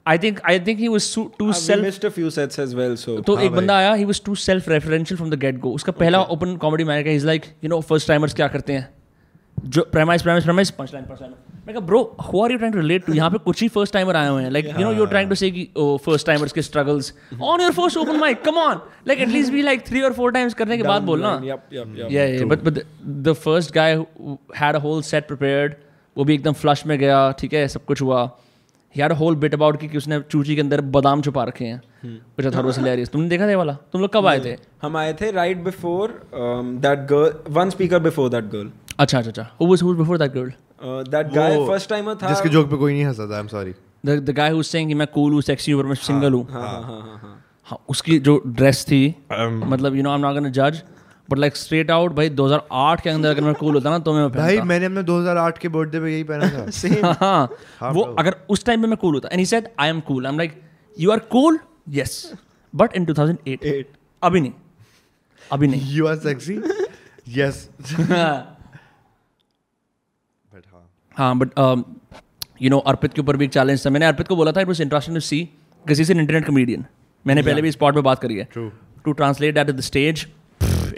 I 0.08 0.18
think 0.18 0.40
I 0.50 0.60
think 0.66 0.78
he 0.78 0.88
was 0.88 1.14
too 1.38 1.52
self 1.54 1.84
missed 1.84 2.04
a 2.06 2.08
few 2.10 2.30
sets 2.30 2.58
as 2.58 2.74
well 2.74 2.94
so 2.96 3.18
तो 3.20 3.38
एक 3.40 3.52
बंदा 3.52 3.76
आया 3.76 3.92
he 3.94 4.04
was 4.04 4.22
too 4.26 4.34
self 4.44 4.68
referential 4.68 5.16
from 5.16 5.30
the 5.30 5.38
get 5.40 5.58
go 5.60 5.72
उसका 5.72 5.92
पहला 5.94 6.22
ओपन 6.36 6.56
कॉमेडी 6.56 6.84
मैन 6.84 7.04
का 7.04 7.10
is 7.10 7.26
like 7.26 7.44
you 7.64 7.70
know 7.70 7.80
first 7.80 8.08
timers 8.08 8.34
क्या 8.34 8.48
करते 8.48 8.72
हैं? 8.72 8.88
जो 9.58 9.82
premise 9.92 10.22
premise 10.22 10.44
premise 10.44 10.70
punch 10.70 10.92
line 10.94 11.04
मैं 11.66 11.74
कहा 11.74 11.86
bro 11.86 12.00
who 12.24 12.42
are 12.42 12.52
you 12.52 12.56
trying 12.58 12.74
to 12.74 12.80
relate 12.80 13.04
to 13.06 13.12
यहाँ 13.12 13.30
पे 13.30 13.38
कुछ 13.44 13.62
ही 13.62 13.68
फ़र्स्ट 13.68 13.92
टाइमर 13.94 14.16
आए 14.16 14.28
हुए 14.28 14.42
हैं. 14.42 14.50
Like 14.50 14.66
you 14.66 14.84
know 14.84 14.92
you 14.92 15.02
are 15.02 15.08
trying 15.08 15.28
to 15.30 15.34
say 15.34 15.50
कि 15.50 15.66
ओ 15.76 15.96
फ़र्स्ट 16.04 16.26
टाइमर्स 16.26 16.52
के 16.52 16.62
struggles 16.62 17.12
on 17.42 17.60
your 17.60 17.72
first 17.72 17.96
open 17.98 18.16
mic 18.16 18.42
come 18.44 18.58
on 18.58 18.80
like 19.08 19.20
at least 19.20 19.52
be 19.52 19.62
like 19.62 19.84
3 19.88 20.02
और 20.04 20.14
4 20.14 20.32
टाइम्स 20.34 20.54
करने 20.54 20.76
के 20.76 20.82
बाद 20.82 21.02
बोलना। 21.02 21.40
या 21.44 22.24
या 22.24 22.46
but 22.46 22.62
but 22.64 22.82
the 23.06 23.32
first 23.44 23.74
guy 23.74 23.94
had 24.56 24.76
a 24.76 24.80
whole 24.80 25.02
set 25.02 25.26
prepared 25.28 25.74
वो 26.16 26.24
भी 26.24 26.34
एकदम 26.34 26.52
फ्लश 26.62 26.86
में 26.86 26.98
गया 26.98 27.30
ठीक 27.40 27.54
है 27.54 27.66
सब 27.68 27.84
कुछ 27.84 28.02
हुआ। 28.02 28.26
यार 28.98 29.12
होल 29.12 29.36
बिट 29.36 29.54
अबाउट 29.54 29.80
की 29.80 29.96
उसने 29.96 30.20
चूची 30.30 30.54
के 30.54 30.60
अंदर 30.60 30.80
बादाम 30.96 31.22
छुपा 31.22 31.44
रखे 31.44 31.64
हैं 31.64 31.80
तुमने 33.06 33.28
देखा 33.28 33.48
था 33.48 33.56
वाला? 33.56 33.72
तुम 33.92 34.00
लोग 34.00 34.12
कब 34.14 34.26
आए 34.26 34.40
थे? 34.44 34.56
हम 34.82 34.96
आए 34.96 35.12
थे 35.20 35.30
right 35.30 35.64
before 35.64 36.20
that 36.34 37.06
girl 37.12 37.52
one 37.54 37.70
speaker 37.70 37.98
before 38.00 38.28
that 38.30 38.44
girl 38.52 38.70
अच्छा 38.98 39.18
अच्छा 39.18 39.46
who 39.60 39.94
before 39.94 40.18
that 40.18 40.32
girl 40.32 40.52
that 41.10 41.32
guy 41.34 41.56
first 41.66 41.90
time 41.90 42.14
था। 42.14 42.28
जिसके 42.28 42.48
जोक 42.48 42.70
पे 42.70 42.76
कोई 42.76 42.92
नहीं 42.92 43.04
हंसा 43.04 43.34
I 43.34 43.40
am 43.40 43.48
sorry 43.48 43.74
the 44.06 44.18
the 44.20 44.34
guy 44.36 44.50
who 44.50 44.62
saying 44.62 44.88
कि 44.88 44.94
मैं 44.94 45.06
कूल 45.14 45.32
हूँ 45.32 45.42
सेक्सी 45.42 45.72
हूँ 45.72 45.82
पर 45.82 45.88
मैं 45.88 45.94
सिंगल 46.02 46.32
हूँ 46.32 46.46
हाँ। 46.50 46.62
हाँ 46.62 46.82
हाँ 46.82 47.20
हाँ 47.66 47.78
उसकी 47.88 48.18
जो 48.18 48.40
ड्रेस 48.46 48.84
थी 48.84 49.00
um, 49.32 49.64
मतलब 49.72 49.96
you 49.96 50.02
know 50.02 50.10
I 50.10 50.16
am 50.16 50.22
not 50.22 50.34
gonna 50.34 50.48
जज 50.58 50.82
बट 51.28 51.38
लाइक 51.38 51.56
स्ट्रेट 51.56 51.90
आउट 51.90 52.12
भाई 52.12 52.30
2008 52.30 53.00
के 53.00 53.10
अंदर 53.10 53.30
अगर 53.30 53.44
मैं 53.44 53.54
कूल 53.54 53.74
होता 53.74 53.90
ना 53.90 53.98
तो 53.98 54.12
मैं 54.14 54.28
भाई 54.32 54.60
मैंने 54.60 54.86
अपने 54.86 55.02
2008 55.02 55.58
के 55.58 55.68
बर्थडे 55.68 56.00
पे 56.00 56.12
यही 56.12 56.24
पहना 56.24 56.48
था। 56.50 57.16
हाँ। 57.20 57.90
वो 57.92 58.02
अगर 58.02 58.36
उस 58.50 58.64
टाइम 58.64 58.80
में 58.80 58.88
मैं 58.88 58.96
कूल 58.96 59.14
होता। 59.14 59.28
And 59.32 59.38
he 59.38 59.46
said 59.46 59.68
I 59.80 59.88
am 59.88 60.00
cool 60.00 60.26
I 60.26 60.32
am 60.32 60.38
like 60.38 60.60
you 60.96 61.10
are 61.10 61.18
cool 61.34 61.58
yes 61.88 62.32
but 62.74 62.96
in 62.96 63.04
2008 63.06 63.64
Eight. 63.64 63.84
अभी 64.22 64.40
नहीं। 64.40 64.52
अभी 65.40 65.66
नहीं। 65.66 65.94
You 65.96 66.06
are 66.06 66.16
sexy 66.16 66.60
yes 67.38 67.68
but 67.90 68.10
हाँ। 70.72 70.90
हाँ 71.16 71.38
बट 71.38 71.50
यू 72.62 72.70
नो 72.70 72.78
अर्पित 72.78 73.12
के 73.12 73.20
ऊपर 73.20 73.36
भी 73.36 73.44
एक 73.44 73.52
चैलेंज 73.52 73.86
था। 73.86 73.90
मैंने 73.90 74.06
अर्पित 74.06 74.28
को 74.28 74.36
बोला 74.36 74.52
था 74.52 74.60
it 74.60 74.66
was 74.66 74.82
interesting 74.82 75.16
to 75.16 75.20
see 75.20 75.42
because 75.42 76.02
is 76.02 76.12
an 76.12 76.20
internet 76.20 76.46
comedian 76.46 76.84
मैंने 77.24 77.42
पहले 77.42 77.62
भी 77.62 77.70
स्पॉट 77.72 77.94
पे 77.94 78.00
बात 78.00 78.18
करी 78.18 78.36
है। 78.36 78.48
True. 78.48 78.70
To 79.04 79.12
translate 79.12 79.54
that 79.54 79.70
the 79.70 79.80
stage 79.80 80.26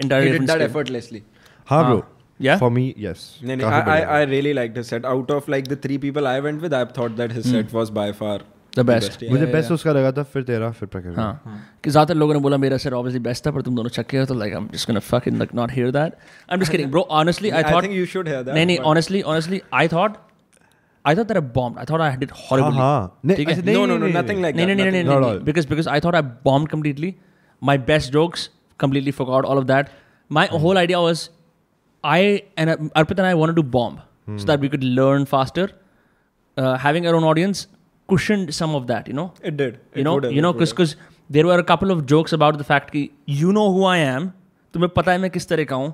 entirely 0.02 0.38
did 0.38 0.48
that 0.52 0.66
effortlessly. 0.68 1.22
हाँ 1.70 1.84
bro 1.86 2.04
Yeah? 2.40 2.58
For 2.60 2.70
me 2.70 2.82
yes 2.98 3.20
No, 3.48 3.54
no, 3.58 3.68
I, 3.68 3.76
I, 3.92 4.00
I 4.14 4.24
really 4.30 4.50
liked 4.56 4.74
his 4.80 4.88
set. 4.92 5.06
Out 5.12 5.30
of 5.36 5.46
like 5.52 5.68
the 5.72 5.76
three 5.84 5.96
people 6.02 6.26
I 6.32 6.34
went 6.46 6.64
with, 6.66 6.74
I 6.78 6.84
thought 6.98 7.14
that 7.20 7.32
his 7.36 7.46
set 7.52 7.72
was 7.78 7.92
by 7.98 8.04
far 8.18 8.36
the 8.78 8.80
best 8.86 9.22
yeah. 9.22 9.30
मुझे 9.32 9.46
best 9.52 9.70
उसका 9.72 9.92
लगा 9.92 10.10
था 10.16 10.22
फिर 10.32 10.42
तेरा 10.48 10.70
फिर 10.78 10.88
प्रकाश 10.94 11.14
हाँ 11.18 11.30
कि 11.84 11.90
ज़्यादातर 11.90 12.14
लोगों 12.22 12.34
ने 12.34 12.40
बोला 12.46 12.56
मेरा 12.64 12.76
सर 12.82 12.94
ऑब्वियसली 12.94 13.20
बेस्ट 13.26 13.46
था 13.46 13.50
पर 13.50 13.62
तुम 13.68 13.76
दोनों 13.76 13.90
चक्के 13.90 14.18
हो 14.18 14.24
तो 14.30 14.34
like 14.40 14.52
I'm 14.60 14.66
just 14.72 14.86
gonna 14.88 15.00
fucking 15.06 15.36
like 15.38 15.54
not 15.60 15.70
hear 15.74 15.90
that 15.90 16.12
I'm 16.54 16.60
just 16.62 16.72
kidding 16.72 16.90
bro 16.90 17.02
honestly 17.20 17.50
I 17.50 17.62
I 17.62 17.72
thought 17.72 17.84
think 17.84 17.96
you 18.00 18.08
should 18.14 18.28
hear 18.32 18.42
that. 18.42 18.54
नहीं 18.54 18.66
नहीं 18.66 18.76
but- 18.78 18.86
honestly 18.90 19.22
honestly 19.34 19.60
I 19.80 19.88
thought 19.92 20.16
I 21.04 21.14
thought 21.16 21.26
that 21.28 21.36
I 21.36 21.50
bomb 21.54 21.78
I 21.78 21.84
thought 21.90 22.00
I 22.00 22.16
did 22.16 22.30
हाँ 22.32 22.46
horribly 22.50 22.76
हाँ 22.78 23.20
नहीं, 23.24 23.36
ठीक 23.36 23.48
है? 23.48 23.54
ऐसे 23.54 23.62
नहीं, 23.62 23.76
No, 23.76 23.80
no, 23.80 23.86
नहीं, 23.86 23.98
no, 23.98 24.04
नहीं, 24.04 24.14
nothing 24.18 24.44
like 24.46 24.56
नहीं 24.56 24.66
that. 24.66 24.76
नहीं 24.76 24.76
नहीं 24.76 24.86
nothing. 24.86 25.06
नहीं 25.06 25.14
Not 25.14 25.20
नहीं 25.22 25.38
all. 25.38 25.40
because 25.48 25.70
because 25.72 25.90
I 25.94 25.98
thought 26.06 26.20
I 26.20 26.24
bombed 26.50 26.70
completely. 26.76 27.12
My 27.62 27.78
best 27.90 28.12
jokes 28.18 28.46
completely 28.80 29.12
forgot 29.20 29.44
all 29.44 29.58
of 29.58 29.66
that. 29.72 29.90
My 30.28 30.46
Hmm. 30.46 30.56
whole 30.66 30.78
idea 30.84 31.00
was 31.00 31.24
I 32.04 32.42
and 32.56 32.70
uh, 32.70 32.76
Arpit 33.02 33.18
and 33.24 33.26
I 33.26 33.34
wanted 33.42 33.56
to 33.56 33.62
bomb 33.76 33.98
Hmm. 34.26 34.38
so 34.42 34.46
that 34.52 34.60
we 34.66 34.68
could 34.76 34.84
learn 35.00 35.24
faster. 35.32 35.66
Uh, 36.56 36.76
having 36.86 37.06
our 37.06 37.14
own 37.16 37.24
audience 37.30 37.66
cushioned 38.08 38.52
some 38.54 38.74
of 38.74 38.86
that, 38.90 39.08
you 39.08 39.14
know. 39.18 39.26
It 39.42 39.56
did. 39.56 39.74
You 39.94 40.00
It 40.00 40.04
know, 40.04 40.14
would 40.14 40.24
have, 40.24 40.32
you 40.32 40.42
know, 40.44 40.50
it 40.50 40.60
would 40.62 40.70
because 40.70 40.96
there 41.36 41.46
were 41.46 41.58
a 41.58 41.64
couple 41.70 41.90
of 41.94 42.04
jokes 42.12 42.32
about 42.36 42.58
the 42.62 42.66
fact 42.68 42.92
कि 42.92 43.02
you 43.40 43.52
know 43.56 43.66
who 43.76 43.84
I 43.84 43.96
am, 44.04 44.28
तुम्हें 44.74 44.88
पता 44.98 45.12
है 45.12 45.18
मैं 45.18 45.30
किस 45.30 45.48
तरह 45.48 45.64
का 45.72 45.76
हूँ, 45.76 45.92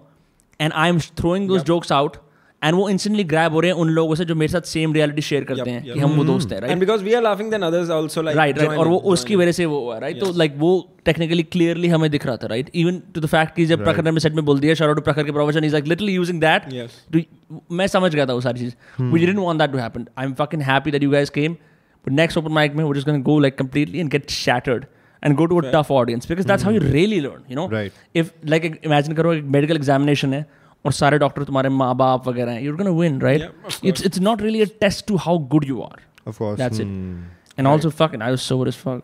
and 0.61 0.73
I 0.85 0.87
am 0.93 1.01
throwing 1.21 1.49
those 1.51 1.65
jokes 1.73 1.91
out, 1.99 2.19
and 2.62 2.76
वो 2.76 2.90
instantly 2.92 3.24
grab 3.32 3.52
हो 3.52 3.60
रहे 3.60 3.72
हैं 3.72 3.78
उन 3.80 3.90
लोगों 3.90 4.16
से 4.16 4.26
जो 4.26 4.36
मेरे 4.36 4.52
साथ 4.52 4.68
same 4.70 4.94
reality 4.96 5.24
share 5.26 5.44
करते 5.46 5.70
हैं. 5.70 5.84
कि 5.84 6.00
हम 6.00 6.12
वो 6.12 6.24
दोस्त 6.24 6.54
हैं? 6.54 6.62
And 6.62 6.84
because 6.84 7.04
we 7.08 7.14
are 7.18 7.22
laughing, 7.26 7.52
then 7.54 7.66
others 7.68 7.92
also 7.98 8.24
like. 8.28 8.36
Right 8.38 8.58
right 8.60 8.78
और 8.80 8.88
वो 8.88 8.98
उसकी 9.14 9.36
वजह 9.36 9.52
से 9.52 9.66
वो 9.66 9.80
हुआ 9.80 9.98
राइट 10.00 10.20
तो 10.20 10.32
लाइक 10.38 10.54
वो 10.58 10.72
टेक्निकली 11.06 11.44
क्लियरली 11.56 11.88
हमें 11.88 12.10
दिख 12.12 12.26
रहा 12.26 12.38
था 12.38 12.48
right 12.48 12.70
even 12.76 13.02
to 13.16 13.22
the 13.22 13.26
fact 13.26 13.56
कि 13.56 13.66
जब 13.66 13.84
प्रखर 13.84 14.12
ने 14.12 14.20
सेट 14.20 14.34
में 14.34 14.44
बोल 14.46 14.60
दिया 14.60 14.74
शाउट 14.82 14.96
टू 14.96 15.02
प्रखर 15.02 15.24
के 15.24 15.32
profession 15.32 15.64
is 15.64 15.74
like 15.74 15.88
literally 15.88 16.14
using 16.14 16.42
that 16.42 16.70
Yes. 16.74 17.24
मैं 17.72 17.88
समझ 17.88 18.14
गया 18.16 18.26
था 18.26 18.34
वो 18.34 18.42
सारी 18.42 18.60
चीज़। 18.60 18.74
We 19.02 19.20
didn't 19.20 19.40
want 19.40 19.60
that 19.60 19.72
to 19.72 19.78
happen 19.78 20.08
I 20.18 20.26
am 20.26 20.34
fucking 20.42 20.62
happy 20.64 20.92
that 20.92 21.04
you 21.04 21.10
guys 21.12 21.30
came 21.40 21.54
but 21.54 22.12
next 22.14 22.38
open 22.38 22.52
mic 22.54 22.76
में 22.76 22.84
we 22.84 22.94
just 23.00 23.08
gonna 23.08 23.20
go 23.32 23.40
like 23.40 23.58
completely 23.58 24.00
and 24.00 24.10
get 24.12 24.30
shattered 24.32 24.86
and 25.24 25.36
go 25.36 25.46
to 25.46 25.62
a 25.62 25.72
tough 25.74 25.92
audience 25.92 26.30
because 26.30 26.48
that's 26.48 26.64
how 26.66 26.74
you 26.74 26.82
really 26.92 27.20
learn 27.20 27.52
you 27.52 27.56
know 27.56 27.68
Right. 27.76 27.92
If 28.16 28.32
like 28.46 28.80
imagine 28.86 29.16
करो 29.16 29.34
एक 29.34 29.44
medical 29.58 29.76
examination 29.76 30.34
है 30.34 30.46
और 30.88 30.94
सारे 30.94 31.18
doctor 31.20 31.44
तुम्हारे 31.44 31.70
माँ 31.78 31.94
बाप 31.98 32.28
वगैरह 32.28 32.52
हैं 32.52 32.62
you're 32.64 32.76
gonna 32.76 32.92
win 33.00 33.22
right 33.22 33.84
it's 33.84 34.06
it's 34.06 34.20
not 34.30 34.42
really 34.42 34.62
a 34.62 34.68
test 34.82 35.06
to 35.08 35.16
how 35.28 35.38
good 35.56 35.66
you 35.68 35.82
are 35.82 36.06
of 36.30 36.38
course 36.38 36.58
That's 36.58 36.80
it. 36.80 36.88
Hmm. 36.88 37.20
And 37.58 37.68
also, 37.68 37.90
fucking, 37.90 38.22
I 38.22 38.32
was 38.32 38.42
sober 38.42 38.68
as 38.68 38.76
fuck. 38.76 39.04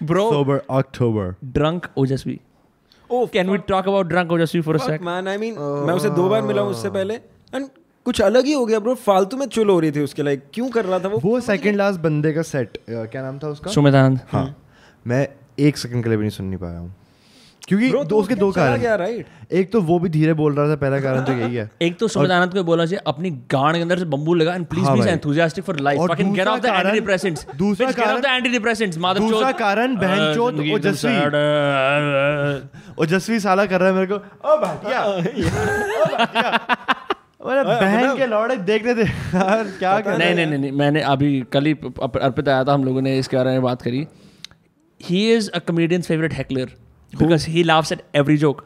Bro, 0.00 0.30
sober 0.30 0.56
October 0.70 1.36
drunk 1.52 1.86
Ojasvi. 1.96 2.40
Oh, 3.10 3.26
Can 3.28 3.50
we 3.50 3.58
talk 3.58 3.86
about 3.86 4.08
drunk 4.08 4.30
Ojasvi 4.30 4.62
for 4.64 4.74
a 4.74 4.78
fuck, 4.78 4.88
sec? 4.88 5.00
man. 5.00 5.28
I 5.28 5.36
mean, 5.44 5.56
मैं 5.86 5.94
उसे 5.94 6.10
दो 6.10 6.28
बार 6.28 6.42
मिला 6.42 6.62
हूँ 6.62 6.70
उससे 6.70 6.90
पहले 6.90 7.14
and 7.54 7.68
कुछ 8.06 8.20
अलग 8.20 8.46
ही 8.46 8.52
हो 8.52 8.64
गया 8.66 8.78
ब्रो 8.86 8.94
फालतू 9.04 9.36
में 9.36 9.46
चुल 9.46 9.70
हो 9.70 9.78
रही 9.80 9.92
थी 9.92 10.00
उसके 10.00 10.22
लाइक 10.22 10.42
क्यों 10.54 10.68
कर 10.70 10.84
रहा 10.84 10.98
था 10.98 11.08
वो 11.08 11.20
वो 11.24 11.40
सेकंड 11.40 11.76
लास्ट 11.76 12.00
बंदे 12.00 12.32
का 12.32 12.42
सेट 12.42 12.78
क्या 12.88 13.22
नाम 13.22 13.38
था 13.38 13.48
उसका 13.48 13.70
Anand. 13.82 14.18
हाँ 14.28 14.44
मैं 15.06 15.26
एक 15.68 15.76
सेकंड 15.76 16.02
के 16.02 16.08
लिए 16.08 16.18
भी 16.18 16.22
नहीं 16.22 16.30
सुन 16.30 16.46
नहीं 16.46 16.58
पाया 16.58 16.78
हूँ 16.78 16.94
क्योंकि 17.68 17.90
दो 18.04 18.16
उसके 18.16 18.34
दो 18.34 18.50
कारण 18.52 18.80
गया 18.80 18.94
राइट 18.94 19.52
एक 19.52 19.70
तो 19.72 19.80
वो 19.82 19.98
भी 19.98 20.08
धीरे 20.08 20.32
बोल 20.34 20.54
रहा 20.54 20.68
था 20.70 20.76
पहला 20.76 20.98
कारण 21.00 21.24
तो 21.24 21.32
यही 21.32 21.54
है। 21.54 21.70
एक 21.82 21.98
तो 21.98 22.08
सुमित 22.08 22.30
आनंद 22.30 22.54
को 22.54 22.62
बोलना 22.64 22.86
चाहिए 22.86 23.02
अपनी 23.06 23.30
गांड 23.30 23.76
के 23.76 23.82
अंदर 23.82 23.98
से 23.98 24.04
बम्बू 24.04 24.34
लगा 24.34 24.54
एंड 24.54 24.66
प्लीज़ 24.66 24.88
बी 24.90 25.00
भाई। 25.00 25.10
Enthusiastic 25.10 25.64
for 25.64 25.78
life 25.80 26.00
fucking 26.12 26.34
get 26.34 26.46
off 26.46 26.60
the 26.60 26.66
antidepressants 26.90 27.46
दूसरा 27.56 27.88
of 28.14 28.20
the 28.20 28.24
anti 28.26 28.50
depressants 28.50 28.98
Madhav 28.98 29.28
दूसरा 29.28 29.52
कारण 29.52 29.96
बहनचोद 29.96 30.60
ओजस्वी। 30.74 31.16
ओजस्वी 33.02 33.40
साला 33.40 33.66
कर 33.66 33.80
रहा 33.80 33.88
है 33.88 33.94
मेरे 33.94 34.06
को 34.06 34.14
ओ 34.14 34.56
भाटिया 34.60 35.00
बहन 37.46 38.16
के 38.16 38.26
लौड़े 38.26 38.56
देखने 38.56 38.94
थे। 38.94 39.02
यार 39.02 39.64
क्या 39.78 39.98
कर 40.00 40.18
नहीं 40.18 40.34
नहीं 40.34 40.46
नहीं 40.46 40.72
मैंने 40.72 41.00
अभी 41.00 41.40
कल 41.52 41.64
ही 41.64 41.72
अर्पित 41.72 42.48
आया 42.48 42.64
था 42.64 42.72
हम 42.72 42.84
लोगों 42.84 43.02
ने 43.02 43.18
इसके 43.18 43.36
बारे 43.36 43.50
में 43.50 43.62
बात 43.62 43.82
करी। 43.82 44.06
He 45.00 45.34
is 45.34 45.50
a 45.50 45.58
comedians 45.58 46.06
favourite 46.06 46.34
heckler 46.34 46.70
because 47.18 47.48
he 47.50 47.62
laughs 47.62 47.92
at 47.92 48.02
every 48.16 48.36
joke 48.36 48.64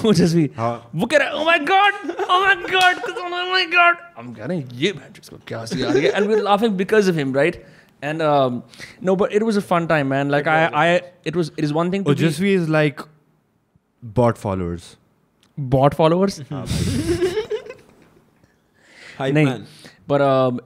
Ojasvi. 0.00 0.48
हाँ। 0.56 0.90
वो 0.94 1.06
कह 1.06 1.18
रहा 1.18 1.28
है 1.28 1.34
oh 1.34 1.46
my 1.46 1.58
god 1.70 1.94
oh 2.26 2.38
my 2.42 2.54
god 2.70 3.00
oh 3.22 3.46
my 3.48 3.64
god 3.74 3.96
हम 4.18 4.32
कह 4.34 4.44
रहे 4.44 4.58
हैं 4.58 4.68
ये 4.82 4.92
बहन 4.92 5.20
इसको 5.20 5.36
क्या 5.46 5.58
हँसी 5.60 5.82
आ 5.82 5.90
रही 5.92 6.04
है 6.04 6.12
and 6.12 6.30
we're 6.30 6.44
laughing 6.46 6.76
because 6.78 7.10
of 7.12 7.18
him 7.22 7.34
right 7.38 7.58
and 8.02 8.24
um, 8.28 8.62
no 9.08 9.16
but 9.22 9.34
it 9.38 9.44
was 9.48 9.58
a 9.60 9.64
fun 9.72 9.88
time 9.90 10.08
man 10.14 10.32
like 10.36 10.48
I 10.54 10.60
I 10.84 10.86
it 11.32 11.38
was 11.40 11.50
it 11.56 11.66
is 11.68 11.74
one 11.80 11.92
thing 11.94 12.06
to 12.06 12.14
be 12.14 12.16
Ojasvi 12.16 12.54
is 12.54 12.70
like 12.70 13.00
bot 14.02 14.40
followers 14.44 14.88
bot 15.58 15.98
followers 16.00 16.40
hype 19.18 19.34
नहीं 19.34 19.46
man 19.46 19.64
पर 20.10 20.22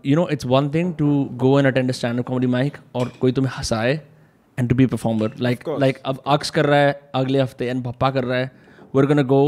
you 0.07 0.17
know 0.17 0.29
it's 0.33 0.47
one 0.47 0.69
thing 0.75 0.95
to 0.99 1.09
go 1.45 1.59
and 1.59 1.67
attend 1.67 1.93
stand 1.93 2.19
up 2.19 2.27
comedy 2.27 2.47
mic 2.53 2.77
और 2.95 3.13
कोई 3.21 3.33
तुम्हें 3.33 3.53
हंसाए 3.57 4.01
and 4.59 4.69
to 4.69 4.75
be 4.75 4.87
performer 4.87 5.33
like 5.41 5.69
like 5.81 5.99
अब 6.07 6.23
अक्स 6.27 6.51
कर 6.51 6.67
रहा 6.67 6.81
है 6.81 6.99
अगले 7.15 7.41
हफ़्ते 7.41 7.69
एंड 7.69 7.83
भप्पा 7.85 8.11
कर 8.11 8.25
रहा 8.25 8.39
है 8.39 8.51
we're 8.95 9.07
gonna 9.07 9.23
go 9.35 9.45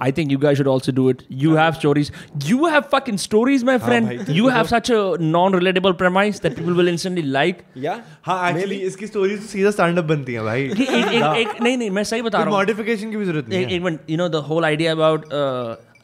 I 0.00 0.10
think 0.12 0.30
you 0.30 0.38
guys 0.38 0.58
should 0.58 0.68
also 0.68 0.92
do 0.92 1.08
it. 1.08 1.22
You 1.28 1.54
have 1.54 1.76
stories. 1.76 2.10
You 2.46 2.66
have 2.66 2.86
fucking 2.86 3.16
stories, 3.18 3.64
my 3.64 3.78
friend. 3.78 4.28
You 4.28 4.48
have 4.48 4.68
such 4.68 4.90
a 4.90 5.16
non-relatable 5.18 5.96
premise 5.98 6.38
that 6.40 6.56
people 6.56 6.74
will 6.74 6.88
instantly 6.88 7.24
like. 7.38 7.64
Yeah. 7.86 8.04
हाँ 8.24 8.50
actually 8.50 8.76
इसकी 8.90 9.06
story 9.06 9.36
तो 9.36 9.46
सीधा 9.46 9.70
stand 9.70 9.98
up 9.98 10.04
बनती 10.04 10.34
है 10.34 10.42
भाई 10.44 10.64
एक, 10.64 10.80
एक, 10.80 10.88
एक, 10.90 11.36
एक, 11.36 11.60
नहीं 11.62 11.76
नहीं 11.76 11.90
मैं 11.90 12.04
सही 12.04 12.22
बता 12.22 12.38
रहा 12.38 12.46
हूँ 12.46 12.56
मॉडिफिकेशन 12.56 13.10
की 13.10 13.16
भी 13.16 13.24
ज़रूरत 13.24 13.48
नहीं 13.48 13.64
है 13.64 13.74
एक 13.76 13.82
minute 13.82 14.10
you 14.10 14.16
know 14.18 14.28
the 14.28 14.44
whole 14.48 14.64
idea 14.64 14.92
about 14.92 15.24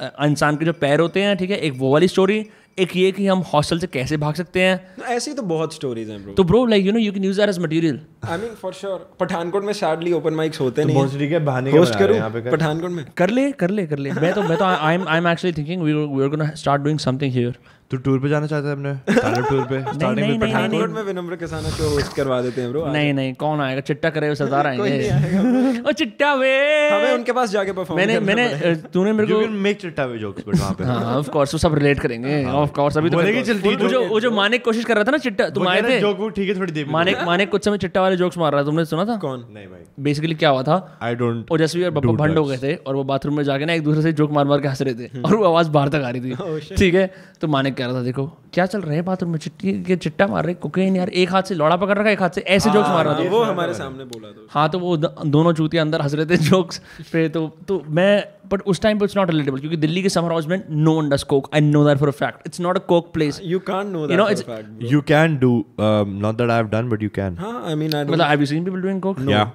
इंसान 0.02 0.56
के 0.56 0.64
जो 0.64 0.72
पैर 0.80 1.00
होते 1.00 1.22
हैं 1.22 1.36
ठीक 1.36 1.50
है 1.50 1.58
एक 1.58 1.74
वो 1.78 1.92
वाली 1.92 2.08
स्टोरी 2.08 2.44
एक 2.78 2.96
ये 2.96 3.10
कि 3.12 3.26
हम 3.26 3.38
हॉस्टल 3.52 3.78
से 3.78 3.86
कैसे 3.86 4.16
भाग 4.16 4.34
सकते 4.34 4.60
हैं? 4.60 5.04
ऐसी 5.06 5.32
तो 5.32 5.42
बहुत 5.42 5.74
स्टोरीज 5.74 6.08
हैं 6.10 6.22
ब्रो 6.22 6.32
तो 6.34 6.44
bro 6.44 6.64
like 6.66 6.86
you 6.86 6.92
know 6.92 6.98
you 6.98 7.12
can 7.12 7.24
use 7.24 7.40
that 7.40 7.48
as 7.48 7.58
material 7.58 8.00
I 8.24 8.38
mean 8.38 8.54
for 8.62 8.72
sure 8.72 8.98
Pathankot 9.20 9.64
में 9.64 9.72
सैडली 9.72 10.12
ओपन 10.12 10.34
माइक्स 10.34 10.60
होते 10.60 10.82
तो 10.82 10.88
नहीं 10.88 10.96
भोसड़ी 10.96 11.28
के 11.28 11.38
बहाने 11.38 11.72
के 11.72 11.78
होस्ट 11.78 11.98
करूँ? 11.98 12.16
यहाँ 12.16 12.30
पे 12.30 12.40
कर। 12.40 12.50
पठानकोट 12.50 12.90
में? 12.90 13.04
कर 13.16 13.30
ले 13.30 13.50
कर 13.52 13.70
ले 13.70 13.86
कर 13.86 13.98
ले। 13.98 14.12
मैं 14.12 14.32
तो 14.34 14.42
मैं 14.42 14.58
तो 14.58 14.64
I 14.64 14.94
am 14.94 15.08
I 15.08 15.18
am 15.18 15.28
actually 15.28 15.56
thinking 15.58 15.82
we 15.82 15.92
we 15.92 16.22
are 16.22 16.28
gonna 16.28 16.50
start 16.56 16.82
doing 16.82 16.98
something 16.98 17.32
here 17.32 17.54
तू 17.94 18.00
टूर 18.04 18.18
पे 18.20 18.28
जाना 18.28 18.46
चाहता 18.46 18.68
है 18.68 18.74
अपने 18.74 18.94
स्टैंड 19.14 19.36
अप 19.38 19.48
टूर 19.50 19.62
पे 19.64 19.80
स्टार्टिंग 19.94 20.28
में 20.28 20.40
पठानकोट 20.40 20.90
में 20.90 21.02
विनम्र 21.02 21.36
किसाना 21.36 21.68
शो 21.70 21.88
होस्ट 21.88 22.14
करवा 22.16 22.40
देते 22.42 22.60
हैं 22.60 22.70
ब्रो 22.70 22.86
नहीं 22.92 23.12
नहीं 23.14 23.32
कौन 23.34 23.60
आएगा? 23.60 23.80
चिट्टा 23.90 24.10
करे 24.10 24.34
सरदार 24.34 24.76
कोई 24.76 24.90
नहीं 24.90 25.10
आएँगे 25.10 25.80
ओ 25.88 25.92
चिट्टा 25.92 26.32
वे! 26.34 26.52
हमें 26.90 27.12
उनके 27.12 27.32
पास 27.32 27.50
जाके 27.50 27.72
परफॉर्म 27.72 28.00
मैंने 28.00 28.18
मैंने 28.20 28.74
तूने 28.94 29.12
मेरे 29.12 29.28
यू 29.30 29.36
को 29.36 29.40
कैन 29.40 29.52
मेक 29.66 29.80
चिट्टा 29.80 30.04
वे 30.04 30.18
जोक्स 30.18 30.44
बट 30.48 30.56
वहाँ 30.56 30.72
पे। 30.78 30.84
हाँ 30.84 31.16
ऑफ़ 31.18 31.30
कोर्स 31.30 31.54
वो 31.54 31.58
सब 31.58 31.74
रिलेट 31.74 32.00
करेंगे। 32.00 32.44
ऑफ़ 32.52 32.70
कोर्स 32.70 32.98
अभी 32.98 33.10
तो 33.10 33.16
बोलेगी 33.16 33.42
चलती 33.42 33.74
वो 33.76 33.88
जो 33.88 34.04
वो 34.08 34.20
जो 34.20 34.30
मानिक 34.30 34.64
कोशिश 34.64 34.84
कर 34.84 34.94
रहा 34.94 35.04
था 35.04 35.10
ना 35.10 35.18
चिट्टा 35.18 35.48
तुम 35.50 35.68
आए 35.68 35.82
थे? 35.82 36.00
जोक 36.00 36.18
वो 36.18 36.28
ठीक 36.28 36.48
है 36.48 36.58
थोड़ी 36.60 36.72
देर 36.72 36.86
मानिक 36.90 37.22
मानिक 37.26 37.50
कुछ 37.50 37.64
समय 37.64 37.78
चिट्टा 37.78 38.00
वाले 38.02 38.16
जोक्स 38.16 38.38
मार 38.38 38.52
रहा 38.52 38.60
था 38.60 38.66
तुमने 38.66 38.84
सुना 38.84 39.04
था? 39.04 39.16
कौन? 39.16 39.44
नहीं 39.54 39.66
भाई। 39.66 39.80
बेसिकली 40.04 40.34
क्या 40.34 40.50
हुआ 40.50 40.62
था? 40.62 40.76
आई 41.02 41.14
डोंट 41.14 41.50
ओजस्वी 41.52 41.84
और 41.84 41.90
बप्पा 41.90 42.12
भंड 42.24 42.38
हो 42.38 42.44
गए 42.44 42.58
थे 42.58 42.74
और 42.76 42.96
वो 42.96 43.04
बाथरूम 43.04 43.36
में 43.36 43.42
जाके 43.44 43.64
ना 43.64 43.72
एक 43.72 43.82
दूसरे 43.82 44.02
से 44.02 44.12
जोक 44.12 44.32
मार 44.32 44.44
मार 44.44 44.60
के 44.60 44.68
हंस 44.68 44.82
रहे 44.82 44.94
थे 44.94 45.20
और 45.20 45.36
वो 45.36 45.44
आवाज़ 45.44 45.70
बाहर 45.70 45.88
तक 45.88 46.02
आ 46.04 46.10
रही 46.10 46.20
थी। 46.20 46.74
ठीक 46.76 46.94
है? 46.94 47.06
तो 47.40 47.48
मानिक 47.48 47.74
कह 47.84 47.92
रहा 47.92 47.98
था 47.98 48.02
देखो 48.02 48.26
क्या 48.54 48.66
चल 48.66 48.80
रहा 48.80 48.94
है 48.94 49.02
बाथरूम 49.02 49.30
में? 49.32 49.38
चिट्टी 49.38 49.72
के 49.84 49.96
चिट्टा 49.96 50.26
मार 50.26 50.44
रहे 50.44 50.54
कोकेन 50.62 50.96
यार 50.96 51.08
एक 51.10 51.32
हाथ 51.32 51.42
से 51.42 51.54
लौड़ा 51.54 51.76
पकड़ 51.76 51.98
रखा 51.98 52.08
है, 52.08 52.12
एक 52.12 52.22
हाथ 52.22 52.30
से 52.30 52.40
ऐसे 52.40 52.70
जोक्स 52.70 52.88
मार 52.88 53.04
रहा 53.04 53.14
था। 53.14 53.28
वो 53.30 53.42
हमारे 53.42 53.74
सामने 53.74 54.04
बोला 54.04 54.28
तो 54.28 54.46
हाँ 54.50 54.68
तो 54.70 54.78
वो 54.78 54.96
दोनों 54.96 55.52
चूतिया 55.52 55.82
अंदर 55.82 56.00
हंस 56.00 56.14
रहे 56.14 56.26
थे 56.26 56.36
जोक्स 56.44 56.80
पे 57.12 57.28
तो 57.28 57.46
तो 57.68 57.82
मैं 57.88 58.12
बट 58.52 58.62
उस 58.66 58.80
टाइम 58.80 58.98
पे 58.98 59.04
इट्स 59.04 59.16
नॉट 59.16 59.30
रिलेटेबल 59.30 59.58
क्योंकि 59.58 59.76
दिल्ली 59.76 60.02
के 60.02 60.08
समर 60.08 60.30
हाउस 60.30 60.46
में 60.48 60.62
no 60.70 60.92
one 60.94 61.08
does 61.08 61.22
coke 61.32 61.48
I 61.54 61.60
know 61.60 61.84
that 61.88 61.98
for 61.98 62.08
a 62.08 62.16
fact 62.20 62.46
it's 62.46 62.60
not 62.60 62.76
a 62.76 62.80
coke 62.88 63.12
place 63.12 63.40
you 63.44 63.58
can't 63.58 63.92
know 63.92 64.06
that 64.06 64.20
it's- 64.20 64.46
for 64.46 64.56
fact 64.56 64.92
you 64.92 65.02
can 65.10 65.36
do 65.44 65.52
um, 65.88 66.16
not 66.24 66.40
that 66.40 66.54
I 66.54 66.58
have 66.62 66.72
done 66.76 66.94
but 66.94 67.04
you 67.06 67.12
can. 67.18 67.38
हाँ 67.38 67.64
आई 67.66 67.74
mean 67.74 67.94
I 67.94 68.04
मतलब 68.04 68.26
have 68.26 68.40
you 68.40 68.46
seen 68.46 68.64
people 68.64 68.80
doing 68.80 69.00
coke 69.02 69.18
yeah. 69.18 69.46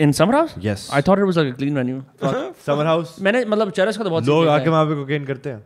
In 0.00 0.12
summer 0.12 0.34
house 0.34 0.54
yes. 0.64 0.90
I 0.94 1.02
thought 1.02 1.18
it 1.18 1.24
was 1.24 1.38
like 1.38 1.54
a 1.54 1.56
clean 1.56 1.76
venue 1.76 2.02
summer 2.68 2.86
house? 2.86 3.20
मैंने 3.20 3.44
मतलब 3.44 3.70
चरस 3.70 3.96
का 3.96 4.04
तो 4.04 4.10
बहुत 4.10 4.26
लोग 4.26 4.48
आके 4.48 4.70
वहाँ 4.70 4.84
पे 4.86 4.94
कोकेन 4.94 5.24
करते 5.24 5.50
हैं। 5.50 5.64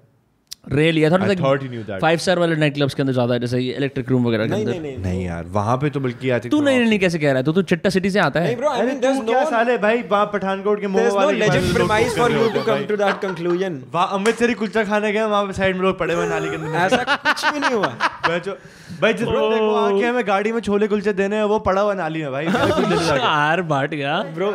I 0.64 1.08
thought 1.10 1.22
I 1.22 1.26
like 1.26 2.00
five 2.00 2.18
star 2.18 2.38
वाले 2.38 2.56
नाइट 2.56 2.74
क्लब्स 2.74 2.94
के 2.94 3.02
अंदर 3.02 3.12
ज़्यादा 3.12 3.34
है 3.34 3.40
जैसे 3.40 3.58
इलेक्ट्रिक 3.60 4.08
रूम 4.10 4.26
वगैरह 4.26 4.46
के 4.46 4.54
अंदर। 4.54 4.70
नहीं 4.70 4.80
नहीं 4.80 4.98
नहीं 4.98 5.24
यार 5.24 5.44
वहाँ 5.52 5.76
पे 5.76 5.90
तो 5.90 6.00
बल्कि 6.00 6.30
आई 6.30 6.40
तू 6.50 6.60
नहीं 6.60 6.80
नहीं 6.80 6.98
कैसे 6.98 7.18
कह 7.18 7.28
रहा 7.28 7.36
है? 7.36 7.44
तू 7.44 7.52
तो 7.52 7.62
चिट्टा 7.70 7.90
सिटी 7.90 8.10
से 8.10 8.18
आता 8.18 8.40
है। 8.40 8.46
नहीं 8.46 8.56
ब्रो 8.56 8.68
आई 8.70 8.80
अरे 8.80 8.86
मीन 8.86 8.94
तू 8.94 9.00
देयर 9.00 9.14
इज़ 9.14 9.24
क्या 9.26 9.40
नो 9.40 9.50
साले 9.50 9.76
भाई? 9.84 10.02
वहाँ 10.10 10.26
पठानकोट 10.32 10.80
के 10.80 10.86
no 10.86 11.14
वाले 11.14 11.38
legit 11.38 11.70
premise 11.76 12.18
for 12.18 12.28
you 12.32 12.44
to 12.56 12.64
come 12.68 12.84
to 12.90 12.98
that 13.02 13.20
conclusion. 13.24 13.78
वहाँ 13.94 14.18
अमृतसरी 14.18 14.54
कुलचा 14.62 14.84
खाने 14.84 15.12
गए 15.12 15.22
वहाँ 15.22 15.46
पे 15.46 15.52
साइड 15.52 15.76
में 15.76 15.82
लोग 15.82 15.98
पड़े 15.98 16.14
हुए 16.14 16.26
नाली 16.28 16.50
के 16.50 16.56
अंदर। 16.56 16.78
ऐसा 16.78 17.02
कुछ 17.06 17.52
भी 17.52 17.60
नहीं 17.60 17.74
हुआ। 17.74 17.88
भाई 19.00 19.12
जिस 19.12 19.28
को 19.28 19.74
आके 19.74 20.04
हमें 20.06 20.26
गाड़ी 20.26 20.52
में 20.52 20.60
छोले 20.60 20.88
कुलचे 20.88 21.12
देने 21.22 21.36
हैं 21.36 21.44
वो 21.54 21.58
पड़ा 21.70 21.80
हुआ 21.80 21.94
नाली 21.94 22.22
में 22.22 22.30
भाई। 22.32 22.46
यार 22.46 23.62
बाट 23.72 23.94
गया। 23.94 24.20
ब्रो 24.36 24.50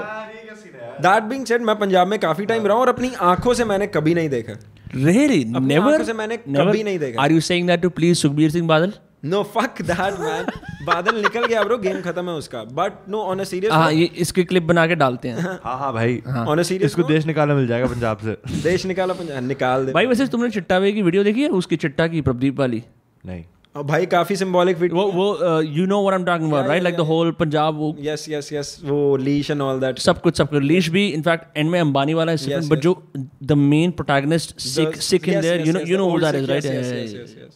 दैट 1.01 1.23
बीइंग 1.23 1.45
सेड 1.45 1.61
मैं 1.61 1.75
पंजाब 1.79 2.07
में 2.07 2.17
काफ़ी 2.19 2.45
टाइम 2.45 2.65
रहा 2.65 2.73
हूँ 2.73 2.81
और 2.81 2.89
अपनी 2.89 3.11
आँखों 3.33 3.53
से 3.53 3.65
मैंने 3.65 3.87
कभी 3.97 4.13
नहीं 4.13 4.29
देखा। 4.29 4.53
Really? 4.95 5.43
never? 5.45 6.03
से 6.05 6.13
मैंने 6.13 6.37
कभी 6.37 6.83
नहीं 6.83 6.99
देखा। 6.99 7.23
are 7.23 7.31
you 7.31 7.41
saying 7.49 7.67
that 7.71 7.83
to 7.85 7.91
please 7.99 8.21
Sukhbir 8.21 8.51
Singh 8.51 8.67
Badal 8.67 8.93
no 9.25 9.41
fuck 9.55 9.81
that 9.81 10.19
man 10.19 10.45
Badal 10.85 11.21
निकल 11.21 11.45
गया 11.45 11.63
ब्रो 11.63 11.77
गेम 11.77 12.01
खत्म 12.01 12.29
है 12.29 12.33
उसका. 12.35 12.63
But 12.79 13.09
no 13.09 13.21
on 13.21 13.39
a 13.39 13.43
serious 13.43 13.73
हाँ 13.73 13.91
ये 13.93 14.05
इसके 14.25 14.43
क्लिप 14.43 14.63
बना 14.63 14.85
के 14.87 14.95
डालते 14.95 15.29
हैं। 15.29 15.41
हाँ 15.63 15.77
हाँ 15.79 15.91
भाई। 15.93 16.21
ऑन 16.27 16.59
अ 16.59 16.63
सीरियस 16.63 16.91
इसको 16.91 17.03
देश 17.03 17.25
निकाला 17.25 17.55
मिल 17.55 17.67
जाएगा 17.67 17.87
पंजाब 17.87 18.17
से। 18.17 18.37
देश 18.63 18.85
निकाला 18.85 19.13
पंजाब 19.13 19.43
निकाल 19.43 19.85
दे। 19.85 19.91
भाई 19.91 20.05
वैसे 20.05 20.27
तुमने 20.27 20.49
चिट्टा 20.49 20.77
वे 20.77 20.91
की 20.91 21.01
वीडियो 21.01 21.23
देखी 21.23 21.41
है? 21.41 21.49
उसकी 21.49 21.75
चिट्टा 21.75 22.07
की 22.07 22.21
प्रदीप 22.21 22.59
वाली। 22.59 22.83
नहीं। 23.25 23.43
भाई 23.75 24.05
काफ़ी 24.05 24.35
सिंबॉलिक 24.35 24.77
वो 24.93 25.05
वो 25.11 25.61
you 25.61 25.85
know 25.85 26.01
what 26.01 26.13
I 26.13 26.19
am 26.19 26.25
talking 26.25 26.49
about 26.49 26.67
right 26.67 26.83
like 26.83 26.95
the 26.97 27.01
whole 27.07 27.31
Punjab 27.39 27.75
वो 27.77 27.95
यस 28.01 28.25
यस 28.29 28.51
यस 28.53 28.79
वो 28.85 29.15
लीश 29.17 29.49
एंड 29.51 29.61
ऑल 29.61 29.79
दैट 29.79 29.99
सब 29.99 30.21
कुछ 30.21 30.37
सब 30.37 30.49
कुछ। 30.49 30.63
लीश 30.63 30.89
भी 30.89 31.07
इनफैक्ट 31.07 31.57
एंड 31.57 31.69
में 31.69 31.79
अंबानी 31.79 32.13
वाला 32.13 32.31
है 32.31 32.59
बट 32.69 32.79
जो 32.79 32.95
the 33.43 33.51
main 33.51 33.91
protagonist 33.91 34.59
sick 34.61 34.95
sick 35.01 35.29
in 35.29 35.41
there 35.41 35.67
you 35.67 35.73
know 35.73 35.79
you 35.87 35.97
know 35.97 36.09
who 36.09 36.19
that 36.19 36.35
is 36.35 36.51
right 36.51 37.49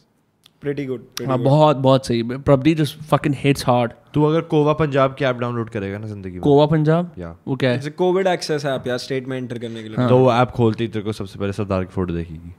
pretty 0.62 0.86
good 0.86 1.26
हाँ 1.28 1.38
बहुत 1.40 1.78
बहुत 1.78 2.06
सही। 2.06 2.24
Probably 2.24 2.74
just 2.76 2.98
fucking 3.10 3.36
hits 3.40 3.66
hard 3.68 3.92
तू 4.14 4.24
अगर 4.24 4.42
कोवा 4.54 4.74
पंजाब 4.74 5.16
की 5.20 5.26
ऐप 5.26 5.38
डाउनलोड 5.40 5.70
करेगा 5.70 5.98
ना 5.98 6.08
ज़िंदगी 6.08 6.32
में। 6.32 6.42
गोवा 6.42 6.66
पंजाब? 6.66 7.12
या 7.20 7.36
वो 7.48 7.56
क्या 7.56 7.70
है? 7.70 7.78
इट्स 7.78 7.90
कोविड 7.98 8.28
एक्सेस 8.28 8.66
ऐप 8.66 8.88
यार 8.88 8.98
स्टेट 8.98 9.28
में 9.28 9.38
एंटर 9.38 9.58
करने 9.58 9.84
के 9.84 9.90
लिए। 9.90 10.08
तो 10.08 10.18
वो 10.18 10.32
ऐप 10.34 10.52
खोलती 10.52 10.84
ही 10.84 10.90
तेरे 10.90 11.06
को 11.06 11.14
सबसे 11.14 11.40
पहले 11.40 11.54
सरदार 11.54 11.84
की 11.84 11.94
फ़ोटो 11.94 12.14
देखेगी। 12.14 12.54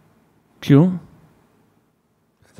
क्यों? 0.62 0.90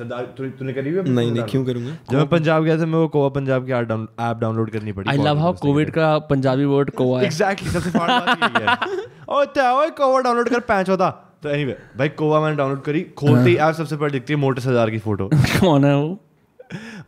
सरदार 0.01 0.51
तूने 0.59 0.73
करी 0.73 0.89
हुई 0.89 1.09
नहीं 1.09 1.31
नहीं 1.31 1.43
क्यों 1.43 1.63
करूँगा? 1.65 1.95
जब 2.11 2.17
मैं 2.17 2.27
पंजाब 2.27 2.63
गया 2.63 2.77
था 2.77 2.85
मैं 2.85 2.99
वो 2.99 3.07
कोवा 3.07 3.29
पंजाब 3.29 3.65
की 3.65 3.71
ऐप 3.71 4.37
डाउनलोड 4.39 4.69
करनी 4.69 4.91
पड़ी 4.91 5.09
आई 5.09 5.17
लव 5.17 5.39
हाउ 5.39 5.53
कोविड 5.61 5.91
का। 5.91 6.17
पंजाबी 6.29 6.65
वर्ड 6.65 6.89
गोवा 6.97 7.19
है। 7.19 7.25
एग्जैक्टली 7.25 7.69
सबसे 7.69 7.89
फाड़ 7.89 8.09
बात 8.11 8.43
यही 8.43 8.63
है। 8.63 8.77
ओ 9.29 9.43
त्या 9.55 9.71
ओए 9.73 9.89
कोवा 9.89 10.19
डाउनलोड 10.21 10.49
कर 10.49 10.59
पैंच 10.59 10.89
होता। 10.89 11.09
तो 11.43 11.49
एनीवे 11.49 11.77
भाई 11.97 12.09
कोवा 12.09 12.41
मैंने 12.41 12.55
डाउनलोड 12.55 12.81
करी। 12.83 13.01
खोलते 13.17 13.49
ही। 13.49 13.55
ऐप 13.55 13.73
सबसे 13.75 13.95
पहले 13.95 14.11
दिखती 14.11 14.33
है 14.33 14.39
मोटे 14.39 14.61
सरदार 14.61 14.89
की 14.89 14.99
फ़ोटो 14.99 15.29
कौन 15.61 15.85
है 15.85 15.95
वो? 15.95 16.09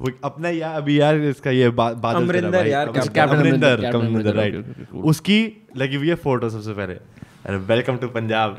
वो 0.01 0.11
अपना 0.23 0.49
यार 0.49 0.75
अभी 0.75 0.99
यार 0.99 1.17
इसका 1.17 1.51
ये 1.51 1.65
अमरिंदर 1.65 2.67
यार, 2.67 2.87
अमरिंदर 2.87 3.83
अमरिंदर, 3.83 4.33
राइट. 4.33 4.87
उसकी 5.03 5.67
लगी 5.77 5.95
हुई 5.95 6.09
है 6.09 6.15
फ़ोटो 6.15 6.49
सबसे 6.49 6.73
पहले। 6.73 6.93
अरे 7.45 7.57
वेलकम 7.57 7.97
टू 7.97 8.07
पंजाब 8.07 8.57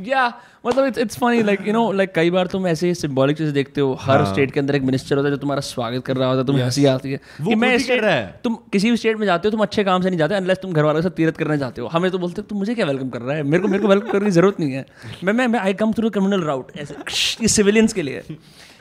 या 0.00 0.26
मतलब 0.66 0.84
it's 0.84 0.98
it's 0.98 1.16
funny 1.18 1.42
like 1.42 1.66
you 1.66 1.72
know 1.72 1.92
like 1.92 2.12
कई 2.14 2.30
बार 2.30 2.46
तुम 2.46 2.66
ऐसे 2.66 2.92
सिंबॉलिक 2.94 3.36
चीज़ें 3.38 3.52
देखते 3.54 3.80
हो 3.80 3.92
हर 4.00 4.20
हाँ। 4.20 4.32
स्टेट 4.32 4.50
के 4.50 4.60
अंदर 4.60 4.76
एक 4.76 4.82
मिनिस्टर 4.82 5.16
होता 5.16 5.26
है 5.26 5.30
जो 5.30 5.36
तुम्हारा 5.36 5.60
स्वागत 5.60 6.04
कर 6.04 6.16
रहा 6.16 6.28
होता 6.28 6.40
है 6.40 6.46
तुम्हें 6.46 6.64
हँसी 6.64 6.84
आती 6.84 7.12
है। 7.12 7.16
कि 7.16 7.54
मैं 7.54 7.76
ही 7.78 7.96
रहा 7.96 8.10
है। 8.10 8.40
तुम 8.44 8.54
किसी 8.72 8.90
भी 8.90 8.96
स्टेट 8.96 9.16
में 9.16 9.26
जाते 9.26 9.48
हो 9.48 9.50
तुम 9.50 9.60
अच्छे 9.60 9.84
काम 9.84 10.02
से 10.02 10.08
नहीं 10.08 10.18
जाते 10.18 10.34
अनलेस 10.34 10.58
तुम 10.62 10.72
घर 10.72 10.84
वालों 10.84 11.00
से 11.00 11.08
साथ 11.08 11.16
तीरथ 11.16 11.32
करने 11.32 11.58
जाते 11.58 11.80
हो। 11.80 11.86
हमें 11.86 12.10
तो 12.10 12.18
बोलते 12.18 12.40
हो 12.40 12.46
तुम 12.48 12.58
मुझे 12.58 12.74
क्या 12.74 12.86
वेलकम 12.86 13.08
कर 13.08 13.22
रहा 13.22 13.36
है? 13.36 13.42
मेरे 13.42 13.62
को 13.62 13.68
मेरे 13.68 13.82
को 13.82 13.88
वेलकम 13.88 14.10
करने 14.10 14.24
की 14.24 14.30
ज़रूरत 14.30 14.60
नहीं 14.60 14.72
है। 14.72 14.86
मैं 15.24 15.32
मैं 15.32 15.58
I 15.58 15.74
come 15.74 15.92
through 15.92 16.10
criminal 16.10 16.42
route 16.42 16.72
ऐसे 16.76 16.94
ये 17.42 17.48
सिविलियंस 17.48 17.92
के 17.92 18.02
लिए। 18.02 18.22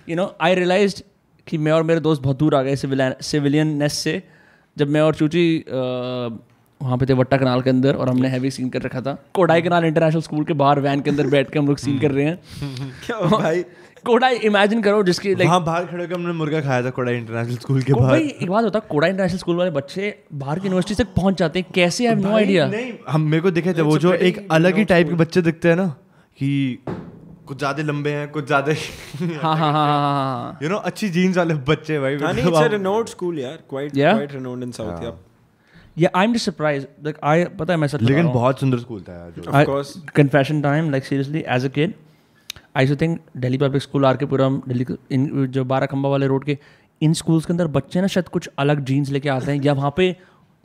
यू 0.10 0.16
नो 0.16 0.36
आई 0.42 0.56
रियलाइज़ 0.56 1.02
कि 1.48 1.58
मैं 1.58 1.72
और 1.72 1.84
मेरे 1.84 2.00
दोस्त 2.00 2.22
बहुत 2.22 2.40
दूर 2.40 2.56
आ 2.56 2.62
गए 2.62 2.76
सिविलियन 2.76 3.14
सिविलियननेस 3.22 3.94
से। 3.94 4.22
जब 4.78 4.90
मैं 4.90 5.02
और 5.02 5.16
चूची 5.16 5.66
वहाँ 6.82 6.98
पे 6.98 7.06
थे 7.06 7.14
वट्टा 7.14 7.38
कनाल 7.38 7.62
के 7.62 7.70
अंदर 7.70 7.96
और 7.96 8.10
हमने 8.10 8.28
हैवी 8.30 8.50
सीन 8.52 8.70
कर 8.70 8.82
रखा 8.82 9.02
था। 9.02 9.18
कोडाई 9.34 9.62
कनाल 9.62 9.86
इंटरनेशनल 9.86 10.22
स्कूल 10.22 10.44
के 10.46 10.54
बाहर 10.54 10.80
वैन 10.80 11.02
के 11.02 11.10
अंदर 11.10 11.28
बैठ 11.28 11.50
के 11.52 11.60
हम 11.60 11.68
लोग 11.68 11.78
सीन 11.78 12.00
कर 12.00 12.12
रहे 12.12 12.26
हैं। 12.26 12.40
क्या 13.06 13.20
भाई? 13.38 13.64
कोडाई 14.06 14.36
इमेजिन 14.48 14.82
करो 14.82 15.04
जिसकी 15.04 15.34
लाइक 15.36 15.48
वहाँ 15.48 15.64
बाहर 15.66 15.86
खड़े 15.86 16.04
होकर 16.04 16.14
हमने 16.16 16.34
मुर्गा 16.34 16.62
खाया 16.62 16.84
था 16.84 16.90
कोड़ा 16.98 17.12
इंटरनेशनल 17.12 17.56
स्कूल 17.58 17.82
के 17.82 17.94
बाहर। 17.94 18.10
भाई 18.12 18.28
एक 18.42 18.50
बात 18.50 18.64
होता 18.64 18.80
है 18.80 18.86
कोडा 18.90 19.08
इंटरनेशनल 19.08 19.38
स्कूल 19.40 19.56
वाले 19.58 19.72
बच्चे 19.72 20.14
बाहर 20.44 20.60
की 20.60 20.68
यूनिवर्सिटी 20.68 21.04
तक 21.04 21.14
पहुँच 21.16 21.38
जाते 21.40 21.60
हैं 21.60 21.72
कैसे? 21.76 22.08
आई 22.08 22.16
नो 22.16 22.36
आइडिया 22.38 22.68
नहीं 22.68 22.92
हम 23.10 23.22
मेरे 23.32 23.42
को 23.44 23.52
दिखे 23.52 23.74
थे 23.74 23.82
वो 23.82 23.98
जो 23.98 24.14
एक 24.30 24.48
अलग 24.52 24.78
ही 24.78 24.86
टाइप 24.94 25.10
के 25.10 25.16
बच्चे 25.24 25.42
दिखते 25.42 25.70
हैं 25.70 25.76
ना 25.76 25.88
कि 26.38 26.50
कुछ 27.48 27.58
ज़्यादा 27.58 27.84
लंबे 27.84 28.12
हैं 28.12 28.28
कुछ 28.32 28.46
ज़्यादा 28.48 28.74
हाँ 29.42 29.56
हाँ 29.58 29.72
हाँ 29.74 29.88
हाँ 29.88 30.14
हाँ 30.14 30.60
यू 30.64 30.70
नो 30.70 30.76
अच्छी 30.90 31.10
जीन्स 31.10 31.38
वाले 31.38 31.54
बच्चे 31.70 32.00
भाई। 32.00 32.18
हाँ 32.24 32.34
अ 32.34 32.68
रिनोड 32.72 33.08
स्कूल 33.10 33.40
यार 33.40 33.58
quite? 33.70 33.92
Quite 33.94 34.34
renowned 34.34 34.64
in 34.64 34.72
south 34.72 35.02
yeah 35.98 36.04
yeah 36.04 36.20
I 36.20 36.26
am 36.26 36.34
just 36.34 36.46
surprise 36.46 36.86
like 37.06 37.18
I 37.24 37.44
पता 37.60 37.74
है 37.74 37.80
मैं 37.80 37.88
सच 37.88 38.02
लेकिन 38.02 38.28
बहुत 38.32 38.60
सुंदर 38.60 38.80
स्कूल 38.80 39.02
था 39.10 39.14
यार 39.14 39.32
जो 39.38 39.52
Of 39.52 39.66
course. 39.70 40.10
Confession 40.16 40.62
time 40.62 40.90
like 40.92 41.06
seriously 41.06 41.44
as 41.48 41.66
a 41.66 41.70
kid 41.78 41.94
I 42.78 42.88
so 42.88 42.96
think 43.02 43.20
Delhi 43.38 43.58
public 43.58 43.82
school 43.82 44.06
R 44.06 44.18
K 44.18 44.26
Puram 44.26 44.62
Delhi 44.68 44.86
जो 45.58 45.66
बारह 45.66 45.86
खंबा 45.86 46.10
वाले 46.10 46.28
रोड 46.28 46.44
के 46.46 46.58
इन 47.02 47.14
स्कूल्स 47.14 47.46
के 47.46 47.54
अंदर 47.54 47.68
बच्चे 47.78 48.02
ना 48.02 48.08
शायद 48.08 48.28
कुछ 48.28 48.50
अलग 48.60 48.84
जीन्स 48.86 49.10
लेके 49.12 49.30
आते 49.30 49.52
हैं 49.52 49.62
या 49.64 49.74
वहाँ 49.74 49.94
पे 49.98 50.16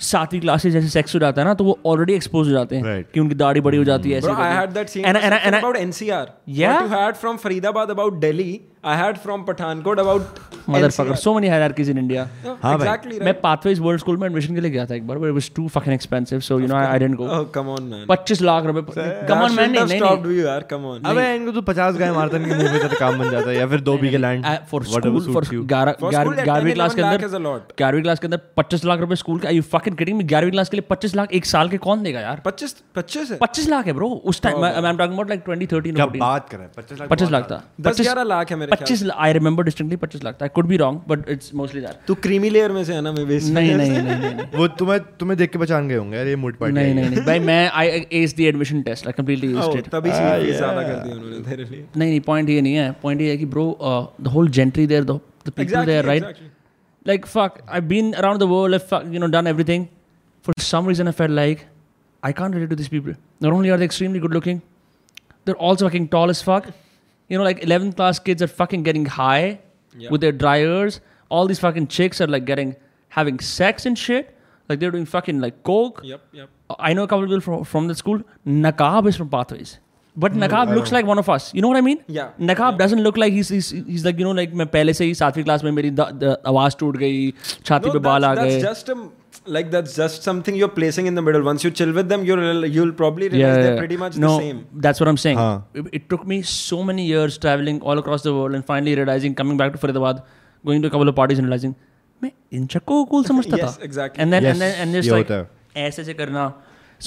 सातवीं 0.01 0.41
क्लास 0.41 0.63
से 0.63 0.71
जैसे 0.71 0.89
सेक्स 0.89 1.15
हो 1.15 1.21
जाता 1.21 1.43
है 1.43 1.47
ना 1.49 1.55
तो 1.55 1.65
वो 1.65 1.79
ऑलरेडी 1.87 2.13
एक्सपोज 2.15 2.47
हो 2.49 2.53
जाते 2.53 2.77
हैं 2.77 2.83
Right. 2.85 3.13
कि 3.15 3.21
उनकी 3.21 3.35
दाढ़ी 3.35 3.61
बड़ी 3.61 3.79
हो 3.79 3.85
जाती 3.85 4.11
है 4.11 4.19
ऐसे 4.19 4.27
Bro, 4.29 4.35
I 4.35 4.39
करके। 4.39 4.61
had 4.61 4.77
that 4.77 4.93
scene 4.93 5.09
And 5.11 5.19
I- 5.19 5.25
and 5.29 5.35
I- 5.35 5.41
and 5.49 5.55
I- 5.55 5.61
about 5.63 5.81
You 8.85 8.91
I 8.91 8.97
had 8.97 9.19
from 9.21 9.45
Pathankot 9.45 9.99
about 10.01 10.39
Motherfucker, 10.67 11.17
so 11.19 11.35
many 11.35 11.49
hierarchies 11.49 11.89
in 11.89 11.99
India. 11.99 12.23
Yeah, 12.45 12.55
हाँ 12.63 12.77
exactly 12.77 13.19
मैं 13.21 13.33
right. 13.33 13.41
पाथवेज 13.43 13.79
वर्ल्ड 13.81 14.01
स्कूल 14.01 14.17
में 14.17 14.27
एडमिशन 14.27 14.55
के 14.55 14.61
लिए 14.61 14.71
गया 14.71 14.85
था 14.87 14.95
एक 14.95 15.07
बार 15.07 15.19
but 15.19 15.27
it 15.27 15.33
was 15.35 15.51
too 15.57 15.67
fucking 15.69 15.95
expensive 15.95 16.41
so 16.41 16.59
you 16.61 16.67
know 16.67 16.75
I 16.77 16.99
didn't 16.99 17.17
go 17.17 17.27
Oh, 17.37 17.41
come 17.57 17.69
on, 17.73 17.89
man. 17.93 18.05
25 18.11 18.41
lakh 18.43 18.65
रुपए 18.67 18.83
कम 18.83 19.01
That 19.27 19.43
ऑन 19.45 19.53
मैन 19.55 19.71
नहीं 19.71 19.85
नहीं। 19.85 20.01
stopped 20.01 20.27
you, 20.27 20.39
यार. 20.45 20.67
Come 20.73 20.87
on. 20.93 21.05
अबे 21.11 21.25
इनको 21.35 21.53
तो 21.53 21.63
पचास 21.63 21.97
गाय 21.97 22.13
मारता 22.13 22.37
है, 22.37 22.43
इनके 22.43 22.57
मुँह 22.63 22.79
पे 22.79 22.89
तो 22.89 22.99
काम 23.01 23.19
बन 23.19 23.31
जाता 23.31 23.49
है 23.51 23.57
या 23.57 23.67
फिर 23.67 23.81
दो 23.91 23.97
बीघे 23.99 24.19
land 24.19 24.47
for 24.71 24.85
school 24.85 25.03
for 25.33 25.45
For 25.45 25.45
school, 25.45 25.67
yeah, 25.73 26.25
10, 26.31 26.45
11वीं 26.47 26.75
क्लास 26.75 26.95
के 26.95 27.03
अंदर 27.03 27.19
lakh 27.19 27.29
is 27.29 27.35
11वीं 27.83 28.03
क्लास 28.03 28.19
के 28.21 28.27
अंदर 28.27 28.41
25 28.61 28.85
लाख 28.85 29.01
रुपए 29.01 29.17
स्कूल 29.25 29.39
के 29.41 29.55
you 29.55 29.63
fucking 29.63 29.75
fucking 29.75 29.99
kidding 30.01 30.21
me? 30.21 30.29
11वीं 30.33 30.51
क्लास 30.51 30.69
के 30.69 30.77
लिए 30.77 30.87
25 30.93 31.17
लाख 31.17 31.33
एक 31.41 31.47
साल 31.53 31.69
के 31.69 31.79
कौन 31.89 32.03
देगा 32.03 32.21
यार? 32.21 32.43
पच्चीस 32.47 32.77
पच्चीस 32.97 33.31
है। 33.31 33.39
25 33.45 33.69
लाख 33.69 33.87
है 33.87 33.93
ब्रो 34.01 34.09
उस 34.33 34.43
time 34.43 34.65
I 34.65 34.73
am 34.73 34.97
talking 34.97 35.13
about 35.13 35.29
like 35.29 35.45
2013 35.49 35.95
क्या 35.95 36.07
बात 36.07 36.49
कर 36.49 36.57
रहे 36.57 36.67
हैं 36.67 36.73
पच्चीस 36.77 36.99
लाख 37.01 37.09
25 37.11 37.31
लाख 37.31 37.51
था। 37.51 37.63
दस 37.91 38.01
ग्यारह 38.01 38.23
लाख 38.35 38.51
है 38.51 38.69
25 38.71 39.11
आई 39.17 39.33
रिमेंबर 39.33 39.65
डिस्टिंक्टली 39.65 39.97
25 40.07 40.25
लाख 40.25 40.37
था। 40.43 40.47
Could 40.59 40.67
be 40.67 40.77
wrong 40.83 41.01
but 41.09 41.29
it's 41.31 41.55
mostly 41.61 41.81
that 41.81 42.07
तू 42.09 42.15
क्रीमी 42.27 42.51
लेयर 42.51 42.73
में 42.73 42.83
से 42.85 42.95
है 42.95 43.01
ना 43.01 43.13
मैं 43.13 43.27
बेस 43.29 43.49
नहीं 43.59 43.75
नहीं 43.77 44.03
नहीं 44.03 44.47
वो 44.59 44.69
तुम्हें 44.83 44.99
तुम्हें 45.21 45.39
देख 45.39 45.51
के 45.53 45.59
पहचान 45.59 45.89
गए 45.89 45.97
होंगे 45.97 46.17
यार 46.17 46.27
ये 46.27 46.37
मूड 46.45 46.57
पार्टी 46.59 46.75
नहीं 46.75 46.95
नहीं 46.95 47.25
भाई 47.27 47.39
मैं 47.49 47.71
I 47.71 48.07
as 48.23 48.35
the 48.37 48.41
admission 48.53 48.83
test 48.83 49.07
I 49.07 49.13
completely 49.19 49.51
used 49.53 49.79
it 49.79 49.89
तभी 49.95 50.11
फ़ीस 50.11 50.57
ज़्यादा 50.57 50.83
कर 50.83 51.03
दी 51.05 51.13
उन्होंने 51.17 51.41
तेरे 51.51 51.65
लिए। 51.65 51.85
नहीं 51.97 52.09
नहीं 52.11 52.21
पॉइंट 52.31 52.51
ये 52.51 52.61
नहीं 52.61 52.75
है। 52.75 52.91
पॉइंट 53.03 53.21
ये 53.21 53.31
है 53.31 53.37
कि 53.37 53.47
bro 53.57 53.67
the 54.21 54.27
whole 54.37 54.49
gentry 54.59 54.87
there 54.87 55.05
the 55.05 55.21
people 55.47 55.85
there 55.85 56.05
right 56.05 56.49
like 57.09 57.27
fuck 57.33 57.55
i've 57.75 57.87
been 57.91 58.09
around 58.23 58.43
the 58.43 58.47
world 58.49 58.77
i've 58.77 58.83
fuck, 58.89 59.05
you 59.13 59.21
know 59.21 59.29
done 59.35 59.47
everything. 59.51 59.85
For 60.45 60.55
some 60.65 60.89
reason 60.91 61.09
i 61.11 61.13
felt 61.21 61.33
like 61.37 61.63
i 62.23 62.31
can't 62.41 62.57
relate 62.57 62.71
to 62.73 62.77
these 62.81 62.91
people. 62.95 63.15
Not 63.45 63.55
only 63.59 63.71
are 63.75 63.79
they 63.83 63.89
extremely 63.91 64.21
good 64.25 64.35
looking 64.37 64.59
they're 65.45 65.63
also 65.69 65.87
fucking 65.89 66.09
tall 66.15 66.33
as 66.35 66.43
fuck. 66.49 66.69
you 67.30 67.38
know 67.38 67.44
like 67.50 67.62
11th 67.68 67.96
class 68.02 68.20
kids 68.30 68.42
are 68.48 68.52
fucking 68.64 68.84
getting 68.90 69.06
high 69.20 69.60
Yeah. 70.04 70.10
with 70.14 70.22
their 70.26 70.34
dryers 70.40 70.96
all 71.36 71.48
these 71.52 71.60
fucking 71.66 71.86
chicks 71.98 72.20
are 72.24 72.28
like 72.36 72.46
getting 72.52 72.72
having 73.18 73.38
sex 73.50 73.86
and 73.92 73.98
shit 74.06 74.32
like 74.72 74.80
they're 74.82 74.92
doing 74.96 75.06
fucking 75.14 75.40
like 75.46 75.58
coke 75.70 76.02
Yep, 76.12 76.22
yep. 76.42 76.50
I 76.90 76.94
know 76.98 77.04
a 77.04 77.08
couple 77.08 77.26
people 77.28 77.42
from, 77.48 77.64
from 77.72 77.88
the 77.90 77.96
school. 77.96 78.22
Nakab 78.46 79.08
is 79.12 79.16
from 79.22 79.30
Pathways. 79.30 79.72
But 80.24 80.34
Nakab 80.44 80.74
looks 80.76 80.92
like 80.96 81.06
one 81.06 81.20
of 81.22 81.28
us. 81.30 81.54
You 81.54 81.62
know 81.62 81.68
what 81.68 81.78
I 81.78 81.82
mean? 81.88 82.00
Yeah. 82.08 82.30
Nakab 82.50 82.78
doesn't 82.80 83.02
look 83.08 83.18
like 83.24 83.34
he's, 83.34 83.50
he's 83.50 83.70
he's 83.90 84.06
like 84.06 84.18
you 84.24 84.26
know 84.28 84.32
like 84.40 84.54
मैं 84.62 84.68
पहले 84.76 84.94
से 85.00 85.06
ही 85.06 85.14
सातवीं 85.22 85.44
class 85.44 85.64
में 85.64 85.72
मेरी 85.80 85.90
the- 86.00 86.08
the- 86.24 86.38
आवाज 86.54 86.78
टूट 86.80 86.98
गई 87.04 87.20
छाती 87.66 87.88
No, 87.90 87.94
पे 87.94 88.00
बाल 88.08 88.26
आ 88.26 88.34
that's, 88.36 88.48
गए 88.54 88.62
that's 88.62 88.84
just 88.84 88.90
a 88.96 88.98
like 89.50 89.70
that's 89.72 89.96
just 89.96 90.24
something 90.24 90.56
you're 90.56 90.74
placing 90.76 91.08
in 91.08 91.16
the 91.16 91.22
middle. 91.22 91.44
Once 91.44 91.64
you 91.64 91.72
chill 91.72 91.92
with 91.94 92.10
them, 92.10 92.26
you'll 92.26 92.66
you'll 92.66 92.94
probably 93.02 93.30
realize 93.30 93.56
yeah, 93.58 93.62
they're 93.64 93.74
yeah. 93.74 93.80
pretty 93.80 93.98
much 93.98 94.18
no, 94.18 94.30
the 94.38 94.44
same. 94.46 94.66
That's 94.86 95.00
what 95.00 95.08
I'm 95.08 95.18
saying. 95.18 95.38
हाँ. 95.38 95.64
It, 95.74 95.90
it 96.00 96.10
took 96.10 96.26
me 96.26 96.42
so 96.42 96.84
many 96.84 97.06
years 97.06 97.38
traveling 97.38 97.82
all 97.82 98.00
across 98.04 98.24
the 98.24 98.34
world 98.34 98.56
and 98.56 98.66
finally 98.66 98.96
realizing, 98.96 99.36
coming 99.36 99.58
back 99.58 99.74
to 99.74 99.78
Faridabad, 99.78 100.24
going 100.66 100.82
to 100.82 100.88
a 100.88 100.92
couple 100.92 101.08
of 101.10 101.16
parties 101.16 101.40
and 101.44 101.48
realizing, 101.48 101.76
मैं 102.24 102.32
इन 102.54 102.66
चक्कों 102.76 103.06
को 103.06 103.10
cool 103.12 103.28
समझता 103.28 103.58
Yes, 103.58 103.78
था. 103.78 103.84
exactly. 103.90 104.24
And 104.24 104.34
then 104.34 104.44
Yes, 104.44 104.54
and 104.54 104.62
then 104.62 104.80
and 104.86 104.96
just 105.00 105.10
ये 105.10 105.16
like 105.18 105.32
होता 105.32 105.40
है. 105.42 105.88
ऐसे 105.88 106.04
से 106.04 106.14
करना. 106.14 106.54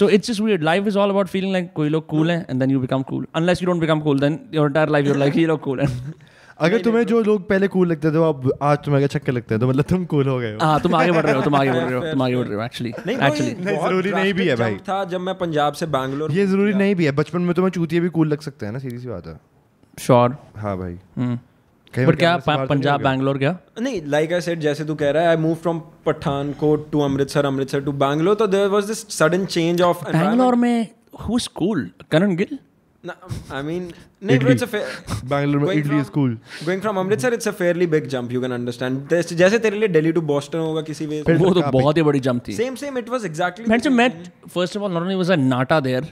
So 0.01 0.07
it's 0.17 0.31
just 0.31 0.41
weird. 0.47 0.65
Life 0.71 0.89
is 0.91 0.97
all 1.03 1.11
about 1.11 1.31
feeling 1.35 1.55
like 1.59 1.73
कोई 1.75 1.89
लोग 1.89 2.07
cool 2.09 2.31
हैं 2.31 2.45
and 2.49 2.63
then 2.63 2.75
you 2.75 2.81
become 2.87 3.05
cool. 3.13 3.25
Unless 3.41 3.63
you 3.63 3.69
don't 3.71 3.85
become 3.87 4.03
cool, 4.09 4.19
then 4.27 4.39
your 4.59 4.67
entire 4.67 4.93
life 4.97 5.07
you're 5.11 5.21
like 5.25 5.37
ये 5.37 5.47
लोग 5.47 5.63
cool 5.69 5.81
हैं. 5.81 6.15
अगर 6.60 6.82
तुम्हें 6.82 7.04
जो 7.06 7.22
लोग 7.24 7.48
पहले 7.50 7.68
कूल 7.68 7.88
लगते 7.92 8.12
थे 8.12 8.18
वो 8.18 8.30
अब 8.30 8.52
आज 8.62 8.78
तुम्हें 8.78 9.00
अगर 9.02 9.08
छक्के 9.08 9.32
लगते 9.32 9.54
हैं 9.56 9.60
तो 9.62 9.68
मतलब 9.68 9.86
तुम 9.90 10.06
कूल 10.06 10.28
हो 10.28 10.38
गए 10.40 10.52
हो 10.54 10.60
हाँ 10.62 10.80
तुम 10.82 10.96
आगे 10.96 11.12
बढ़ 11.12 11.26
रहे 11.26 11.36
हो 11.36 11.42
तुम 11.42 11.56
आगे 11.56 11.72
बढ़ 11.72 11.78
रहे 11.78 11.94
हो 11.94 12.12
तुम 12.12 12.22
आगे 12.22 12.36
बढ़ 12.36 12.48
रहे 12.48 12.56
हो 12.56 12.68
actually 12.68 13.08
नहीं 13.08 13.18
bro, 13.18 13.24
actually 13.24 13.48
ये 13.50 13.66
नहीं, 13.66 13.78
ज़रूरी 13.78 14.12
नहीं 14.12 14.34
भी 14.34 14.48
है 14.48 14.56
भाई। 14.56 14.76
था 14.90 15.04
जब 15.06 15.22
मैं 15.22 15.36
पंजाब 15.38 15.74
से 15.74 15.86
बैंगलोर 15.86 16.32
ये 16.32 16.46
ज़रूरी 16.46 16.74
नहीं 16.74 16.96
भी 16.96 17.06
है 17.06 17.12
बचपन 17.12 17.42
में 17.42 17.54
तुम्हें 17.56 17.72
चूतिए 17.72 18.00
भी 18.00 18.10
कूल 18.10 18.28
लग 18.28 18.40
सकते 18.40 18.66
हैं 18.66 18.74
ना 18.74 18.80
सीधी 18.80 18.98
सी 18.98 19.08
बात 19.08 19.28
है 19.28 19.40
sure. 19.98 20.34
हाँ 20.58 20.78
भाई 20.78 21.00
हम्म. 21.18 21.40
कहीं 21.94 22.08
क्या 22.08 22.38
तो 22.38 22.66
पंजाब 22.68 22.94
हो 22.94 22.98
गया? 23.00 23.12
बैंगलोर 23.12 23.38
क्या? 23.38 23.58
नहीं 23.82 24.02
लाइक 24.06 24.34
आई 24.34 24.42
सेड 24.42 24.60
जैसे 24.60 24.86
तू 24.86 24.96
कह 24.96 25.12
रहा 25.12 25.24
है 25.24 25.30
I 25.30 25.38
move 25.38 25.56
from 25.56 25.80
Pathankot 26.06 26.92
to 26.92 27.00
Amritsar 27.00 27.46
Amritsar 27.46 27.82
to 27.82 27.92
Bangalore 27.92 28.36
तो 28.36 28.48
there 28.48 28.68
was 28.68 28.84
this 28.84 29.08
sudden 29.18 29.46
change 29.46 29.82
of 29.82 30.04
Bangalore 30.12 30.56
में 30.56 30.88
who's 31.22 31.48
cool? 31.62 31.82
Karan 32.12 32.36
Gill? 32.36 32.60
I 33.08 33.62
mean 33.64 33.92
नहीं 34.24 34.38
bro, 34.40 34.52
it's 34.52 34.64
a 34.64 34.68
fair, 34.68 34.84
Bangalore 35.30 35.60
में 35.60 35.66
Going 35.66 35.80
idli 35.80 35.90
from- 35.90 36.06
school 36.06 36.38
going 36.66 36.82
from 36.86 36.98
Amritsar 36.98 37.34
it's 37.34 37.48
a 37.48 37.52
fairly 37.52 37.88
big 37.88 38.08
jump 38.08 38.32
you 38.32 38.42
can 38.42 38.52
understand 38.52 39.14
जैसे 39.34 39.60
तेरे 39.60 39.78
लिए 39.78 39.88
Delhi 39.88 40.12
to 40.12 40.22
Boston 40.22 40.58
होगा 40.58 40.82
किसी 40.82 41.06
वे 41.06 41.22
फिर- 41.24 41.42
वो 41.42 41.54
तो 41.54 41.62
बहुत 41.72 41.98
ही 41.98 42.04
बड़ी 42.04 42.20
जंप 42.20 42.48
थी. 42.48 42.54
Same 42.54 42.76
same 42.76 42.98
it 42.98 43.10
was 43.10 43.26
exactly 43.26 43.66
Man, 43.66 43.84
so 43.88 43.94
met 44.00 44.30
first 44.58 44.78
of 44.80 44.86
all, 44.86 44.94
not 44.98 45.08
only 45.08 45.18
was 45.24 45.34
I 45.36 45.40
nata 45.44 45.82
there, 45.90 46.04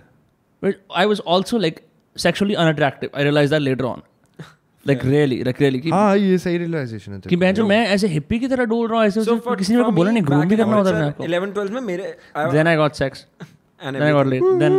but 0.63 0.81
I 1.03 1.05
was 1.13 1.23
also 1.35 1.61
like 1.67 1.79
sexually 2.15 2.57
unattractive. 2.65 3.13
I 3.13 3.27
realized 3.29 3.55
that 3.57 3.65
later 3.69 3.87
on. 3.91 4.03
Like 4.85 5.03
really, 5.05 5.35
like 5.43 5.59
really. 5.59 5.79
कि, 5.81 5.89
हाँ 5.89 6.17
ये 6.17 6.37
सही 6.37 6.57
realisation 6.57 7.13
है 7.13 7.19
कि 7.29 7.35
मैं 7.35 7.53
जो 7.53 7.65
मैं 7.67 7.79
ऐसे 7.87 8.07
हिप्पी 8.07 8.39
की 8.39 8.47
तरह 8.47 8.65
डोल 8.71 8.87
रहा 8.87 8.99
हूँ 8.99 9.07
ऐसे 9.07 9.19
उसमें 9.19 9.55
किसी 9.57 9.73
ने 9.73 9.77
मेरे 9.77 9.85
को 9.85 9.95
बोला 9.95 10.11
नहीं 10.11 10.23
ग्रूम 10.25 10.45
भी 10.47 10.57
करना 10.57 10.75
होता 10.75 10.89
है 10.89 11.03
मेरे 11.03 11.27
11 11.27 11.53
12 11.57 11.71
में 11.71 11.81
मेरे 11.81 12.15
then 12.55 12.69
I 12.71 12.75
got 12.83 12.97
sex 13.01 13.25
and 13.81 13.95
then 13.95 14.03
I 14.03 14.11
got 14.11 14.27
laid. 14.27 14.43
Then 14.59 14.73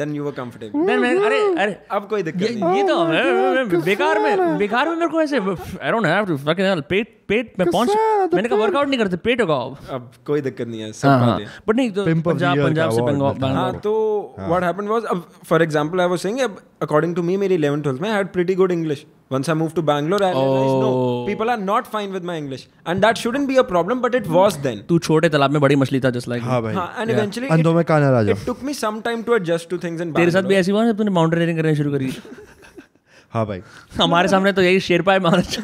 then 0.00 0.14
you 0.16 0.24
were 0.24 0.32
comfortable. 0.32 0.86
Then 0.86 1.00
मैं 1.00 1.10
अरे 1.26 1.38
अरे 1.62 1.76
अब 1.90 2.06
कोई 2.08 2.22
दिक्कत 2.22 2.40
नहीं। 2.40 2.76
ये 2.76 2.82
तो 2.88 3.04
मैं- 3.06 3.24
मैं- 3.26 3.66
मैं- 3.68 3.84
बेकार 3.84 4.18
में 4.18 4.58
बेकार 4.58 4.88
में 4.88 4.96
मेरे 4.96 5.08
को 5.08 5.22
ऐसे 5.22 5.36
I 5.36 5.90
don't 5.92 6.06
have 6.06 6.26
to 6.26 6.36
fucking 6.36 6.66
hell 6.68 6.80
पेट 6.88 7.21
पेट 7.32 7.52
में 7.58 7.68
पहुँच 7.70 7.88
मैंने 8.34 8.48
कहा 8.48 8.58
वर्कआउट 8.58 8.88
नहीं 8.88 8.98
करते 8.98 9.16
पेट 9.28 9.40
होगा। 9.40 9.54
अब 9.54 9.78
अब 9.90 10.10
कोई 10.26 10.40
दिक्कत 10.40 10.68
नहीं 10.68 10.80
है 10.80 10.92
सब 10.92 11.08
हाँ 11.08 11.18
हाँ। 11.18 11.38
बट 11.68 11.76
नहीं 11.76 11.90
तो 11.92 12.04
पंजाब 12.04 12.62
पंजाब 12.64 12.90
से 12.90 13.02
बंगाल 13.02 13.44
है। 13.44 13.54
हाँ 13.54 13.72
तो 13.80 13.94
व्हाट 14.38 14.64
हैपेंड 14.64 14.88
वाज 14.88 15.04
अब 15.10 15.26
for 15.48 15.62
example 15.62 16.00
I 16.00 16.06
was 16.08 16.18
saying 16.18 16.40
according 16.82 17.14
to 17.16 17.22
me 17.22 17.36
मेरी 17.36 17.58
11 17.58 17.82
12 17.86 18.00
में 18.02 18.08
I 18.10 18.16
had 18.16 18.32
pretty 18.32 18.54
good 18.54 18.72
English 18.72 19.04
once 19.32 19.48
i 19.52 19.54
moved 19.58 19.74
to 19.76 19.82
bangalore 19.88 20.24
i 20.24 20.30
realized 20.30 20.80
no 20.80 20.88
Oh. 20.94 21.26
people 21.26 21.50
are 21.52 21.60
not 21.68 21.86
fine 21.92 22.10
with 22.16 22.24
my 22.30 22.34
english. 22.40 22.64
And 22.86 23.04
that 23.04 23.20
shouldn't 23.20 23.48
be 23.50 23.56
a 23.60 23.64
problem 23.68 24.02
but 24.06 24.16
it 24.18 24.26
was 24.34 24.58
then. 24.66 24.82
तू 24.88 24.98
छोटे 25.06 25.28
तालाब 25.28 25.50
में 25.50 25.60
बड़ी 25.60 25.76
मछली 25.82 26.00
था 26.00 26.10
just 26.16 26.28
like 26.28 26.42
हाँ 26.42 26.60
भाई। 26.62 26.74
हाँ, 26.74 26.86
and 27.00 27.14
eventually 27.14 27.50
अंधों 27.50 27.70
it, 27.70 27.76
में 27.76 27.84
काना 27.84 28.10
राजा। 28.10 28.32
it 28.32 28.44
took 28.48 28.62
me 28.68 28.74
some 28.80 29.00
time 29.06 29.22
to 29.28 29.36
adjust 29.38 29.70
to 29.70 29.78
things 29.84 30.04
in 30.06 30.14
तेरे 30.16 30.30
साथ 30.30 30.50
भी 30.50 30.54
ऐसी 30.54 30.72
हुआ 30.72 30.84
जब 30.86 30.98
तूने 30.98 31.10
माउंटेनियरिंग 31.20 31.58
करनी 31.58 31.74
शुरू 31.76 31.92
करी? 31.92 32.10
हाँ 33.32 33.46
भाई। 33.46 33.62
हमारे 33.96 34.28
सामने 34.28 34.52
तो 34.52 34.62
यही 34.62 34.80
शेरपा 34.80 35.12
है 35.12 35.20
महाराज। 35.20 35.58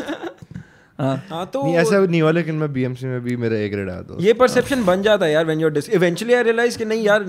हाँ 0.99 1.17
हाँ 1.29 1.45
तो 1.53 1.63
नहीं 1.65 1.75
ऐसा 1.77 1.99
नहीं 2.01 2.23
हुआ 2.23 2.31
लेकिन 2.31 2.55
मैं 2.57 2.73
बीएमसी 2.73 3.07
में 3.07 3.21
भी 3.25 3.37
मेरा 3.37 3.57
ए 3.57 3.69
ग्रेड 3.69 3.91
आया 3.91 4.03
था 4.03 4.17
ये 4.21 4.33
परसेप्शन 4.41 4.85
बन 4.85 5.03
जाता 5.03 5.27
है 5.27 5.33
यार 5.33 5.45
when 5.47 5.61
you 5.61 5.71
eventually 5.95 6.35
I 6.35 6.43
realise 6.43 6.79
कि 6.79 6.85
नहीं 6.85 7.05
यार 7.05 7.27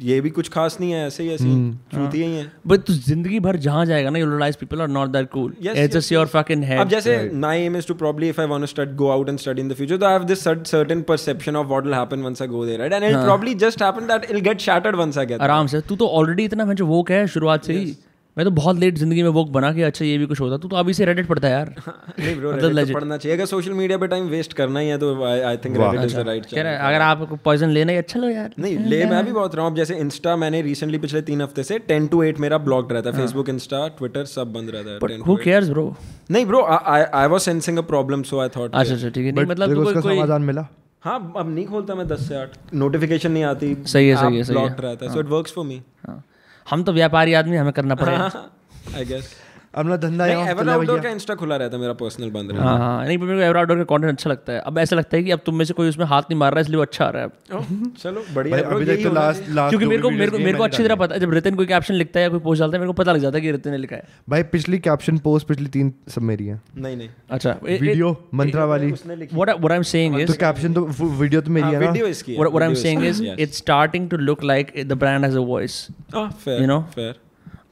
ये 0.00 0.20
भी 0.20 0.30
कुछ 0.30 0.48
खास 0.48 0.76
नहीं 0.80 0.92
है 0.92 1.06
ऐसे 1.06 1.22
ही 1.22 1.28
ऐसे 1.30 1.44
हम्म। 1.44 1.70
ही 1.70 1.96
चूती 1.96 2.22
ही 2.22 2.34
है 2.34 2.50
बट 2.66 2.80
तू 2.86 2.92
ज़िंदगी 2.92 3.40
भर 3.40 3.56
जहाँ 3.66 3.84
जाएगा 3.86 4.10
ना 4.10 4.18
you 4.18 4.26
realise 4.26 4.56
people 4.60 4.80
are 4.82 4.88
not 4.88 5.08
that 5.08 5.28
cool 5.30 5.52
Yes, 5.62 5.76
it's 5.76 5.94
just 5.94 6.12
your 6.12 6.26
fucking 6.26 6.62
अब 6.64 6.70
हेड 6.70 6.88
जैसे 6.88 7.16
my 7.42 7.54
aim 7.56 7.76
is 7.80 7.88
to 7.90 7.96
probably 8.02 8.30
if 8.34 8.40
I 8.44 8.46
want 8.52 8.66
to 8.66 8.70
start 8.72 8.96
go 9.02 9.10
out 9.12 9.32
and 9.32 9.42
study 9.42 9.64
in 9.64 9.72
the 9.72 9.78
future, 9.80 9.98
so 9.98 10.08
I 10.08 10.12
have 10.12 10.26
this 10.26 10.46
cer- 10.46 10.64
certain 10.70 11.04
perception 11.10 11.60
of 11.62 11.74
what 11.74 11.88
will 11.88 11.98
happen 11.98 12.24
once 12.28 12.44
I 12.46 12.48
go 12.54 12.64
there, 12.70 12.78
right? 12.78 12.96
And 12.98 13.08
it'll 13.10 13.26
probably 13.26 13.54
just 13.56 13.84
happen 13.86 14.08
that 14.08 14.26
it'll 14.30 14.46
get 14.48 14.66
shattered 14.68 14.98
once 15.02 15.20
I 15.24 15.26
get 15.26 15.36
there. 15.36 15.50
आराम 15.50 15.66
से 15.66 15.80
तू 15.90 15.96
तो 15.96 16.08
already 16.20 16.44
इतना 16.44 16.64
मैं 16.64 16.74
जो 16.74 17.04
है 17.10 17.26
शुरुआत 17.28 17.64
से 17.64 17.78
ही 17.78 17.94
मैं 18.36 18.44
तो 18.44 18.50
बहुत 18.50 18.78
लेट 18.78 18.98
ज़िंदगी 18.98 19.22
में 19.22 19.28
वोक 19.28 19.48
बना 19.50 19.72
के 19.72 19.82
अच्छा 19.82 20.04
ये 20.04 20.18
भी 20.18 20.26
कुछ 20.26 20.40
होता 20.40 20.56
तू 20.56 20.68
तो 20.68 20.76
अभी 20.76 20.92
से 20.94 21.04
रेडिट 21.04 21.26
पढ़ता 21.26 21.48
है 21.48 21.54
यार। 21.54 21.74
नहीं 21.88 22.34
bro, 22.36 22.52
मतलब 22.52 22.86
तो 22.86 22.94
पढ़ना 22.94 23.16
चाहिए। 23.16 23.36
अगर 23.36 23.46
सोशल 23.46 23.72
मीडिया 23.72 23.98
पे 23.98 24.06
टाइम 24.06 24.28
वेस्ट 24.28 24.52
करना 24.52 24.80
ही 24.80 24.88
है 24.88 24.98
तो 24.98 25.10
आई 25.24 25.56
थिंक 25.56 25.76
right 25.76 26.12
कह 26.12 26.22
रहा 26.22 26.34
channel. 26.36 26.56
है 26.56 26.76
अगर 26.78 27.00
आपको 27.00 27.36
पॉइजन 27.44 27.70
लेना 27.70 27.92
ही 27.92 27.98
अच्छा 27.98 28.20
लो 28.20 28.28
यार। 28.28 28.54
नहीं 28.58 28.78
ले 28.78 29.04
मैं 29.06 29.24
भी 29.26 29.32
बहुत 29.32 29.54
रहा 29.54 29.64
हूँ। 29.64 29.72
अब 29.72 29.76
जैसे 29.76 29.96
इंस्टा 29.96 30.36
मैंने 30.36 30.62
रिसेंटली 30.62 30.98
पिछले 30.98 31.22
तीन 31.22 31.42
हफ़्ते 31.42 31.62
से 31.62 31.78
टेन 31.78 32.06
टू 32.06 32.22
एट 32.22 32.40
मेरा 32.40 32.58
ब्लॉक 32.58 32.92
रहता 32.92 33.10
है। 33.10 33.16
फेसबुक 33.16 33.48
इंस्टा 33.48 33.86
ट्विटर 33.98 34.24
सब 34.24 34.52
बंद 34.52 34.70
रहता 34.70 34.90
है। 34.90 34.98
बट 34.98 35.26
हु 35.28 35.36
केयर्स 35.36 35.68
ब्रो 35.68 35.94
नहीं 36.30 36.46
bro 36.46 36.62
I 36.62 37.26
was 37.26 37.40
sensing 37.40 37.78
a 37.78 37.86
problem 37.92 38.22
so 38.22 38.40
I 38.40 38.48
thought 38.48 38.74
अच्छा 38.74 38.94
अच्छा 38.94 39.08
ठीक 39.08 39.26
है। 39.26 39.44
मतलब 39.44 39.74
कोई 39.74 39.94
कोई 39.94 40.02
समाधान 40.02 40.42
मिला। 40.42 40.68
हाँ 41.02 41.32
अब 41.36 41.54
नहीं 41.54 41.66
खोलता 41.66 41.94
मैं 41.94 42.08
दस 42.08 42.28
से 42.28 42.36
आठ। 42.36 42.58
नोटिफिकेशन 42.74 43.32
नहीं 43.32 43.44
आती। 43.44 43.76
सही 43.86 44.08
है, 44.08 44.16
सही 44.16 44.36
है, 44.36 44.44
सही 44.44 44.56
है। 44.56 44.76
रहता 44.80 45.06
है। 45.06 45.12
So 45.12 45.20
it 45.20 45.26
works 45.28 45.52
for 45.52 45.64
me 45.64 45.82
हाँ। 46.06 46.22
हम 46.70 46.82
तो 46.84 46.92
व्यापारी 46.92 47.32
आदमी 47.34 47.56
हमें 47.56 47.72
करना 47.72 47.94
पड़ेगा। 47.94 48.30
आई 48.96 49.04
गेस 49.04 49.34
अपना 49.74 49.96
धंधा 49.96 50.26
यहाँ 50.26 50.46
एवर 50.48 50.68
आउटडोर 50.68 51.00
का 51.00 51.08
इंस्टा 51.08 51.34
खुला 51.34 51.56
रहता 51.56 51.76
है 51.76 51.80
मेरा 51.80 51.92
पर्सनल 51.92 52.30
बंद 52.30 52.50
रहता 52.52 52.64
हाँ 52.64 52.78
हाँ। 52.78 53.06
नहीं 53.06 53.18
मेरे 53.18 53.34
को 53.34 53.40
एवर 53.40 53.56
आउटडोर 53.56 53.76
का 53.78 53.84
कंटेंट 53.84 54.12
अच्छा 54.12 54.30
लगता 54.30 54.52
है। 54.52 54.60
अब 54.60 54.78
ऐसा 54.78 54.96
लगता 54.96 55.16
है 55.16 55.22
कि 55.22 55.30
अब 55.30 55.40
तुम 55.46 55.54
में 55.54 55.64
से 55.64 55.74
कोई 55.74 55.88
उसमें 55.88 56.06
हाथ 56.06 56.22
नहीं 56.22 56.38
मार 56.38 56.52
रहा 56.52 56.58
है 56.58 56.62
इसलिए 56.62 56.76
वो 56.76 56.82
अच्छा 56.82 57.04
आ 57.04 57.10
रहा 57.10 57.22
है। 57.22 57.28
ओह, 57.28 57.64
चलो 58.02 58.24
बढ़िया। 58.34 58.58
अभी 58.58 58.84
तक 58.84 59.08
तो 59.08 59.12
लास्ट 59.14 59.42
लास्ट 59.48 59.68
क्योंकि 59.70 59.86
मेरे 59.86 60.02
को 60.02 60.10
मेरे 60.10 60.30
को 60.30 60.38
मेरे 60.38 60.54
को 60.54 60.64
अच्छी 60.64 60.82
तरह 60.82 60.94
पता 60.94 61.14
है 61.14 61.20
जब 61.20 61.32
रितिन 61.32 61.54
कोई 61.54 61.66
कैप्शन 61.66 61.94
लिखता 61.94 62.20
है 62.20 62.24
या 62.24 62.30
कोई 62.30 62.40
पोस्ट 62.40 62.60
डालता 62.60 62.76
है 62.76 62.80
मेरे 62.80 62.86
को 62.86 62.92
पता 62.92 63.12
लग 63.12 63.20
जाता 63.20 63.38
है 63.38 63.42
कि 63.42 63.52
रितिन 63.52 63.72
ने 63.72 63.78
लिखा 63.78 63.96
है। 63.96 64.02
भाई 64.28 64.42
पिछली 64.42 64.78
कैप्शन 64.78 65.18
पोस्ट 65.18 65.46
पिछली 65.46 65.66
तीन 65.66 65.94
सब 66.08 66.22
मेरी 66.22 66.46
है। 66.46 66.62
नहीं 66.76 66.96
नहीं। 66.96 67.08
अच्छा। 67.30 67.56
वीडियो 67.64 68.28
मंत्रा 68.34 68.64
वाली। 68.64 68.92
उसने 68.92 69.16
लिखी। 69.16 69.36
What 69.36 69.48
I- 69.48 69.60
what 69.60 69.70
I'm 69.70 69.84
saying 69.84 70.26
तो 70.26 70.32
कैप्शन 70.32 70.74
तो 70.74 70.84
वीडियो 71.06 71.40
तो 71.40 71.50
मेरी 71.50 71.64
हाँ, 71.64 71.72
है 71.72 71.80
ना। 71.80 71.86
वीडियो 71.86 72.06
इसकी 72.06 72.32
है 72.32 72.38
what, 72.38 72.50
what 72.50 72.62
I'm 72.62 72.70
video 72.70 72.86
saying 72.86 73.04
इसकी 73.04 73.24
is 73.24 73.30
है, 73.30 73.36
yes. 73.36 73.48
it's 73.48 73.64
starting 73.64 74.10
to 74.10 74.20
look 74.28 74.44
like 74.44 74.92
the 74.92 74.98
brand 75.02 75.30
has 75.30 75.36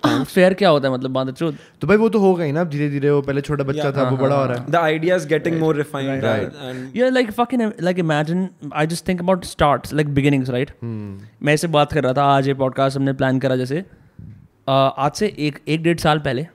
fair 0.06 0.54
क्या 0.54 0.68
होता 0.68 0.88
है 0.88 0.94
मतलब 0.94 1.10
बात 1.12 1.28
ट्रूथ 1.38 1.52
तो 1.80 1.86
भाई 1.86 1.96
वो 1.96 2.08
तो 2.08 2.18
हो 2.20 2.34
गई 2.34 2.52
ना 2.52 2.64
धीरे 2.72 2.88
धीरे 2.90 3.10
वो 3.10 3.20
पहले 3.22 3.40
छोटा 3.40 3.64
बच्चा 3.64 3.90
था 3.92 4.08
वो 4.10 4.16
बड़ा 4.16 4.36
हो 4.36 4.44
रहा 4.46 4.56
है। 4.56 4.66
The 4.66 4.82
idea 4.94 5.18
is 5.18 5.26
getting 5.32 5.58
more 5.62 5.72
refined 5.78 6.24
Right. 6.26 6.56
and 6.68 6.96
Yeah, 6.98 7.12
like 7.16 7.32
fucking 7.38 7.64
like 7.88 8.00
imagine 8.04 8.46
I 8.82 8.86
just 8.92 9.06
think 9.10 9.24
about 9.26 9.44
starts 9.50 9.94
like 10.00 10.14
beginnings 10.18 10.52
right? 10.56 10.72
मैं 10.84 11.54
इससे 11.54 11.68
बात 11.76 11.92
कर 11.92 12.04
रहा 12.04 12.12
था 12.12 12.24
आज 12.36 12.48
ये 12.48 12.54
पॉडकास्ट 12.62 12.96
हमने 12.96 13.12
प्लान 13.12 13.38
करा 13.38 13.56
जैसे 13.56 13.82
uh, 13.82 14.90
आज 14.98 15.12
से 15.12 15.34
एक 15.38 15.60
एक 15.68 15.82
डेढ़ 15.82 15.98
साल 15.98 16.18
पहले 16.26 16.46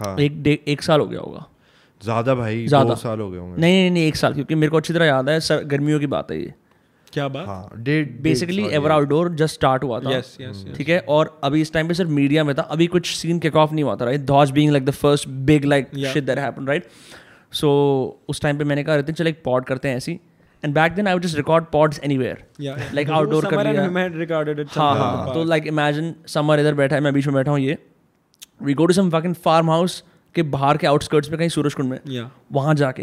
हाँ। 0.00 0.16
एक 0.20 0.46
एक 0.68 0.82
साल 0.82 1.00
हो 1.00 1.06
गया 1.06 1.20
होगा। 1.20 1.46
ज़्यादा 2.00 2.34
भाई 2.34 2.66
ज़्यादा। 2.66 2.88
दो 2.88 2.94
साल 2.96 3.20
हो 3.20 3.30
गए 3.30 3.38
होंगे। 3.38 3.60
नहीं 3.60 3.80
नहीं 3.80 3.90
नहीं 3.90 4.06
एक 4.08 4.16
साल 4.16 4.34
क्योंकि 4.34 4.54
मेरे 4.54 4.70
को 4.70 4.76
अच्छी 4.76 4.92
तरह 4.94 5.06
याद 5.06 5.28
है 5.28 5.38
सर, 5.40 5.64
गर्मियों 5.64 6.00
की 6.00 6.06
बात 6.08 6.30
है 6.30 6.40
ये। 6.40 6.54
क्या 7.12 7.28
बात? 7.28 7.46
हाँ 7.46 7.70
डेढ़ 7.76 8.06
basically 8.22 8.66
ever 8.76 8.90
outdoor 8.90 9.28
just 9.34 9.54
start 9.54 9.84
हुआ 9.84 10.00
था। 10.00 10.10
Yes, 10.10 10.30
yes, 10.40 10.62
yes. 10.64 10.76
ठीक 10.76 10.88
है? 10.88 10.98
और 11.00 11.38
अभी 11.44 11.60
इस 11.60 11.72
टाइम 11.72 11.88
पे 11.88 11.94
सिर्फ़ 11.94 12.10
मीडिया 12.10 12.44
में 12.44 12.54
था। 12.54 12.62
अभी 12.62 12.86
कुछ 12.86 13.14
सीन 13.16 13.38
किक 13.38 13.56
ऑफ़ 13.56 13.72
नहीं 13.72 13.84
हुआ 13.84 13.96
था 13.96 14.04
right 14.04 14.24
those 14.26 14.50
being 14.50 14.72
like 14.72 14.84
the 14.84 14.90
first 14.90 15.28
big 15.28 15.64
like 15.64 15.90
shit 16.06 16.24
that 16.24 16.38
happened 16.38 16.68
right 16.68 16.88
so 17.52 17.68
उस 18.28 18.40
टाइम 18.40 18.58
पे 18.58 18.64
मैंने 18.64 18.84
कहा 18.84 18.96
रितिन 18.96 19.14
चल 19.14 19.26
एक 19.26 19.42
पॉड 19.44 19.64
करते 19.64 19.88
हैं 19.88 19.96
ऐसी. 19.96 20.20
And 20.62 20.74
back 20.76 20.94
then 20.94 21.08
I 21.08 21.10
would 21.14 21.24
just 21.24 21.38
record 21.38 21.66
pods 21.72 21.98
anywhere. 22.06 22.38
Yeah. 22.62 22.78
Like 22.94 23.10
outdoor 23.16 23.42
कर 23.50 23.66
लिया. 23.66 24.64
हाँ 24.70 24.94
हाँ 24.96 25.34
तो 25.34 25.44
लाइक 25.44 25.66
इमेजिन 25.66 26.14
समर 26.28 26.60
इधर 26.60 26.74
बैठा 26.74 26.96
है 26.96 27.02
मैं 27.02 27.12
बीच 27.14 27.26
में 27.26 27.34
बैठा 27.34 27.50
हूँ 27.50 27.60
ये। 27.60 27.76
We 28.62 28.74
go 28.74 28.86
to 28.86 28.92
some 28.92 29.10
fucking 29.10 29.34
farm 29.44 29.70
house 29.70 30.02
के 30.34 30.42
बाहर 30.54 30.76
के 30.76 30.86
आउटस्कर्ट्स 30.86 31.30
में 31.30 31.38
कहीं 31.38 31.48
सूरज 31.48 31.74
कुंड 31.74 31.90
में। 31.90 32.00
Yeah. 32.00 32.26
वहाँ 32.52 32.74
जाके। 32.74 33.02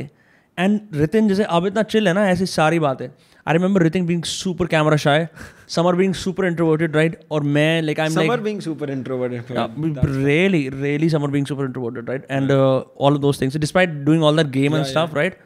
एंड 0.58 0.80
रितिन 0.94 1.28
जैसे 1.28 1.44
अब 1.44 1.66
इतना 1.66 1.84
चिल 1.84 2.08
है 2.08 2.14
ना 2.14 2.28
ऐसी 2.30 2.46
सारी 2.46 2.80
बातें। 2.80 3.08
I 3.49 3.53
remember 3.55 3.83
Ritin 3.83 4.07
being 4.07 4.23
super 4.31 4.67
camera 4.73 4.97
shy 5.05 5.29
Summer 5.75 5.95
being 5.97 6.15
super 6.23 6.47
introverted 6.47 6.97
right 6.97 7.19
और 7.31 7.43
मैं 7.57 7.71
like 7.83 8.01
I 8.01 8.07
M 8.07 8.13
Summer 8.15 8.27
like 8.29 8.43
being 8.49 8.61
super 8.67 8.91
introverted. 8.97 10.05
really 10.27 10.63
really 10.83 11.09
summer 11.15 11.31
being 11.37 11.47
super 11.53 11.67
introverted 11.71 12.09
right 12.13 12.25
and 12.39 12.53
uh, 12.57 12.83
all 13.07 13.19
of 13.19 13.23
those 13.27 13.41
things 13.43 13.59
despite 13.67 13.97
doing 14.11 14.23
all 14.29 14.41
that 14.43 14.51
game 14.57 14.79
and 14.79 14.85
Yeah, 14.87 14.93
stuff 14.95 15.15
right 15.21 15.39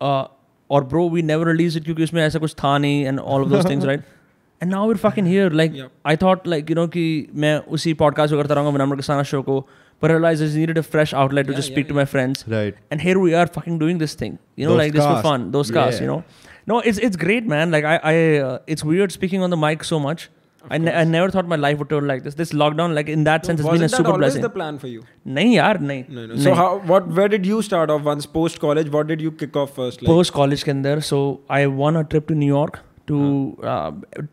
uh, 0.00 0.24
or 0.70 0.82
bro 0.92 1.06
we 1.16 1.22
never 1.32 1.48
released 1.52 1.80
it 1.80 1.84
क्योंकि 1.88 2.04
उसमें 2.04 2.22
ऐसा 2.26 2.38
कुछ 2.44 2.54
था 2.64 2.76
नहीं 2.84 3.06
and 3.12 3.20
all 3.34 3.46
of 3.46 3.50
those 3.56 3.66
things 3.72 3.86
right 3.90 4.06
and 4.64 4.72
now 4.74 4.82
we're 4.90 5.00
fucking 5.06 5.26
here 5.32 5.48
like 5.60 5.74
Yep. 5.78 5.90
I 6.12 6.16
thought 6.24 6.46
like 6.54 6.70
you 6.72 6.76
know 6.80 6.86
कि 6.96 7.04
मैं 7.44 7.56
उसी 7.78 7.94
podcast 8.02 8.30
को 8.32 8.36
करता 8.42 8.54
रहूँगा 8.54 8.70
विनम्र 8.78 8.96
किसाना 9.02 9.24
show 9.32 9.42
को 9.50 9.56
but 10.04 10.12
I 10.12 10.16
realized 10.18 10.42
I 10.44 10.46
just 10.46 10.56
needed 10.60 10.78
a 10.80 10.86
fresh 10.94 11.12
outlet 11.22 11.46
to 11.48 11.52
Yeah, 11.52 11.58
just 11.60 11.70
yeah, 11.70 11.76
speak 11.76 11.88
to 11.92 11.98
my 11.98 12.04
friends 12.14 12.44
Right. 12.54 12.80
and 12.94 13.04
here 13.08 13.18
we 13.26 13.34
are 13.42 13.46
fucking 13.58 13.78
doing 13.84 14.00
this 14.04 14.14
thing 14.22 14.38
you 14.62 14.66
know 14.66 14.72
Those 14.74 14.82
like 14.84 14.96
this 14.98 15.04
for 15.06 15.12
casts. 15.14 15.28
fun 15.28 15.46
those 15.58 15.70
casts 15.78 16.00
you 16.04 16.08
Yeah. 16.08 16.14
know 16.14 16.24
no 16.72 16.80
it's 16.90 16.98
it's 17.08 17.20
great 17.26 17.46
man 17.52 17.76
like 17.76 17.86
I 17.92 17.98
I 18.12 18.16
uh, 18.46 18.56
it's 18.74 18.86
weird 18.92 19.14
speaking 19.18 19.46
on 19.48 19.54
the 19.56 19.60
mic 19.66 19.84
so 19.92 20.00
much 20.08 20.26
I, 20.74 20.78
ne- 20.84 20.92
I 21.00 21.02
never 21.08 21.26
thought 21.34 21.50
my 21.50 21.56
life 21.64 21.82
would 21.82 21.88
turn 21.90 22.06
like 22.10 22.22
this 22.22 22.36
this 22.38 22.52
lockdown 22.62 22.94
like 22.98 23.10
in 23.16 23.26
that 23.26 23.44
sense 23.48 23.60
has 23.62 23.66
been 23.66 23.82
a 23.82 23.84
Wasn't 23.84 23.92
that 23.92 24.00
super 24.02 24.12
always 24.14 24.22
blessing 24.24 24.44
the 24.46 24.50
plan 24.54 24.80
for 24.84 24.88
you? 24.92 25.02
नहीं 25.36 25.54
यार 25.56 25.78
नहीं 25.90 26.04
No, 26.16 26.24
no. 26.30 26.38
So 26.46 26.54
how? 26.60 26.64
What? 26.92 27.06
Where 27.18 27.28
did 27.34 27.46
you 27.50 27.58
start 27.68 27.92
off? 27.96 28.08
Once 28.10 28.26
post 28.38 28.58
college, 28.64 28.90
what 28.96 29.12
did 29.12 29.22
you 29.26 29.32
kick 29.42 29.60
off 29.62 29.76
first? 29.78 30.02
Like, 30.02 30.10
post 30.14 30.32
college 30.40 30.62
के 30.62 30.70
अंदर 30.70 31.00
so 31.10 31.20
I 31.58 31.66
won 31.82 31.96
a 31.96 32.02
trip 32.14 32.26
to 32.28 32.34
New York 32.40 32.80
to 33.08 33.18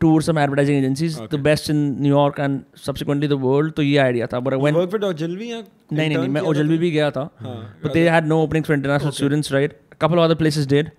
tour 0.00 0.22
some 0.22 0.38
advertising 0.38 0.78
agencies 0.78 1.18
the 1.18 1.22
Okay. 1.28 1.40
Best 1.42 1.70
in 1.70 1.76
New York 2.00 2.40
and 2.40 2.60
subsequently 2.86 3.28
the 3.28 3.38
world 3.44 3.72
तो 3.74 3.82
ये 3.82 3.96
idea 4.06 4.26
था 4.32 4.40
but 4.40 4.54
you 4.54 4.60
when 4.62 4.74
work 4.76 4.94
with 4.96 5.04
Ogilvy? 5.12 5.50
या 5.50 5.60
नहीं 5.60 6.08
नहीं 6.08 6.08
नहीं 6.08 6.18
intern 6.18 6.34
मैं 6.34 6.42
किया 6.42 6.42
था 6.42 6.48
ओजलवी 6.50 6.64
तुमने? 6.68 6.78
भी 6.78 6.90
गया 6.90 7.10
था 7.18 7.28
हाँ, 7.42 7.56
but 7.84 7.96
they 7.98 8.04
had 8.16 8.28
no 8.34 8.40
openings 8.46 8.70
for 8.70 8.76
international 8.80 9.16
students 9.20 9.52
right 9.58 9.78
a 9.92 10.00
couple 10.04 10.22
of 10.22 10.28
other 10.30 10.38
places 10.42 10.66
did 10.74 10.90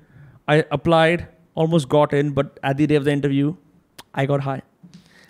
i 0.53 0.63
applied 0.77 1.25
almost 1.63 1.89
got 1.95 2.13
in 2.21 2.31
but 2.39 2.57
at 2.71 2.77
the 2.77 2.87
day 2.91 2.95
of 3.01 3.05
the 3.09 3.13
interview 3.19 3.53
i 4.23 4.25
got 4.31 4.41
high 4.47 4.61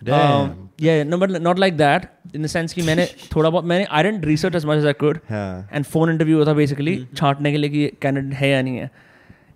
Damn. 0.04 0.32
Um, 0.32 0.70
yeah 0.86 1.04
no 1.04 1.18
but 1.18 1.32
not 1.42 1.58
like 1.64 1.78
that 1.78 2.08
in 2.34 2.42
the 2.46 2.50
sense 2.54 2.74
कि 2.74 2.82
मैंने 2.88 3.06
थोड़ा 3.36 3.50
बहुत 3.50 3.66
मैंने 3.72 3.86
I 4.00 4.02
didn't 4.08 4.26
research 4.30 4.56
as 4.60 4.66
much 4.70 4.78
as 4.82 4.86
I 4.86 4.94
could 5.04 5.20
हाँ. 5.30 5.68
and 5.72 5.88
phone 5.94 6.12
interview 6.14 6.40
होता 6.40 6.56
basically 6.60 6.96
छांटने 7.20 7.52
के 7.52 7.58
लिए 7.58 7.70
कि 7.70 7.92
candidate 8.06 8.34
है 8.42 8.50
या 8.50 8.62
नहीं 8.62 8.78
है 8.78 8.90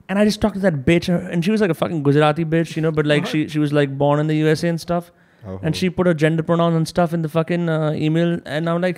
and 0.10 0.20
I 0.22 0.26
just 0.30 0.42
talked 0.46 0.56
to 0.60 0.62
that 0.66 0.78
bitch 0.86 1.10
and 1.16 1.46
she 1.48 1.52
was 1.56 1.62
like 1.66 1.74
a 1.76 1.78
fucking 1.82 2.02
Gujarati 2.08 2.46
bitch 2.54 2.76
you 2.78 2.84
know 2.86 2.92
but 3.00 3.10
like 3.14 3.28
she 3.34 3.42
she 3.56 3.60
was 3.66 3.74
like 3.80 3.98
born 4.04 4.24
in 4.24 4.32
the 4.34 4.38
USA 4.44 4.70
and 4.76 4.82
stuff 4.88 5.12
Oh. 5.48 5.58
and 5.64 5.76
she 5.80 5.90
put 5.98 6.08
her 6.08 6.14
gender 6.22 6.44
pronouns 6.48 6.76
and 6.78 6.88
stuff 6.88 7.14
in 7.18 7.22
the 7.26 7.30
fucking 7.34 7.70
uh, 7.74 7.92
email 8.08 8.32
and 8.56 8.70
I'm 8.72 8.82
like 8.86 8.98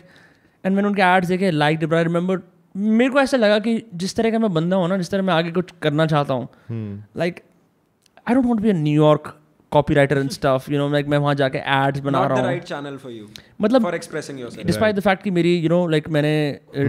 and 0.64 0.76
मैंने 0.76 0.88
उनके 0.88 1.02
ads 1.08 1.28
देखे 1.30 1.52
liked 1.64 1.84
it 1.84 1.90
but 1.92 1.98
I 1.98 2.06
remember 2.08 2.38
मेरे 2.77 3.11
को 3.11 3.21
ऐसा 3.21 3.37
लगा 3.37 3.59
कि 3.59 3.83
जिस 3.95 4.17
तरह 4.17 4.31
का 4.31 4.39
मैं 4.39 4.53
बंदा 4.55 4.77
हूँ 4.77 4.89
ना 4.89 4.97
जिस 4.97 5.11
तरह 5.11 5.23
मैं 5.23 5.35
आगे 5.35 5.51
कुछ 5.51 5.71
करना 5.83 6.07
चाहता 6.07 6.35
हूँ। 6.35 6.49
Like 7.17 7.41
I 8.29 8.35
I 8.35 8.37
don't 8.37 8.47
be 8.47 8.57
to 8.57 8.65
be 8.65 8.71
a 8.71 8.79
New 8.79 8.95
York 9.01 9.29
copywriter 9.73 10.17
and 10.23 10.33
stuff 10.35 10.67
you 10.73 10.79
know 10.81 10.89
मैं 10.89 11.19
वहाँ 11.19 11.35
जाके 11.35 11.59
एड्स 11.59 12.01
बना 12.01 12.23
Not 12.23 12.31
रहा 12.31 12.39
हूँ। 12.39 12.49
right 12.49 12.67
channel 12.69 12.99
for 13.05 13.13
you. 13.13 13.27
मतलब 13.61 13.83
For 13.83 13.95
expressing 13.99 14.41
yourself. 14.43 14.67
Despite 14.67 14.97
the 14.97 15.01
fact 15.01 15.23
कि 15.23 15.31
मेरी 15.31 15.55
यू 15.57 15.69
नो 15.69 15.87
लाइक 15.89 16.09
मैंने 16.09 16.35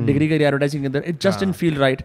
डिग्री 0.06 0.30
करी 0.30 0.44
एडवर्टाइजिंग 0.44 0.84
के 0.84 0.88
अंदर 0.88 1.04
it 1.08 1.22
just 1.22 1.44
in 1.44 1.52
feel 1.52 1.78
right 1.78 2.02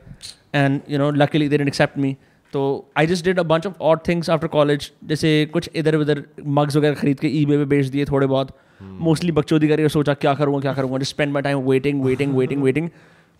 and 0.54 0.80
you 0.90 0.98
know 0.98 1.10
luckily 1.10 1.48
they 1.48 1.62
accept 1.62 1.98
me 1.98 2.16
तो 2.52 2.62
I 2.98 3.06
just 3.06 3.24
did 3.24 3.38
a 3.38 3.42
bunch 3.52 3.66
of 3.66 3.74
odd 3.80 4.00
things 4.08 4.30
after 4.30 4.46
college 4.56 4.90
जैसे 5.04 5.30
कुछ 5.52 5.70
इधर 5.74 5.96
उधर 5.96 6.22
मग्स 6.58 6.76
वगैरह 6.76 6.94
खरीद 6.94 7.20
के 7.20 7.28
ई 7.28 7.44
पे 7.46 7.64
बेच 7.64 7.86
दिए 7.86 8.04
थोड़े 8.04 8.26
बहुत। 8.26 8.56
मोस्टली 8.82 9.32
बकचोदी 9.32 9.68
करी 9.68 9.82
और 9.82 9.88
सोचा 9.90 10.14
क्या 10.14 10.34
करूँगा 10.34 10.60
क्या 10.60 10.72
करूँगा। 10.74 10.98
Just 10.98 11.14
spend 11.14 11.32
my 11.32 11.42
time 11.42 11.58
waiting 11.68 12.02
waiting 12.04 12.34
waiting 12.36 12.62
waiting 12.62 12.88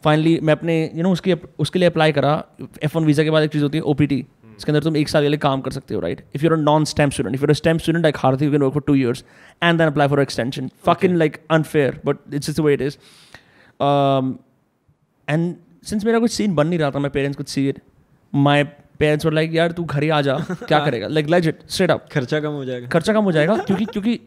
finally 0.04 0.38
मैं 0.42 0.52
अपने 0.52 0.82
यू 0.82 0.88
you 0.88 0.96
नो 0.96 1.02
know, 1.02 1.12
उसकी 1.12 1.34
उसके 1.58 1.78
लिए 1.78 1.88
अप्लाई 1.88 2.12
करा। 2.12 2.34
एफ़ 2.84 2.98
वन 2.98 3.04
वीज़ा 3.04 3.24
के 3.24 3.30
बाद 3.30 3.42
एक 3.42 3.50
चीज़ 3.50 3.62
होती 3.62 3.78
है 3.78 3.84
ओ 3.84 3.94
पी 3.94 4.06
टी 4.06 4.24
इसके 4.56 4.72
अंदर 4.72 4.84
तुम 4.84 4.96
एक 4.96 5.08
साल 5.08 5.22
के 5.22 5.28
लिए 5.28 5.38
काम 5.38 5.60
कर 5.60 5.70
सकते 5.70 5.94
हो 5.94 6.00
right 6.00 6.24
if 6.34 6.44
you 6.44 6.50
are 6.50 6.56
non 6.56 6.84
STEM 6.84 7.10
student 7.10 7.34
if 7.34 7.44
you 7.44 7.54
STEM 7.54 7.78
student 7.78 8.06
I 8.06 8.12
heard 8.16 8.42
you 8.42 8.50
can 8.50 8.62
work 8.62 8.72
for 8.72 8.82
two 8.86 8.94
years 8.94 9.24
and 9.62 9.78
then 9.78 9.88
apply 9.88 10.08
for 10.08 10.20
extension 10.20 10.70
fuck 10.86 11.04
in 11.04 11.16
like 11.16 11.36
unfair 11.50 12.00
but 12.04 12.34
it's 12.34 12.48
is 12.48 12.60
the 12.60 12.64
way 12.64 12.74
it 12.74 12.82
is 12.82 12.96
and 15.28 15.54
since 15.84 16.04
मेरा 16.04 16.18
कुछ 16.18 16.32
सीन 16.32 16.54
बन 16.54 16.66
नहीं 16.66 16.78
रहा 16.78 16.90
था 16.90 16.98
मैं 16.98 17.10
parents 17.10 17.36
कुछ 17.36 17.48
see 17.48 17.68
it 17.68 17.80
my 18.32 18.64
parents 18.98 19.26
और 19.26 19.32
लाइक 19.32 19.54
यार 19.54 19.72
तू 19.72 19.84
घर 19.84 20.02
ही 20.02 20.08
आ 20.08 20.20
जा 20.20 20.36
क्या 20.68 20.78
करेगा? 20.84 21.08
Like 21.08 21.28
lay 21.28 21.48
it 21.48 21.60
straight 21.68 21.90
up 21.90 22.06
खर्चा 22.12 22.40
कम 22.40 22.50
हो 22.50 22.64
जाएगा। 22.64 22.88
खर्चा 22.88 23.12
कम 23.12 23.24
हो 23.24 23.32
जाएगा 23.32 23.56
क्योंकि 23.56 23.84
क्योंकि 23.84 24.18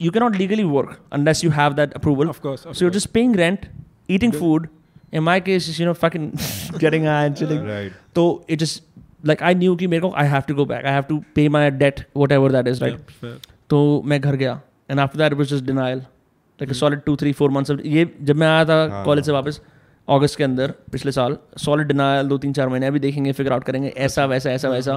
you 0.00 0.10
can 0.10 0.22
not 0.22 0.36
legally 0.36 0.62
work 0.64 0.98
unless 1.12 1.44
you 1.44 1.50
have 1.50 1.72
that 1.72 1.92
approval 1.92 2.30
so 2.46 2.84
you 2.84 2.90
just 2.90 3.10
paying 3.10 3.36
rent 3.36 3.66
eating 4.10 4.32
food 4.32 4.68
in 5.12 5.22
my 5.22 5.40
case 5.40 5.68
is 5.70 5.80
you 5.82 5.86
know 5.88 5.92
fucking 5.94 6.30
getting 6.78 7.06
high 7.06 7.26
and 7.26 7.34
chilling 7.34 7.90
तो 8.14 8.24
it 8.50 8.62
is 8.62 8.80
like 9.26 9.42
I 9.42 9.54
knew 9.54 9.76
कि 9.76 9.86
मेरे 9.86 10.00
को 10.00 10.12
I 10.16 10.28
have 10.28 10.42
to 10.48 10.54
go 10.54 10.64
back 10.64 10.84
I 10.86 10.92
have 10.92 11.02
to 11.02 11.22
pay 11.34 11.48
my 11.48 11.70
debt 11.82 12.00
whatever 12.32 12.52
that 12.52 12.68
is 12.68 12.84
right 12.84 13.38
तो 13.70 14.02
मैं 14.04 14.20
घर 14.20 14.36
गया. 14.36 14.60
And 14.90 15.00
after 15.00 15.18
that 15.18 15.32
was 15.32 15.54
just 15.54 15.64
denial 15.64 15.98
like 15.98 16.72
solid 16.72 17.00
two 17.06 17.16
three 17.16 17.32
four 17.32 17.50
months 17.50 17.70
ये 17.84 18.08
जब 18.22 18.36
मैं 18.36 18.46
आया 18.46 18.64
था 18.64 19.04
कॉलेज 19.04 19.26
से 19.26 19.32
वापस 19.32 19.60
अगस्त 20.08 20.36
के 20.36 20.44
अंदर 20.44 20.72
पिछले 20.92 21.12
साल 21.12 21.36
सॉलिड 21.58 21.86
डिनाइल 21.86 22.28
दो 22.28 22.38
तीन 22.38 22.52
चार 22.52 22.68
महीने 22.68 22.86
अभी 22.86 22.98
देखेंगे 23.00 23.32
फिगर 23.32 23.52
आउट 23.52 23.64
करेंगे 23.64 23.88
ऐसा 23.98 24.26
वैसा 24.26 24.50
ऐसा 24.50 24.68
वैसा। 24.68 24.96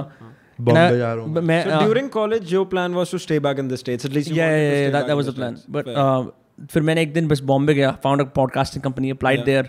ड्यूरिंग 0.60 2.08
कॉलेज 2.10 2.42
जो 2.42 2.64
plan 2.64 2.94
was 2.94 3.12
to 3.12 3.18
stay 3.18 3.38
back 3.40 3.58
in 3.58 3.68
the 3.68 3.76
States 3.76 4.06
at least 4.06 4.32
yeah 4.32 4.46
that 4.90 5.10
was 5.10 5.30
the 5.30 5.34
plan 5.34 5.56
but 5.70 5.84
फिर 6.66 6.82
मैंने 6.82 7.02
एक 7.02 7.12
दिन 7.12 7.28
बस 7.28 7.40
बॉम्बे 7.40 7.74
गया 7.74 7.90
found 8.04 8.22
podcasting 8.30 8.82
company 8.84 9.10
applied 9.10 9.44
there 9.44 9.68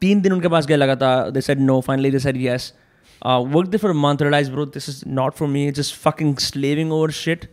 तीन 0.00 0.20
दिन 0.20 0.32
उनके 0.32 0.48
पास 0.48 0.66
गया 0.66 0.76
लगा 0.76 0.96
था 0.96 1.30
they 1.30 1.40
said 1.40 1.60
no 1.60 1.80
finally 1.80 2.10
they 2.10 2.18
said 2.18 2.36
yes 2.36 2.72
work 3.26 3.68
they 3.68 3.76
for 3.76 3.92
month 3.92 4.22
realise 4.22 4.50
bro 4.50 4.66
this 4.66 4.88
is 4.88 5.02
not 5.06 5.34
for 5.34 5.48
me 5.48 5.70
just 5.70 5.94
fucking 5.94 6.36
slaving 6.36 6.92
over 6.92 7.10
shit 7.10 7.44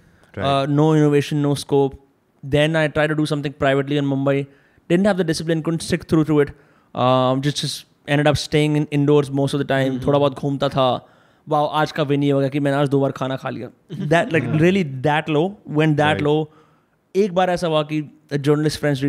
no 0.69 0.95
innovation 0.95 1.37
no 1.37 1.55
scope 1.55 1.99
then 2.45 2.75
I 2.75 2.87
try 2.87 3.07
to 3.07 3.13
do 3.13 3.25
something 3.25 3.53
privately 3.53 3.97
in 3.97 4.05
Mumbai 4.05 4.45
didn't 4.89 5.07
have 5.07 5.17
the 5.17 5.25
discipline 5.25 5.61
can't 5.61 5.81
stick 5.81 6.03
through 6.03 6.23
through 6.23 6.41
it 6.41 6.49
just 7.43 7.65
just 7.65 7.87
end 8.09 8.27
up 8.27 8.35
staying 8.35 8.77
in 8.77 8.87
indoors 8.93 9.29
most 9.31 9.55
of 9.55 9.63
the 9.63 9.67
time 9.67 9.99
थोड़ा 9.99 10.19
बहुत 10.19 10.39
घूमता 10.39 10.69
था। 10.69 10.89
वाह 11.47 11.63
आज 11.81 11.91
का 11.91 12.03
वे 12.03 12.17
नहीं 12.17 12.31
होगा 12.31 12.47
कि 12.47 12.59
मैंने 12.59 12.77
आज 12.77 12.89
दो 12.89 12.99
बार 12.99 13.11
खाना 13.11 13.35
खा 13.35 13.49
लिया। 13.49 13.67
That 14.05 14.33
like 14.33 14.43
really 14.61 14.83
that 14.83 15.29
low 15.29 15.43
when 15.69 15.95
that 15.95 16.21
low 16.21 16.33
एक 17.17 17.33
बार 17.33 17.49
ऐसा 17.49 17.67
हुआ 17.67 17.81
कि 17.83 18.01
journalist 18.33 18.79
friends 18.79 19.01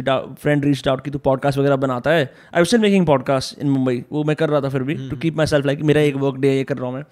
friend 0.43 0.65
reach 0.65 0.89
out 0.89 1.01
कि 1.05 1.11
तू 1.11 1.19
पॉडकास्ट 1.19 1.59
वगैरह 1.59 1.77
बनाता 1.77 2.11
है। 2.11 2.35
I 2.55 2.65
still 2.65 2.81
making 2.81 3.07
podcast 3.07 3.59
in 3.59 3.71
Mumbai 3.71 4.05
वो 4.13 4.25
मैं 4.25 4.37
कर 4.37 4.49
रहा 4.49 4.61
था 4.61 4.69
फिर 4.69 4.83
भी। 4.83 5.09
To 5.11 5.17
keep 5.17 5.37
my 5.37 5.47
self 5.47 5.67
like 5.67 5.81
मेरा 5.81 6.01
एक 6.01 6.17
वर्क 6.17 6.37
डे 6.37 6.57
ये 6.57 6.65
कर 6.65 6.77
रहा 6.79 6.87
हूँ 6.87 6.95
मैं। 6.95 7.05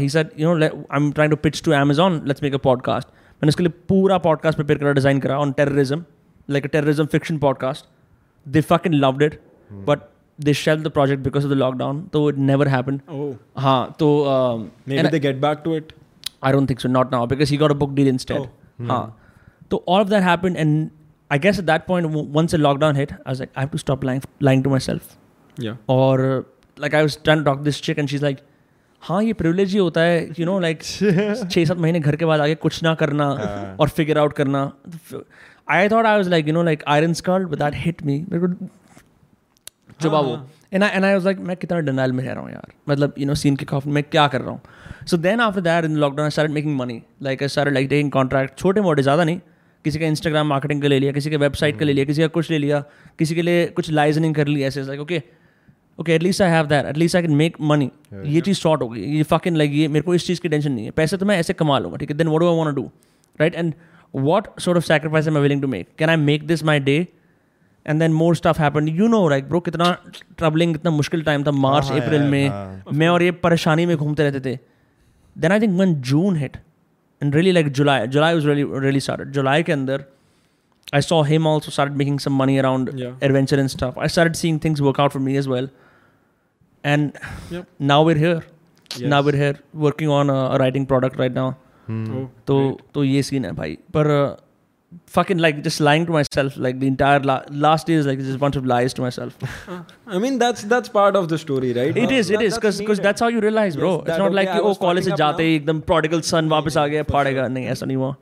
He 0.00 0.08
said 0.08 0.28
you 0.38 0.54
know 0.54 0.66
I 0.66 0.96
am 0.96 1.12
trying 1.12 1.30
to 1.30 1.36
pitch 1.36 1.62
to 1.62 1.72
Amazon 1.72 2.22
let's 2.26 2.42
make 2.42 2.54
a 2.54 2.58
podcast 2.58 3.08
मैंने 3.08 3.48
उसके 3.48 3.62
लिए 3.62 3.72
पूरा 3.88 4.18
पॉडकास्ट 4.18 4.58
प्रिपेयर 4.58 4.78
करा 4.78 4.92
डिज़ाइन 4.92 5.20
करा 5.20 5.38
on 5.38 5.52
terrorism 5.52 6.04
like 6.50 6.64
a 6.64 6.68
terrorism 6.68 7.06
fiction 7.06 7.38
podcast 7.38 7.86
they 8.48 8.60
fucking 8.60 8.94
loved 8.94 9.22
it 9.22 9.40
but 9.72 9.98
they 10.40 10.54
shelve 10.54 10.82
the 10.82 10.88
project 10.88 11.22
because 11.22 11.46
of 11.46 11.52
the 11.52 11.56
lockdown 11.56 12.02
तो 12.02 12.30
it 12.30 12.36
never 12.36 12.68
happen 12.68 13.00
Oh, 13.12 13.32
हाँ 13.58 13.96
तो 13.98 14.24
um, 14.24 14.64
maybe 14.88 15.02
and 15.02 15.14
they 15.14 15.22
get 15.26 15.40
back 15.40 15.64
to 15.64 15.76
it. 15.78 15.92
I 16.42 16.52
don't 16.52 16.66
think 16.66 16.80
so. 16.80 16.88
Not 16.88 17.10
now 17.10 17.26
because 17.26 17.48
he 17.48 17.56
got 17.56 17.70
a 17.70 19.19
book 19.70 19.84
all 19.88 20.00
instead. 20.00 20.00
Huh. 20.00 20.00
So 20.00 20.00
all 20.00 20.00
of 20.00 20.08
that 20.08 20.22
happened, 20.22 20.56
and 20.56 20.90
I 21.30 21.38
guess 21.38 21.58
at 21.58 21.66
that 21.66 21.88
I 21.88 22.50
the 22.50 22.58
lockdown 22.58 22.96
hit, 22.96 23.12
I 23.26 23.30
was 23.30 23.40
like, 23.40 23.50
I 23.56 23.60
have 23.60 23.70
to 23.70 23.78
stop 23.78 24.04
lying, 24.04 24.22
lying 24.40 24.62
to 24.62 24.70
myself. 24.70 25.16
Yeah. 25.56 25.74
Or 25.86 26.38
uh, 26.38 26.42
like 26.76 26.94
I 26.94 27.02
was 27.02 27.16
trying 27.16 27.38
to 27.38 27.44
talk 27.44 27.58
to 27.58 27.64
this 27.64 27.80
chick, 27.80 27.98
and 27.98 28.10
she's 28.10 28.22
like, 28.22 28.40
हाँ 29.02 29.22
ये 29.22 29.32
privilege 29.32 29.72
ही 29.72 29.78
होता 29.78 30.00
है 30.00 30.28
you 30.38 30.46
know 30.46 30.58
like 30.60 30.82
छः 30.82 31.64
सात 31.64 31.76
महीने 31.76 32.00
घर 32.00 32.16
के 32.16 32.24
बाद 32.24 32.40
आगे 32.40 32.54
कुछ 32.54 32.82
ना 32.82 32.94
करना 32.94 33.28
और 33.80 33.88
फिगर 33.88 34.18
आउट 34.18 34.32
करना 34.32 34.72
I 35.70 35.88
thought 35.88 36.06
I 36.06 36.16
was 36.16 36.28
like 36.28 36.48
you 36.48 36.54
know 36.54 36.62
like 36.62 36.82
iron 36.88 37.12
skirt 37.12 37.48
but 37.48 37.58
that 37.58 37.74
hit 37.76 38.02
me 38.06 38.18
मेरे 38.32 38.46
को 38.46 38.68
चुबा 40.02 40.20
वो 40.20 40.46
and 40.72 40.84
I 40.84 40.90
and 40.90 41.04
I 41.04 41.12
was 41.12 41.24
like 41.24 41.38
मैं 41.38 41.56
कितना 41.56 41.78
डिनाइल 41.78 42.12
में 42.12 42.24
रह 42.24 42.32
रहा 42.32 42.42
हूँ 42.42 42.50
यार 42.50 42.72
मतलब 42.88 43.14
यू 43.18 43.26
नो 43.26 43.34
सीन 43.34 43.56
के 43.56 43.64
खौफ 43.64 43.86
में 43.86 44.02
क्या 44.02 44.28
कर 44.28 44.40
रहा 44.40 44.50
हूँ 44.50 44.60
so 45.06 45.16
then 45.16 45.40
after 45.40 45.60
that 45.60 45.84
in 45.84 45.96
lockdown 45.96 46.26
I 46.26 46.30
started 46.30 46.54
making 46.54 46.76
money 46.78 47.02
like 47.22 47.42
I 47.42 47.48
started 47.48 47.74
like 47.74 47.88
taking 47.88 48.10
contract 48.10 48.58
छोटे 48.58 48.80
मोटे 48.80 49.02
ज़्यादा 49.02 49.24
नहीं 49.24 49.40
किसी 49.84 49.98
का 49.98 50.06
इंस्टाग्राम 50.06 50.46
मार्केटिंग 50.46 50.82
का 50.82 50.88
ले 50.88 50.98
लिया 50.98 51.12
किसी 51.12 51.30
के 51.30 51.36
वेबसाइट 51.36 51.78
का 51.78 51.84
ले 51.84 51.92
लिया 51.92 52.04
किसी 52.04 52.22
का 52.22 52.28
कुछ 52.28 52.50
ले 52.50 52.58
लिया 52.58 52.82
किसी 53.18 53.34
के 53.34 53.42
लिए 53.42 53.66
कुछ 53.76 53.90
लाइजनिंग 53.90 54.34
कर 54.34 54.46
ली 54.46 54.62
ऐसे 54.62 54.82
like 54.82 55.00
okay 55.00 55.22
okay 56.00 56.14
at least 56.14 56.42
I 56.42 56.50
have 56.50 56.66
that 56.66 56.86
at least 56.86 57.16
I 57.16 57.22
can 57.22 57.34
make 57.36 57.56
money 57.70 57.90
ये 58.24 58.40
चीज़ 58.40 58.58
शॉर्ट 58.58 58.82
होगी 58.82 59.00
ये 59.16 59.22
फकिंग 59.30 59.56
लाइक 59.56 59.72
ये 59.74 59.88
मेरे 59.88 60.02
को 60.02 60.14
इस 60.14 60.26
चीज़ 60.26 60.40
की 60.40 60.48
टेंशन 60.48 60.72
नहीं 60.72 60.84
है 60.84 60.90
पैसे 60.96 61.16
तो 61.16 61.26
मैं 61.26 61.38
ऐसे 61.38 61.52
कमा 61.52 61.78
लूँगा 61.78 61.96
ठीक 61.96 62.10
है 62.10 62.16
then 62.16 62.28
what 62.28 62.40
do 62.40 62.50
I 62.50 62.56
want 62.56 62.74
do 62.76 62.90
right 63.40 63.54
and 63.54 63.74
what 64.14 64.60
sort 64.60 64.76
of 64.76 64.84
sacrifice 64.84 65.26
am 65.26 65.36
I 65.36 65.40
willing 65.40 65.60
to 65.60 65.68
make? 65.68 65.96
Can 65.96 66.10
I 66.10 66.16
make 66.16 66.46
this 66.46 66.62
my 66.62 66.78
day? 66.78 67.08
And 67.86 68.00
then 68.00 68.12
more 68.12 68.34
stuff 68.34 68.56
happened. 68.56 68.90
You 68.90 69.08
know, 69.08 69.22
like 69.24 69.48
bro, 69.48 69.60
कितना 69.60 69.96
troubling, 70.36 70.72
कितना 70.72 70.90
मुश्किल 70.90 71.22
time 71.22 71.44
था 71.44 71.50
मार्च 71.50 71.86
हाँ 71.86 72.00
अप्रैल 72.00 72.22
में 72.22 72.48
हाँ। 72.48 72.82
मैं 72.92 73.08
और 73.08 73.22
ये 73.22 73.30
परेशानी 73.44 73.86
में 73.86 73.96
घूमते 73.96 74.22
रहते 74.22 74.40
थे 74.40 74.58
then 75.36 75.52
I 75.52 75.58
think 75.58 75.78
when 75.78 75.94
June 76.02 76.36
hit, 76.36 76.58
and 77.21 77.35
really 77.35 77.53
like 77.57 77.71
July, 77.79 77.97
July 78.17 78.33
was 78.39 78.45
really 78.45 78.63
really 78.85 79.01
started. 79.07 79.31
July 79.39 79.61
के 79.63 79.71
अंदर, 79.71 80.05
I 80.93 80.99
saw 81.05 81.21
him 81.27 81.47
also 81.51 81.71
started 81.75 81.95
making 81.99 82.17
some 82.23 82.33
money 82.39 82.55
around 82.63 82.89
Yeah. 83.03 83.13
adventure 83.27 83.59
and 83.61 83.71
stuff. 83.75 83.97
I 83.97 84.07
started 84.15 84.35
seeing 84.41 84.59
things 84.65 84.81
work 84.87 84.99
out 85.05 85.15
for 85.17 85.21
me 85.27 85.37
as 85.43 85.47
well, 85.53 85.69
and 86.83 87.17
Yep. 87.51 87.67
now 87.93 87.99
we're 88.09 88.21
here. 88.25 88.41
Now 89.13 89.19
Yes. 89.19 89.25
we're 89.27 89.39
here 89.43 89.55
working 89.85 90.11
on 90.17 90.29
a, 90.29 90.39
a 90.55 90.57
writing 90.63 90.85
product 90.91 91.17
right 91.23 91.33
now. 91.37 91.47
Oh, 91.93 92.27
तो 92.47 92.57
great. 92.59 92.83
तो 92.93 93.03
ये 93.03 93.23
scene 93.23 93.45
है 93.45 93.51
भाई 93.61 93.73
पर 93.95 94.07
fucking 95.06 95.38
like 95.42 95.58
just 95.64 95.80
lying 95.86 96.04
to 96.06 96.12
myself 96.14 96.56
like 96.66 96.78
the 96.80 96.86
entire 96.92 97.18
la- 97.30 97.42
last 97.64 97.86
day 97.90 97.94
is 98.02 98.06
like 98.10 98.18
just 98.22 98.34
a 98.38 98.40
bunch 98.44 98.56
of 98.60 98.64
lies 98.70 98.94
to 98.98 99.02
myself 99.02 99.44
I 100.16 100.18
mean 100.24 100.38
that's 100.42 100.64
that's 100.72 100.92
part 100.96 101.18
of 101.20 101.28
the 101.32 101.38
story, 101.42 101.72
right? 101.78 102.00
it 102.04 102.14
is 102.16 102.30
it 102.38 102.42
is 102.46 102.56
because 102.58 102.78
because 102.84 103.02
that's 103.06 103.24
how 103.26 103.28
you 103.34 103.42
realize 103.44 103.76
bro 103.82 103.92
Yes, 103.92 104.08
it's 104.08 104.18
not 104.22 104.26
okay, 104.26 104.36
like 104.40 104.48
I 104.54 104.58
कि 104.58 104.60
oh 104.60 104.68
was 104.68 104.78
college 104.84 105.04
से 105.04 105.10
fucking 105.10 105.14
up 105.14 105.18
जाते 105.18 105.42
ही 105.48 105.54
एकदम 105.56 105.82
prodigal 105.90 106.24
son 106.30 106.52
आ 106.52 106.86
गया 106.86 107.02
for 107.04 107.12
फाड़ेगा 107.12 107.46
नहीं 107.56 107.66
ऐसा 107.76 107.86
नहीं 107.86 107.96
हुआ 107.96 108.14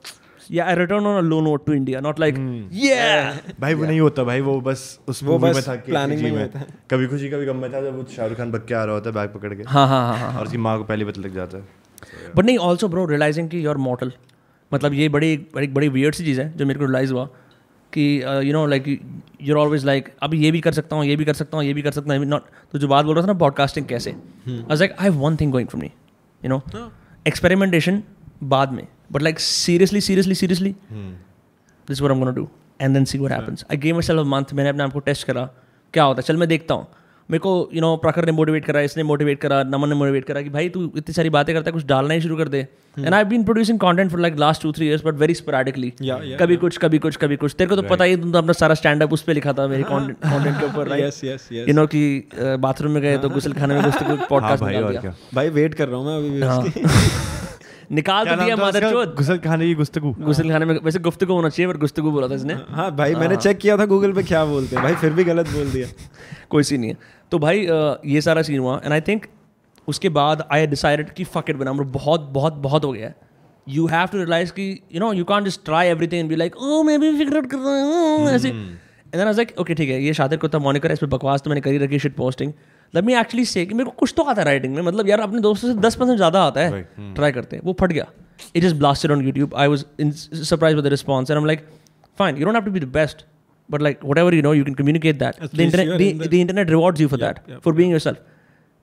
yeah 0.56 0.68
I 0.72 0.74
returned 0.80 1.08
on 1.12 1.16
a 1.22 1.24
low 1.30 1.40
note 1.48 1.64
to 1.70 1.74
India 1.78 2.00
not 2.08 2.20
like 2.24 2.36
yeah 2.82 3.32
भाई 3.60 3.74
वो 3.74 3.84
नहीं 3.84 4.00
होता 4.00 4.24
भाई 4.24 4.40
वो 4.50 4.60
बस 4.68 4.84
उस 5.08 5.22
वो 5.22 5.32
मूवी 5.38 5.44
में 5.44 5.54
बस 5.54 5.68
था 5.68 5.76
कि 5.76 5.92
planning 5.92 6.22
में 6.22 6.30
ही 6.30 6.36
में 6.36 6.42
है। 6.54 6.66
कभी 6.90 7.06
खुशी 7.14 7.28
कभी 7.30 7.46
गम 7.46 7.56
में 7.64 7.72
था 7.72 7.80
जब 7.88 7.96
वो 7.96 8.04
शाहरुख 8.16 8.38
खान 8.38 8.50
बक 8.52 8.64
के 8.68 8.74
आ 8.74 8.84
रहा 8.84 8.94
होता 8.94 9.10
है 9.10 9.14
बैग 9.16 9.34
पकड़ 9.40 9.54
के 9.54 9.62
हाँ 9.74 9.86
हाँ 9.88 10.02
हाँ 10.08 10.30
हाँ 10.30 10.38
और 10.40 10.46
उसकी 10.46 10.58
माँ 10.68 10.76
को 10.78 10.84
पहले 10.92 11.04
पता 11.04 11.20
लग 11.28 11.34
जाता 11.34 11.58
है 11.58 12.32
बट 12.36 12.44
नहीं 12.44 12.58
ऑल्सो 12.70 12.88
ब्रो 12.94 13.04
रियलाइजिंग 13.12 13.48
कि 13.50 13.64
योर 13.66 13.76
मॉटल 13.90 14.12
मतलब 14.74 14.94
ये 14.94 15.08
बड़ी 15.08 15.36
बड़ी 15.36 15.66
बड़ी 15.66 15.88
वियर्ड 15.88 16.14
सी 16.14 16.24
चीज़ 16.24 16.40
है 16.40 16.52
जो 16.56 16.66
मेरे 16.66 16.80
को 16.80 16.86
रिलाइज़ 16.86 17.12
हुआ 17.12 17.24
कि 17.92 18.22
you 18.44 18.52
know 18.52 18.66
like 18.66 19.00
you're 19.42 19.58
always 19.58 19.84
like 19.84 20.08
अब 20.22 20.34
ये 20.34 20.50
भी 20.50 20.60
कर 20.60 20.72
सकता 20.72 20.96
हूँ 20.96 21.04
ये 21.04 21.16
भी 21.16 21.24
कर 21.24 21.34
सकता 21.34 21.56
हूँ 21.56 21.64
ये 21.64 21.74
भी 21.74 21.82
कर 21.82 21.92
सकता 21.92 22.14
हूँ 22.14 22.24
नॉट 22.24 22.42
तो 22.72 22.78
जो 22.78 22.88
बात 22.88 23.04
बोल 23.04 23.14
रहा 23.14 23.22
था 23.22 23.26
ना 23.26 23.38
पॉडकास्टिंग 23.38 23.86
कैसे? 23.86 24.10
I 24.10 24.76
like 24.76 24.92
I 24.92 25.10
have 25.10 25.14
one 25.14 25.36
thing 25.36 25.52
going 25.52 25.68
for 25.68 25.80
me 25.80 25.86
you 26.44 26.48
know 26.48 26.62
experimentation 27.26 28.02
बाद 28.42 28.72
में 28.72 28.86
but 29.12 29.22
like 29.22 29.40
seriously 29.40 30.00
seriously 30.00 30.34
seriously 30.34 30.76
this 31.88 32.00
were 32.02 32.12
am 32.12 32.18
gonna 32.18 32.30
do 32.30 32.48
and 32.80 32.94
then 32.94 33.04
see 33.04 33.18
what 33.18 33.32
happens 33.32 33.64
I 33.64 33.76
gave 33.76 33.94
myself 34.02 34.26
month 34.26 34.44
मैंने 34.54 34.70
अपने 34.70 34.82
आप 34.82 34.92
को 34.92 34.98
test 34.98 35.26
करा 35.26 35.50
क्या 35.92 36.04
होता 36.04 36.18
है? 36.18 36.22
चल 36.22 36.36
मैं 36.36 36.48
देखता 36.48 36.74
हूँ। 36.74 36.88
मेरे 37.30 37.38
को 37.38 37.50
यू 37.74 37.80
नो 37.80 37.96
प्रखर 38.02 38.26
ने 38.26 38.32
मोटिवेट 38.32 38.64
करा 38.64 38.80
इसने 38.80 39.02
मोटिवेट 39.02 39.40
करा 39.40 39.62
नमन 39.62 39.88
ने 39.88 39.94
मोटिवेट 39.94 40.24
करा 40.24 40.42
कि 40.42 40.50
भाई 40.50 40.68
तू 40.68 40.84
इतनी 40.96 41.12
सारी 41.14 41.30
बातें 41.30 41.54
करता 41.54 41.68
है 41.68 41.72
कुछ 41.72 41.84
डालना 41.86 42.14
ही 42.14 42.20
शुरू 42.20 42.36
कर 42.36 42.48
दे। 42.48 42.58
And 42.98 43.14
I 43.14 43.24
been 43.24 43.44
producing 43.44 43.78
content 43.78 44.10
for 44.10 44.20
like 44.20 44.36
last 44.38 44.62
two 44.62 44.72
three 44.72 44.86
years 44.88 45.04
but 45.06 45.14
very 45.14 45.34
sporadically 45.34 45.92
कभी 46.40 46.56
कुछ 46.56 46.78
कभी 46.78 46.98
कुछ 46.98 47.16
कभी 47.16 47.36
कुछ। 47.36 47.54
तेरे 47.58 47.68
को 47.70 47.76
तो 47.76 47.82
पता 47.88 48.04
ही 48.04 48.10
है, 48.10 48.20
तुम 48.20 48.32
तो 48.32 48.38
अपना 48.38 48.52
सारा 48.52 48.74
स्टैंड 48.74 49.02
अप 49.02 49.12
उस 49.12 49.22
पर 49.22 49.34
लिखा 49.34 49.52
था 49.52 49.66
मेरे 49.68 49.82
कंटेंट 49.90 50.58
के 50.60 50.66
ऊपर 50.66 50.88
Yes, 50.98 51.20
yes, 51.24 51.44
yes. 51.52 51.68
You 51.68 51.74
know 51.74 51.86
कि 51.86 52.28
बाथरूम 52.60 52.92
में 52.92 53.02
गए 53.02 53.18
तो 53.18 53.28
गुसल 53.30 53.52
खाने 53.52 53.74
में 53.74 53.80
हाँ 53.80 54.26
पॉडकास्ट 54.30 54.62
भाई 54.62 54.82
दिया। 54.82 55.14
भाई 55.34 55.50
वेट 55.58 55.74
कर 55.74 55.88
रहा 55.88 55.98
हूँ 55.98 56.06
मैं 56.06 56.16
अभी 56.16 56.40
हाँ। 56.42 56.62
निकाल 57.92 58.26
तो 58.26 58.34
दिया 58.36 58.56
मदर 58.56 58.90
चोद। 58.90 59.14
गुसल 59.16 59.38
खाने 59.44 59.66
की 59.66 59.74
गुफ्तगू। 59.74 60.14
गुसल 60.20 60.50
खाने 60.50 60.64
में 60.64 60.78
वैसे 60.84 60.98
गुफ्तगु 61.00 61.34
होना 61.34 61.48
चाहिए 61.48 61.72
पर 61.72 61.78
गुफ्तगू 61.80 62.10
बोला 62.10 62.28
था 62.28 62.34
इसने। 62.34 62.54
हाँ 62.70 62.90
भाई 62.96 63.14
मैंने 63.14 63.36
चेक 63.36 63.58
किया 63.58 63.76
था 63.78 63.86
गूगल 63.92 64.12
पे 64.12 64.22
क्या 64.22 64.44
बोलते 64.44 64.76
हैं। 64.76 64.82
भाई 64.84 64.94
फिर 64.94 65.12
भी 65.12 65.24
गलत 65.24 65.48
बोल 65.52 65.70
दिया। 65.70 65.86
कोई 66.50 66.62
सी 66.62 66.78
नहीं 66.78 66.90
है। 66.90 67.16
तो 67.32 67.38
भाई 67.38 67.66
ये 68.06 68.20
सारा 68.20 68.42
सीन 68.42 68.58
हुआ 68.58 68.80
एंड 68.84 68.92
आई 68.92 69.00
थिंक 69.00 69.26
उसके 69.88 70.08
बाद 70.10 70.46
आई 70.52 70.66
डिसाइडेड 70.66 71.10
कि 71.12 71.24
फक 71.26 71.50
इट 71.50 71.56
बना 71.56 71.72
बहुत 71.72 72.20
बहुत 72.32 72.54
बहुत 72.54 72.84
हो 72.84 72.92
गया 72.92 73.08
है। 73.08 73.14
यू 73.66 73.86
हैव 73.86 74.06
टू 74.06 74.18
रियलाइज़ 74.18 74.52
कि 74.52 74.70
you 74.92 75.00
know 75.00 75.12
you 75.12 75.24
can't 75.24 75.46
just 75.46 75.64
try 75.64 75.88
everything 75.88 76.20
and 76.20 76.28
be 76.28 76.36
like 76.36 76.56
oh 76.56 76.82
मैं 76.82 76.98
भी 77.00 77.16
फिगर 77.18 77.36
आउट 77.36 77.50
कर 77.50 77.58
रहा 77.58 77.72
हूँ 77.74 78.28
ऐसे। 78.30 78.48
एंड 78.48 79.14
देन 79.14 79.28
लाइक 79.28 79.54
ओके 79.60 79.74
ठीक 79.74 79.88
है 79.90 80.02
ये 80.02 80.14
शातिर 80.14 80.38
को 80.38 80.48
तब 80.48 80.62
मॉनिकर 80.62 80.88
है 80.88 80.92
इस 80.92 81.00
पर 81.00 81.06
बकवास 81.06 81.42
तो 81.42 81.50
मैंने 81.50 81.60
करी 81.60 81.78
रखी 81.78 81.98
shit 81.98 82.14
posting 82.16 82.52
let 82.94 83.04
me 83.04 83.14
actually 83.16 83.44
say 83.46 83.64
कि 83.66 83.74
मेरे 83.74 83.84
को 83.84 83.96
कुछ 83.98 84.14
तो 84.16 84.22
आता 84.22 84.40
है 84.40 84.44
राइटिंग 84.46 84.74
में 84.74 84.82
मतलब 84.82 85.08
यार 85.08 85.20
अपने 85.20 85.40
दोस्तों 85.40 85.72
से 85.72 85.78
दस 85.80 85.96
परसेंट 85.96 86.16
ज़्यादा 86.16 86.42
आता 86.42 86.60
है 86.60 86.82
ट्राई 87.14 87.32
करते 87.32 87.56
हैं। 87.56 87.62
वो 87.64 87.76
फट 87.80 87.92
गया। 87.92 88.06
It 88.56 88.64
is 88.64 88.74
blasted 88.74 89.12
on 89.12 89.24
YouTube 89.24 89.54
I 89.54 89.68
was 89.68 89.84
in 90.00 90.10
surprise 90.10 90.76
with 90.76 90.84
the 90.84 90.88
response 90.88 91.30
and 91.30 91.38
am 91.38 91.46
like 91.46 91.66
fine 92.18 92.36
you 92.36 92.44
don't 92.44 92.54
have 92.54 92.64
to 92.64 92.70
be 92.70 92.80
the 92.80 92.88
best 92.92 93.24
but 93.69 93.83
like 93.87 94.01
whatever 94.11 94.31
you 94.37 94.43
know 94.45 94.53
you 94.59 94.63
can 94.69 94.75
communicate 94.79 95.19
that 95.19 95.37
At 95.39 95.51
the 95.51 95.57
least 95.59 95.65
internet 95.65 95.87
you're 95.89 95.97
the, 95.99 96.09
in 96.13 96.17
the- 96.23 96.29
the 96.35 96.41
internet 96.45 96.71
rewards 96.75 97.03
you 97.03 97.09
for 97.13 97.19
Yeah, 97.19 97.25
that 97.27 97.51
yeah, 97.51 97.59
for 97.67 97.73
being 97.81 97.91
yourself 97.97 98.17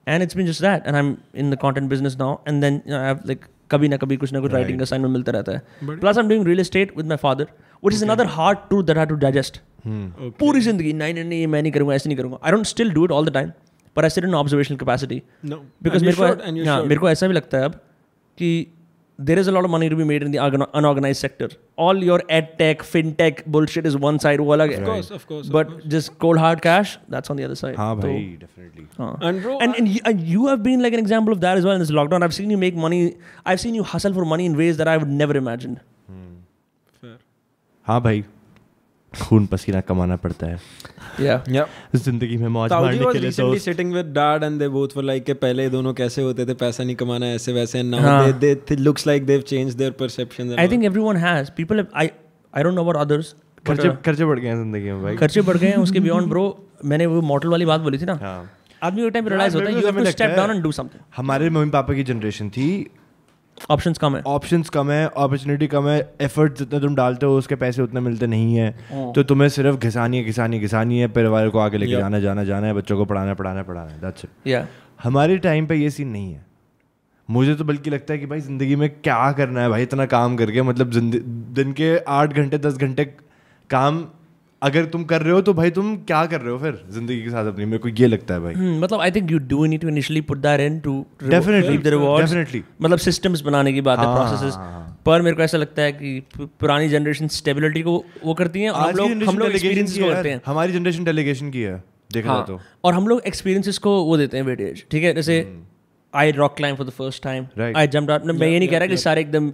and 0.07 0.25
it's 0.25 0.37
been 0.39 0.47
just 0.51 0.63
that 0.67 0.87
and 0.91 0.97
i'm 1.01 1.09
in 1.43 1.51
the 1.55 1.59
content 1.63 1.89
business 1.95 2.15
now 2.21 2.29
and 2.51 2.63
then 2.67 2.79
you 2.85 2.93
know, 2.93 3.01
i 3.01 3.09
have 3.11 3.25
like 3.31 3.43
कभी 3.71 3.87
ना 3.89 3.97
कभी 3.97 4.15
कुछ 4.21 4.31
ना 4.33 4.39
कुछ 4.45 4.51
writing 4.53 4.77
का 4.79 4.83
assignment 4.83 5.13
मिलता 5.13 5.31
रहता 5.31 5.51
है 5.51 5.61
But- 5.89 5.99
plus 5.99 6.17
I'm 6.23 6.29
doing 6.29 6.45
real 6.47 6.59
estate 6.59 6.95
with 6.97 7.05
my 7.11 7.17
father 7.17 7.43
which 7.83 7.93
is 7.95 8.03
another 8.03 8.25
hard 8.37 8.57
truth 8.69 8.83
that 8.83 8.97
I 8.97 9.01
have 9.01 9.09
to 9.09 9.15
digest 9.25 9.61
Okay. 9.87 10.31
पूरी 10.39 10.59
जिंदगी 10.61 10.91
नहीं 10.93 11.13
नहीं 11.13 11.23
नहीं 11.23 11.39
ये 11.39 11.45
मैं 11.53 11.61
नहीं 11.61 11.71
करूंगा 11.71 11.93
ऐसे 11.95 12.09
नहीं 12.09 12.17
करूंगा 12.17 12.37
I 12.45 12.51
don't 12.51 12.65
still 12.71 12.91
do 12.93 13.05
it 13.05 13.11
all 13.11 13.25
the 13.25 13.33
time 13.33 13.51
पर 13.95 14.03
I 14.03 14.09
sit 14.15 14.23
in 14.25 14.33
observational 14.41 14.77
capacity 14.77 15.21
No. 15.51 15.57
Because 15.83 16.01
And 16.01 16.01
you 16.01 16.05
मेरे 16.05 16.17
should, 16.17 16.43
and 16.49 16.57
को 16.57 16.61
you 16.61 16.67
हाँ, 16.67 16.75
should. 16.77 16.89
मेरे 16.89 16.99
को 17.01 17.09
ऐसा 17.09 17.27
भी 17.27 17.33
लगता 17.33 17.57
है 17.57 17.65
अब 17.65 17.79
कि 18.37 18.49
there 19.18 19.38
is 19.38 19.46
a 19.48 19.52
lot 19.52 19.64
of 19.64 19.70
money 19.70 19.88
to 19.88 19.96
be 19.96 20.04
made 20.04 20.22
in 20.22 20.30
the 20.30 20.38
unorganized 20.74 21.20
sector. 21.20 21.48
All 21.76 21.96
your 21.96 22.22
ad 22.28 22.58
tech, 22.58 22.80
fintech 22.80 23.46
bullshit 23.46 23.86
is 23.86 23.96
one 23.96 24.18
side. 24.18 24.40
Right. 24.40 24.72
Of 24.72 24.84
course, 24.84 25.10
of 25.10 25.26
course. 25.26 25.48
But 25.48 25.66
of 25.68 25.72
course. 25.72 25.84
just 25.86 26.18
cold 26.18 26.36
hard 26.36 26.60
cash, 26.60 26.98
that's 27.08 27.30
on 27.30 27.36
the 27.36 27.44
other 27.44 27.54
side. 27.54 27.76
Haan, 27.76 28.00
bhai, 28.00 28.36
definitely. 28.36 28.86
Haan. 28.98 29.16
And, 29.22 29.42
bro, 29.42 29.58
and, 29.58 29.74
and, 29.74 29.88
you, 29.88 30.00
and 30.04 30.20
you 30.20 30.46
have 30.48 30.62
been 30.62 30.82
like 30.82 30.92
an 30.92 30.98
example 30.98 31.32
of 31.32 31.40
that 31.40 31.56
as 31.56 31.64
well 31.64 31.74
in 31.74 31.80
this 31.80 31.90
lockdown. 31.90 32.22
I've 32.22 32.34
seen 32.34 32.50
you 32.50 32.58
make 32.58 32.74
money. 32.74 33.16
I've 33.46 33.60
seen 33.60 33.74
you 33.74 33.82
hustle 33.82 34.12
for 34.12 34.24
money 34.24 34.44
in 34.44 34.56
ways 34.56 34.76
that 34.76 34.88
I 34.88 34.96
would 34.98 35.08
never 35.08 35.36
imagined. 35.36 35.80
Hmm. 36.06 36.34
Fair. 37.00 37.16
Haan, 37.84 38.02
bhai. 38.02 38.24
खून 39.12 39.46
पसीना 39.46 39.80
कमाना 39.80 40.16
पड़ता 40.16 40.46
है। 40.46 40.58
ज़िंदगी 41.96 42.36
में 42.36 42.48
मौज 42.48 42.72
मारने 42.72 43.12
के 43.12 43.18
लिए 43.18 43.30
तो 43.32 43.58
sitting 43.58 43.92
with 43.94 44.06
dad 44.18 44.42
and 44.42 44.58
they 44.58 44.68
both 44.68 44.96
were 44.96 45.04
like 45.04 45.30
पहले 45.32 45.68
दोनों 45.70 45.92
कैसे 45.94 46.22
होते 46.22 46.46
थे 46.46 46.54
पैसा 46.62 46.84
नहीं 46.84 46.96
कमाना 46.96 47.26
ऐसे 47.34 47.52
वैसे 47.52 47.82
now 47.84 48.32
they 48.32 48.54
they 48.68 48.76
looks 48.76 49.06
like 49.06 49.26
they 49.26 49.32
have 49.32 49.42
changed 49.48 49.78
their 49.78 49.90
perception 50.00 50.54
I 50.58 50.68
think 50.68 50.84
everyone 50.84 51.16
has 51.16 51.50
people 51.56 51.86
I 51.94 52.10
I 52.54 52.62
don't 52.62 52.74
know 52.74 52.82
about 52.82 52.96
others 52.96 53.34
खर्चे 53.66 53.88
uh, 53.88 53.94
खर्चे 54.04 54.24
बढ़ 54.24 54.38
गए 54.38 54.48
हैं 54.48 54.56
ज़िंदगी 54.56 54.90
में 54.90 55.02
भाई। 55.02 55.16
खर्चे 55.16 55.42
बढ़ 55.42 55.56
गए 55.56 55.68
हैं 55.68 55.76
उसके 55.78 56.00
बियॉन्ड 56.00 56.28
ब्रो 56.28 56.44
मैंने 56.84 57.06
वो 57.06 57.20
मॉडल 57.30 57.48
वाली 57.48 57.64
बात 57.64 57.80
बोली 57.80 57.98
थी 57.98 58.04
ना। 58.04 58.18
हाँ। 58.22 58.50
आदमी 58.82 59.10
टाइम 59.10 59.28
रियलाइज़ 59.28 59.56
होता 59.56 59.70
है 59.70 59.74
you 59.74 59.86
have 59.86 59.98
to 59.98 60.10
step 60.10 60.36
down 60.36 60.50
and 60.50 60.62
do 60.62 60.72
something 60.72 61.02
हमारे 61.16 61.50
मम्मी 61.50 61.70
पापा 61.70 61.94
की 61.94 62.04
जनरेशन 62.04 62.50
थी 62.50 62.68
ऑप्शंस 63.70 63.98
कम 63.98 64.16
है। 64.16 64.22
ऑप्शंस 64.26 64.68
कम 64.68 64.90
है 64.90 65.04
अपॉर्चुनिटी 65.06 65.66
कम 65.66 65.88
है 65.88 65.98
एफर्ट 66.20 66.58
जितना 66.58 66.78
तुम 66.80 66.94
डालते 66.96 67.26
हो 67.26 67.36
उसके 67.38 67.54
पैसे 67.56 67.82
उतने 67.82 68.00
मिलते 68.00 68.26
नहीं 68.26 68.56
है। 68.56 68.70
हाँ। 68.90 69.12
तो 69.12 69.22
तुम्हें 69.22 69.48
सिर्फ़ 69.48 69.76
घिसानी 69.78 70.18
है 70.18 70.24
घिसानी 70.24 70.58
घिसानी 70.60 70.98
है 70.98 71.08
परिवार 71.10 71.48
को 71.48 71.58
आगे 71.58 71.78
लेके 71.78 71.92
जाना 71.92 72.20
जाना 72.20 72.44
जाना 72.44 72.66
है 72.66 72.74
बच्चों 72.74 72.96
को 72.98 73.04
पढ़ाना 73.04 73.34
पढ़ाना 73.34 73.62
पढ़ाना 73.62 73.90
है 73.90 74.00
दैट्स 74.00 74.26
या 74.46 74.66
हमारे 75.02 75.38
टाइम 75.38 75.66
पे 75.66 75.76
ये 75.76 75.90
सीन 75.90 76.08
नहीं 76.08 76.32
है। 76.32 76.44
मुझे 77.28 77.54
तो 77.54 77.64
बल्कि 77.64 77.90
लगता 77.90 78.12
है 78.14 78.18
कि 78.20 78.26
भाई 78.26 78.40
ज़िंदगी 78.40 78.76
में 78.76 78.88
क्या 78.90 79.32
करना 79.32 79.60
है 79.60 79.68
भाई 79.68 79.82
इतना 79.82 80.06
काम 80.08 80.36
करके 80.36 80.62
मतलब 80.62 80.90
दिन 81.54 81.72
के 81.72 81.96
आठ 81.98 82.32
घंटे 82.32 82.58
दस 82.58 82.76
घंटे 82.76 83.04
काम 83.70 84.04
अगर 84.62 84.84
तुम 84.84 85.04
कर 85.04 85.22
रहे 85.22 85.32
हो 85.32 85.40
तो 85.42 85.52
भाई 85.54 85.70
तुम 85.70 85.96
क्या 86.06 86.24
कर 86.26 86.40
रहे 86.40 86.50
हो 86.50 86.58
फिर 86.58 86.78
ज़िंदगी 86.90 87.22
के 87.22 87.30
साथ 87.30 87.46
अपनी? 87.46 87.64
मेरे 87.64 87.78
को 87.78 87.88
ये 87.88 88.06
लगता 88.06 88.34
है 88.34 88.40
भाई। 88.40 88.54
Hmm, 88.54 88.82
मतलब 88.82 89.00
I 89.00 89.10
think 89.10 89.30
you 89.30 89.38
do 89.48 89.64
need 89.66 89.80
to 89.80 89.88
initially 89.88 90.20
put 90.20 90.38
that 90.38 90.60
in 90.60 90.78
to 90.80 90.94
Definitely, 91.24 91.82
the 91.84 91.86
rewards 91.86 92.30
definitely. 92.32 92.60
मतलब 92.82 92.98
सिस्टम्स 92.98 93.40
बनाने 93.40 93.72
की 93.72 93.80
बात 93.80 93.98
है 93.98 94.04
हाँ, 94.04 94.14
प्रोसेसेस 94.16 94.54
हाँ, 94.54 94.70
हाँ। 94.72 95.02
पर 95.06 95.22
मेरे 95.22 95.36
को 95.36 95.42
ऐसा 95.42 95.58
लगता 95.58 95.82
है 95.82 95.92
कि 95.92 96.20
पुरानी 96.60 96.88
जनरेशन 96.88 97.28
स्टेबिलिटी 97.28 97.82
को 97.82 98.04
वो 98.24 98.34
करती 98.34 98.62
है 98.62 98.68
हम 98.70 98.96
लोग 98.96 99.22
हम 99.28 99.38
लोग 99.38 99.50
एक्सपीरियंसेस 99.50 99.96
की 99.96 100.02
है 100.04 100.14
करते 100.14 100.30
हैं। 100.30 100.40
हमारी 100.46 100.72
जनरेशन 100.72 101.04
डेलीगेशन 101.04 101.50
की 101.50 101.62
है 101.62 101.82
देखा 102.12 102.32
हाँ, 102.32 102.44
तो। 102.46 102.60
और 102.84 102.94
हम 102.94 103.08
लोग 103.08 103.22
एक्सपीरियंसेस 103.26 103.78
को 103.78 104.02
वो 104.04 104.16
देते 104.16 104.36
हैं 104.36 104.44
वेटेज 104.44 104.84
ठीक 104.90 105.04
है? 105.04 105.14
जैसे 105.14 105.36
I 106.14 106.30
rock 106.32 106.56
climb 106.56 106.78
for 106.78 106.86
the 106.86 106.90
first 106.90 107.22
time. 107.22 107.46
I 107.76 107.86
jump 107.86 108.10
out 108.10 108.24
मैं 108.24 108.48
ये 108.48 108.58
नहीं 108.58 108.68
कह 108.68 108.78
रहा 108.78 108.86
कि 108.86 108.96
सारे 108.96 109.20
एकदम 109.20 109.52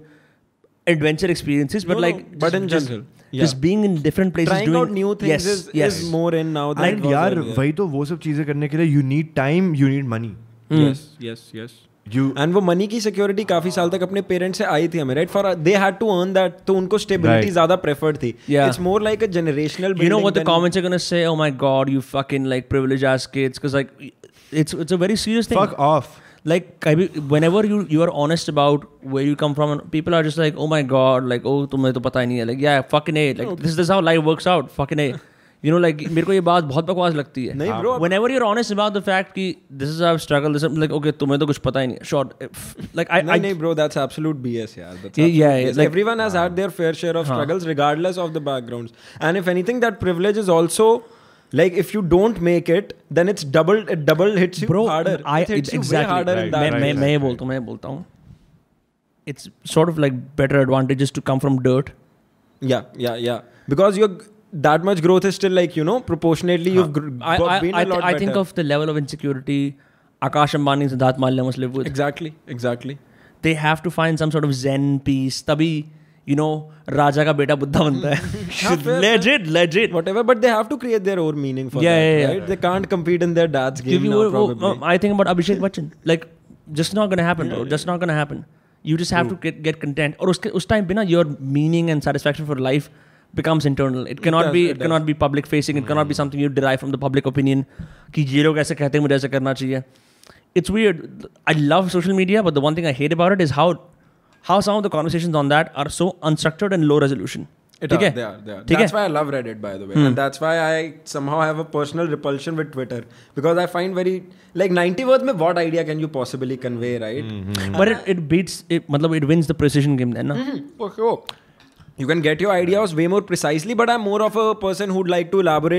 adventure 0.87 1.31
experiences 1.31 1.85
but 1.89 1.99
like 1.99 2.15
no, 2.15 2.39
but 2.45 2.57
in 2.61 3.03
just 3.35 3.57
being 3.57 3.85
in 3.85 4.01
different 4.01 4.33
places 4.33 4.65
doing 4.65 4.93
new 4.93 5.15
things 5.21 5.47
is 5.47 5.69
is 5.77 6.03
more 6.11 6.35
in 6.35 6.47
now 6.57 6.73
than 6.73 7.01
यार 7.11 7.39
वही 7.39 7.71
तो 7.73 7.87
वो 7.87 8.05
सब 8.05 8.19
चीज़ें 8.19 8.45
करने 8.45 8.67
के 8.67 8.77
लिए 8.77 8.85
you 8.85 9.01
need 9.07 9.33
time 9.35 9.73
you 9.75 9.87
need 9.87 10.07
money 10.07 10.35
yes 10.83 11.07
yes 11.23 11.49
yes 11.55 11.71
you 12.07 12.27
and 12.37 12.53
वो 12.53 12.61
मनी 12.61 12.87
की 12.87 12.99
सिक्योरिटी 13.01 13.43
काफ़ी 13.49 13.71
साल 13.71 13.89
तक 13.89 14.01
अपने 14.03 14.21
पेरेंट्स 14.29 14.57
से 14.57 14.63
आई 14.65 14.87
थी 14.93 14.99
हमें 14.99 15.13
right 15.15 15.29
for 15.29 15.53
they 15.55 15.75
had 15.75 15.97
to 15.97 16.07
earn 16.15 16.33
that 16.33 16.57
तो 16.67 16.73
उनको 16.75 16.97
स्टेबिलिटी 16.97 17.49
ज़्यादा 17.49 17.75
प्रेफर्ड 17.85 18.17
थी. 18.23 18.33
It's 18.49 18.79
more 18.79 19.01
like 19.03 19.23
a 19.23 19.27
generational 19.37 19.95
you 20.03 20.09
know 20.09 20.19
what 20.19 20.33
the 20.33 20.43
comments 20.47 20.77
are 20.77 20.83
gonna 20.83 20.97
say 21.05 21.25
oh 21.25 21.35
my 21.35 21.51
god 21.63 21.89
you 21.89 22.01
fucking 22.09 22.47
like 22.47 22.69
privilege 22.69 23.25
kids 23.33 23.57
because 23.57 23.75
like 23.75 24.11
it's 24.53 24.75
it's 24.75 24.93
a 24.93 24.95
very 24.97 25.15
serious 25.17 25.51
thing 25.51 25.59
fuck 25.59 25.73
off 25.79 26.19
Like 26.51 26.65
कभी 26.83 27.07
whenever 27.33 27.59
you 27.65 27.75
you 27.89 28.01
are 28.05 28.11
honest 28.21 28.49
about 28.53 28.87
where 29.15 29.27
you 29.27 29.35
come 29.43 29.53
from, 29.59 29.69
and 29.75 29.83
people 29.91 30.15
are 30.15 30.23
just 30.23 30.37
like, 30.45 30.57
oh 30.57 30.67
my 30.71 30.81
god, 30.95 31.29
like 31.33 31.45
oh 31.51 31.59
तुम्हें 31.75 31.93
तो 31.93 31.99
पता 32.07 32.19
ही 32.19 32.27
नहीं 32.27 32.37
है, 32.37 32.45
like 32.45 32.63
yeah, 32.65 32.81
fucking 32.95 33.19
a, 33.21 33.33
like 33.43 33.61
this 33.67 33.77
is 33.83 33.93
how 33.97 34.01
life 34.07 34.25
works 34.31 34.49
out, 34.55 34.73
fucking 34.79 34.99
a. 35.05 35.13
You 35.65 35.71
know, 35.71 35.77
like 35.83 36.01
मेरे 36.15 36.25
को 36.25 36.33
ये 36.33 36.41
बात 36.47 36.63
बहुत 36.69 36.85
बकवास 36.85 37.13
लगती 37.15 37.45
है. 37.45 37.53
नहीं 37.57 37.71
bro 37.81 37.91
Whenever 38.03 38.29
you're 38.33 38.43
honest 38.47 38.71
about 38.75 38.93
the 38.97 39.01
fact 39.01 39.29
कि 39.37 39.45
this 39.83 39.93
is 39.93 40.01
how 40.05 40.09
I've 40.15 40.21
struggled, 40.21 40.57
this 40.57 40.63
is 40.69 40.77
like 40.83 40.95
okay 40.97 41.11
तुम्हें 41.19 41.39
तो 41.39 41.45
कुछ 41.51 41.57
पता 41.67 41.79
ही 41.79 41.87
नहीं 41.87 41.97
है. 41.97 42.07
Sure, 42.09 42.25
if- 42.47 42.97
like 42.99 43.13
I, 43.17 43.21
नहीं 43.21 43.35
I 43.35 43.39
नहीं 43.45 43.55
bro 43.61 43.73
that's 43.81 44.01
absolute 44.01 44.41
BS 44.47 44.77
यार 44.79 44.97
that's 45.03 45.17
Yeah, 45.17 45.29
yeah, 45.37 45.53
absolute 45.53 45.69
BS. 45.69 45.77
like- 45.77 45.91
everyone 45.93 46.19
has 46.25 46.35
had 46.41 46.57
their 46.61 46.69
fair 46.81 46.93
share 47.03 47.15
of 47.21 47.31
struggles 47.33 47.67
regardless 47.73 48.19
of 48.25 48.33
the 48.39 48.41
backgrounds 48.51 48.91
and 49.21 49.37
if 49.43 49.47
anything 49.53 49.79
that 49.85 50.01
privilege 50.01 50.41
is 50.45 50.49
also 50.57 50.89
like 51.58 51.76
if 51.82 51.92
you 51.94 52.00
don't 52.12 52.40
make 52.46 52.68
it 52.76 52.90
then 53.18 53.28
it's 53.32 53.44
double 53.56 53.78
it 53.96 54.04
double 54.08 54.34
hits 54.44 54.60
you 54.62 54.66
bro 54.70 54.86
harder 54.86 55.12
I 55.34 55.40
it 55.44 55.52
hits 55.54 55.72
you 55.72 55.78
exactly 55.80 56.06
way 56.06 56.14
harder 56.14 56.34
Right, 56.38 56.44
in 56.46 56.50
that 56.54 56.62
मैं 56.62 56.70
right, 56.72 56.80
मैं 56.82 56.90
right, 56.92 57.00
मैं 57.02 57.08
ये 57.08 57.16
right. 57.16 57.22
बोलता 57.26 57.44
हूँ 57.44 57.48
मैं 57.48 57.56
ये 57.58 57.64
बोलता 57.68 57.88
हूँ 57.88 58.04
it's 59.32 59.48
sort 59.76 59.88
of 59.92 59.98
like 60.06 60.18
better 60.40 60.60
advantages 60.66 61.10
to 61.18 61.22
come 61.30 61.40
from 61.46 61.56
dirt. 61.68 61.90
Yeah, 62.60 62.84
yeah, 63.06 63.16
yeah. 63.24 63.40
Because 63.72 63.98
you're 64.02 64.14
that 64.66 64.84
much 64.88 65.02
growth 65.06 65.26
is 65.30 65.34
still 65.40 65.52
like 65.52 65.76
you 65.78 65.84
know 65.88 65.96
proportionately 66.12 66.70
you've 66.76 66.92
gr- 66.98 67.10
I, 67.32 67.36
got- 67.38 67.50
I, 67.56 67.60
been 67.64 67.74
I, 67.74 67.82
a 67.82 67.84
thi- 67.84 67.90
lot 67.90 68.04
I 68.04 68.12
think 68.18 68.30
better. 68.30 68.40
of 68.46 68.54
the 68.60 68.64
level 68.64 68.88
of 68.94 68.96
insecurity 68.96 69.58
Akash 70.28 70.54
Ambani 70.60 70.86
and 70.86 70.92
Siddharth 70.94 71.18
Malya 71.24 71.44
must 71.48 71.58
live 71.58 71.76
with. 71.80 71.86
exactly, 71.86 72.34
exactly. 72.46 72.98
They 73.42 73.52
have 73.54 73.82
to 73.82 73.90
find 73.90 74.18
some 74.18 74.30
sort 74.36 74.44
of 74.48 74.54
zen 74.54 74.88
peace. 75.10 75.42
तभी 75.50 75.70
you 76.29 76.35
know 76.35 76.47
राजा 76.89 77.23
का 77.25 77.33
बेटा 77.33 77.55
बुद्धा 77.55 77.83
बनता 77.83 78.09
है। 78.09 78.15
But 80.23 80.37
they 80.37 80.47
have 80.47 80.63
to 80.69 80.77
create 80.77 81.01
their 81.01 81.19
own 81.19 81.39
meaning 81.39 81.69
for 81.69 81.83
that 81.83 82.25
right 82.27 82.47
they 82.47 82.55
can't 82.55 82.85
compete 82.95 83.23
in 83.23 83.33
their 83.33 83.47
dad's 83.47 83.83
game 83.85 84.03
now 84.09 84.29
probably 84.29 84.79
I 84.91 84.97
think 84.97 85.13
about 85.13 85.27
Abhishek 85.27 85.61
Bachchan 85.61 85.91
like 86.07 86.25
just 86.69 86.95
not 86.95 87.09
gonna 87.09 87.27
happen 87.27 87.49
bro 87.49 87.65
just 87.75 87.87
not 87.87 87.99
gonna 87.99 88.13
happen 88.17 88.43
you 88.85 88.97
just 88.97 89.13
have 89.13 89.29
to 89.29 89.35
get 89.45 89.79
content 89.81 90.15
और 90.21 90.29
उसके 90.29 90.49
उस 90.49 90.67
time 90.67 90.85
पे 90.85 90.93
ना 90.93 91.01
your 91.15 91.37
meaning 91.41 91.89
and 91.89 92.01
satisfaction 92.01 92.45
for 92.45 92.59
life 92.59 92.89
becomes 93.37 93.65
internal. 93.65 94.01
It 94.13 94.19
cannot 94.23 94.43
it 94.43 94.47
does, 94.47 94.53
be 94.53 94.59
it, 94.63 94.71
it 94.71 94.81
cannot 94.81 95.05
be 95.05 95.13
public 95.21 95.47
facing. 95.51 95.77
It 95.77 95.85
cannot 95.87 96.07
be 96.09 96.15
something 96.17 96.41
you 96.41 96.49
derive 96.49 96.81
from 96.81 96.91
the 96.95 96.99
public 97.03 97.29
opinion 97.29 97.63
कि 98.15 98.21
ये 98.33 98.43
लोग 98.43 98.59
ऐसे 98.59 98.75
कहते 98.75 98.97
हैं 98.97 99.01
मुझे 99.01 99.15
ऐसे 99.15 99.29
करना 99.35 99.53
चाहिए। 99.53 99.81
It's 100.59 100.73
weird. 100.75 100.99
I 101.51 101.55
love 101.71 101.89
social 101.93 102.15
media 102.19 102.43
but 102.47 102.57
the 102.57 102.63
one 102.65 102.77
thing 102.79 102.89
i 102.91 102.93
hate 102.99 103.15
about 103.17 103.35
it 103.37 103.41
is 103.45 103.53
how 103.59 103.65
how 104.43 104.61
some 104.61 104.71
of 104.71 104.85
the 104.85 104.87
conversation 104.87 105.35
on 105.35 105.49
that 105.49 105.67
are 105.77 105.89
so 105.89 106.19
unstructured 106.23 106.73
and 106.73 106.83
low 106.83 106.99
resolution 106.99 107.47
to 107.83 107.93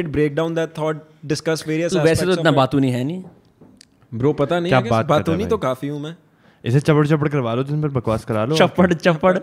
break 0.08 0.34
down 0.34 0.54
discuss 1.26 1.64
various 1.68 1.92
तो 1.94 2.32
इतना 2.32 2.50
बात 2.50 2.74
है 2.74 3.04
नहीं? 3.04 3.24
Bro 4.14 4.32
पता 4.32 4.60
नहीं 4.60 4.90
बात 4.90 5.30
तो 5.48 5.58
काफ़ी 5.58 5.88
हूँ 5.88 6.16
इसे 6.64 6.80
चपड़ 6.80 7.06
चपड़ 7.06 7.28
करवा 7.28 7.54
लो 7.54 7.62
दिन 7.64 7.80
भर 7.82 7.88
बकवास 7.98 8.24
करा 8.24 8.44
लो। 8.44 8.56
चप्पड़ 8.56 8.92
चप्पड़ 8.92 9.38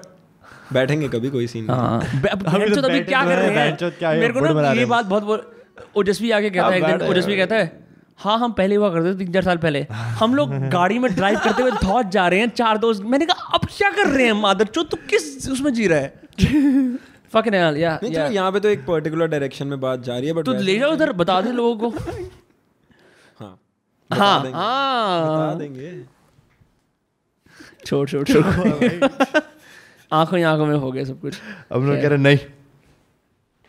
बैठेंगे 0.73 1.07
कभी 1.09 1.29
कोई 1.29 1.47
सीन 1.47 1.69
हाँ। 1.69 2.01
अब 2.31 2.43
अभी 2.55 2.75
तो 2.75 2.81
अभी 2.81 2.99
क्या 3.03 3.23
तो 3.23 3.29
कर 3.29 3.37
रहे 3.37 3.49
हैं। 3.59 4.19
मेरे 4.19 4.33
को 4.33 4.39
ना 4.39 4.71
ये 4.71 4.85
बात 4.85 5.05
बहुत 5.05 5.51
ओजस्वी 5.97 6.31
आगे 6.31 6.49
कहता 6.49 6.67
है 6.67 6.77
एक 6.77 6.85
दिन 6.85 7.07
ओजस्वी 7.09 7.37
कहता 7.37 7.55
है 7.55 7.79
हाँ 8.19 8.37
हम 8.39 8.51
पहले 8.51 8.75
हुआ 8.75 8.89
करते 8.89 9.13
थे 9.13 9.17
तीन 9.17 9.31
चार 9.33 9.43
साल 9.43 9.57
पहले। 9.57 9.81
हम 10.19 10.35
लोग 10.35 10.51
गाड़ी 10.73 10.99
में 10.99 11.13
ड्राइव 11.15 11.39
करते 11.43 11.61
हुए 11.61 11.71
धौत 11.83 12.11
जा 12.11 12.27
रहे 12.27 12.39
हैं 12.39 12.49
चार 12.49 12.77
दोस्त। 12.77 13.03
मैंने 13.03 13.25
कहा 13.25 13.53
अब 13.53 13.65
क्या 13.77 13.89
कर 13.89 14.07
रहे 14.07 14.25
हैं 14.25 14.33
मादर? 14.41 14.65
चो 14.65 14.83
तू 14.83 14.97
किस 15.09 15.49
उसमें 15.51 15.73
जी 15.73 15.87
रहा 15.87 15.99
है? 15.99 16.13
फकिंग 17.33 17.55
yeah, 17.55 17.73
नहीं 17.73 17.83
yeah. 17.83 18.15
चलो 18.15 18.29
यहाँ 18.31 18.51
पे 18.51 18.59
तो 18.59 18.69
एक 18.69 18.85
पर्टिकुलर 18.85 19.27
डायरेक्शन 19.27 19.67
में 19.67 19.79
बात 19.79 20.01
जा 20.03 20.17
रही 20.17 20.27
है 20.27 20.33
बट 20.33 20.45
तो 20.45 20.53
ले 20.53 20.77
जाओ 20.79 20.91
उधर 20.91 21.11
बता 21.13 21.39
दे 21.41 21.51
लोगों 21.51 21.91
को। 21.91 21.99
हाँ। 23.39 23.59
हाँ 24.11 24.51
हाँ। 24.51 25.21
बता 25.25 25.53
देंगे। 25.59 25.91
छोड़ 27.85 28.07
छोड़ 28.09 28.23
छोड़। 28.27 28.43
आँखों 30.13 30.37
ही 30.37 30.43
आँखों 30.43 30.65
में 30.65 30.75
हो 30.77 30.91
गया 30.91 31.03
सब 31.03 31.19
कुछ। 31.21 31.37
अब 31.71 31.83
लोग 31.85 32.01
कह 32.01 32.07
रहे 32.07 32.17
नहीं। 32.17 32.37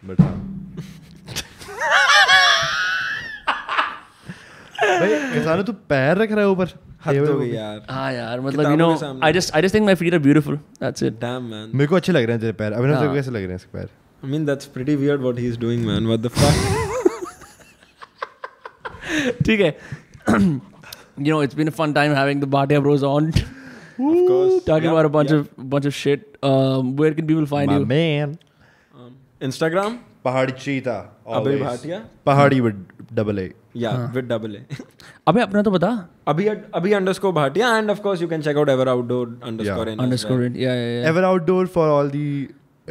बट 0.03 0.21
हाँ। 0.21 0.35
भाई 5.01 5.09
किसानो 5.33 5.63
तू 5.63 5.73
पैर 5.73 6.17
रख 6.17 6.33
रहा 6.33 6.41
है 6.41 6.49
ऊपर। 6.51 6.67
हो 7.07 7.43
यार। 7.45 7.87
हाँ 7.91 8.13
यार 8.13 8.41
मतलब 8.41 8.71
you 8.71 8.77
know 8.77 9.21
I 9.25 9.33
just 9.33 9.55
I 9.57 9.63
just 9.63 9.75
think 9.75 9.85
my 9.87 9.95
feet 9.95 10.13
are 10.15 10.19
beautiful 10.27 10.57
that's 10.83 11.03
it 11.03 11.13
damn 11.21 11.43
man 11.51 11.71
मेरे 11.75 11.87
को 11.89 11.97
अच्छे 11.97 12.13
लग 12.13 12.23
रहे 12.23 12.33
हैं 12.33 12.41
तेरे 12.41 12.53
पैर। 12.61 12.73
अभिनव 12.73 12.95
तेरे 12.95 13.07
हाँ। 13.07 13.15
कैसे 13.15 13.31
लग 13.31 13.37
रहे 13.37 13.49
हैं 13.49 13.57
इसके 13.57 13.79
पैर? 13.79 13.89
I 14.23 14.29
mean 14.33 14.45
that's 14.49 14.67
pretty 14.75 14.95
weird 14.99 15.25
what 15.29 15.39
he's 15.45 15.57
doing 15.63 15.81
man. 15.87 16.03
What 16.11 16.21
the 16.27 16.31
fuck? 16.37 16.57
ठीक 19.47 19.61
है। 19.61 19.77
You 21.25 21.31
know 21.33 21.41
it's 21.47 21.57
been 21.57 21.69
a 21.71 21.73
fun 21.79 21.91
time 21.97 22.13
having 22.17 22.39
the 22.43 22.47
Bhatia 22.53 22.83
Bros 22.85 23.03
on 23.07 23.27
of 23.92 24.18
course 24.32 24.64
talking 24.66 24.90
Yeah, 24.90 24.96
about 24.96 25.06
a 25.06 25.14
bunch 25.18 25.32
yeah. 25.32 25.38
of 25.44 25.70
bunch 25.76 25.86
of 25.92 25.96
shit 26.02 26.38
um, 26.52 26.96
where 27.02 27.14
can 27.20 27.28
people 27.32 27.48
find 27.54 27.72
you 27.78 27.86
man 27.94 28.36
um, 28.96 29.14
Instagram 29.50 29.98
Pahadi 30.26 30.52
Cheeta 30.66 30.94
Abhay 31.36 31.56
Bhatia 31.60 31.98
Pahadi 32.26 32.60
with 32.62 32.86
double 33.20 33.40
A 33.40 33.52
yeah 33.82 33.92
हाँ। 33.98 34.06
with 34.16 34.28
double 34.32 34.56
A 34.60 34.62
अबे 35.32 35.42
अपना 35.42 35.62
तो 35.68 35.72
बता 35.72 35.90
अभी 36.28 36.48
अभी 36.80 36.94
underscore 37.00 37.32
Bhatia 37.38 37.68
and 37.82 37.94
of 37.94 38.02
course 38.08 38.24
you 38.24 38.28
can 38.34 38.42
check 38.48 38.58
out 38.62 38.70
ever 38.76 38.88
outdoor 38.94 39.28
underscore 39.52 39.88
in 39.92 40.00
as 40.00 40.04
underscore 40.06 40.38
well. 40.40 40.48
it 40.50 40.56
yeah 40.64 40.74
yeah 40.80 40.90
yeah 40.96 41.08
ever 41.12 41.24
outdoor 41.30 41.66
for 41.76 41.86
all 41.98 42.10
the 42.16 42.26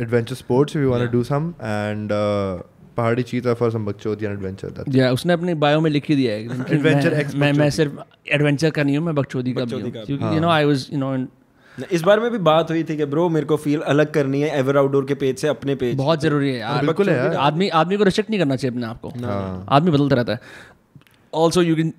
adventure 0.05 0.39
sports 0.43 0.77
if 0.79 0.81
you 0.87 0.91
want 0.95 1.05
to 1.05 1.09
Yeah. 1.11 1.17
do 1.19 1.25
some 1.33 1.49
and 1.73 2.13
uh, 2.21 2.63
पहाड़ी 2.98 3.24
चीता 3.24 3.56
for 3.56 3.70
some 3.70 3.86
बकचोदी 3.86 4.26
and 4.26 4.36
adventure 4.38 4.72
that's 4.78 4.96
या 4.96 5.12
उसने 5.12 5.34
अपनी 5.34 5.54
bio 5.54 5.82
में 5.82 5.92
लिख 5.92 6.10
ही 6.10 6.16
दिया 6.16 6.34
है 6.34 6.48
दिन 6.48 6.82
मैं- 7.40 7.58
मैं 7.58 7.70
सिर्फ़ 7.70 7.94
एडवेंचर 8.32 8.70
का 8.70 8.84
नहीं 8.84 8.98
हूँ 8.98 9.06
मैं 9.06 9.16
बकचोदी 9.16 9.54
का 9.54 9.66
भी 9.66 9.82
हूँ। 9.82 9.92
क्योंकि। 9.92 10.36
You 10.36 10.40
know 10.40 10.50
I 10.50 10.66
was 10.66 10.88
you 10.94 11.00
know 11.00 11.28
इस 11.92 12.02
बार 12.02 12.20
में 12.20 12.32
भी 12.32 12.38
बात 12.38 12.72
हुई 12.72 12.84
थी 12.84 12.98
कि 12.98 13.06
ब्रो 13.06 13.30
मेरे 13.30 13.46
को 13.46 13.56
फील 13.58 13.80
अलग 13.82 14.12
करनी 14.12 14.42
है 14.42 14.50
एवर 14.60 14.78
आउटडोर 14.78 15.06
के 15.06 15.14
पेज 15.14 15.38
से 15.40 15.48
अपने 15.48 15.76
पेज 15.76 15.96
बहुत 15.98 16.22
ज़रूरी 16.22 16.50
है 16.50 16.60
यार। 16.60 16.82
बिल्कुल 16.82 17.10
है 17.10 17.18
यार। 17.18 17.36
आदमी 17.36 17.70
आदमी 17.70 17.98
को 17.98 18.04
रिस्ट्रिक्ट 18.04 18.30
नहीं 18.30 18.40
करना 18.40 18.56
चाहिए 18.56 18.76
अपने 18.76 18.88
आप 18.88 19.00
को। 19.02 19.10
हाँ। 19.10 19.66
आदमी 19.70 19.92
बदलता 19.92 20.16
रहता 20.16 20.34
है। 20.34 20.40
ऑल्सो 21.34 21.62
यू 21.62 21.76
कैन 21.76 21.94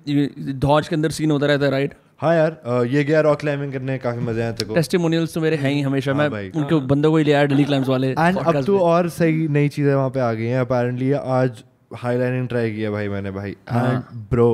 धौज 0.59 0.87
के 0.87 0.95
अंदर 0.95 1.11
सीन 1.11 1.31
होता 1.31 1.45
रहता 1.45 1.65
है 1.65 1.71
राइट 1.71 1.93
हाँ 2.19 2.33
यार 2.35 2.85
ये 2.87 3.03
गया 3.03 3.21
रॉक 3.21 3.39
क्लाइंबिंग 3.39 3.71
करने 3.73 3.97
काफ़ी 3.99 4.19
मज़े 4.25 4.41
आए 4.43 4.51
तेरे 4.53 4.73
टेस्टिमोनियल्स 4.75 5.33
तो 5.33 5.41
मेरे 5.41 5.55
हैं 5.57 5.71
ही 5.71 5.81
हमेशा। 5.81 6.11
हाँ 6.11 6.17
मैं 6.19 6.29
भाई। 6.31 6.49
उनके 6.55 6.75
बंदों 6.87 7.11
को 7.11 7.17
ही 7.17 7.23
ले 7.23 7.33
आया 7.33 7.45
डेली 7.45 7.63
क्लाइम्स 7.65 7.87
वाले 7.89 8.09
एंड 8.09 8.37
अब 8.37 8.63
तो 8.65 8.77
और 8.81 9.09
सही 9.11 9.47
नई 9.49 9.69
चीज़ें 9.69 9.93
वहाँ 9.95 10.09
पे 10.09 10.19
आ 10.19 10.31
गई 10.33 10.45
हैं। 10.45 10.59
अपेरेंटली 10.59 11.11
आज 11.11 11.63
हाईलाइनिंग 11.95 12.47
ट्राई 12.47 12.71
किया 12.71 12.91
भाई 12.91 13.07
मैंने 13.09 13.31
भाई। 13.31 13.55
हाँ। 13.69 13.91
एंड 13.91 14.03
ब्रो 14.29 14.47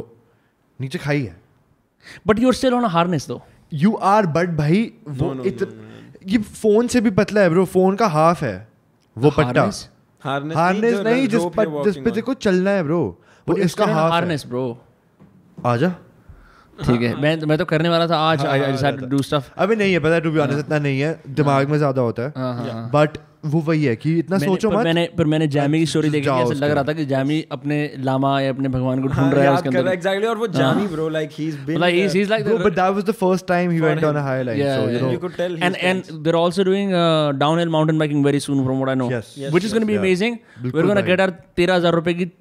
नीचे 0.79 0.97
खाई 0.99 1.21
है। 1.21 1.35
But 2.27 2.39
you 2.39 2.47
are 2.47 2.53
still 2.53 2.73
on 2.73 2.83
a 2.83 2.87
harness 2.89 3.27
though 3.27 3.41
you 3.71 3.93
are 4.07 4.25
but 4.37 4.49
भाई 4.57 4.91
वो 5.09 5.33
ये 6.27 6.37
फ़ोन 6.37 6.87
से 6.87 7.01
भी 7.01 7.09
पतला 7.13 7.41
है 7.41 7.49
ब्रो 7.49 7.65
फ़ोन 7.67 7.95
का 7.95 8.07
हाफ़ 8.09 8.43
है। 8.45 8.67
वो 9.17 9.29
पट्टा। 9.29 9.61
Harness? 9.61 9.85
हार्नेस 10.23 10.57
हार्नेस 10.57 10.99
नहीं 11.01 11.27
जिस 11.27 11.43
पर 11.55 11.83
जिस 11.83 11.97
पे 11.97 12.11
देखो 12.11 12.33
चलना 12.35 12.71
है 12.71 12.83
ब्रो 12.83 13.01
वो 13.47 13.55
इसका 13.59 13.85
हाफ़ 13.87 14.11
हार्नेस 14.13 14.45
ब्रो 14.47 14.65
आजा। 15.65 15.95
ठीक 16.83 17.01
है। 17.01 17.07
हाँ, 17.07 17.13
हाँ। 17.13 17.21
मैं 17.21 17.47
मैं 17.47 17.57
तो 17.57 17.65
करने 17.65 17.89
वाला 17.89 18.07
था 18.07 18.17
आज 18.25 18.45
I 18.45 18.59
decided 18.71 18.99
to 19.01 19.07
do 19.07 19.21
stuff 19.23 19.49
अभी 19.57 19.75
नहीं 19.75 19.93
है 19.93 19.99
पता 20.01 20.19
टू 20.19 20.31
बी 20.31 20.39
ऑनेस्ट 20.39 20.59
इतना 20.59 20.79
नहीं 20.79 20.99
है। 20.99 21.19
दिमाग 21.39 21.69
में 21.69 21.77
ज़्यादा 21.77 22.01
होता 22.01 22.23
है। 22.23 22.33
हाँ, 22.37 22.89
बट 22.93 23.17
वो 23.45 23.59
वही 23.61 23.83
है 23.83 23.95
कि 23.95 24.17
इतना 24.19 24.37
सोचो 24.37 24.69
मत। 24.71 24.83
मैंने 24.85 25.07
पर 25.17 25.25
मैंने 25.25 25.47
जैमी 25.49 25.79
की 25.79 25.85
स्टोरी 25.85 26.09
देखी 26.09 26.29
ऐसा 26.29 26.53
लग 26.55 26.71
रहा 26.71 26.83
था 26.83 26.93
कि 26.93 27.05
जैमी 27.05 27.37
अपने 27.51 27.77
लामा 27.99 28.39
या 28.41 28.49
अपने 28.49 28.69
भगवान 28.69 29.01
को 29.01 29.07
ढूंढ 29.07 29.33
रहा 29.33 29.43
है 29.43 29.53
उसके 29.53 29.69
अंदर। 29.69 29.91
एग्जैक्टली 29.91 30.27
और 30.27 30.37
वो 30.37 30.47
Jamie 30.55 30.87
bro 30.87 31.07
like 31.09 31.29
he 31.33 31.47
is 31.47 31.57
been 31.67 31.79
like 31.79 31.95
he 31.95 32.21
is 32.21 32.29
like 32.29 32.47
but 32.47 32.73
that 32.73 32.93
was 32.95 33.03
the 33.03 33.11
first 33.21 33.47
time 33.47 33.71
he 33.71 33.79
went 33.81 34.03
on 34.03 34.15
a 34.15 34.21
high 34.23 34.43
like 34.43 34.59
so 34.59 34.89
you 34.89 34.99
know 35.01 35.11
you 35.11 35.19
could 35.19 35.35
tell 35.37 35.57
and 35.63 35.75
and 35.75 36.03
they 36.13 36.29
are 36.29 36.35
also 36.35 36.63
doing 36.63 36.91
downhill 37.39 37.69
mountain 37.69 37.99
biking 37.99 38.25
very 38.25 38.39
soon 38.39 38.63
from 38.63 38.77
what 38.77 38.89
I 38.89 38.95
know 38.95 39.07
which 39.07 39.65
is 39.65 39.73
gonna 39.73 39.85
be 39.85 39.95
amazing 39.95 40.37
we 40.61 40.79
are 40.79 40.85
gonna 40.85 41.01
get 41.01 41.21
our 41.21 41.33
13000 41.59 41.95
रुपए 41.95 42.13
की 42.13 42.31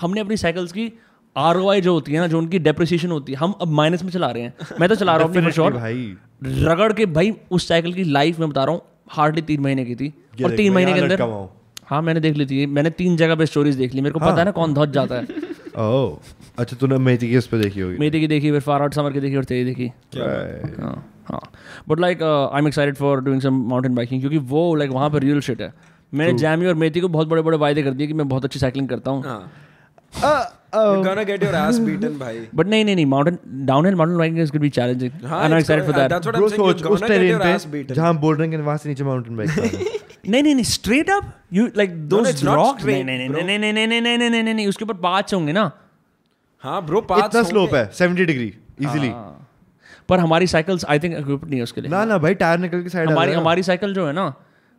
हमने 0.00 0.20
अपनी 0.20 0.36
cycles 0.36 0.72
की 0.72 0.92
आर 1.36 1.80
जो 1.80 1.92
होती 1.92 2.12
है 2.12 2.20
ना 2.20 2.26
जो 2.26 2.38
उनकी 2.38 2.58
डेप्रिसिएशन 2.58 3.10
होती 3.10 3.32
है 3.32 3.38
हम 3.38 3.54
अब 3.60 3.68
माइनस 3.68 4.02
में 4.02 4.10
चला 4.10 4.30
रहे 4.30 4.42
हैं। 4.42 4.66
मैं 4.80 4.88
तो 4.88 4.94
चला 4.94 5.16
रहा 5.16 5.26
हूँ 5.26 5.50
शॉर्ट 5.50 5.74
भाई। 5.74 6.14
रगड़ 6.44 6.92
के 6.92 7.06
भाई 7.06 7.32
उस 7.50 7.68
साइकिल 7.68 7.92
की 7.94 8.04
लाइफ 8.04 8.38
में 8.38 8.48
बता 8.50 8.64
रहा 8.64 8.74
हूँ 8.74 8.82
हार्डली 9.10 9.42
तीन 9.42 9.60
महीने 9.60 9.84
की 9.84 9.94
थी। 9.94 10.12
और 10.44 10.56
तीन 10.56 10.72
महीने 10.72 10.92
के 10.92 11.00
अंदर 11.00 11.20
हूँ। 11.20 11.48
हाँ 11.86 12.00
मैंने 12.02 12.20
देख 12.20 12.36
ली 12.36 12.46
थी। 12.46 12.64
मैंने 12.66 12.90
तीन 12.90 13.16
जगह 13.16 13.34
पे 13.34 13.46
स्टोरीज 13.46 13.74
देख 13.74 13.94
ली। 13.94 14.00
मेरे 14.00 14.12
को 14.12 14.18
पता 14.18 14.34
है 14.34 14.44
ना 14.44 14.50
कौन 14.50 14.74
धौत 14.74 14.90
जाता 14.90 15.14
है। 15.14 15.26
ओह 15.78 16.18
अच्छा 16.58 16.76
तूने 16.76 16.98
मेथी 16.98 17.28
की 17.28 17.36
उस 17.36 17.46
पे 17.46 17.58
देखी 17.58 17.80
होगी। 17.80 17.96
मेरी 17.98 18.20
की 18.20 18.26
देखी 18.26 18.50
फिर 18.50 18.60
फार 18.60 18.82
आउट 18.82 18.94
समर 18.94 19.12
की 19.12 19.20
देखी 19.20 19.36
और 19.36 19.44
तेरी 19.44 19.64
देखी। 19.64 19.86
हाँ 20.16 21.02
हाँ। 21.26 21.40
But 21.88 22.00
like 22.00 22.22
I 22.22 22.58
am 22.58 22.66
excited 22.66 22.96
for 22.96 23.20
doing 23.20 23.40
some 23.40 23.62
mountain 23.68 23.94
biking 23.94 24.20
क्योंकि 24.20 24.38
वो 24.38 24.74
लाइक 24.74 24.90
वहाँ 24.90 25.10
पर 25.10 25.22
रियल 25.22 25.40
शिट 25.40 25.60
है। 25.60 25.72
मैंने 26.14 26.38
जैमी 26.38 26.66
और 26.66 26.74
मेथी 26.74 27.00
को 27.00 27.08
बहुत 27.08 27.28
बड़े 27.28 27.42
बड़े 27.42 27.58
वायदे 27.58 27.82
कर 27.82 27.90
दिए 27.90 28.06
कि 28.06 28.12
मैं 28.12 28.28
बहुत 28.28 28.44
अच्छी 28.44 28.58
साइकिलिंग 28.58 28.88
करता 28.88 29.10
हूँ। 29.10 29.22
You 30.24 31.02
gonna 31.04 31.22
get 31.22 31.42
your 31.42 31.54
ass 31.54 31.78
beaten 31.78 32.18
भाई 32.18 32.46
बट 32.54 32.66
नहीं 32.66 32.84
नहीं 32.84 32.94
नहीं 32.94 33.06
mountain 33.06 33.38
downhill 33.66 33.94
mountain 33.94 34.18
biking 34.18 34.40
is 34.40 34.52
gonna 34.52 34.58
be 34.58 34.70
challenging 34.70 35.12
I 35.26 35.46
am 35.46 35.52
it's 35.52 35.58
excited 35.60 35.84
for 35.86 35.94
gonna- 35.94 36.08
that 36.08 36.12
that's 36.12 36.26
what 36.26 36.36
I'm 36.36 36.48
saying. 36.48 36.62
You're 36.62 36.88
gonna 36.88 37.08
get 37.08 37.28
your 37.30 37.42
ass 37.50 37.66
beaten. 37.74 37.94
जहाँ 38.00 38.14
बोल 38.20 38.36
रहे 38.36 38.48
वहाँ 38.62 38.76
से 38.76 38.88
नीचे 38.88 39.04
माउंटेन 39.04 39.36
बाइक 39.40 39.50
नहीं 40.28 40.42
नहीं 40.42 40.54
नहीं 40.54 40.64
straight 40.64 41.10
up 41.10 41.32
you 41.52 41.66
like 41.76 41.96
those 42.08 42.28
it's 42.28 42.44
नहीं 42.44 43.04
नहीं 43.04 43.28
नहीं 43.28 43.28
नहीं 43.28 43.58
नहीं 43.58 43.72
नहीं 43.72 43.86
नहीं 43.86 44.00
नहीं 44.00 44.18
नहीं 44.18 44.42
नहीं 44.42 44.54
नहीं 44.54 44.66
उसके 44.66 44.84
ऊपर 44.84 44.94
पाँच 45.02 45.34
होंगे 45.34 45.52
ना। 45.52 45.70
हाँ 46.64 46.80
ब्रो 46.86 47.00
पाँच 47.10 47.24
इतना 47.24 47.42
स्लोप 47.42 47.74
है 47.74 47.90
70 47.92 48.26
डिग्री 48.26 48.46
इजीली। 48.80 49.10
पर 50.08 50.20
हमारी 50.20 50.46
साइकिल्स 50.46 50.84
आई 50.84 50.98
थिंक 50.98 51.16
इक्विप्ड 51.18 51.50
नहीं 51.50 51.60
उसके 51.62 51.80
लिए। 51.80 51.90
ना 51.90 52.04
ना 52.04 52.18
भाई 52.18 52.34
टायर 52.34 52.58
निकल 52.58 52.82
के 52.82 52.88
साइड 52.88 53.10
हमारी 53.10 53.32
हमारी 53.32 53.62
साइकिल 53.62 53.94
जो 53.94 54.06
है 54.06 54.12
ना 54.12 54.26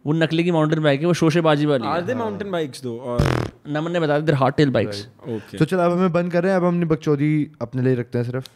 वो 0.07 0.13
नकली 0.13 0.43
की 0.43 0.51
माउंटेन 0.51 0.83
बाइक 0.83 0.99
है 0.99 1.05
वो 1.05 1.13
शोशेबाजी 1.13 1.65
वाली 1.65 1.87
आर 1.87 2.01
दे 2.01 2.13
माउंटेन 2.15 2.51
बाइक्स 2.51 2.83
दो 2.83 2.97
और 2.97 3.21
नमन 3.69 3.91
ने 3.91 3.99
बताया 3.99 4.19
they 4.19 4.33
heart 4.33 4.55
tell 4.55 4.69
bikes 4.69 5.07
okay 5.29 5.57
तो 5.57 5.65
चलो 5.65 5.79
अब 5.79 5.91
हमें 5.91 6.11
बंद 6.11 6.31
कर 6.31 6.43
रहे 6.43 6.51
हैं 6.51 6.59
अब 6.59 6.65
हमने 6.65 6.85
बकचोदी 6.85 7.51
अपने 7.61 7.81
लिए 7.81 7.95
रखते 7.95 8.17
हैं 8.17 8.25
सिर्फ़। 8.25 8.47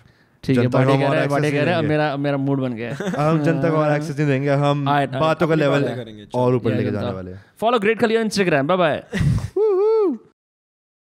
ठीक 0.43 0.57
है 0.57 0.65
हम 0.65 0.71
कह 0.71 0.83
रहे 0.83 0.93
हैं 0.93 1.39
नहीं 1.41 1.51
कह 1.51 1.63
रहे 1.63 1.73
हैं 1.73 1.81
मेरा 1.81 2.17
मेरा 2.17 2.37
मूड 2.37 2.59
बन 2.59 2.73
गया। 2.73 2.89
है 2.99 3.29
हम 3.29 3.43
जनता 3.43 3.69
को 3.69 3.77
और 3.77 3.95
एक्सेस 3.95 4.17
नहीं 4.17 4.27
देंगे 4.27 4.49
हम 4.49 4.85
बातों 5.19 5.47
का 5.47 5.55
लेवल। 5.55 5.83
और 6.35 6.55
ऊपर 6.55 6.73
लेके 6.73 6.91
जाने 6.91 7.11
वाले 7.11 7.31
हैं। 7.31 7.45
Follow 7.59 7.79
great 7.79 7.99
Khalia 7.99 8.21
Instagram 8.21 8.67
bye 8.67 8.77
bye 8.77 9.03